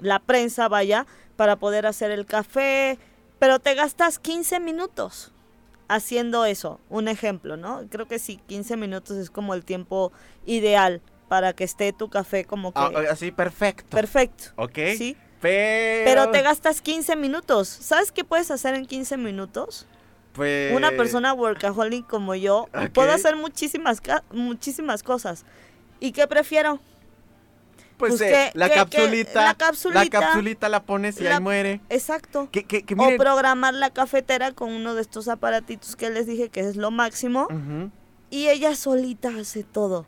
la 0.01 0.19
prensa, 0.21 0.69
vaya, 0.69 1.07
para 1.37 1.57
poder 1.57 1.87
hacer 1.87 2.11
el 2.11 2.27
café, 2.27 2.99
pero 3.39 3.59
te 3.59 3.75
gastas 3.75 4.19
15 4.19 4.61
minutos 4.61 5.33
haciendo 5.89 6.45
eso, 6.45 6.81
un 6.91 7.09
ejemplo, 7.09 7.57
¿no? 7.57 7.83
Creo 7.89 8.07
que 8.07 8.19
sí, 8.19 8.41
15 8.47 8.77
minutos 8.77 9.17
es 9.17 9.31
como 9.31 9.55
el 9.55 9.65
tiempo 9.65 10.13
ideal 10.45 11.01
para 11.29 11.53
que 11.53 11.65
esté 11.65 11.93
tu 11.93 12.09
café 12.09 12.45
como 12.45 12.73
que 12.73 12.81
Ah, 12.81 12.91
así, 13.11 13.31
perfecto. 13.33 13.89
perfecto, 13.91 14.53
ok. 14.57 14.79
¿sí? 14.97 15.17
Pero... 15.51 16.05
Pero 16.23 16.31
te 16.33 16.43
gastas 16.43 16.81
15 16.81 17.17
minutos. 17.17 17.69
¿Sabes 17.69 18.13
qué 18.13 18.25
puedes 18.25 18.51
hacer 18.51 18.75
en 18.75 18.87
15 18.87 19.17
minutos? 19.17 19.87
Pues... 20.33 20.75
Una 20.77 20.91
persona 20.93 21.33
workaholic 21.33 22.07
como 22.07 22.35
yo, 22.35 22.69
Ok. 22.75 22.91
puedo 22.93 23.13
hacer 23.13 23.37
muchísimas, 23.37 24.03
muchísimas 24.33 25.03
cosas. 25.03 25.45
¿Y 26.01 26.13
qué 26.13 26.27
prefiero? 26.27 26.79
Pues, 27.97 28.17
pues 28.19 28.21
eh, 28.31 28.51
que- 28.53 28.59
la, 28.59 28.69
que- 28.69 28.75
que 28.75 28.81
capsulita, 28.81 29.45
la 29.45 29.55
capsulita- 29.55 30.05
La 30.05 30.11
capsulita 30.11 30.69
la 30.69 30.83
pones 30.83 31.19
y 31.19 31.25
la- 31.25 31.37
ahí 31.37 31.43
muere. 31.43 31.81
Exacto. 31.89 32.51
O 32.99 33.17
programar 33.17 33.73
la 33.73 33.89
cafetera 33.89 34.53
con 34.53 34.71
uno 34.73 34.95
de 34.95 35.01
estos 35.01 35.29
aparatitos 35.29 35.97
que 35.97 36.11
les 36.11 36.27
dije 36.27 36.51
que 36.51 36.61
es 36.61 36.77
lo 36.77 36.91
máximo. 36.91 37.49
Y 38.29 38.49
ella 38.49 38.77
solita 38.77 39.31
hace 39.41 39.63
todo. 39.65 40.07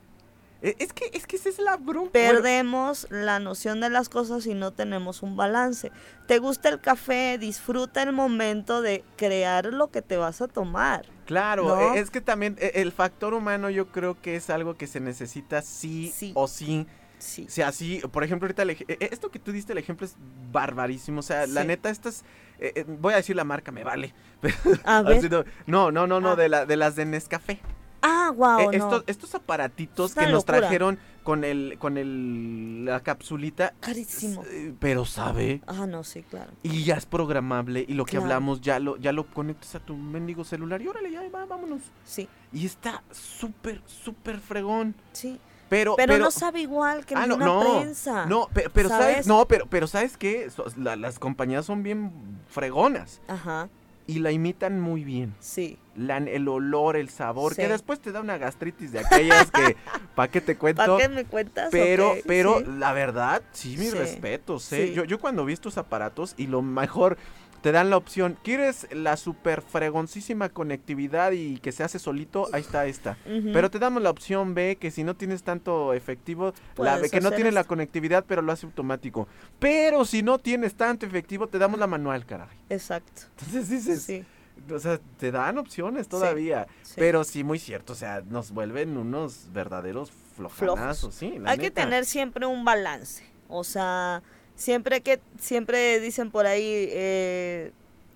Eh, 0.63 0.75
Es 0.79 0.93
que, 0.93 1.11
es 1.13 1.27
que 1.27 1.37
esa 1.37 1.49
es 1.49 1.59
la 1.59 1.77
bronca. 1.77 2.11
Bueno, 2.13 2.35
Perdemos 2.35 3.07
la 3.11 3.39
noción 3.39 3.81
de 3.81 3.91
las 3.91 4.09
cosas 4.09 4.47
y 4.47 4.55
no 4.55 4.73
tenemos 4.73 5.23
un 5.23 5.37
balance. 5.37 5.93
¿Te 6.27 6.39
gusta 6.39 6.69
el 6.69 6.81
café? 6.81 7.39
Disfruta 7.39 8.03
el 8.03 8.13
momento 8.13 8.83
de 8.83 9.05
crear 9.17 9.67
lo 9.67 9.91
que 9.91 10.03
te 10.03 10.17
vas 10.17 10.41
a 10.43 10.49
tomar. 10.49 11.07
Claro, 11.27 11.69
¿no? 11.69 11.95
eh, 11.95 11.99
es 12.01 12.11
que 12.11 12.21
también 12.21 12.57
eh, 12.59 12.73
el 12.77 12.91
factor 12.93 13.35
humano 13.35 13.71
yo 13.71 13.89
creo 13.89 14.21
que 14.21 14.35
es 14.37 14.51
algo 14.51 14.77
que 14.77 14.87
se 14.87 14.99
necesita 15.01 15.63
sí, 15.63 16.13
Sí. 16.15 16.33
o 16.35 16.49
sí. 16.49 16.87
Sí. 17.19 17.47
O 17.49 17.51
sea, 17.51 17.73
sí, 17.73 18.01
por 18.13 18.23
ejemplo, 18.23 18.47
ahorita 18.47 18.63
el 18.63 18.71
esto 19.01 19.29
que 19.31 19.41
tú 19.41 19.51
diste 19.51 19.73
el 19.73 19.79
ejemplo 19.79 20.07
es 20.07 20.15
barbarísimo. 20.53 21.19
O 21.19 21.23
sea, 21.23 21.47
la 21.49 21.65
neta, 21.65 21.91
estas. 21.91 22.25
eh, 22.61 22.85
voy 22.87 23.13
a 23.13 23.17
decir 23.17 23.35
la 23.35 23.43
marca, 23.45 23.73
me 23.73 23.83
vale. 23.85 24.15
A 24.85 24.99
Así 24.99 25.29
ver. 25.29 25.45
no, 25.67 25.91
no, 25.91 26.07
no, 26.07 26.21
no, 26.21 26.31
Ah. 26.31 26.37
de, 26.37 26.49
la, 26.49 26.65
de 26.67 26.77
las 26.77 26.95
de 26.95 27.07
Nescafé. 27.07 27.61
Ah, 28.03 28.33
wow. 28.35 28.61
Eh, 28.71 28.79
no. 28.79 28.85
estos, 28.85 29.05
estos 29.07 29.35
aparatitos 29.35 30.15
que 30.15 30.23
nos 30.23 30.33
locura. 30.33 30.59
trajeron 30.59 30.99
con 31.25 31.45
el, 31.45 31.77
con 31.79 31.97
el, 31.99 32.85
la 32.85 33.01
capsulita. 33.01 33.75
Carísimo. 33.81 34.45
eh, 34.51 34.73
Pero 34.79 35.05
sabe. 35.05 35.61
Ah, 35.67 35.87
no, 35.87 36.05
sí, 36.05 36.23
claro. 36.23 36.53
Y 36.63 36.85
ya 36.85 36.95
es 36.95 37.07
programable. 37.07 37.85
Y 37.89 37.95
lo 37.95 38.05
que 38.05 38.17
hablamos, 38.17 38.61
ya 38.61 38.79
lo, 38.79 38.97
ya 38.97 39.13
lo 39.13 39.27
conectas 39.27 39.75
a 39.75 39.81
tu 39.81 39.97
mendigo 39.97 40.45
celular. 40.45 40.81
Y 40.81 40.89
órale, 40.89 41.11
ya 41.11 41.29
va, 41.31 41.45
vámonos. 41.47 41.83
Sí, 42.05 42.29
Y 42.53 42.67
está 42.67 43.03
súper, 43.11 43.83
súper 43.87 44.39
fregón. 44.41 44.95
sí. 45.13 45.39
Pero, 45.71 45.97
Pero, 45.97 46.15
pero, 46.15 46.25
no 46.25 46.31
sabe 46.31 46.63
igual 46.63 47.05
que 47.05 47.15
Ah, 47.15 47.27
no, 47.27 47.35
una 47.37 47.45
no, 47.45 47.61
prensa. 47.83 48.25
No, 48.25 48.49
pero, 48.55 48.71
pero 48.73 48.89
¿sabes? 48.89 49.07
¿sabes? 49.13 49.27
No, 49.27 49.45
pero, 49.47 49.67
pero 49.67 49.87
¿sabes 49.87 50.17
qué? 50.17 50.49
So- 50.49 50.65
la- 50.79 50.97
las 50.97 51.19
compañías 51.19 51.67
son 51.67 51.83
bien 51.83 52.11
fregonas 52.49 53.21
Ajá, 53.29 53.69
y 54.09 54.19
la 54.21 54.33
imitan 54.33 54.81
muy 54.81 55.05
bien. 55.05 55.35
sí. 55.39 55.79
La- 55.95 56.19
el 56.19 56.47
olor, 56.47 56.97
el 56.97 57.09
sabor, 57.09 57.55
Sí. 57.57 57.63
que 57.63 57.69
después 57.69 57.99
te 57.99 58.13
da 58.13 58.21
una 58.21 58.39
gastritis 58.39 58.93
de 58.93 59.01
aquellas 59.01 59.51
que, 59.51 59.77
¿para 60.15 60.31
qué 60.31 60.41
te 60.41 60.57
cuento? 60.57 60.87
¿Para 60.87 60.97
qué 60.97 61.09
me 61.09 61.25
cuentas? 61.25 61.71
Pero, 61.73 62.15
pero 62.25 62.61
Sí. 62.61 62.65
la 62.79 62.93
verdad, 62.93 63.43
sí, 63.51 63.77
mis 63.77 63.91
Sí. 63.91 63.99
respetos, 63.99 64.73
¿eh? 64.73 64.93
Yo, 64.95 65.03
yo 65.05 65.19
cuando 65.19 65.45
vi 65.45 65.53
estos 65.55 65.77
aparatos 65.77 66.35
y 66.37 66.47
lo 66.47 66.63
mejor, 66.63 67.19
te 67.63 67.73
dan 67.73 67.91
la 67.91 67.97
opción, 67.97 68.39
¿quieres 68.43 68.87
la 68.93 69.17
super 69.17 69.63
fregoncísima 69.63 70.49
conectividad 70.49 71.33
y 71.33 71.59
que 71.59 71.73
se 71.73 71.83
hace 71.83 71.99
solito? 71.99 72.49
Ahí 72.53 72.61
está 72.61 72.87
esta. 72.87 73.17
Pero 73.25 73.71
te 73.71 73.79
damos 73.79 74.03
la 74.03 74.11
opción 74.11 74.55
B, 74.55 74.77
que 74.77 74.91
si 74.91 75.05
no 75.05 75.17
tienes 75.17 75.43
tanto 75.43 75.93
efectivo, 75.93 76.53
la 76.77 76.99
B, 76.99 77.11
que 77.11 77.21
no 77.21 77.31
tiene 77.33 77.53
la 77.53 77.65
conectividad, 77.65 78.25
pero 78.27 78.43
lo 78.43 78.53
hace 78.53 78.67
automático. 78.67 79.29
Pero 79.59 80.05
si 80.05 80.23
no 80.23 80.39
tienes 80.39 80.75
tanto 80.75 81.07
efectivo, 81.07 81.49
te 81.49 81.59
damos 81.59 81.81
la 81.81 81.87
manual, 81.87 82.27
caray. 82.27 82.57
Exacto. 82.69 83.23
Entonces 83.39 83.69
dices, 83.69 84.03
Sí, 84.03 84.25
o 84.73 84.79
sea, 84.79 85.01
te 85.19 85.31
dan 85.31 85.59
opciones 85.59 86.09
todavía. 86.09 86.67
sí. 86.83 86.95
Pero 86.97 87.25
sí, 87.25 87.45
muy 87.45 87.59
cierto, 87.59 87.93
o 87.93 87.97
sea, 87.97 88.23
nos 88.29 88.53
vuelven 88.53 88.97
unos 88.97 89.49
verdaderos 89.53 90.13
flojanazos, 90.37 91.15
sí. 91.15 91.39
la 91.39 91.51
Hay 91.51 91.59
que 91.59 91.71
tener 91.71 92.05
siempre 92.05 92.47
un 92.47 92.65
balance. 92.65 93.25
O 93.49 93.65
sea, 93.65 94.23
siempre 94.59 95.01
que, 95.01 95.21
siempre 95.39 96.01
dicen 96.01 96.31
por 96.31 96.47
ahí, 96.47 96.63
eh, 96.91 97.73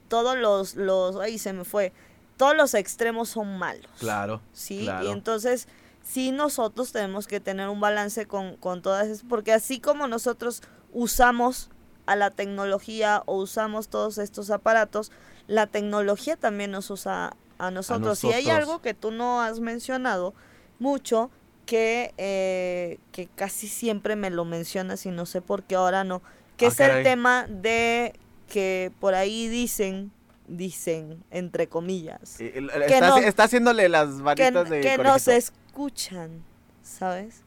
todos 0.09 0.37
los, 0.37 0.75
los, 0.75 1.17
ay, 1.17 1.39
se 1.39 1.55
me 1.55 1.65
fue, 1.65 1.93
todos 2.37 2.55
los 2.55 2.75
extremos 2.75 3.31
son 3.31 3.57
malos. 3.59 3.91
Claro. 3.99 4.43
¿sí? 4.53 4.83
claro. 4.83 5.09
Y 5.09 5.13
entonces, 5.13 5.69
sí 6.03 6.33
nosotros 6.33 6.93
tenemos 6.93 7.27
que 7.27 7.41
tener 7.41 7.69
un 7.69 7.81
balance 7.81 8.27
con, 8.27 8.57
con 8.57 8.83
todas 8.83 9.07
esas, 9.07 9.25
porque 9.27 9.53
así 9.53 9.81
como 9.81 10.09
nosotros 10.09 10.63
usamos 10.93 11.71
a 12.05 12.17
la 12.17 12.31
tecnología 12.31 13.23
o 13.27 13.37
usamos 13.37 13.89
todos 13.89 14.19
estos 14.19 14.51
aparatos, 14.51 15.13
la 15.47 15.69
tecnología 15.69 16.37
también 16.37 16.73
nos 16.73 16.91
usa 16.91 17.37
a 17.59 17.71
nosotros. 17.71 18.25
Hay 18.25 18.31
nosotros. 18.45 18.57
algo 18.57 18.83
que 18.83 18.95
tú 18.95 19.13
no 19.13 19.41
has 19.41 19.61
mencionado 19.61 20.35
mucho, 20.81 21.31
que, 21.67 22.13
eh, 22.19 22.99
que 23.13 23.29
casi 23.35 23.69
siempre 23.69 24.17
me 24.17 24.31
lo 24.31 24.45
mencionas 24.45 25.07
y 25.07 25.11
no 25.11 25.27
sé 25.27 25.41
por 25.41 25.63
qué 25.63 25.75
ahora 25.77 26.05
no, 26.05 26.23
que 26.57 26.67
Ah, 26.67 26.69
es 26.69 26.77
caray. 26.77 26.99
el 26.99 27.05
tema 27.05 27.47
de 27.49 28.15
que 28.49 28.93
por 29.01 29.15
ahí 29.15 29.49
dicen, 29.49 30.11
dicen, 30.49 31.23
entre 31.31 31.69
comillas, 31.69 32.41
Eh, 32.41 32.53
el- 32.57 32.69
que 32.71 32.95
está, 32.95 33.09
no- 33.09 33.17
está 33.19 33.45
haciéndole 33.45 33.89
las 33.89 34.17
que, 34.17 34.23
varitas 34.23 34.69
de 34.71 34.81
que 34.81 34.99
nos 34.99 35.29
escuchan, 35.29 36.43
¿sabes? 36.83 37.43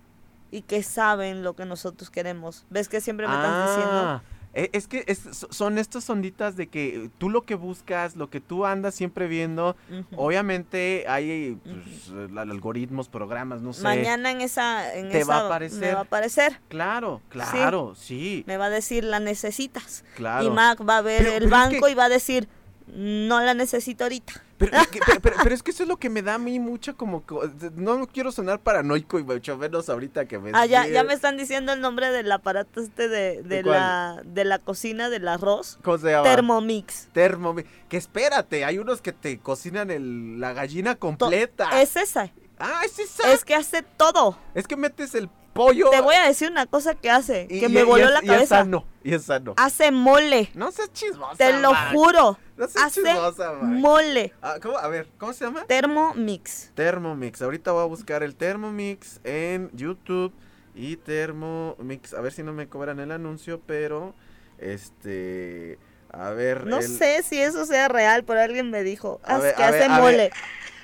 Y 0.51 0.61
que 0.61 0.81
saben 0.83 1.43
lo 1.43 1.55
que 1.55 1.65
nosotros 1.65 2.09
queremos. 2.09 2.65
¿Ves 2.69 2.87
que 2.89 3.01
siempre 3.01 3.27
me 3.27 3.35
estás 3.35 3.69
diciendo? 3.69 4.21
E- 4.57 4.69
Es 4.71 4.87
que 4.87 5.03
es- 5.07 5.19
so- 5.33 5.47
son 5.51 5.77
estas 5.77 6.09
onditas 6.09 6.55
de 6.55 6.67
que 6.67 7.09
tú 7.17 7.29
lo 7.29 7.41
que 7.41 7.55
buscas, 7.55 8.15
lo 8.15 8.29
que 8.29 8.39
tú 8.39 8.65
andas 8.65 8.95
siempre 8.95 9.27
viendo, 9.27 9.75
obviamente 10.15 11.05
hay 11.07 11.57
pues, 11.63 12.07
el- 12.29 12.37
algoritmos, 12.37 13.09
programas, 13.09 13.61
no 13.61 13.73
sé. 13.73 13.83
Mañana 13.83 14.31
en 14.31 14.41
esa, 14.41 14.95
en 14.95 15.09
Te 15.09 15.23
va 15.23 15.35
a 15.35 15.37
esa 15.39 15.45
aparecer. 15.47 15.79
me 15.81 15.93
va 15.93 15.99
a 15.99 16.03
aparecer. 16.03 16.59
Claro, 16.69 17.21
claro, 17.29 17.93
sí, 17.95 18.43
Me 18.47 18.57
va 18.57 18.65
a 18.65 18.69
decir 18.69 19.03
la 19.03 19.19
necesitas. 19.19 20.03
claro. 20.15 20.45
Y 20.45 20.49
Mac 20.49 20.79
va 20.87 20.97
a 20.97 21.01
ver 21.01 21.19
Pero- 21.23 21.31
el 21.33 21.43
pero 21.43 21.45
es 21.45 21.51
banco 21.51 21.85
que- 21.85 21.91
y 21.91 21.95
va 21.95 22.05
a 22.05 22.09
decir 22.09 22.47
no 22.87 23.39
la 23.41 23.53
necesito 23.53 24.03
ahorita. 24.05 24.33
Pero, 24.57 24.77
es 24.77 24.87
que- 24.87 24.99
pero- 25.05 25.19
pero- 25.19 25.35
pero 25.43 25.53
es 25.55 25.61
que 25.63 25.71
eso 25.71 25.83
es 25.83 25.89
lo 25.89 25.97
que 25.97 26.09
me 26.09 26.21
da 26.21 26.35
a 26.35 26.37
mí 26.37 26.59
mucha 26.59 26.93
como... 26.93 27.23
co- 27.25 27.43
No 27.75 28.07
quiero 28.07 28.31
sonar 28.31 28.61
paranoico 28.61 29.19
y 29.19 29.23
mucho 29.23 29.57
menos 29.57 29.89
ahorita 29.89 30.25
que 30.25 30.39
me... 30.39 30.51
Ah, 30.53 30.65
ya, 30.65 30.87
ya 30.87 31.03
me 31.03 31.13
están 31.13 31.35
diciendo 31.35 31.73
el 31.73 31.81
nombre 31.81 32.09
del 32.11 32.31
aparato 32.31 32.79
este 32.79 33.09
de, 33.09 33.43
de, 33.43 33.63
la, 33.63 34.21
de 34.23 34.45
la 34.45 34.59
cocina 34.59 35.09
del 35.09 35.27
arroz. 35.27 35.77
¿Cómo 35.83 35.97
se 35.97 36.11
llama? 36.11 36.23
Thermomix. 36.23 37.07
Thermomix. 37.11 37.67
Que 37.89 37.97
espérate, 37.97 38.63
hay 38.63 38.77
unos 38.77 39.01
que 39.01 39.11
te 39.11 39.39
cocinan 39.39 39.91
el, 39.91 40.39
la 40.39 40.53
gallina 40.53 40.95
completa. 40.95 41.81
Es 41.81 41.97
esa. 41.97 42.31
Ah, 42.59 42.81
es 42.85 42.97
esa. 42.99 43.31
Es 43.33 43.43
que 43.45 43.55
hace 43.55 43.81
todo. 43.83 44.37
Es 44.53 44.67
que 44.67 44.75
metes 44.77 45.13
el 45.15 45.29
pollo. 45.53 45.89
Te 45.89 46.01
voy 46.01 46.15
a 46.15 46.25
decir 46.27 46.49
una 46.51 46.65
cosa 46.65 46.95
que 46.95 47.09
hace, 47.09 47.47
y- 47.49 47.59
que 47.59 47.65
y- 47.67 47.69
me 47.69 47.83
voló 47.83 48.09
la 48.09 48.19
Y 48.21 48.25
es 48.25 48.31
cabeza. 48.31 48.57
sano, 48.59 48.85
y 49.03 49.13
es 49.13 49.23
sano. 49.23 49.53
Hace 49.57 49.91
mole. 49.91 50.49
No 50.53 50.71
seas 50.71 50.91
chismosa, 50.93 51.35
Te 51.37 51.53
lo 51.59 51.73
juro. 51.91 52.37
No 52.57 52.67
seas 52.67 52.85
Hace 52.85 53.03
chismosa, 53.03 53.51
Mac. 53.53 53.63
mole. 53.63 54.33
Ah, 54.41 54.55
¿cómo? 54.61 54.77
A 54.77 54.87
ver, 54.87 55.07
¿cómo 55.17 55.33
se 55.33 55.45
llama? 55.45 55.65
Thermomix. 55.65 56.71
Thermomix. 56.75 57.41
Ahorita 57.41 57.71
voy 57.71 57.83
a 57.83 57.85
buscar 57.87 58.23
el 58.23 58.35
Thermomix 58.35 59.19
en 59.23 59.69
YouTube 59.73 60.33
y 60.73 60.97
Thermomix. 60.97 62.13
A 62.13 62.21
ver 62.21 62.31
si 62.33 62.43
no 62.43 62.51
me 62.53 62.67
cobran 62.67 62.99
el 62.99 63.11
anuncio, 63.11 63.61
pero 63.65 64.13
este, 64.57 65.77
a 66.11 66.29
ver. 66.31 66.65
No 66.65 66.77
el- 66.79 66.83
sé 66.87 67.23
si 67.23 67.39
eso 67.39 67.65
sea 67.65 67.87
real, 67.87 68.23
pero 68.23 68.41
alguien 68.41 68.69
me 68.71 68.83
dijo 68.83 69.19
A 69.23 69.35
"Haz 69.35 69.41
ver, 69.43 69.55
que 69.55 69.63
a 69.63 69.67
hace 69.69 69.79
ver. 69.79 69.89
mole. 69.89 70.31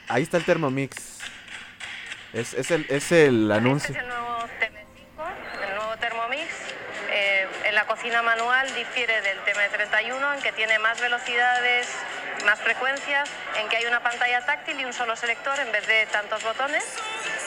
Ahí 0.07 0.23
está 0.23 0.37
el 0.37 0.45
Thermomix. 0.45 1.19
Es, 2.33 2.53
es 2.53 2.71
el, 2.71 2.85
es 2.89 3.11
el 3.11 3.51
Este 3.51 3.53
anuncio. 3.53 3.95
es 3.95 4.01
el 4.01 4.07
nuevo 4.07 4.37
TM5, 4.59 5.67
el 5.67 5.75
nuevo 5.75 5.97
Thermomix. 5.97 6.49
Eh, 7.09 7.47
en 7.65 7.75
la 7.75 7.85
cocina 7.85 8.21
manual 8.21 8.73
difiere 8.73 9.21
del 9.21 9.37
TM31 9.43 10.35
en 10.35 10.41
que 10.41 10.53
tiene 10.53 10.79
más 10.79 11.01
velocidades, 11.01 11.89
más 12.45 12.57
frecuencias, 12.61 13.29
en 13.59 13.67
que 13.67 13.77
hay 13.77 13.85
una 13.85 14.01
pantalla 14.01 14.45
táctil 14.45 14.79
y 14.79 14.85
un 14.85 14.93
solo 14.93 15.17
selector 15.17 15.59
en 15.59 15.73
vez 15.73 15.85
de 15.87 16.05
tantos 16.05 16.41
botones. 16.43 16.85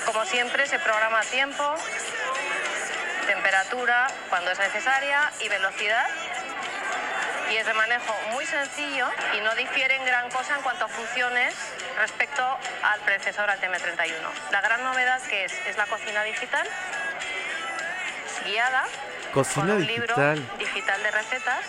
Como 0.04 0.22
siempre 0.26 0.66
se 0.66 0.78
programa 0.78 1.22
tiempo, 1.22 1.64
temperatura 3.26 4.08
cuando 4.28 4.50
es 4.50 4.58
necesaria 4.58 5.32
y 5.42 5.48
velocidad. 5.48 6.06
Y 7.54 7.56
es 7.56 7.66
de 7.66 7.74
manejo 7.74 8.12
muy 8.32 8.44
sencillo 8.46 9.06
y 9.36 9.40
no 9.42 9.54
difiere 9.54 9.94
en 9.94 10.04
gran 10.04 10.28
cosa 10.30 10.56
en 10.56 10.62
cuanto 10.62 10.86
a 10.86 10.88
funciones 10.88 11.54
respecto 12.00 12.42
al 12.82 12.98
predecesor 13.02 13.48
al 13.48 13.60
TM31. 13.60 14.10
La 14.50 14.60
gran 14.60 14.82
novedad 14.82 15.22
que 15.22 15.44
es, 15.44 15.52
es 15.68 15.76
la 15.76 15.86
cocina 15.86 16.24
digital, 16.24 16.66
guiada, 18.44 18.82
con 19.32 19.44
Cocina 19.44 19.74
un 19.74 19.86
digital. 19.86 20.34
libro 20.34 20.56
digital 20.58 21.00
de 21.04 21.10
recetas 21.12 21.60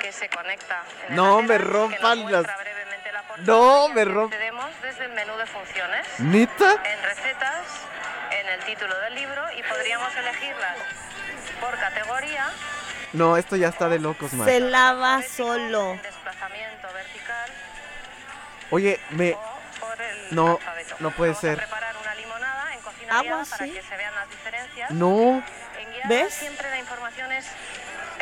que 0.00 0.12
se 0.12 0.28
conecta. 0.28 0.82
En 1.08 1.16
No, 1.16 1.42
me 1.42 1.58
rompan 1.58 2.30
las- 2.30 2.46
la 2.46 3.24
No, 3.38 3.88
me 3.88 4.02
aquí 4.02 4.10
romp- 4.12 4.26
accedemos 4.32 4.66
desde 4.82 5.04
el 5.06 5.12
menú 5.12 5.36
de 5.36 5.46
funciones 5.46 6.06
¿Neta? 6.18 6.76
en 6.84 7.02
recetas, 7.02 7.62
en 8.30 8.48
el 8.48 8.60
título 8.60 8.96
del 9.00 9.14
libro 9.16 9.42
y 9.58 9.62
podríamos 9.64 10.14
elegirlas 10.14 10.76
por 11.60 11.76
categoría. 11.80 12.46
No, 13.12 13.36
esto 13.36 13.56
ya 13.56 13.68
está 13.68 13.88
de 13.88 13.98
locos, 13.98 14.32
man. 14.34 14.46
Se 14.46 14.60
lava 14.60 15.22
solo. 15.22 15.92
en 15.92 16.02
desplazamiento 16.02 16.88
vertical 16.94 17.50
Oye, 18.70 19.00
me... 19.10 19.36
No, 20.30 20.58
no 21.00 21.10
puede 21.10 21.34
ser. 21.34 21.58
Preparar 21.58 21.96
una 22.00 22.14
limonada 22.14 22.74
en 22.74 22.80
cocina 22.80 23.18
Agua, 23.18 23.22
guiada 23.22 23.44
para 23.44 23.64
sí. 23.64 23.72
que 23.72 23.82
se 23.82 23.96
vean 23.96 24.14
las 24.14 24.30
diferencias. 24.30 24.90
No. 24.92 25.42
¿Ves? 26.08 26.34
siempre 26.34 26.70
la 26.70 26.78
información 26.78 27.30
es 27.32 27.46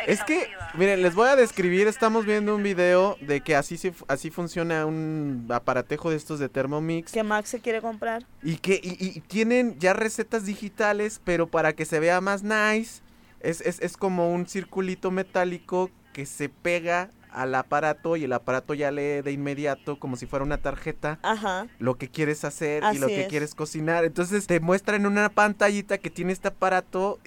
Es 0.05 0.23
que, 0.23 0.51
miren, 0.73 1.01
les 1.01 1.13
voy 1.13 1.29
a 1.29 1.35
describir, 1.35 1.87
estamos 1.87 2.25
viendo 2.25 2.55
un 2.55 2.63
video 2.63 3.17
de 3.21 3.41
que 3.41 3.55
así, 3.55 3.77
se, 3.77 3.93
así 4.07 4.31
funciona 4.31 4.85
un 4.85 5.47
aparatejo 5.49 6.09
de 6.09 6.17
estos 6.17 6.39
de 6.39 6.49
Thermomix. 6.49 7.11
Que 7.11 7.23
Max 7.23 7.49
se 7.49 7.61
quiere 7.61 7.81
comprar. 7.81 8.25
Y 8.41 8.57
que 8.57 8.79
y, 8.83 8.97
y 8.99 9.21
tienen 9.21 9.79
ya 9.79 9.93
recetas 9.93 10.45
digitales, 10.45 11.21
pero 11.23 11.47
para 11.47 11.73
que 11.73 11.85
se 11.85 11.99
vea 11.99 12.19
más 12.21 12.43
nice, 12.43 13.01
es, 13.41 13.61
es, 13.61 13.79
es 13.79 13.97
como 13.97 14.31
un 14.31 14.47
circulito 14.47 15.11
metálico 15.11 15.89
que 16.13 16.25
se 16.25 16.49
pega 16.49 17.09
al 17.31 17.53
aparato 17.55 18.15
y 18.15 18.23
el 18.23 18.33
aparato 18.33 18.73
ya 18.73 18.91
lee 18.91 19.21
de 19.21 19.31
inmediato 19.31 19.99
como 19.99 20.15
si 20.15 20.25
fuera 20.25 20.43
una 20.43 20.57
tarjeta 20.57 21.19
Ajá. 21.21 21.67
lo 21.77 21.97
que 21.97 22.09
quieres 22.09 22.43
hacer 22.43 22.83
y 22.93 22.97
lo 22.97 23.07
que 23.07 23.21
es. 23.21 23.27
quieres 23.27 23.55
cocinar. 23.55 24.03
Entonces 24.03 24.47
te 24.47 24.59
muestra 24.59 24.95
en 24.95 25.05
una 25.05 25.29
pantallita 25.29 25.99
que 25.99 26.09
tiene 26.09 26.33
este 26.33 26.47
aparato 26.47 27.19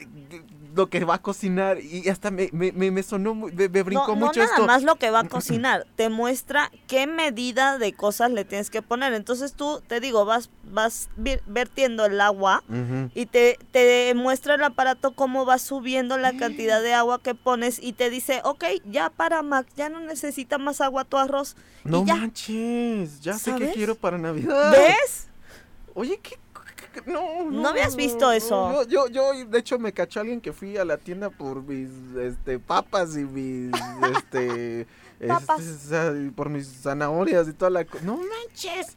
lo 0.74 0.88
que 0.88 1.04
va 1.04 1.14
a 1.16 1.22
cocinar 1.22 1.80
y 1.80 2.08
hasta 2.08 2.30
me, 2.30 2.48
me, 2.52 2.72
me, 2.72 2.90
me 2.90 3.02
sonó, 3.02 3.34
me, 3.34 3.50
me 3.52 3.82
brincó 3.82 4.08
no, 4.08 4.14
no 4.16 4.26
mucho 4.26 4.40
nada 4.40 4.52
esto. 4.52 4.66
más 4.66 4.82
lo 4.82 4.96
que 4.96 5.10
va 5.10 5.20
a 5.20 5.28
cocinar, 5.28 5.86
te 5.96 6.08
muestra 6.08 6.70
qué 6.86 7.06
medida 7.06 7.78
de 7.78 7.92
cosas 7.92 8.30
le 8.30 8.44
tienes 8.44 8.70
que 8.70 8.82
poner. 8.82 9.12
Entonces 9.12 9.54
tú, 9.54 9.82
te 9.86 10.00
digo, 10.00 10.24
vas, 10.24 10.50
vas 10.64 11.10
vertiendo 11.46 12.06
el 12.06 12.20
agua 12.20 12.62
y 13.14 13.26
te, 13.26 13.58
te 13.70 14.12
muestra 14.14 14.54
el 14.54 14.64
aparato 14.64 15.12
cómo 15.12 15.44
va 15.44 15.58
subiendo 15.58 16.16
la 16.18 16.36
cantidad 16.36 16.82
de 16.82 16.94
agua 16.94 17.20
que 17.22 17.34
pones 17.34 17.78
y 17.82 17.92
te 17.92 18.10
dice, 18.10 18.40
ok, 18.44 18.64
ya 18.84 19.10
para 19.10 19.42
Mac, 19.42 19.66
ya 19.76 19.88
no 19.88 20.00
necesita 20.00 20.58
más 20.58 20.80
agua 20.80 21.04
tu 21.04 21.18
arroz. 21.18 21.56
No 21.84 22.02
y 22.02 22.06
ya. 22.06 22.16
manches, 22.16 23.20
ya 23.20 23.34
sé 23.34 23.54
que 23.56 23.70
quiero 23.72 23.94
para 23.94 24.18
Navidad. 24.18 24.70
¿Ves? 24.70 25.28
Oye, 25.94 26.18
¿qué? 26.22 26.38
Qué- 26.92 27.02
No, 27.10 27.50
¿No 27.50 27.68
habías 27.68 27.96
visto 27.96 28.30
eso? 28.32 28.84
Yo, 28.86 29.08
yo, 29.08 29.32
yo, 29.32 29.44
de 29.46 29.58
hecho, 29.58 29.78
me 29.78 29.92
cachó 29.92 30.20
alguien 30.20 30.40
que 30.40 30.52
fui 30.52 30.76
a 30.76 30.84
la 30.84 30.98
tienda 30.98 31.30
por 31.30 31.62
mis, 31.62 31.90
este, 32.20 32.58
papas 32.58 33.16
y 33.16 33.24
mis, 33.24 33.72
este, 34.16 34.86
Papas. 35.26 35.60
este, 35.60 36.30
por 36.36 36.48
mis 36.50 36.66
zanahorias 36.82 37.48
y 37.48 37.52
toda 37.52 37.70
la... 37.70 37.86
No 38.02 38.16
manches. 38.18 38.96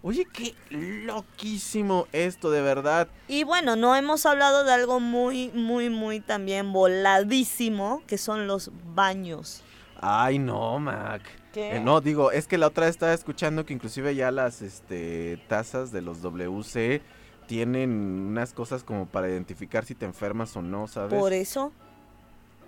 Oye, 0.00 0.26
qué 0.32 0.54
loquísimo 0.70 2.06
esto, 2.12 2.50
de 2.50 2.62
verdad. 2.62 3.08
Y 3.26 3.42
bueno, 3.44 3.74
no 3.74 3.96
hemos 3.96 4.26
hablado 4.26 4.62
de 4.64 4.72
algo 4.72 5.00
muy, 5.00 5.50
muy, 5.54 5.90
muy 5.90 6.20
también 6.20 6.72
voladísimo, 6.72 8.02
que 8.06 8.16
son 8.18 8.46
los 8.46 8.70
baños. 8.94 9.62
Ay, 10.00 10.38
no, 10.38 10.78
Mac. 10.78 11.22
¿Qué? 11.52 11.76
Eh, 11.76 11.80
no, 11.80 12.00
digo, 12.00 12.30
es 12.30 12.46
que 12.46 12.58
la 12.58 12.68
otra 12.68 12.86
vez 12.86 12.90
estaba 12.94 13.12
escuchando 13.12 13.66
que 13.66 13.72
inclusive 13.72 14.14
ya 14.14 14.30
las 14.30 14.62
este, 14.62 15.42
tazas 15.48 15.90
de 15.90 16.02
los 16.02 16.22
WC 16.22 17.02
tienen 17.48 17.90
unas 17.90 18.52
cosas 18.52 18.84
como 18.84 19.06
para 19.06 19.28
identificar 19.28 19.84
si 19.84 19.96
te 19.96 20.04
enfermas 20.06 20.56
o 20.56 20.62
no, 20.62 20.86
¿sabes? 20.86 21.18
Por 21.18 21.32
eso, 21.32 21.72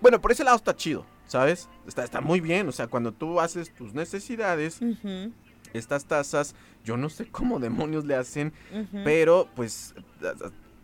Bueno, 0.01 0.19
por 0.19 0.31
ese 0.33 0.43
lado 0.43 0.57
está 0.57 0.75
chido, 0.75 1.05
¿sabes? 1.27 1.69
Está, 1.87 2.03
está 2.03 2.19
muy 2.19 2.41
bien, 2.41 2.67
o 2.67 2.71
sea, 2.73 2.87
cuando 2.87 3.13
tú 3.13 3.39
haces 3.39 3.73
tus 3.73 3.93
necesidades, 3.93 4.79
estas 5.73 6.05
tazas, 6.05 6.55
yo 6.83 6.97
no 6.97 7.07
sé 7.09 7.27
cómo 7.27 7.59
demonios 7.59 8.03
le 8.05 8.15
hacen, 8.15 8.51
pero 9.05 9.47
pues, 9.55 9.93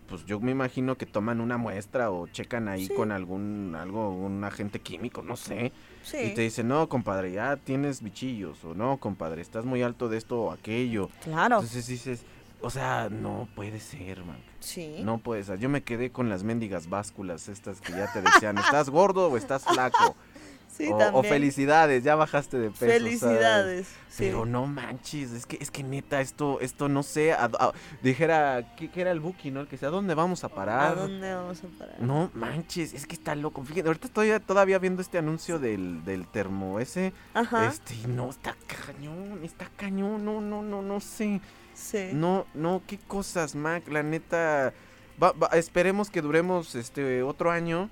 pues 0.07 0.23
yo 0.25 0.39
me 0.39 0.51
imagino 0.51 0.95
que 0.95 1.05
toman 1.05 1.41
una 1.41 1.57
muestra 1.57 2.11
o 2.11 2.27
checan 2.27 2.67
ahí 2.69 2.85
Sí. 2.85 2.93
con 2.93 3.11
algún, 3.11 3.75
algo, 3.77 4.11
un 4.11 4.41
agente 4.43 4.79
químico, 4.79 5.21
no 5.23 5.35
sé. 5.35 5.73
sí, 6.03 6.17
Y 6.17 6.33
te 6.35 6.41
dicen, 6.41 6.67
no, 6.69 6.87
compadre, 6.87 7.31
ya 7.33 7.57
tienes 7.57 8.01
bichillos, 8.01 8.63
o 8.63 8.73
no, 8.73 8.97
compadre, 8.97 9.41
estás 9.41 9.65
muy 9.65 9.81
alto 9.81 10.07
de 10.07 10.17
esto 10.17 10.39
o 10.43 10.51
aquello. 10.51 11.09
claro, 11.23 11.55
Entonces 11.55 11.87
dices, 11.87 12.23
o 12.61 12.69
sea, 12.69 13.09
no 13.09 13.47
puede 13.55 13.79
ser, 13.79 14.23
man. 14.25 14.37
sí. 14.59 14.97
No 15.03 15.19
puede 15.19 15.43
ser. 15.43 15.59
Yo 15.59 15.69
me 15.69 15.83
quedé 15.83 16.11
con 16.11 16.29
las 16.29 16.43
mendigas 16.43 16.89
básculas 16.89 17.47
estas 17.49 17.81
que 17.81 17.91
ya 17.93 18.11
te 18.11 18.21
decían, 18.21 18.57
¿estás 18.57 18.89
gordo 18.89 19.29
o 19.29 19.37
estás 19.37 19.63
flaco? 19.65 20.15
sí, 20.67 20.87
o, 20.91 20.97
o 21.13 21.23
felicidades, 21.23 22.03
ya 22.03 22.15
bajaste 22.15 22.57
de 22.59 22.69
peso. 22.69 22.79
¿sabes? 22.79 22.93
Felicidades. 23.03 23.87
sí. 24.09 24.25
Pero 24.25 24.45
no 24.45 24.65
manches, 24.67 25.31
es 25.31 25.45
que, 25.45 25.57
es 25.61 25.71
que 25.71 25.83
neta, 25.83 26.19
esto, 26.21 26.59
esto 26.59 26.89
no 26.89 27.03
sé, 27.03 27.31
a- 27.33 27.45
a- 27.59 27.71
dijera, 28.03 28.75
¿qué, 28.75 28.89
qué 28.89 29.01
era 29.01 29.11
el 29.11 29.19
Buki, 29.19 29.49
no? 29.51 29.61
El 29.61 29.67
que 29.67 29.71
decía, 29.77 29.87
¿a 29.87 29.91
dónde 29.91 30.13
vamos 30.15 30.43
a 30.43 30.47
¿A 30.47 30.49
parar? 30.49 30.95
dónde 30.97 31.33
vamos 31.33 31.63
a 31.63 31.67
parar? 31.79 31.99
No 32.01 32.29
manches, 32.33 32.93
es 32.93 33.05
que 33.07 33.13
está 33.15 33.33
loco. 33.35 33.63
Fíjate, 33.63 33.87
ahorita 33.87 34.07
estoy 34.07 34.39
todavía 34.41 34.77
viendo 34.79 35.01
este 35.01 35.17
anuncio 35.19 35.57
del, 35.59 36.03
del 36.03 36.27
termo 36.27 36.79
ese. 36.79 37.13
Ajá, 37.33 37.67
Este, 37.67 37.93
y 37.95 38.07
no, 38.07 38.29
está 38.29 38.55
cañón, 38.85 39.41
está 39.43 39.69
cañón, 39.75 40.25
no, 40.25 40.41
no, 40.41 40.61
no, 40.63 40.81
no 40.81 40.99
sé. 40.99 41.39
Sí. 41.77 42.09
No, 42.13 42.45
no, 42.53 42.81
qué 42.87 42.97
cosas, 42.97 43.55
Mac, 43.55 43.87
la 43.87 44.03
neta. 44.03 44.73
va- 45.21 45.31
va- 45.33 45.47
esperemos 45.53 46.09
que 46.09 46.21
duremos 46.21 46.75
este 46.75 47.23
otro 47.23 47.51
año. 47.51 47.89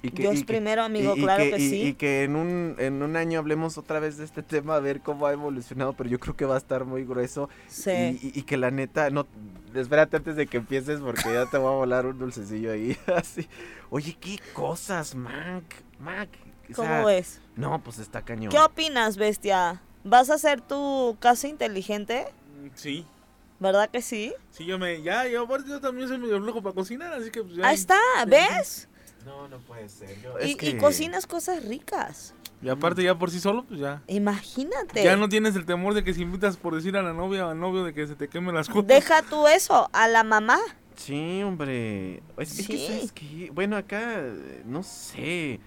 Y 0.00 0.10
Dios 0.10 0.44
primero, 0.44 0.82
amigo, 0.84 1.14
claro 1.16 1.42
que 1.42 1.58
sí. 1.58 1.82
Y 1.88 1.94
que 1.94 2.22
en 2.22 2.36
un, 2.36 2.76
en 2.78 3.02
un 3.02 3.16
año 3.16 3.40
hablemos 3.40 3.78
otra 3.78 3.98
vez 3.98 4.16
de 4.16 4.24
este 4.24 4.44
tema, 4.44 4.76
a 4.76 4.80
ver 4.80 5.00
cómo 5.00 5.26
ha 5.26 5.32
evolucionado, 5.32 5.92
pero 5.94 6.08
yo 6.08 6.20
creo 6.20 6.36
que 6.36 6.44
va 6.44 6.54
a 6.54 6.58
estar 6.58 6.84
muy 6.84 7.04
grueso. 7.04 7.48
Sí. 7.66 8.16
Y, 8.22 8.42
que 8.42 8.56
la 8.56 8.70
neta, 8.70 9.10
no, 9.10 9.26
espérate 9.74 10.16
antes 10.18 10.36
de 10.36 10.46
que 10.46 10.58
empieces 10.58 11.00
porque 11.00 11.32
ya 11.32 11.46
te 11.46 11.58
voy 11.58 11.72
a 11.72 11.76
volar 11.76 12.06
un 12.06 12.16
dulcecillo 12.16 12.70
ahí, 12.70 12.96
así. 13.16 13.48
Oye, 13.90 14.16
qué 14.20 14.38
cosas, 14.52 15.16
Mac, 15.16 15.64
Mac. 15.98 16.28
o 16.70 16.74
¿Cómo 16.74 17.06
ves? 17.06 17.40
No, 17.56 17.80
pues 17.82 17.98
está 17.98 18.22
cañón. 18.22 18.52
¿Qué 18.52 18.58
opinas, 18.60 19.16
bestia? 19.16 19.82
¿Vas 20.04 20.30
a 20.30 20.34
hacer 20.34 20.60
tu 20.60 21.16
casa 21.18 21.48
inteligente? 21.48 22.28
Sí. 22.74 23.06
¿Verdad 23.60 23.90
que 23.90 24.02
sí? 24.02 24.32
Sí, 24.50 24.64
yo 24.66 24.78
me. 24.78 25.02
Ya, 25.02 25.26
yo 25.26 25.42
aparte 25.42 25.68
yo 25.68 25.80
también 25.80 26.06
soy 26.08 26.18
medio 26.18 26.40
flojo 26.40 26.62
para 26.62 26.74
cocinar, 26.74 27.12
así 27.12 27.30
que 27.30 27.42
pues 27.42 27.56
ya. 27.56 27.66
Ahí 27.66 27.74
está, 27.74 27.98
¿ves? 28.26 28.88
No, 29.26 29.48
no 29.48 29.58
puede 29.58 29.88
ser. 29.88 30.20
yo- 30.22 30.34
Y, 30.40 30.44
es 30.44 30.50
y 30.50 30.54
que- 30.56 30.78
cocinas 30.78 31.26
cosas 31.26 31.64
ricas. 31.64 32.34
Y 32.62 32.68
aparte 32.68 33.02
ya 33.04 33.16
por 33.16 33.30
sí 33.30 33.38
solo, 33.40 33.64
pues 33.64 33.78
ya. 33.80 34.02
Imagínate. 34.08 35.02
Ya 35.04 35.16
no 35.16 35.28
tienes 35.28 35.54
el 35.56 35.64
temor 35.64 35.94
de 35.94 36.02
que 36.04 36.12
si 36.14 36.22
invitas 36.22 36.56
por 36.56 36.74
decir 36.74 36.96
a 36.96 37.02
la 37.02 37.12
novia 37.12 37.46
o 37.46 37.50
al 37.50 37.58
novio 37.60 37.84
de 37.84 37.94
que 37.94 38.06
se 38.06 38.14
te 38.16 38.28
quemen 38.28 38.54
las 38.54 38.68
cosas. 38.68 38.86
Deja 38.86 39.22
tú 39.22 39.46
eso, 39.48 39.88
a 39.92 40.08
la 40.08 40.24
mamá. 40.24 40.58
Sí, 40.96 41.42
hombre. 41.44 42.16
Es, 42.36 42.58
es 42.58 42.66
que, 42.66 42.72
Sí. 42.76 42.86
¿sabes 42.88 43.12
qué? 43.12 43.50
Bueno, 43.52 43.76
acá, 43.76 44.22
no 44.64 44.82
sé. 44.82 45.60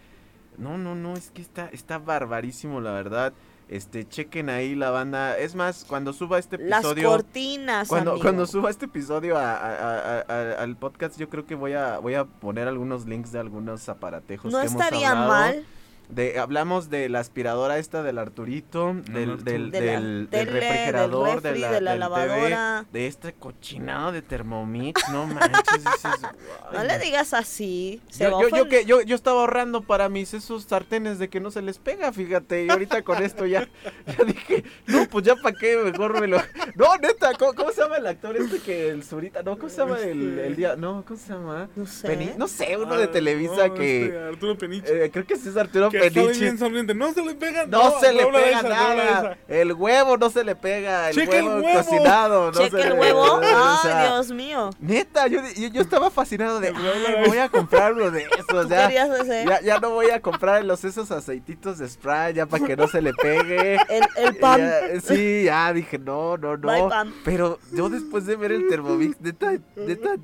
No, 0.58 0.78
no, 0.78 0.96
no, 0.96 1.14
es 1.16 1.32
que 1.32 1.42
está, 1.42 1.68
está 1.72 1.98
barbarísimo, 1.98 2.82
la 2.82 2.92
verdad. 2.92 3.34
Este, 3.72 4.06
chequen 4.08 4.50
ahí 4.50 4.76
la 4.76 4.92
banda. 4.92 5.38
Es 5.38 5.56
más, 5.56 5.86
cuando 5.88 6.12
suba 6.12 6.38
este 6.38 6.58
Las 6.58 6.82
episodio. 6.84 7.10
cortinas, 7.10 7.88
Cuando, 7.88 8.12
amigo. 8.12 8.24
cuando 8.24 8.46
suba 8.46 8.70
este 8.70 8.86
episodio 8.86 9.38
a- 9.38 9.56
a- 9.56 10.62
al 10.62 10.76
podcast, 10.76 11.18
yo 11.18 11.30
creo 11.30 11.46
que 11.46 11.56
voy 11.56 11.72
a, 11.74 11.98
voy 12.00 12.16
a 12.16 12.26
poner 12.26 12.68
algunos 12.68 13.06
links 13.08 13.32
de 13.32 13.40
algunos 13.40 13.88
aparatejos 13.88 14.52
No 14.52 14.60
que 14.60 14.68
hemos 14.68 14.82
estaría 14.82 15.12
hablado. 15.12 15.30
mal. 15.30 15.66
De, 16.12 16.40
hablamos 16.40 16.90
de 16.90 17.08
la 17.08 17.20
aspiradora 17.20 17.78
esta 17.78 18.04
del 18.04 18.18
Arturito, 18.18 18.94
del, 19.12 19.32
Arturo. 19.32 19.44
del, 19.52 19.72
De 19.72 19.80
la 19.82 19.92
del- 19.94 20.02
del 20.02 20.28
tele, 20.30 20.44
del 20.46 20.54
refrigerador, 20.62 21.36
refri, 21.42 21.52
de 21.54 21.60
la, 21.60 21.72
de 21.72 21.82
la 21.82 21.92
del 21.92 22.00
TV, 22.00 22.00
lavadora. 22.00 22.86
de 22.92 23.08
este 23.08 23.34
cochinado 23.34 24.12
de 24.12 24.22
Thermomix, 24.22 25.02
no 25.10 25.26
manches, 25.26 25.84
dices, 25.86 26.22
No 26.74 26.80
"Ay, 26.80 26.88
le 26.88 27.00
digas 27.00 27.34
así. 27.34 28.02
Se 28.10 28.26
yo, 28.26 28.30
yo, 28.32 28.42
yo, 28.42 28.48
ofender. 28.48 28.68
que, 28.68 28.86
yo, 28.86 29.02
yo 29.02 29.16
estaba 29.16 29.40
ahorrando 29.42 29.82
para 29.84 30.10
mis 30.10 30.34
esos 30.34 30.64
sartenes 30.64 31.18
de 31.18 31.30
que 31.30 31.40
no 31.40 31.50
se 31.50 31.62
les 31.62 31.78
pega, 31.80 32.12
fíjate, 32.12 32.66
y 32.66 32.70
ahorita 32.70 33.02
con 33.04 33.24
esto 33.24 33.46
ya, 33.46 33.70
ya 34.18 34.24
dije, 34.26 34.64
no, 34.88 35.08
pues 35.10 35.24
ya 35.26 35.36
para 35.38 35.56
qué, 35.58 35.78
mejor 35.78 36.20
me 36.20 36.28
lo... 36.28 36.38
No, 36.76 36.96
neta, 36.98 37.32
¿cómo, 37.40 37.54
cómo 37.54 37.72
se 37.72 37.82
llama 37.82 37.98
el 37.98 38.08
actor 38.08 38.36
este 38.36 38.60
que 38.60 38.90
el 38.90 39.04
Zurita? 39.04 39.44
No, 39.44 39.58
¿cómo 39.58 39.70
se 39.70 39.78
llama 39.78 40.00
el, 40.00 40.40
el 40.40 40.56
día? 40.56 40.76
No, 40.76 41.04
¿cómo 41.08 41.20
se 41.20 41.32
llama? 41.34 41.70
No 41.76 41.86
sé. 41.86 42.08
Peni- 42.08 42.36
no 42.36 42.48
sé, 42.48 42.76
uno 42.78 42.94
Ah, 42.94 42.98
de 42.98 43.08
Televisa 43.08 43.68
no, 43.70 43.74
que... 43.76 44.06
este, 44.06 44.20
Arturo 44.20 44.58
Peniche. 44.58 45.06
eh, 45.06 45.12
creo 45.12 45.26
que 45.26 45.36
sí 45.38 45.48
es 45.50 45.58
Arturo 45.58 45.90
que 45.90 45.98
está 45.98 46.01
Peniche. 46.10 46.40
bien 46.40 46.58
sonriente. 46.58 46.94
No 46.96 47.14
se 47.14 47.22
le 47.24 47.36
pega 47.36 47.66
No, 47.66 48.00
se 48.00 48.12
le 48.14 48.22
Raúl 48.22 48.34
pega 48.34 48.60
Araiza, 48.60 48.70
Raúl 48.86 48.98
nada. 48.98 49.38
El 49.48 49.74
huevo 49.74 50.18
no 50.18 50.30
se 50.30 50.44
le 50.44 50.56
pega. 50.56 51.10
El 51.10 51.20
el 51.20 51.30
huevo, 51.30 51.56
huevo. 51.62 51.78
cocinado. 51.84 52.52
No 52.52 52.60
Cheque 52.60 52.82
se 52.82 52.88
el 52.88 52.94
huevo. 52.94 53.22
o 53.22 53.42
Ay, 53.44 53.78
sea, 53.84 54.04
Dios 54.14 54.32
mío. 54.32 54.70
Neta, 54.80 55.28
yo, 55.28 55.42
yo, 55.56 55.68
yo 55.70 55.82
estaba 55.82 56.10
fascinado 56.10 56.60
de. 56.60 56.70
El 56.70 57.28
voy 57.28 57.38
a 57.38 57.50
comprar 57.50 57.94
uno 57.94 58.10
de 58.12 58.24
esos. 58.24 58.48
¿Tú 58.48 58.70
Ya, 58.70 58.90
ya, 58.92 59.62
ya 59.62 59.80
no 59.80 59.92
voy 59.92 60.10
a 60.10 60.22
comprar 60.22 60.64
los 60.66 60.84
esos 60.84 61.12
aceititos 61.12 61.78
de 61.78 61.88
spray 61.90 62.34
ya 62.34 62.46
para 62.46 62.66
que 62.66 62.76
no 62.76 62.88
se 62.88 63.02
le 63.02 63.14
pegue. 63.14 63.76
El, 63.90 64.04
el 64.16 64.36
pan. 64.38 64.60
Ya, 64.60 65.02
sí, 65.02 65.44
ya 65.46 65.74
dije, 65.74 65.98
no, 66.00 66.38
no, 66.38 66.58
no. 66.58 66.90
Pero 67.26 67.60
yo 67.72 67.90
después 67.90 68.26
de 68.26 68.36
ver 68.36 68.52
el 68.52 68.68
Thermomix, 68.68 69.20
neta, 69.22 69.54
neta, 69.76 70.16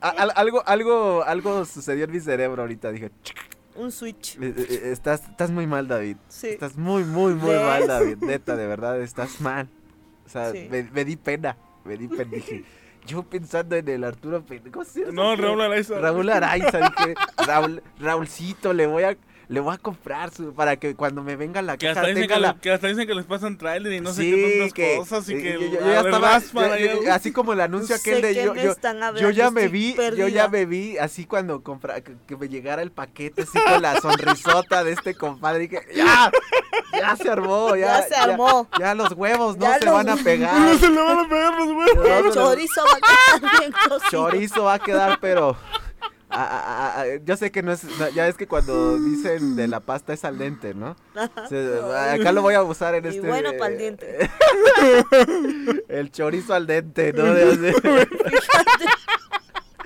a- 0.00 0.08
a- 0.08 0.32
algo, 0.36 0.62
algo, 0.66 1.24
algo 1.24 1.64
sucedió 1.64 2.04
en 2.04 2.12
mi 2.12 2.20
cerebro 2.20 2.62
ahorita. 2.62 2.90
Dije, 2.92 3.10
Un 3.78 3.92
switch. 3.92 4.36
"Eh, 4.40 4.54
eh, 4.56 4.66
eh, 4.68 4.80
estás, 4.92 5.22
estás 5.28 5.50
muy 5.50 5.66
mal, 5.66 5.86
David. 5.88 6.16
Sí. 6.28 6.48
Estás 6.48 6.76
muy, 6.76 7.04
muy, 7.04 7.34
muy 7.34 7.50
¿Ves? 7.50 7.62
mal, 7.62 7.86
David. 7.86 8.16
Neta, 8.20 8.56
de 8.56 8.66
verdad, 8.66 9.00
estás 9.00 9.40
mal. 9.40 9.68
O 10.24 10.28
sea, 10.28 10.52
Sí. 10.52 10.66
me, 10.70 10.82
me 10.84 11.04
di 11.04 11.16
pena. 11.16 11.56
Me 11.84 11.96
di 11.96 12.08
pena. 12.08 12.30
Dije, 12.32 12.64
yo 13.06 13.22
pensando 13.22 13.76
en 13.76 13.88
el 13.88 14.02
Arturo 14.04 14.44
Pen- 14.44 14.70
¿Cómo 14.72 14.84
se 14.84 15.00
llama? 15.00 15.12
No, 15.12 15.36
Raúl 15.36 15.60
Araiza. 15.60 15.98
Raúl 16.00 16.28
Araiza. 16.30 16.78
Dije, 16.78 17.14
Raúl, 17.46 17.82
Raúlcito, 18.00 18.72
le 18.72 18.86
voy 18.86 19.04
a, 19.04 19.16
le 19.48 19.60
voy 19.60 19.74
a 19.74 19.78
comprar 19.78 20.30
su, 20.32 20.52
para 20.54 20.76
que 20.76 20.96
cuando 20.96 21.22
me 21.22 21.36
venga 21.36 21.62
la 21.62 21.76
Que 21.76 21.86
caja 21.86 22.00
hasta, 22.00 22.08
dicen 22.08 22.22
tenga 22.24 22.34
que, 22.34 22.40
la... 22.40 22.52
le- 22.54 22.58
que 22.60 22.72
hasta 22.72 22.86
dicen 22.88 23.06
que 23.06 23.14
les 23.14 23.24
pasan 23.26 23.56
trailer 23.56 23.92
y 23.92 24.00
no 24.00 24.12
sé 24.12 24.22
qué 24.22 24.68
tantas 24.72 24.96
cosas 24.98 25.28
y 25.28 25.34
eh, 25.34 25.42
que 25.42 25.70
yo, 25.70 25.80
ya 25.80 26.00
estaba, 26.00 26.38
yo- 26.78 27.02
yo- 27.04 27.12
así 27.14 27.30
como 27.32 27.52
el 27.52 27.60
anuncio 27.60 27.94
No 27.94 28.00
aquel 28.00 28.22
de 28.22 28.34
yo, 28.34 28.54
yo, 28.56 28.72
están 28.72 28.96
hablando, 29.02 29.20
yo 29.20 29.30
ya 29.30 29.50
me 29.52 29.68
vi, 29.68 29.94
yo 30.16 30.26
ya 30.28 30.48
me 30.48 30.66
vi 30.66 30.98
así 30.98 31.26
cuando 31.26 31.62
compra, 31.62 32.00
que, 32.00 32.16
que 32.26 32.36
me 32.36 32.48
llegara 32.48 32.82
el 32.82 32.90
paquete 32.90 33.42
así 33.42 33.58
con 33.70 33.82
la 33.82 34.00
sonrisota 34.00 34.82
de 34.82 34.92
este 34.92 35.14
compadre 35.14 35.64
y 35.64 35.68
que 35.68 35.80
ya, 35.94 36.32
ya 36.92 37.14
se 37.14 37.30
armó, 37.30 37.76
ya, 37.76 38.00
Ya 38.00 38.02
se 38.08 38.14
armó. 38.16 38.68
ya, 38.80 38.94
los 38.96 39.12
huevos 39.12 39.56
no 39.58 39.66
Ya 39.66 39.78
se 39.78 39.84
los- 39.84 39.94
van 39.94 40.08
a 40.08 40.16
pegar, 40.16 40.58
No 40.60 40.76
se 40.76 40.90
le 40.90 41.00
van 41.02 41.18
a 41.20 41.28
pegar 41.28 41.54
los 41.56 41.68
huevos. 41.68 41.94
No, 41.94 42.02
no, 42.20 42.22
no. 42.22 42.32
Chorizo 42.34 42.82
va 42.84 42.96
a 42.96 43.40
quedar 43.40 43.60
bien 43.60 43.72
cocido. 43.72 44.10
chorizo 44.10 44.64
va 44.64 44.74
a 44.74 44.78
quedar, 44.80 45.18
pero 45.20 45.56
a- 46.36 46.44
a- 46.44 46.98
a- 46.98 47.00
a- 47.02 47.16
yo 47.24 47.36
sé 47.36 47.50
que 47.50 47.62
no 47.62 47.72
es, 47.72 47.84
no, 47.98 48.08
ya 48.10 48.28
es 48.28 48.36
que 48.36 48.46
cuando 48.46 48.98
dicen 48.98 49.56
de 49.56 49.68
la 49.68 49.80
pasta 49.80 50.12
es 50.12 50.24
al 50.24 50.38
dente, 50.38 50.74
¿no? 50.74 50.96
Acá 51.14 52.32
lo 52.32 52.42
voy 52.42 52.54
a 52.54 52.62
usar 52.62 52.94
en 52.94 53.04
Y 53.06 53.08
este. 53.08 53.26
bueno 53.26 53.50
pa'l 53.58 53.78
diente. 53.78 54.30
El 55.88 56.10
chorizo 56.10 56.54
al 56.54 56.66
dente, 56.66 57.12
¿no? 57.12 57.24
De- 57.34 57.74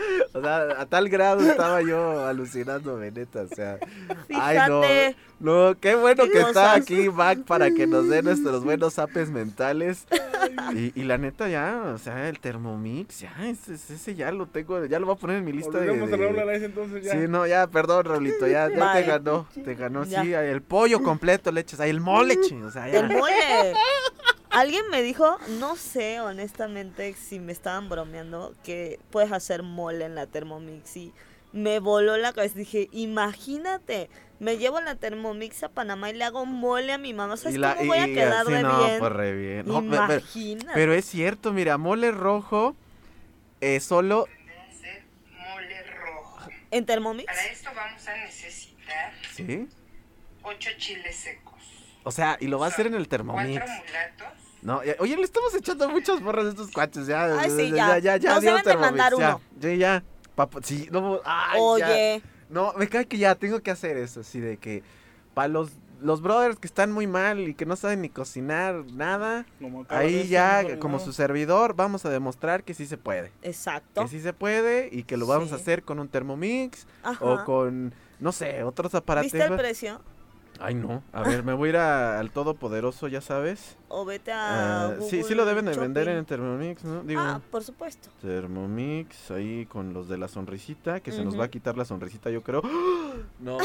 O 0.33 0.41
sea, 0.41 0.81
a 0.81 0.87
tal 0.87 1.09
grado 1.09 1.41
estaba 1.41 1.83
yo 1.83 2.25
alucinándome, 2.27 3.11
neta, 3.11 3.43
o 3.43 3.49
sea. 3.49 3.79
Ay, 4.33 4.57
Fíjate. 4.59 5.17
no. 5.41 5.69
No, 5.71 5.75
qué 5.81 5.95
bueno 5.95 6.25
que 6.31 6.39
está 6.41 6.75
aquí 6.75 7.09
Mac 7.09 7.45
para 7.45 7.71
que 7.71 7.87
nos 7.87 8.09
dé 8.09 8.23
nuestros 8.23 8.63
buenos 8.63 8.99
apes 8.99 9.31
mentales. 9.31 10.07
Y, 10.75 10.93
y 11.01 11.05
la 11.05 11.17
neta 11.19 11.49
ya, 11.49 11.83
o 11.95 11.99
sea, 11.99 12.29
el 12.29 12.39
Thermomix, 12.41 13.21
ya, 13.21 13.33
ese, 13.43 13.75
ese 13.75 14.15
ya 14.15 14.31
lo 14.33 14.47
tengo, 14.47 14.85
ya 14.85 14.99
lo 15.01 15.07
voy 15.07 15.15
a 15.17 15.19
poner 15.19 15.37
en 15.39 15.45
mi 15.47 15.53
lista 15.53 15.79
de... 15.79 15.91
A 15.91 15.93
de- 16.07 16.17
Raúl 16.17 16.39
Araiza 16.39 16.67
entonces 16.67 17.05
ya. 17.05 17.13
Sí, 17.13 17.19
no, 17.29 17.47
ya, 17.47 17.67
perdón, 17.69 18.05
Raulito, 18.05 18.47
ya, 18.47 18.69
ya 18.69 18.79
Vale. 18.79 19.03
te 19.03 19.09
ganó, 19.09 19.47
te 19.65 19.75
ganó, 19.75 20.05
Ya. 20.05 20.23
sí, 20.23 20.33
el 20.35 20.61
pollo 20.63 21.03
completo 21.03 21.51
le 21.53 21.63
echas 21.63 21.81
ahí, 21.81 21.91
el 21.91 22.01
mole, 22.01 22.37
o 22.67 22.71
sea, 22.71 22.89
ya. 22.89 23.01
El 23.01 23.09
mole. 23.09 23.73
Alguien 24.51 24.83
me 24.91 25.03
dijo, 25.03 25.39
no 25.61 25.77
sé 25.77 26.21
honestamente 26.21 27.15
si 27.15 27.39
me 27.39 27.53
estaban 27.53 27.89
bromeando, 27.89 28.55
que 28.65 28.99
puedes 29.11 29.31
hacer 29.33 29.63
mole 29.63 30.05
en 30.07 30.15
la 30.17 30.27
Thermomix 30.27 30.97
y 30.97 31.13
me 31.53 31.79
voló 31.79 32.17
la 32.17 32.33
cabeza. 32.33 32.59
Dije, 32.59 32.89
imagínate, 32.93 34.11
me 34.41 34.59
llevo 34.59 34.81
la 34.81 34.97
Thermomix 34.97 35.63
a 35.63 35.69
Panamá 35.69 36.11
y 36.11 36.15
le 36.15 36.25
hago 36.25 36.47
mole 36.47 36.93
a 36.93 36.99
mi 36.99 37.15
mamá. 37.15 37.37
¿Sabes 37.37 37.59
la- 37.59 37.77
cómo 37.77 37.89
voy 37.89 37.99
a 37.99 38.09
y- 38.09 38.15
quedar 38.15 38.43
así, 38.43 38.53
de 38.53 38.63
no, 38.63 38.85
bien? 38.85 38.99
pues 38.99 39.13
re 39.13 39.33
bien. 39.37 39.67
No, 39.67 39.79
Imagínate. 39.79 40.67
pero 40.75 40.95
es 40.95 41.05
cierto, 41.05 41.53
mira, 41.53 41.79
mole 41.79 42.11
rojo, 42.11 42.75
eh, 43.61 43.79
solo, 43.79 44.27
hacer 44.69 45.05
mole 45.33 45.83
rojo. 45.97 46.49
¿En 46.73 46.87
Thermomix? 46.87 47.27
Para 47.27 47.47
esto 47.47 47.71
vamos 47.75 48.09
a 48.09 48.17
necesitar 48.17 49.13
¿sí? 49.33 49.69
8 50.43 50.71
chiles 50.77 51.15
secos. 51.15 51.55
O 52.03 52.11
sea, 52.11 52.37
y 52.41 52.47
lo 52.49 52.59
va 52.59 52.67
a 52.67 52.69
hacer 52.71 52.87
en 52.87 52.95
el 52.95 53.07
4 53.07 53.11
Thermomix. 53.19 53.61
mulatos. 53.61 54.40
No, 54.63 54.83
ya- 54.85 54.97
oye, 54.99 55.17
le 55.17 55.23
estamos 55.23 55.55
echando 55.55 55.89
muchas 55.89 56.21
borras 56.23 56.47
a 56.47 56.49
estos 56.51 56.71
cuaches, 56.71 57.07
ya. 57.07 57.39
Ay, 57.41 57.51
sí, 57.51 57.71
ya, 57.71 57.99
ya. 57.99 57.99
ya, 57.99 58.17
ya, 58.17 58.35
Nos 58.35 58.41
dio 58.43 58.51
deben 58.51 58.65
de 58.65 58.71
Thermomix, 58.71 58.91
mandar 58.91 59.13
ya. 59.19 59.37
uno. 59.37 59.75
Ya. 59.77 60.03
Papo- 60.37 60.61
sí, 60.63 60.89
no, 60.91 61.21
ay, 61.25 61.59
ya. 61.79 61.87
Oye, 61.89 62.23
No, 62.51 62.73
me 62.77 62.89
cae 62.89 63.07
que 63.07 63.17
ya 63.19 63.35
tengo 63.37 63.61
que 63.61 63.71
hacer 63.71 63.97
eso, 63.97 64.21
así 64.21 64.41
de 64.41 64.57
que 64.57 64.83
para 65.35 65.47
los, 65.49 65.71
los 66.03 66.21
brothers 66.21 66.57
que 66.59 66.67
están 66.67 66.91
muy 66.93 67.07
mal 67.07 67.39
y 67.41 67.55
que 67.55 67.65
no 67.65 67.77
saben 67.77 68.01
ni 68.03 68.09
cocinar 68.09 68.85
nada, 68.93 69.47
Como 69.61 69.87
ahí 69.89 70.27
ya, 70.29 70.79
como 70.81 70.99
su 70.99 71.13
servidor, 71.13 71.75
vamos 71.75 72.05
a 72.07 72.11
demostrar 72.11 72.65
que 72.65 72.75
sí 72.75 72.87
se 72.87 72.97
puede. 72.97 73.31
exacto. 73.43 74.03
Que 74.03 74.09
sí 74.09 74.21
se 74.21 74.33
puede 74.33 74.89
y 74.91 75.05
que 75.05 75.17
lo 75.17 75.27
vamos 75.27 75.53
a 75.53 75.57
hacer 75.57 75.83
con 75.85 76.01
un 76.01 76.09
Thermomix 76.09 76.87
Ajá. 77.05 77.25
o 77.25 77.45
con, 77.45 77.95
no 78.19 78.33
sé, 78.33 78.63
otros 78.65 78.95
aparatos. 78.95 79.31
¿Viste 79.33 79.47
el 79.47 79.57
precio? 79.57 80.01
Ay, 80.61 80.75
no. 80.75 81.03
A 81.13 81.23
ver, 81.23 81.43
me 81.43 81.53
voy 81.55 81.69
a 81.69 81.71
ir 81.71 81.77
a- 81.79 82.19
al 82.21 82.31
Todopoderoso, 82.31 83.09
ya 83.09 83.21
sabes. 83.21 83.77
O 83.89 84.05
vete 84.05 84.31
a. 84.33 84.87
Ah, 84.89 84.95
sí, 85.09 85.23
sí 85.23 85.35
lo 85.35 85.45
deben 85.45 85.65
de 85.65 85.75
vender 85.77 86.09
en 86.09 86.25
Thermomix, 86.25 86.85
¿no? 86.85 87.03
Digo, 87.03 87.21
Ah, 87.21 87.41
por 87.51 87.63
supuesto. 87.65 88.09
Thermomix, 88.21 89.31
ahí 89.31 89.67
con 89.67 89.93
los 89.93 90.09
de 90.09 90.19
la 90.19 90.29
sonrisita, 90.29 91.01
que 91.01 91.13
se 91.13 91.25
nos 91.25 91.39
va 91.39 91.45
a 91.45 91.49
quitar 91.49 91.77
la 91.77 91.85
sonrisita, 91.85 92.31
yo 92.31 92.43
creo. 92.43 92.63
No. 93.41 93.59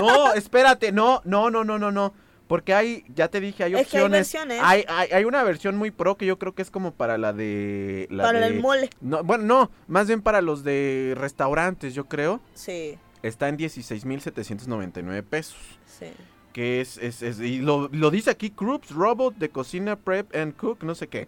No, 0.00 0.32
espérate, 0.34 0.90
no, 0.92 1.20
no, 1.24 1.50
no, 1.50 1.64
no, 1.64 1.78
no, 1.78 1.90
no. 1.92 2.12
Porque 2.48 2.74
hay, 2.74 3.04
ya 3.14 3.28
te 3.28 3.40
dije, 3.40 3.64
hay 3.64 3.74
Es 3.74 3.88
que 3.88 3.96
hay 3.98 4.02
opciones. 4.02 4.18
versiones. 4.32 4.60
Hay, 4.62 4.84
hay, 4.88 5.10
hay 5.10 5.24
una 5.24 5.42
versión 5.42 5.76
muy 5.76 5.90
pro 5.90 6.16
que 6.16 6.26
yo 6.26 6.38
creo 6.38 6.54
que 6.54 6.60
es 6.62 6.70
como 6.70 6.92
para 6.92 7.16
la 7.16 7.32
de. 7.32 8.06
La 8.10 8.24
Para 8.24 8.40
de- 8.40 8.46
el 8.48 8.60
mole. 8.60 8.90
No, 9.00 9.22
bueno, 9.24 9.44
no, 9.44 9.70
más 9.86 10.06
bien 10.08 10.20
para 10.20 10.42
los 10.42 10.62
de 10.64 11.14
restaurantes, 11.16 11.94
yo 11.94 12.04
creo. 12.06 12.40
Sí, 12.54 12.98
Está 13.22 13.48
en 13.48 13.56
16,799 13.56 15.22
pesos. 15.22 15.56
sí. 15.86 16.06
Que 16.52 16.82
es, 16.82 16.98
es, 16.98 17.22
es- 17.22 17.40
y 17.40 17.60
lo, 17.60 17.88
lo 17.88 18.10
dice 18.10 18.28
aquí, 18.28 18.50
Krups 18.50 18.90
Robot 18.90 19.36
de 19.36 19.48
cocina, 19.48 19.96
prep 19.96 20.36
and 20.36 20.54
cook, 20.54 20.82
no 20.82 20.94
sé 20.94 21.08
qué. 21.08 21.26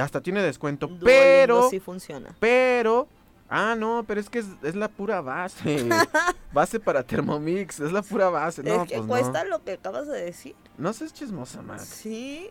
Hasta 0.00 0.22
tiene 0.22 0.40
descuento, 0.40 0.86
Duolingo 0.86 1.04
pero, 1.04 1.68
sí 1.68 1.78
funciona. 1.78 2.34
pero, 2.40 3.06
Ah, 3.50 3.74
no, 3.78 4.02
pero 4.08 4.18
es 4.18 4.30
que 4.30 4.38
es, 4.38 4.46
es 4.62 4.74
la 4.74 4.88
pura 4.88 5.20
base. 5.20 5.86
base 6.54 6.80
para 6.80 7.02
Thermomix, 7.02 7.80
es 7.80 7.92
la 7.92 8.00
pura 8.00 8.30
base. 8.30 8.62
No, 8.62 8.84
es 8.84 8.88
que 8.88 8.96
pues 8.96 9.06
cuesta 9.08 9.44
no. 9.44 9.50
lo 9.50 9.62
que 9.62 9.72
acabas 9.72 10.06
de 10.08 10.22
decir. 10.24 10.54
No 10.78 10.94
seas 10.94 11.12
chismosa, 11.12 11.60
Mac. 11.60 11.80
Sí. 11.80 12.48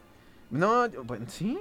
No, 0.52 0.88
bueno, 1.06 1.26
sí. 1.28 1.58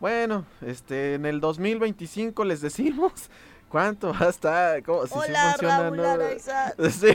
Bueno, 0.00 0.46
este, 0.62 1.14
en 1.16 1.26
el 1.26 1.38
2025 1.40 2.44
les 2.46 2.62
decimos 2.62 3.12
cuánto 3.76 4.12
va 4.14 4.26
a 4.26 4.28
estar. 4.30 4.82
¿Cómo? 4.82 5.02
Si 5.06 5.12
sí 5.12 5.18
Hola, 5.28 5.50
funciona, 5.50 5.78
Raúl 5.82 5.96
¿no? 5.98 6.08
Araiza. 6.08 6.74
Sí, 6.90 7.08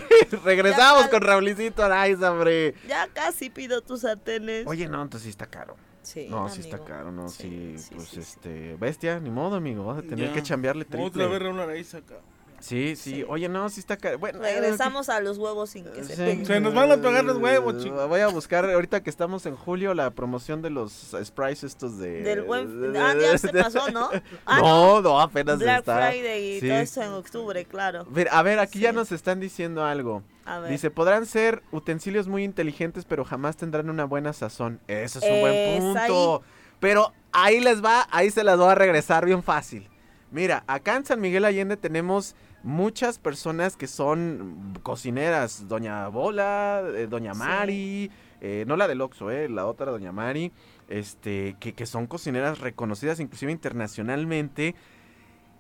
regresamos 0.44 1.04
Ya 1.06 1.10
con 1.10 1.22
Raulicito 1.22 1.84
Araiza, 1.84 2.32
hombre. 2.32 2.76
Ya 2.88 3.08
casi 3.08 3.50
pido 3.50 3.82
tus 3.82 4.02
sartenes. 4.02 4.68
Oye, 4.68 4.88
no, 4.88 5.02
entonces 5.02 5.24
sí 5.24 5.30
está 5.32 5.48
caro. 5.48 5.76
sí, 6.04 6.28
No, 6.30 6.48
sí 6.50 6.62
está 6.62 6.76
amigo. 6.76 6.88
caro, 6.88 7.12
no, 7.12 7.30
sí, 7.30 7.74
Sí, 7.78 7.78
sí, 7.80 7.96
pues 7.96 8.08
sí, 8.10 8.16
sí. 8.16 8.22
este, 8.22 8.76
bestia, 8.76 9.20
ni 9.20 9.32
modo, 9.32 9.56
amigo, 9.56 9.84
vas 9.86 9.98
a 10.00 10.02
tener 10.04 10.28
Ya. 10.28 10.34
que 10.34 10.44
chambearle 10.44 10.86
triple. 10.86 11.08
Otra 11.08 11.28
vez 11.28 11.42
Raúl 11.42 11.60
Araiza 11.60 11.98
acá. 11.98 12.20
Sí, 12.62 12.96
sí, 12.96 13.16
Sí. 13.16 13.26
oye, 13.28 13.50
no, 13.50 13.70
sí 13.70 13.80
está. 13.80 13.98
Bueno, 14.18 14.40
Regresamos 14.40 15.10
a 15.10 15.20
los 15.20 15.38
huevos 15.38 15.72
sin 15.72 15.86
que 15.86 16.04
se 16.04 16.16
Sí. 16.16 16.22
peguen. 16.22 16.46
Se 16.46 16.60
nos 16.60 16.74
van 16.74 16.92
a 16.92 16.98
pegar 16.98 17.24
los 17.26 17.38
huevos, 17.38 17.84
chico. 17.84 18.08
Voy 18.08 18.20
a 18.22 18.28
buscar 18.28 18.70
ahorita 18.70 19.02
que 19.04 19.10
estamos 19.10 19.46
en 19.46 19.56
julio 19.56 19.94
la 19.94 20.12
promoción 20.12 20.62
de 20.62 20.70
los 20.70 21.16
sprites 21.24 21.64
estos 21.64 21.98
de 21.98 22.22
Del 22.24 22.44
buen... 22.44 22.96
Ah, 22.96 23.14
ya 23.20 23.38
se 23.38 23.50
pasó, 23.50 23.90
¿no? 23.92 24.10
Ah, 24.46 24.60
no, 24.60 25.02
no, 25.02 25.20
apenas 25.20 25.60
Black 25.60 25.80
está. 25.80 26.08
Friday 26.10 26.58
y 26.58 26.60
Sí. 26.62 26.68
todo 26.68 26.78
eso 26.78 27.02
en 27.04 27.10
octubre, 27.14 27.66
claro. 27.66 28.06
A 28.32 28.42
ver, 28.44 28.60
aquí 28.60 28.80
ya 28.80 28.92
nos 28.92 29.12
están 29.12 29.40
diciendo 29.40 29.84
algo. 29.84 30.24
A 30.46 30.60
ver. 30.60 30.72
Dice, 30.72 30.90
podrán 30.92 31.26
ser 31.26 31.62
utensilios 31.72 32.28
muy 32.28 32.44
inteligentes, 32.44 33.06
pero 33.06 33.24
jamás 33.26 33.58
tendrán 33.58 33.90
una 33.90 34.06
buena 34.06 34.34
sazón. 34.34 34.80
Eso 34.88 35.20
es 35.20 35.26
un 35.26 35.42
buen 35.42 35.54
Es 35.54 35.80
punto. 35.82 36.42
Pero 36.80 37.14
ahí 37.32 37.60
les 37.60 37.84
va, 37.84 38.08
ahí 38.12 38.32
se 38.32 38.44
las 38.44 38.58
voy 38.58 38.70
a 38.70 38.76
regresar 38.76 39.26
bien 39.26 39.44
fácil. 39.44 39.88
Mira, 40.32 40.64
acá 40.66 40.96
en 40.96 41.06
San 41.06 41.20
Miguel 41.22 41.46
Allende 41.46 41.78
tenemos 41.78 42.36
muchas 42.64 43.18
personas 43.20 43.76
que 43.78 43.88
son 43.88 44.74
cocineras. 44.84 45.68
Doña 45.68 46.08
Bola, 46.08 46.84
eh, 46.96 47.08
Doña 47.08 47.34
Sí. 47.34 47.40
Mari, 47.40 48.12
eh, 48.42 48.64
no 48.68 48.76
la 48.78 48.88
del 48.88 49.02
Oxxo, 49.02 49.32
eh, 49.32 49.50
la 49.50 49.66
otra 49.66 49.92
Doña 49.92 50.12
Mari, 50.12 50.52
este, 50.90 51.56
que, 51.60 51.74
que 51.74 51.86
son 51.86 52.08
cocineras 52.08 52.60
reconocidas 52.60 53.20
inclusive 53.20 53.52
internacionalmente. 53.52 54.76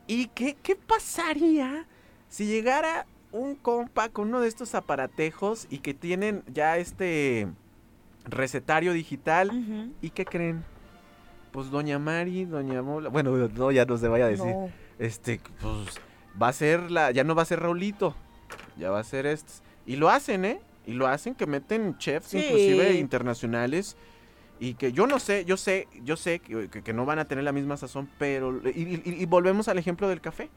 ¿Y 0.07 0.27
qué, 0.27 0.57
qué 0.61 0.75
pasaría 0.75 1.85
si 2.27 2.45
llegara 2.45 3.05
un 3.31 3.55
compa 3.55 4.09
con 4.09 4.27
uno 4.29 4.41
de 4.41 4.47
estos 4.47 4.75
aparatejos 4.75 5.67
y 5.69 5.79
que 5.79 5.93
tienen 5.93 6.43
ya 6.51 6.77
este 6.77 7.47
recetario 8.25 8.93
digital? 8.93 9.51
¿Y 10.01 10.09
qué 10.09 10.25
creen? 10.25 10.63
Pues 11.51 11.69
Doña 11.69 11.99
Mari, 11.99 12.45
Doña 12.45 12.81
Mola, 12.81 13.09
bueno, 13.09 13.35
no, 13.35 13.71
ya 13.71 13.85
no 13.85 13.97
se 13.97 14.07
vaya 14.07 14.25
a 14.25 14.29
decir. 14.29 14.45
No. 14.45 14.69
Este, 14.99 15.41
pues 15.61 15.99
va 16.39 16.49
a 16.49 16.53
ser 16.53 16.91
la, 16.91 17.11
ya 17.11 17.23
no 17.23 17.33
va 17.35 17.41
a 17.41 17.45
ser 17.45 17.59
Raulito, 17.61 18.15
ya 18.77 18.91
va 18.91 18.99
a 18.99 19.03
ser 19.03 19.25
este. 19.25 19.51
Y 19.85 19.95
lo 19.95 20.09
hacen, 20.09 20.45
¿eh? 20.45 20.61
Y 20.85 20.93
lo 20.93 21.07
hacen 21.07 21.35
que 21.35 21.45
meten 21.47 21.97
chefs 21.97 22.27
Sí. 22.29 22.37
inclusive 22.39 22.93
internacionales 22.95 23.97
y 24.59 24.75
que 24.75 24.91
yo 24.91 25.07
no 25.07 25.19
sé, 25.19 25.43
yo 25.45 25.57
sé, 25.57 25.87
yo 26.03 26.15
sé 26.17 26.39
que, 26.39 26.69
que- 26.69 26.83
que 26.83 26.93
no 26.93 27.05
van 27.05 27.19
a 27.19 27.25
tener 27.25 27.43
la 27.43 27.51
misma 27.51 27.77
sazón, 27.77 28.09
pero 28.19 28.59
y, 28.67 28.81
y- 28.95 29.01
y 29.05 29.25
volvemos 29.25 29.67
al 29.67 29.77
ejemplo 29.77 30.07
del 30.09 30.21
café. 30.21 30.49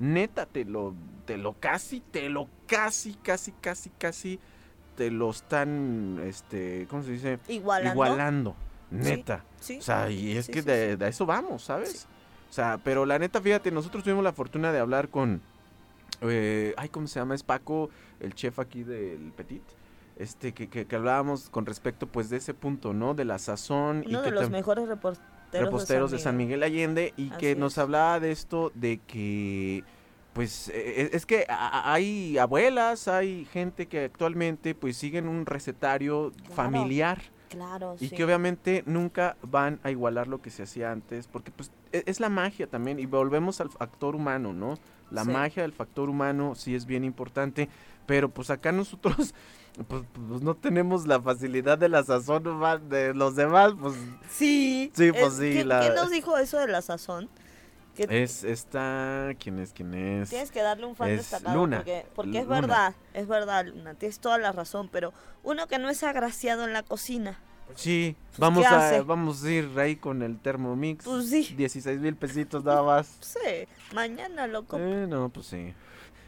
Neta, 0.00 0.46
te 0.46 0.64
lo, 0.64 0.94
te 1.26 1.36
lo 1.36 1.52
casi, 1.60 2.00
te 2.00 2.28
lo 2.28 2.48
casi, 2.66 3.14
casi, 3.14 3.52
casi, 3.52 3.90
casi, 3.90 4.40
te 4.96 5.10
lo 5.12 5.30
están, 5.30 6.20
este, 6.24 6.86
¿cómo 6.90 7.02
se 7.04 7.12
dice? 7.12 7.38
Igualando. 7.48 7.92
Igualando. 7.94 8.56
Neta. 8.90 9.44
Sí. 9.60 9.78
O 9.78 9.82
sea, 9.82 10.10
y 10.10 10.36
es 10.36 10.46
Sí, 10.46 10.52
que 10.52 10.62
de, 10.62 10.96
de 10.96 11.08
eso 11.08 11.24
vamos, 11.24 11.62
¿sabes? 11.64 12.08
O 12.54 12.56
sea, 12.56 12.78
pero 12.84 13.04
la 13.04 13.18
neta, 13.18 13.40
fíjate, 13.40 13.72
nosotros 13.72 14.04
tuvimos 14.04 14.22
la 14.22 14.32
fortuna 14.32 14.70
de 14.70 14.78
hablar 14.78 15.08
con, 15.08 15.40
eh, 16.20 16.72
ay, 16.76 16.88
¿cómo 16.88 17.08
se 17.08 17.18
llama? 17.18 17.34
Es 17.34 17.42
Paco, 17.42 17.90
el 18.20 18.32
chef 18.32 18.60
aquí 18.60 18.84
del 18.84 19.32
Petit. 19.36 19.60
Este, 20.16 20.52
que, 20.54 20.68
que, 20.68 20.86
que 20.86 20.94
hablábamos 20.94 21.50
con 21.50 21.66
respecto, 21.66 22.06
pues, 22.06 22.30
de 22.30 22.36
ese 22.36 22.54
punto, 22.54 22.92
¿no? 22.94 23.14
De 23.14 23.24
la 23.24 23.40
sazón. 23.40 24.04
Uno 24.06 24.20
y 24.20 24.22
de 24.22 24.22
que 24.22 24.30
los 24.30 24.50
mejores 24.50 24.86
reporteros, 24.86 25.26
reposteros 25.50 26.12
de 26.12 26.20
San 26.20 26.36
Miguel 26.36 26.62
Allende 26.62 27.12
y 27.16 27.30
Así 27.30 27.38
que 27.38 27.56
nos 27.56 27.72
es. 27.72 27.78
hablaba 27.78 28.20
de 28.20 28.30
esto 28.30 28.70
de 28.76 28.98
que 28.98 29.82
pues 30.32 30.68
eh, 30.72 31.10
es 31.12 31.26
que 31.26 31.46
hay 31.48 32.38
abuelas, 32.38 33.08
hay 33.08 33.46
gente 33.46 33.86
que 33.88 34.04
actualmente 34.04 34.76
pues 34.76 34.96
siguen 34.96 35.26
un 35.26 35.44
recetario 35.44 36.30
Claro. 36.36 36.54
familiar 36.54 37.18
Claro, 37.54 37.96
y 38.00 38.08
sí. 38.08 38.14
que 38.16 38.24
obviamente 38.24 38.82
nunca 38.86 39.36
van 39.42 39.80
a 39.82 39.90
igualar 39.90 40.26
lo 40.28 40.40
que 40.42 40.50
se 40.50 40.62
hacía 40.64 40.90
antes 40.92 41.26
porque 41.26 41.50
pues 41.50 41.70
e- 41.92 42.02
es 42.06 42.20
la 42.20 42.28
magia 42.28 42.66
también 42.66 42.98
y 42.98 43.06
volvemos 43.06 43.60
al 43.60 43.70
factor 43.70 44.14
humano, 44.16 44.52
¿no? 44.52 44.78
La 45.10 45.24
Sí. 45.24 45.30
magia 45.30 45.62
del 45.62 45.72
factor 45.72 46.08
humano 46.08 46.54
sí 46.54 46.74
es 46.74 46.86
bien 46.86 47.04
importante, 47.04 47.68
pero 48.06 48.28
pues 48.28 48.50
acá 48.50 48.72
nosotros 48.72 49.34
pues, 49.88 50.02
pues, 50.28 50.42
no 50.42 50.54
tenemos 50.54 51.06
la 51.06 51.20
facilidad 51.20 51.78
de 51.78 51.88
la 51.88 52.02
sazón 52.04 52.44
de 52.88 53.12
los 53.14 53.34
demás, 53.36 53.72
pues 53.80 53.94
Sí. 54.30 54.90
Sí, 54.94 55.10
pues 55.12 55.32
es- 55.34 55.38
sí, 55.38 55.50
¿quién, 55.52 55.68
la- 55.68 55.80
quién 55.80 55.94
nos 55.94 56.10
dijo 56.10 56.36
eso 56.38 56.58
de 56.58 56.68
la 56.68 56.82
sazón? 56.82 57.28
Es 57.98 58.44
esta. 58.44 59.30
¿Quién 59.38 59.58
es? 59.58 59.72
¿Quién 59.72 59.94
es? 59.94 60.30
tienes 60.30 60.50
que 60.50 60.62
darle 60.62 60.84
un 60.86 60.96
fan 60.96 61.10
es 61.10 61.18
destacado 61.18 61.56
Luna, 61.56 61.76
porque, 61.78 62.06
porque 62.14 62.38
es 62.38 62.44
Luna. 62.44 62.60
verdad, 62.60 62.94
es 63.14 63.26
verdad, 63.28 63.66
Luna, 63.66 63.94
tienes 63.94 64.18
toda 64.18 64.38
la 64.38 64.52
razón, 64.52 64.88
pero 64.90 65.12
uno 65.42 65.66
que 65.68 65.78
no 65.78 65.88
es 65.90 66.02
agraciado 66.02 66.64
en 66.64 66.72
la 66.72 66.82
cocina, 66.82 67.38
Sí, 67.76 68.14
vamos 68.36 68.62
¿qué 68.62 68.74
a, 68.74 68.86
hace? 68.88 69.00
vamos 69.00 69.42
a 69.42 69.50
ir 69.50 69.70
ahí 69.78 69.96
con 69.96 70.22
el 70.22 70.38
Thermomix. 70.38 71.04
Pues 71.04 71.30
sí. 71.30 71.54
16 71.56 71.98
mil 71.98 72.14
pesitos 72.14 72.62
nada 72.62 72.82
más. 72.82 73.16
sí, 73.20 73.66
mañana 73.94 74.46
loco. 74.46 74.76
Eh, 74.78 75.06
no, 75.08 75.30
pues 75.30 75.46
sí. 75.46 75.72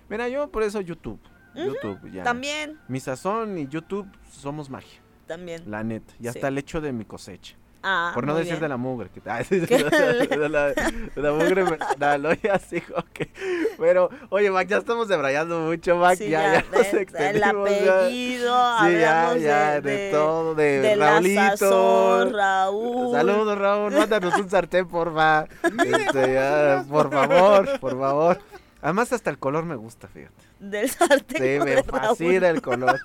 Mira, 0.08 0.28
yo 0.28 0.48
por 0.50 0.62
eso 0.62 0.80
YouTube. 0.80 1.20
YouTube, 1.54 2.10
ya. 2.10 2.22
También, 2.22 2.78
Mi 2.88 3.00
sazón 3.00 3.58
y 3.58 3.66
YouTube 3.68 4.06
somos 4.30 4.70
magia. 4.70 5.00
también. 5.26 5.62
La 5.70 5.82
neta. 5.84 6.14
Y 6.20 6.26
hasta 6.28 6.40
Sí. 6.40 6.46
el 6.46 6.58
hecho 6.58 6.80
de 6.80 6.92
mi 6.92 7.04
cosecha. 7.04 7.54
Ah, 7.88 8.10
por 8.14 8.26
no 8.26 8.34
decir 8.34 8.54
bien. 8.54 8.62
de 8.62 8.68
la 8.68 8.76
mugre. 8.76 9.08
Que, 9.10 9.20
ay, 9.30 9.44
de, 9.48 10.48
la, 10.48 10.66
de 10.70 11.12
la 11.14 11.32
mugre 11.32 11.64
personal. 11.64 12.26
Oye, 12.26 12.50
así 12.50 12.80
como 12.82 13.04
que. 13.14 13.30
Pero, 13.78 14.10
oye, 14.30 14.50
Mac, 14.50 14.66
ya 14.66 14.78
estamos 14.78 15.06
debrayando 15.06 15.60
mucho, 15.60 15.96
Mac. 15.96 16.16
Sí, 16.18 16.30
ya, 16.30 16.54
ya, 16.54 16.60
nos 16.62 16.70
de- 16.72 16.90
el 16.90 16.98
extendimos. 16.98 17.70
ya. 17.70 18.00
apellido, 18.00 18.78
Sí, 18.80 18.92
ya, 18.92 19.36
ya, 19.36 19.70
de, 19.72 19.80
de, 19.82 19.96
de- 19.98 20.10
todo, 20.10 20.54
de, 20.56 20.80
de 20.80 20.96
la 20.96 21.10
Raulito. 21.12 21.40
sazón, 21.56 22.32
Raúl. 22.34 23.12
Saludos, 23.16 23.58
Raúl. 23.58 23.92
Mándanos 23.92 24.34
un 24.36 24.50
sartén, 24.50 24.88
porfa. 24.88 25.46
Este, 25.62 26.32
ya, 26.34 26.84
por 26.88 27.10
favor, 27.12 27.78
por 27.78 27.98
favor. 27.98 28.38
Además, 28.82 29.12
hasta 29.12 29.30
el 29.30 29.38
color 29.38 29.64
me 29.64 29.74
gusta, 29.76 30.08
fíjate. 30.08 30.34
Del 30.60 30.88
sartén. 30.90 31.36
Sí, 31.36 31.64
me 31.64 31.72
el 31.74 31.84
Raúl. 31.84 32.00
fascina 32.08 32.48
el 32.48 32.62
color. 32.62 32.98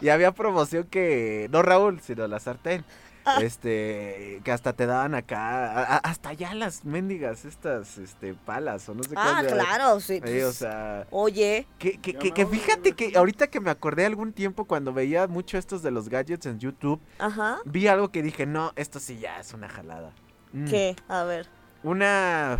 Y 0.00 0.10
había 0.10 0.32
promoción 0.32 0.84
que, 0.84 1.48
no 1.50 1.62
Raúl, 1.62 2.00
sino 2.00 2.26
la 2.28 2.38
sartén. 2.40 2.84
Ah. 3.24 3.40
Este, 3.42 4.40
que 4.42 4.52
hasta 4.52 4.72
te 4.72 4.86
daban 4.86 5.14
acá, 5.14 5.70
a- 5.96 5.96
hasta 5.98 6.32
ya 6.32 6.54
las 6.54 6.84
mendigas, 6.84 7.44
estas, 7.44 7.98
este, 7.98 8.32
palas, 8.34 8.88
o 8.88 8.94
no 8.94 9.02
sé 9.02 9.10
Ah, 9.16 9.36
cómo 9.38 9.48
se- 9.50 9.54
claro, 9.54 10.00
sí. 10.00 10.16
O 10.18 10.20
pues, 10.22 10.54
sea, 10.56 11.06
Oye, 11.10 11.66
que, 11.78 11.98
que, 12.00 12.14
que, 12.14 12.46
fíjate 12.46 12.92
que 12.92 13.12
ahorita 13.18 13.48
que 13.48 13.60
me 13.60 13.70
acordé 13.70 14.06
algún 14.06 14.32
tiempo 14.32 14.64
cuando 14.64 14.92
veía 14.94 15.26
mucho 15.26 15.58
estos 15.58 15.82
de 15.82 15.90
los 15.90 16.08
gadgets 16.08 16.46
en 16.46 16.58
YouTube, 16.58 17.00
ajá. 17.18 17.58
vi 17.66 17.86
algo 17.88 18.10
que 18.10 18.22
dije, 18.22 18.46
no, 18.46 18.72
esto 18.76 18.98
sí 18.98 19.18
ya 19.18 19.38
es 19.40 19.52
una 19.52 19.68
jalada. 19.68 20.12
Mm, 20.52 20.64
¿Qué? 20.68 20.96
A 21.08 21.24
ver. 21.24 21.48
Una, 21.82 22.56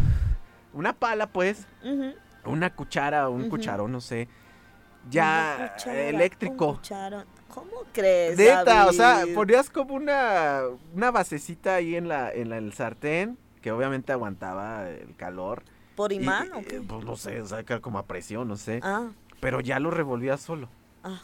una 0.74 0.92
pala, 0.92 1.28
pues, 1.28 1.66
una 2.44 2.74
cuchara, 2.74 3.28
un 3.30 3.48
cucharón, 3.48 3.90
no 3.92 4.00
sé, 4.02 4.28
ya 5.08 5.72
cuchara, 5.76 5.98
eléctrico. 6.02 6.78
¿Cómo 7.58 7.82
crees? 7.92 8.36
Neta, 8.36 8.86
o 8.86 8.92
sea, 8.92 9.24
ponías 9.34 9.70
como 9.70 9.94
una, 9.94 10.62
una 10.94 11.10
basecita 11.10 11.74
ahí 11.76 11.96
en 11.96 12.08
la, 12.08 12.32
en 12.32 12.48
la- 12.50 12.58
el 12.58 12.72
sartén, 12.72 13.38
que 13.62 13.72
obviamente 13.72 14.12
aguantaba 14.12 14.88
el 14.88 15.14
calor. 15.16 15.62
¿Por 15.96 16.12
imán 16.12 16.48
y, 16.54 16.58
o 16.58 16.62
qué? 16.64 16.76
eh, 16.76 16.82
Pues 16.86 17.04
no 17.04 17.16
sé, 17.16 17.40
o 17.40 17.46
sea, 17.46 17.64
como 17.80 17.98
a 17.98 18.06
presión, 18.06 18.46
no 18.48 18.56
sé. 18.56 18.80
Ah, 18.82 19.08
Pero 19.40 19.60
ya 19.60 19.78
lo 19.80 19.90
revolvías 19.90 20.40
solo. 20.40 20.68
ah. 21.04 21.20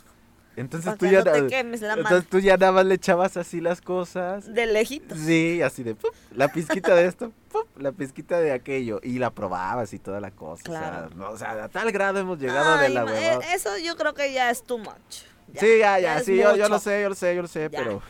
Entonces 0.56 0.96
tú 0.98 1.06
ya, 1.06 1.24
no 1.24 1.34
entonces 1.34 2.28
tú 2.30 2.38
ya 2.38 2.56
nada 2.56 2.70
más 2.70 2.86
le 2.86 2.94
echabas 2.94 3.36
así 3.36 3.60
las 3.60 3.80
cosas. 3.80 4.54
De 4.54 4.66
lejitos. 4.66 5.18
Sí, 5.18 5.60
así 5.60 5.82
de 5.82 5.96
¡pup! 5.96 6.12
la 6.30 6.46
pizquita 6.46 6.94
de 6.94 7.06
esto, 7.06 7.32
¡pup! 7.50 7.66
la 7.76 7.90
pizquita 7.90 8.38
de 8.38 8.52
aquello. 8.52 9.00
Y 9.02 9.18
la 9.18 9.30
probabas 9.30 9.92
y 9.94 9.98
toda 9.98 10.20
la 10.20 10.30
cosa. 10.30 10.62
Claro. 10.62 11.06
O, 11.06 11.08
sea, 11.08 11.16
no, 11.16 11.30
o 11.30 11.36
sea, 11.36 11.64
a 11.64 11.68
tal 11.68 11.90
grado 11.90 12.20
hemos 12.20 12.38
llegado 12.38 12.78
de 12.78 12.88
la 12.88 13.04
huevada. 13.04 13.34
eh, 13.44 13.54
Eso 13.54 13.76
yo 13.78 13.96
creo 13.96 14.14
que 14.14 14.32
ya 14.32 14.48
es 14.48 14.62
too 14.62 14.78
much. 14.78 15.24
Ya, 15.52 15.60
sí, 15.60 15.78
ya, 15.78 15.98
ya, 16.00 16.20
sí, 16.20 16.36
yo, 16.36 16.56
yo 16.56 16.68
lo 16.68 16.78
sé, 16.78 17.02
yo 17.02 17.08
lo 17.10 17.14
sé, 17.14 17.34
yo 17.36 17.42
lo 17.42 17.48
sé, 17.48 17.68
Ya. 17.70 17.78
pero 17.78 18.02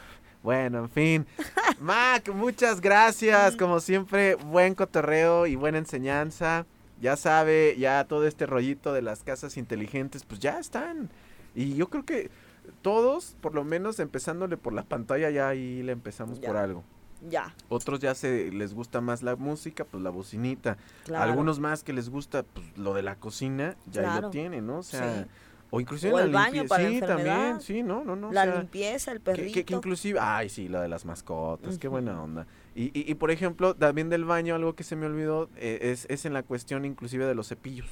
bueno, 0.43 0.79
en 0.79 0.91
fin. 0.91 1.27
Mac, 1.81 2.29
muchas 2.33 2.81
gracias, 2.81 3.57
como 3.57 3.81
siempre, 3.81 4.35
buen 4.37 4.75
cotorreo 4.75 5.47
y 5.47 5.57
buena 5.57 5.79
enseñanza. 5.79 6.67
Ya 7.01 7.17
sabe, 7.17 7.77
ya 7.79 8.05
todo 8.05 8.27
este 8.27 8.47
rollito 8.47 8.93
de 8.93 9.03
las 9.03 9.23
casas 9.25 9.57
inteligentes, 9.57 10.25
pues 10.25 10.41
ya 10.41 10.59
están. 10.59 11.11
Y 11.55 11.75
yo 11.75 11.89
creo 11.91 12.05
que 12.05 12.31
todos, 12.83 13.37
por 13.41 13.55
lo 13.55 13.65
menos 13.65 13.99
empezándole 14.01 14.57
por 14.57 14.73
la 14.73 14.85
pantalla, 14.85 15.29
ya 15.31 15.49
ahí 15.49 15.83
le 15.83 15.93
empezamos 15.93 16.41
Ya. 16.41 16.49
por 16.49 16.57
algo. 16.57 16.85
Ya, 17.29 17.55
Otros 17.71 18.01
ya 18.01 18.15
se 18.15 18.51
les 18.53 18.75
gusta 18.75 19.01
más 19.01 19.23
la 19.23 19.35
música, 19.37 19.85
pues 19.87 20.03
la 20.03 20.11
bocinita. 20.11 20.77
claro. 21.05 21.25
Algunos 21.25 21.59
más 21.59 21.83
que 21.83 21.95
les 21.95 22.11
gusta 22.11 22.43
pues, 22.43 22.67
lo 22.77 22.93
de 22.93 23.03
la 23.03 23.17
cocina, 23.17 23.77
ya 23.91 24.15
ahí 24.15 24.21
lo 24.21 24.31
tienen, 24.31 24.67
¿no? 24.67 24.79
O 24.79 24.83
sea, 24.83 25.23
Sí. 25.25 25.31
O 25.75 25.81
inclusive 25.81 26.13
O 26.13 26.19
la 26.19 26.25
el 26.25 26.31
baño 26.31 26.65
para 26.69 26.85
la 26.85 26.91
Sí, 26.91 27.01
también, 27.01 27.61
sí, 27.61 27.83
no, 27.83 28.05
no, 28.05 28.15
no. 28.15 28.29
o 28.29 28.33
la 28.33 28.45
sea, 28.45 28.57
limpieza, 28.59 29.11
el 29.13 29.21
perrito. 29.21 29.55
que, 29.55 29.65
que 29.65 29.75
inclusive, 29.75 30.19
ay, 30.21 30.49
sí, 30.49 30.69
lo 30.69 30.81
de 30.81 30.89
las 30.89 31.05
mascotas, 31.05 31.79
qué 31.79 31.89
buena 31.89 32.23
onda. 32.23 32.47
Y, 32.77 32.85
y, 32.99 33.11
y, 33.11 33.15
por 33.15 33.31
ejemplo, 33.31 33.75
también 33.75 34.09
del 34.09 34.25
baño, 34.25 34.55
algo 34.55 34.75
que 34.75 34.85
se 34.85 34.95
me 34.97 35.07
olvidó, 35.07 35.49
eh, 35.57 35.79
es, 35.83 36.07
es 36.09 36.25
en 36.27 36.33
la 36.33 36.43
cuestión 36.43 36.85
inclusive 36.85 37.25
de 37.27 37.35
los 37.35 37.49
cepillos. 37.49 37.89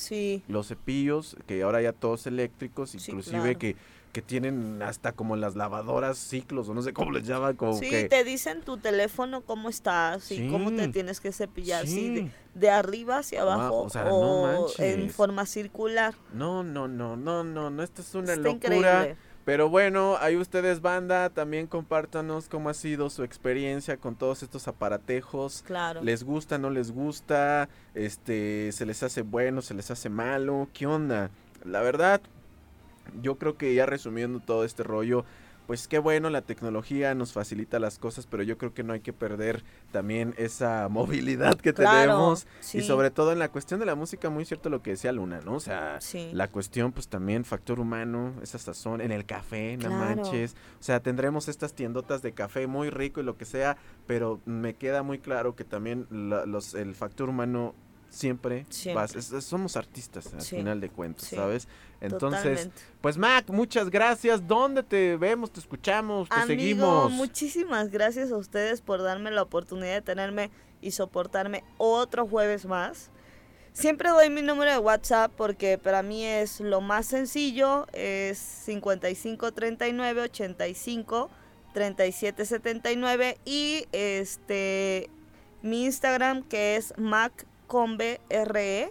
Sí, 0.00 0.42
Los 0.48 0.68
cepillos, 0.68 1.36
que 1.46 1.62
ahora 1.62 1.82
ya 1.82 1.92
todos 1.92 2.26
eléctricos, 2.26 2.90
Sí, 2.90 2.98
inclusive 3.08 3.40
claro. 3.42 3.58
que, 3.58 3.76
que 4.12 4.22
tienen 4.22 4.82
hasta 4.82 5.12
como 5.12 5.36
las 5.36 5.54
lavadoras 5.56 6.18
ciclos, 6.18 6.68
o 6.68 6.74
no 6.74 6.82
sé 6.82 6.92
cómo 6.92 7.12
les 7.12 7.26
llaman, 7.26 7.54
como 7.54 7.74
sí, 7.74 7.88
que... 7.90 8.08
te 8.08 8.24
dicen 8.24 8.62
tu 8.62 8.76
teléfono 8.78 9.42
cómo 9.42 9.68
estás 9.68 10.32
y 10.32 10.48
cómo 10.48 10.72
te 10.72 10.88
tienes 10.88 11.20
que 11.20 11.30
cepillar, 11.32 11.86
sí, 11.86 12.08
de, 12.14 12.20
Sí. 12.22 12.30
de 12.54 12.70
arriba 12.70 13.18
hacia 13.18 13.42
Abajo, 13.42 13.82
o 13.82 13.90
sea, 13.90 14.04
no 14.04 14.16
o 14.16 14.68
en 14.78 14.98
manches. 15.00 15.14
forma 15.14 15.46
circular. 15.46 16.14
No, 16.32 16.64
no, 16.64 16.88
no, 16.88 17.16
no, 17.16 17.44
no, 17.44 17.70
no, 17.70 17.82
esto 17.82 18.02
es 18.02 18.14
una 18.14 18.32
Está 18.32 18.48
locura. 18.48 18.54
increíble. 18.74 19.16
Pero 19.50 19.68
bueno, 19.68 20.16
ahí 20.20 20.36
ustedes, 20.36 20.80
banda, 20.80 21.28
también 21.28 21.66
compártanos 21.66 22.48
cómo 22.48 22.68
ha 22.68 22.74
sido 22.74 23.10
su 23.10 23.24
experiencia 23.24 23.96
con 23.96 24.14
todos 24.14 24.44
estos 24.44 24.68
aparatejos. 24.68 25.64
Claro. 25.66 26.04
¿Les 26.04 26.22
gusta, 26.22 26.56
no 26.56 26.70
les 26.70 26.92
gusta? 26.92 27.68
Este, 27.96 28.70
¿se 28.70 28.86
les 28.86 29.02
hace 29.02 29.22
bueno, 29.22 29.60
se 29.60 29.74
les 29.74 29.90
hace 29.90 30.08
malo? 30.08 30.68
¿Qué 30.72 30.86
onda? 30.86 31.30
La 31.64 31.80
verdad, 31.80 32.20
yo 33.22 33.38
creo 33.38 33.56
que 33.58 33.74
ya 33.74 33.86
resumiendo 33.86 34.38
todo 34.38 34.64
este 34.64 34.84
rollo, 34.84 35.24
pues 35.66 35.86
qué 35.88 35.98
bueno, 35.98 36.30
la 36.30 36.42
tecnología 36.42 37.14
nos 37.14 37.32
facilita 37.32 37.78
las 37.78 37.98
cosas, 37.98 38.26
pero 38.26 38.42
yo 38.42 38.58
creo 38.58 38.74
que 38.74 38.82
no 38.82 38.92
hay 38.92 39.00
que 39.00 39.12
perder 39.12 39.62
también 39.92 40.34
esa 40.36 40.88
movilidad 40.90 41.56
que 41.60 41.72
Claro, 41.72 42.12
tenemos. 42.12 42.46
sí. 42.60 42.78
Y 42.78 42.82
sobre 42.82 43.10
todo 43.10 43.32
en 43.32 43.38
la 43.38 43.50
cuestión 43.50 43.78
de 43.80 43.86
la 43.86 43.94
música, 43.94 44.30
muy 44.30 44.44
cierto 44.44 44.68
lo 44.70 44.82
que 44.82 44.90
decía 44.90 45.12
Luna, 45.12 45.40
¿no? 45.44 45.54
O 45.54 45.60
sea, 45.60 46.00
Sí. 46.00 46.30
la 46.32 46.48
cuestión, 46.48 46.92
pues 46.92 47.08
también 47.08 47.44
factor 47.44 47.78
humano, 47.80 48.34
esa 48.42 48.58
sazón, 48.58 49.00
en 49.00 49.12
el 49.12 49.24
café, 49.26 49.76
no 49.76 49.88
Claro. 49.88 49.96
manches. 50.16 50.54
O 50.80 50.82
sea, 50.82 51.00
tendremos 51.00 51.48
estas 51.48 51.72
tiendotas 51.74 52.22
de 52.22 52.32
café 52.32 52.66
muy 52.66 52.90
rico 52.90 53.20
y 53.20 53.24
lo 53.24 53.36
que 53.36 53.44
sea, 53.44 53.76
pero 54.06 54.40
me 54.46 54.74
queda 54.74 55.02
muy 55.02 55.18
claro 55.18 55.54
que 55.54 55.64
también 55.64 56.06
la- 56.10 56.46
los, 56.46 56.74
el 56.74 56.94
factor 56.94 57.28
humano 57.28 57.74
siempre, 58.10 58.64
va- 58.64 58.72
Siempre. 58.72 59.18
es- 59.20 59.32
es- 59.32 59.44
somos 59.44 59.76
artistas 59.76 60.32
al 60.34 60.42
Sí, 60.42 60.56
final 60.56 60.80
de 60.80 60.90
cuentas, 60.90 61.26
sí, 61.28 61.36
¿sabes? 61.36 61.68
Entonces, 62.00 62.42
Totalmente. 62.42 62.82
pues 63.00 63.16
Mac, 63.18 63.48
muchas 63.50 63.88
gracias. 63.90 64.46
¿Dónde 64.46 64.82
te 64.82 65.16
vemos, 65.16 65.50
te 65.50 65.60
escuchamos, 65.60 66.28
te 66.28 66.34
Amigo, 66.34 66.46
seguimos? 66.48 67.12
muchísimas 67.12 67.90
gracias 67.90 68.32
a 68.32 68.36
ustedes 68.36 68.80
por 68.82 69.02
darme 69.02 69.30
la 69.30 69.42
oportunidad 69.42 69.94
de 69.94 70.02
tenerme 70.02 70.50
y 70.80 70.90
soportarme 70.92 71.62
otro 71.78 72.26
jueves 72.26 72.64
más. 72.66 73.10
Siempre 73.72 74.08
doy 74.10 74.30
mi 74.30 74.42
número 74.42 74.70
de 74.72 74.78
WhatsApp 74.78 75.30
porque 75.36 75.78
para 75.78 76.02
mí 76.02 76.24
es 76.24 76.60
lo 76.60 76.80
más 76.80 77.06
sencillo, 77.06 77.86
es 77.92 78.38
5539 78.38 80.22
85 80.22 81.30
3779 81.72 83.38
y 83.44 83.84
este 83.92 85.08
mi 85.62 85.84
Instagram 85.84 86.42
que 86.42 86.76
es 86.76 86.94
maccombere. 87.70 88.90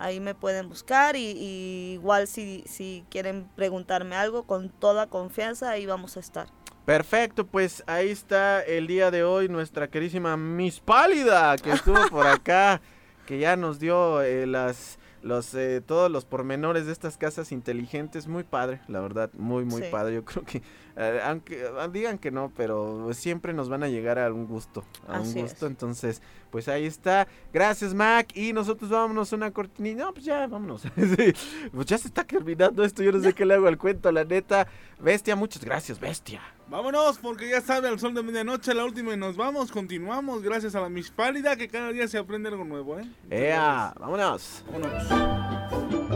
Ahí 0.00 0.20
me 0.20 0.34
pueden 0.34 0.68
buscar 0.68 1.16
y, 1.16 1.32
y 1.36 1.92
igual 1.94 2.28
si, 2.28 2.62
si 2.68 3.04
quieren 3.10 3.48
preguntarme 3.56 4.14
algo 4.14 4.44
con 4.44 4.68
toda 4.70 5.08
confianza 5.08 5.70
ahí 5.70 5.86
vamos 5.86 6.16
a 6.16 6.20
estar. 6.20 6.46
Perfecto, 6.84 7.46
pues 7.46 7.82
ahí 7.88 8.08
está 8.10 8.62
el 8.62 8.86
día 8.86 9.10
de 9.10 9.24
hoy 9.24 9.48
nuestra 9.48 9.88
querísima 9.88 10.36
Miss 10.36 10.78
Pálida 10.78 11.56
que 11.56 11.72
estuvo 11.72 11.98
por 12.10 12.26
acá, 12.28 12.80
que 13.26 13.40
ya 13.40 13.56
nos 13.56 13.80
dio 13.80 14.22
eh, 14.22 14.46
las 14.46 14.98
los 15.20 15.52
eh, 15.54 15.82
todos 15.84 16.08
los 16.12 16.24
pormenores 16.24 16.86
de 16.86 16.92
estas 16.92 17.18
casas 17.18 17.50
inteligentes, 17.50 18.28
muy 18.28 18.44
padre, 18.44 18.80
la 18.86 19.00
verdad, 19.00 19.30
muy 19.34 19.64
muy 19.64 19.82
Sí. 19.82 19.88
padre. 19.90 20.14
Yo 20.14 20.24
creo 20.24 20.44
que 20.44 20.62
eh, 21.00 21.20
aunque 21.24 21.64
ah, 21.78 21.86
digan 21.86 22.18
que 22.18 22.32
no, 22.32 22.50
pero 22.56 23.08
siempre 23.14 23.52
nos 23.52 23.68
van 23.68 23.84
a 23.84 23.88
llegar 23.88 24.18
a 24.18 24.32
un 24.32 24.48
gusto, 24.48 24.82
a 25.06 25.18
Así 25.18 25.38
un 25.38 25.42
gusto. 25.42 25.66
es. 25.66 25.70
Entonces, 25.70 26.22
pues 26.50 26.66
ahí 26.66 26.86
está. 26.86 27.28
Gracias, 27.52 27.94
Mac, 27.94 28.34
y 28.34 28.52
nosotros 28.52 28.90
vámonos 28.90 29.32
a 29.32 29.36
una 29.36 29.52
cortinilla. 29.52 30.06
No, 30.06 30.12
pues 30.12 30.24
ya, 30.24 30.48
vámonos. 30.48 30.82
Sí, 30.96 31.32
Pues 31.72 31.86
ya 31.86 31.98
se 31.98 32.08
está 32.08 32.24
terminando 32.24 32.82
esto, 32.82 33.04
yo 33.04 33.12
no 33.12 33.20
sé 33.20 33.32
qué 33.32 33.46
le 33.46 33.54
hago 33.54 33.68
al 33.68 33.78
cuento, 33.78 34.10
la 34.10 34.24
neta. 34.24 34.66
Bestia, 34.98 35.36
muchas 35.36 35.64
gracias, 35.64 36.00
bestia. 36.00 36.40
Vámonos, 36.68 37.18
porque 37.18 37.48
ya 37.48 37.60
sabe, 37.60 37.86
al 37.88 38.00
sol 38.00 38.12
de 38.14 38.22
medianoche, 38.24 38.74
la 38.74 38.84
última 38.84 39.14
y 39.14 39.16
nos 39.16 39.36
vamos, 39.36 39.70
continuamos, 39.70 40.42
gracias 40.42 40.74
a 40.74 40.80
la 40.80 40.88
Miss 40.88 41.10
Pálida, 41.12 41.54
que 41.56 41.68
cada 41.68 41.92
día 41.92 42.08
se 42.08 42.18
aprende 42.18 42.48
algo 42.48 42.64
nuevo, 42.64 42.98
¿eh? 42.98 43.04
Muchas 43.04 43.30
¡Ea! 43.30 43.94
¡Vámonos! 43.98 44.64
Vámonos. 44.72 46.07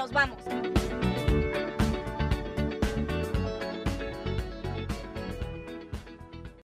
Nos 0.00 0.10
vamos. 0.12 0.89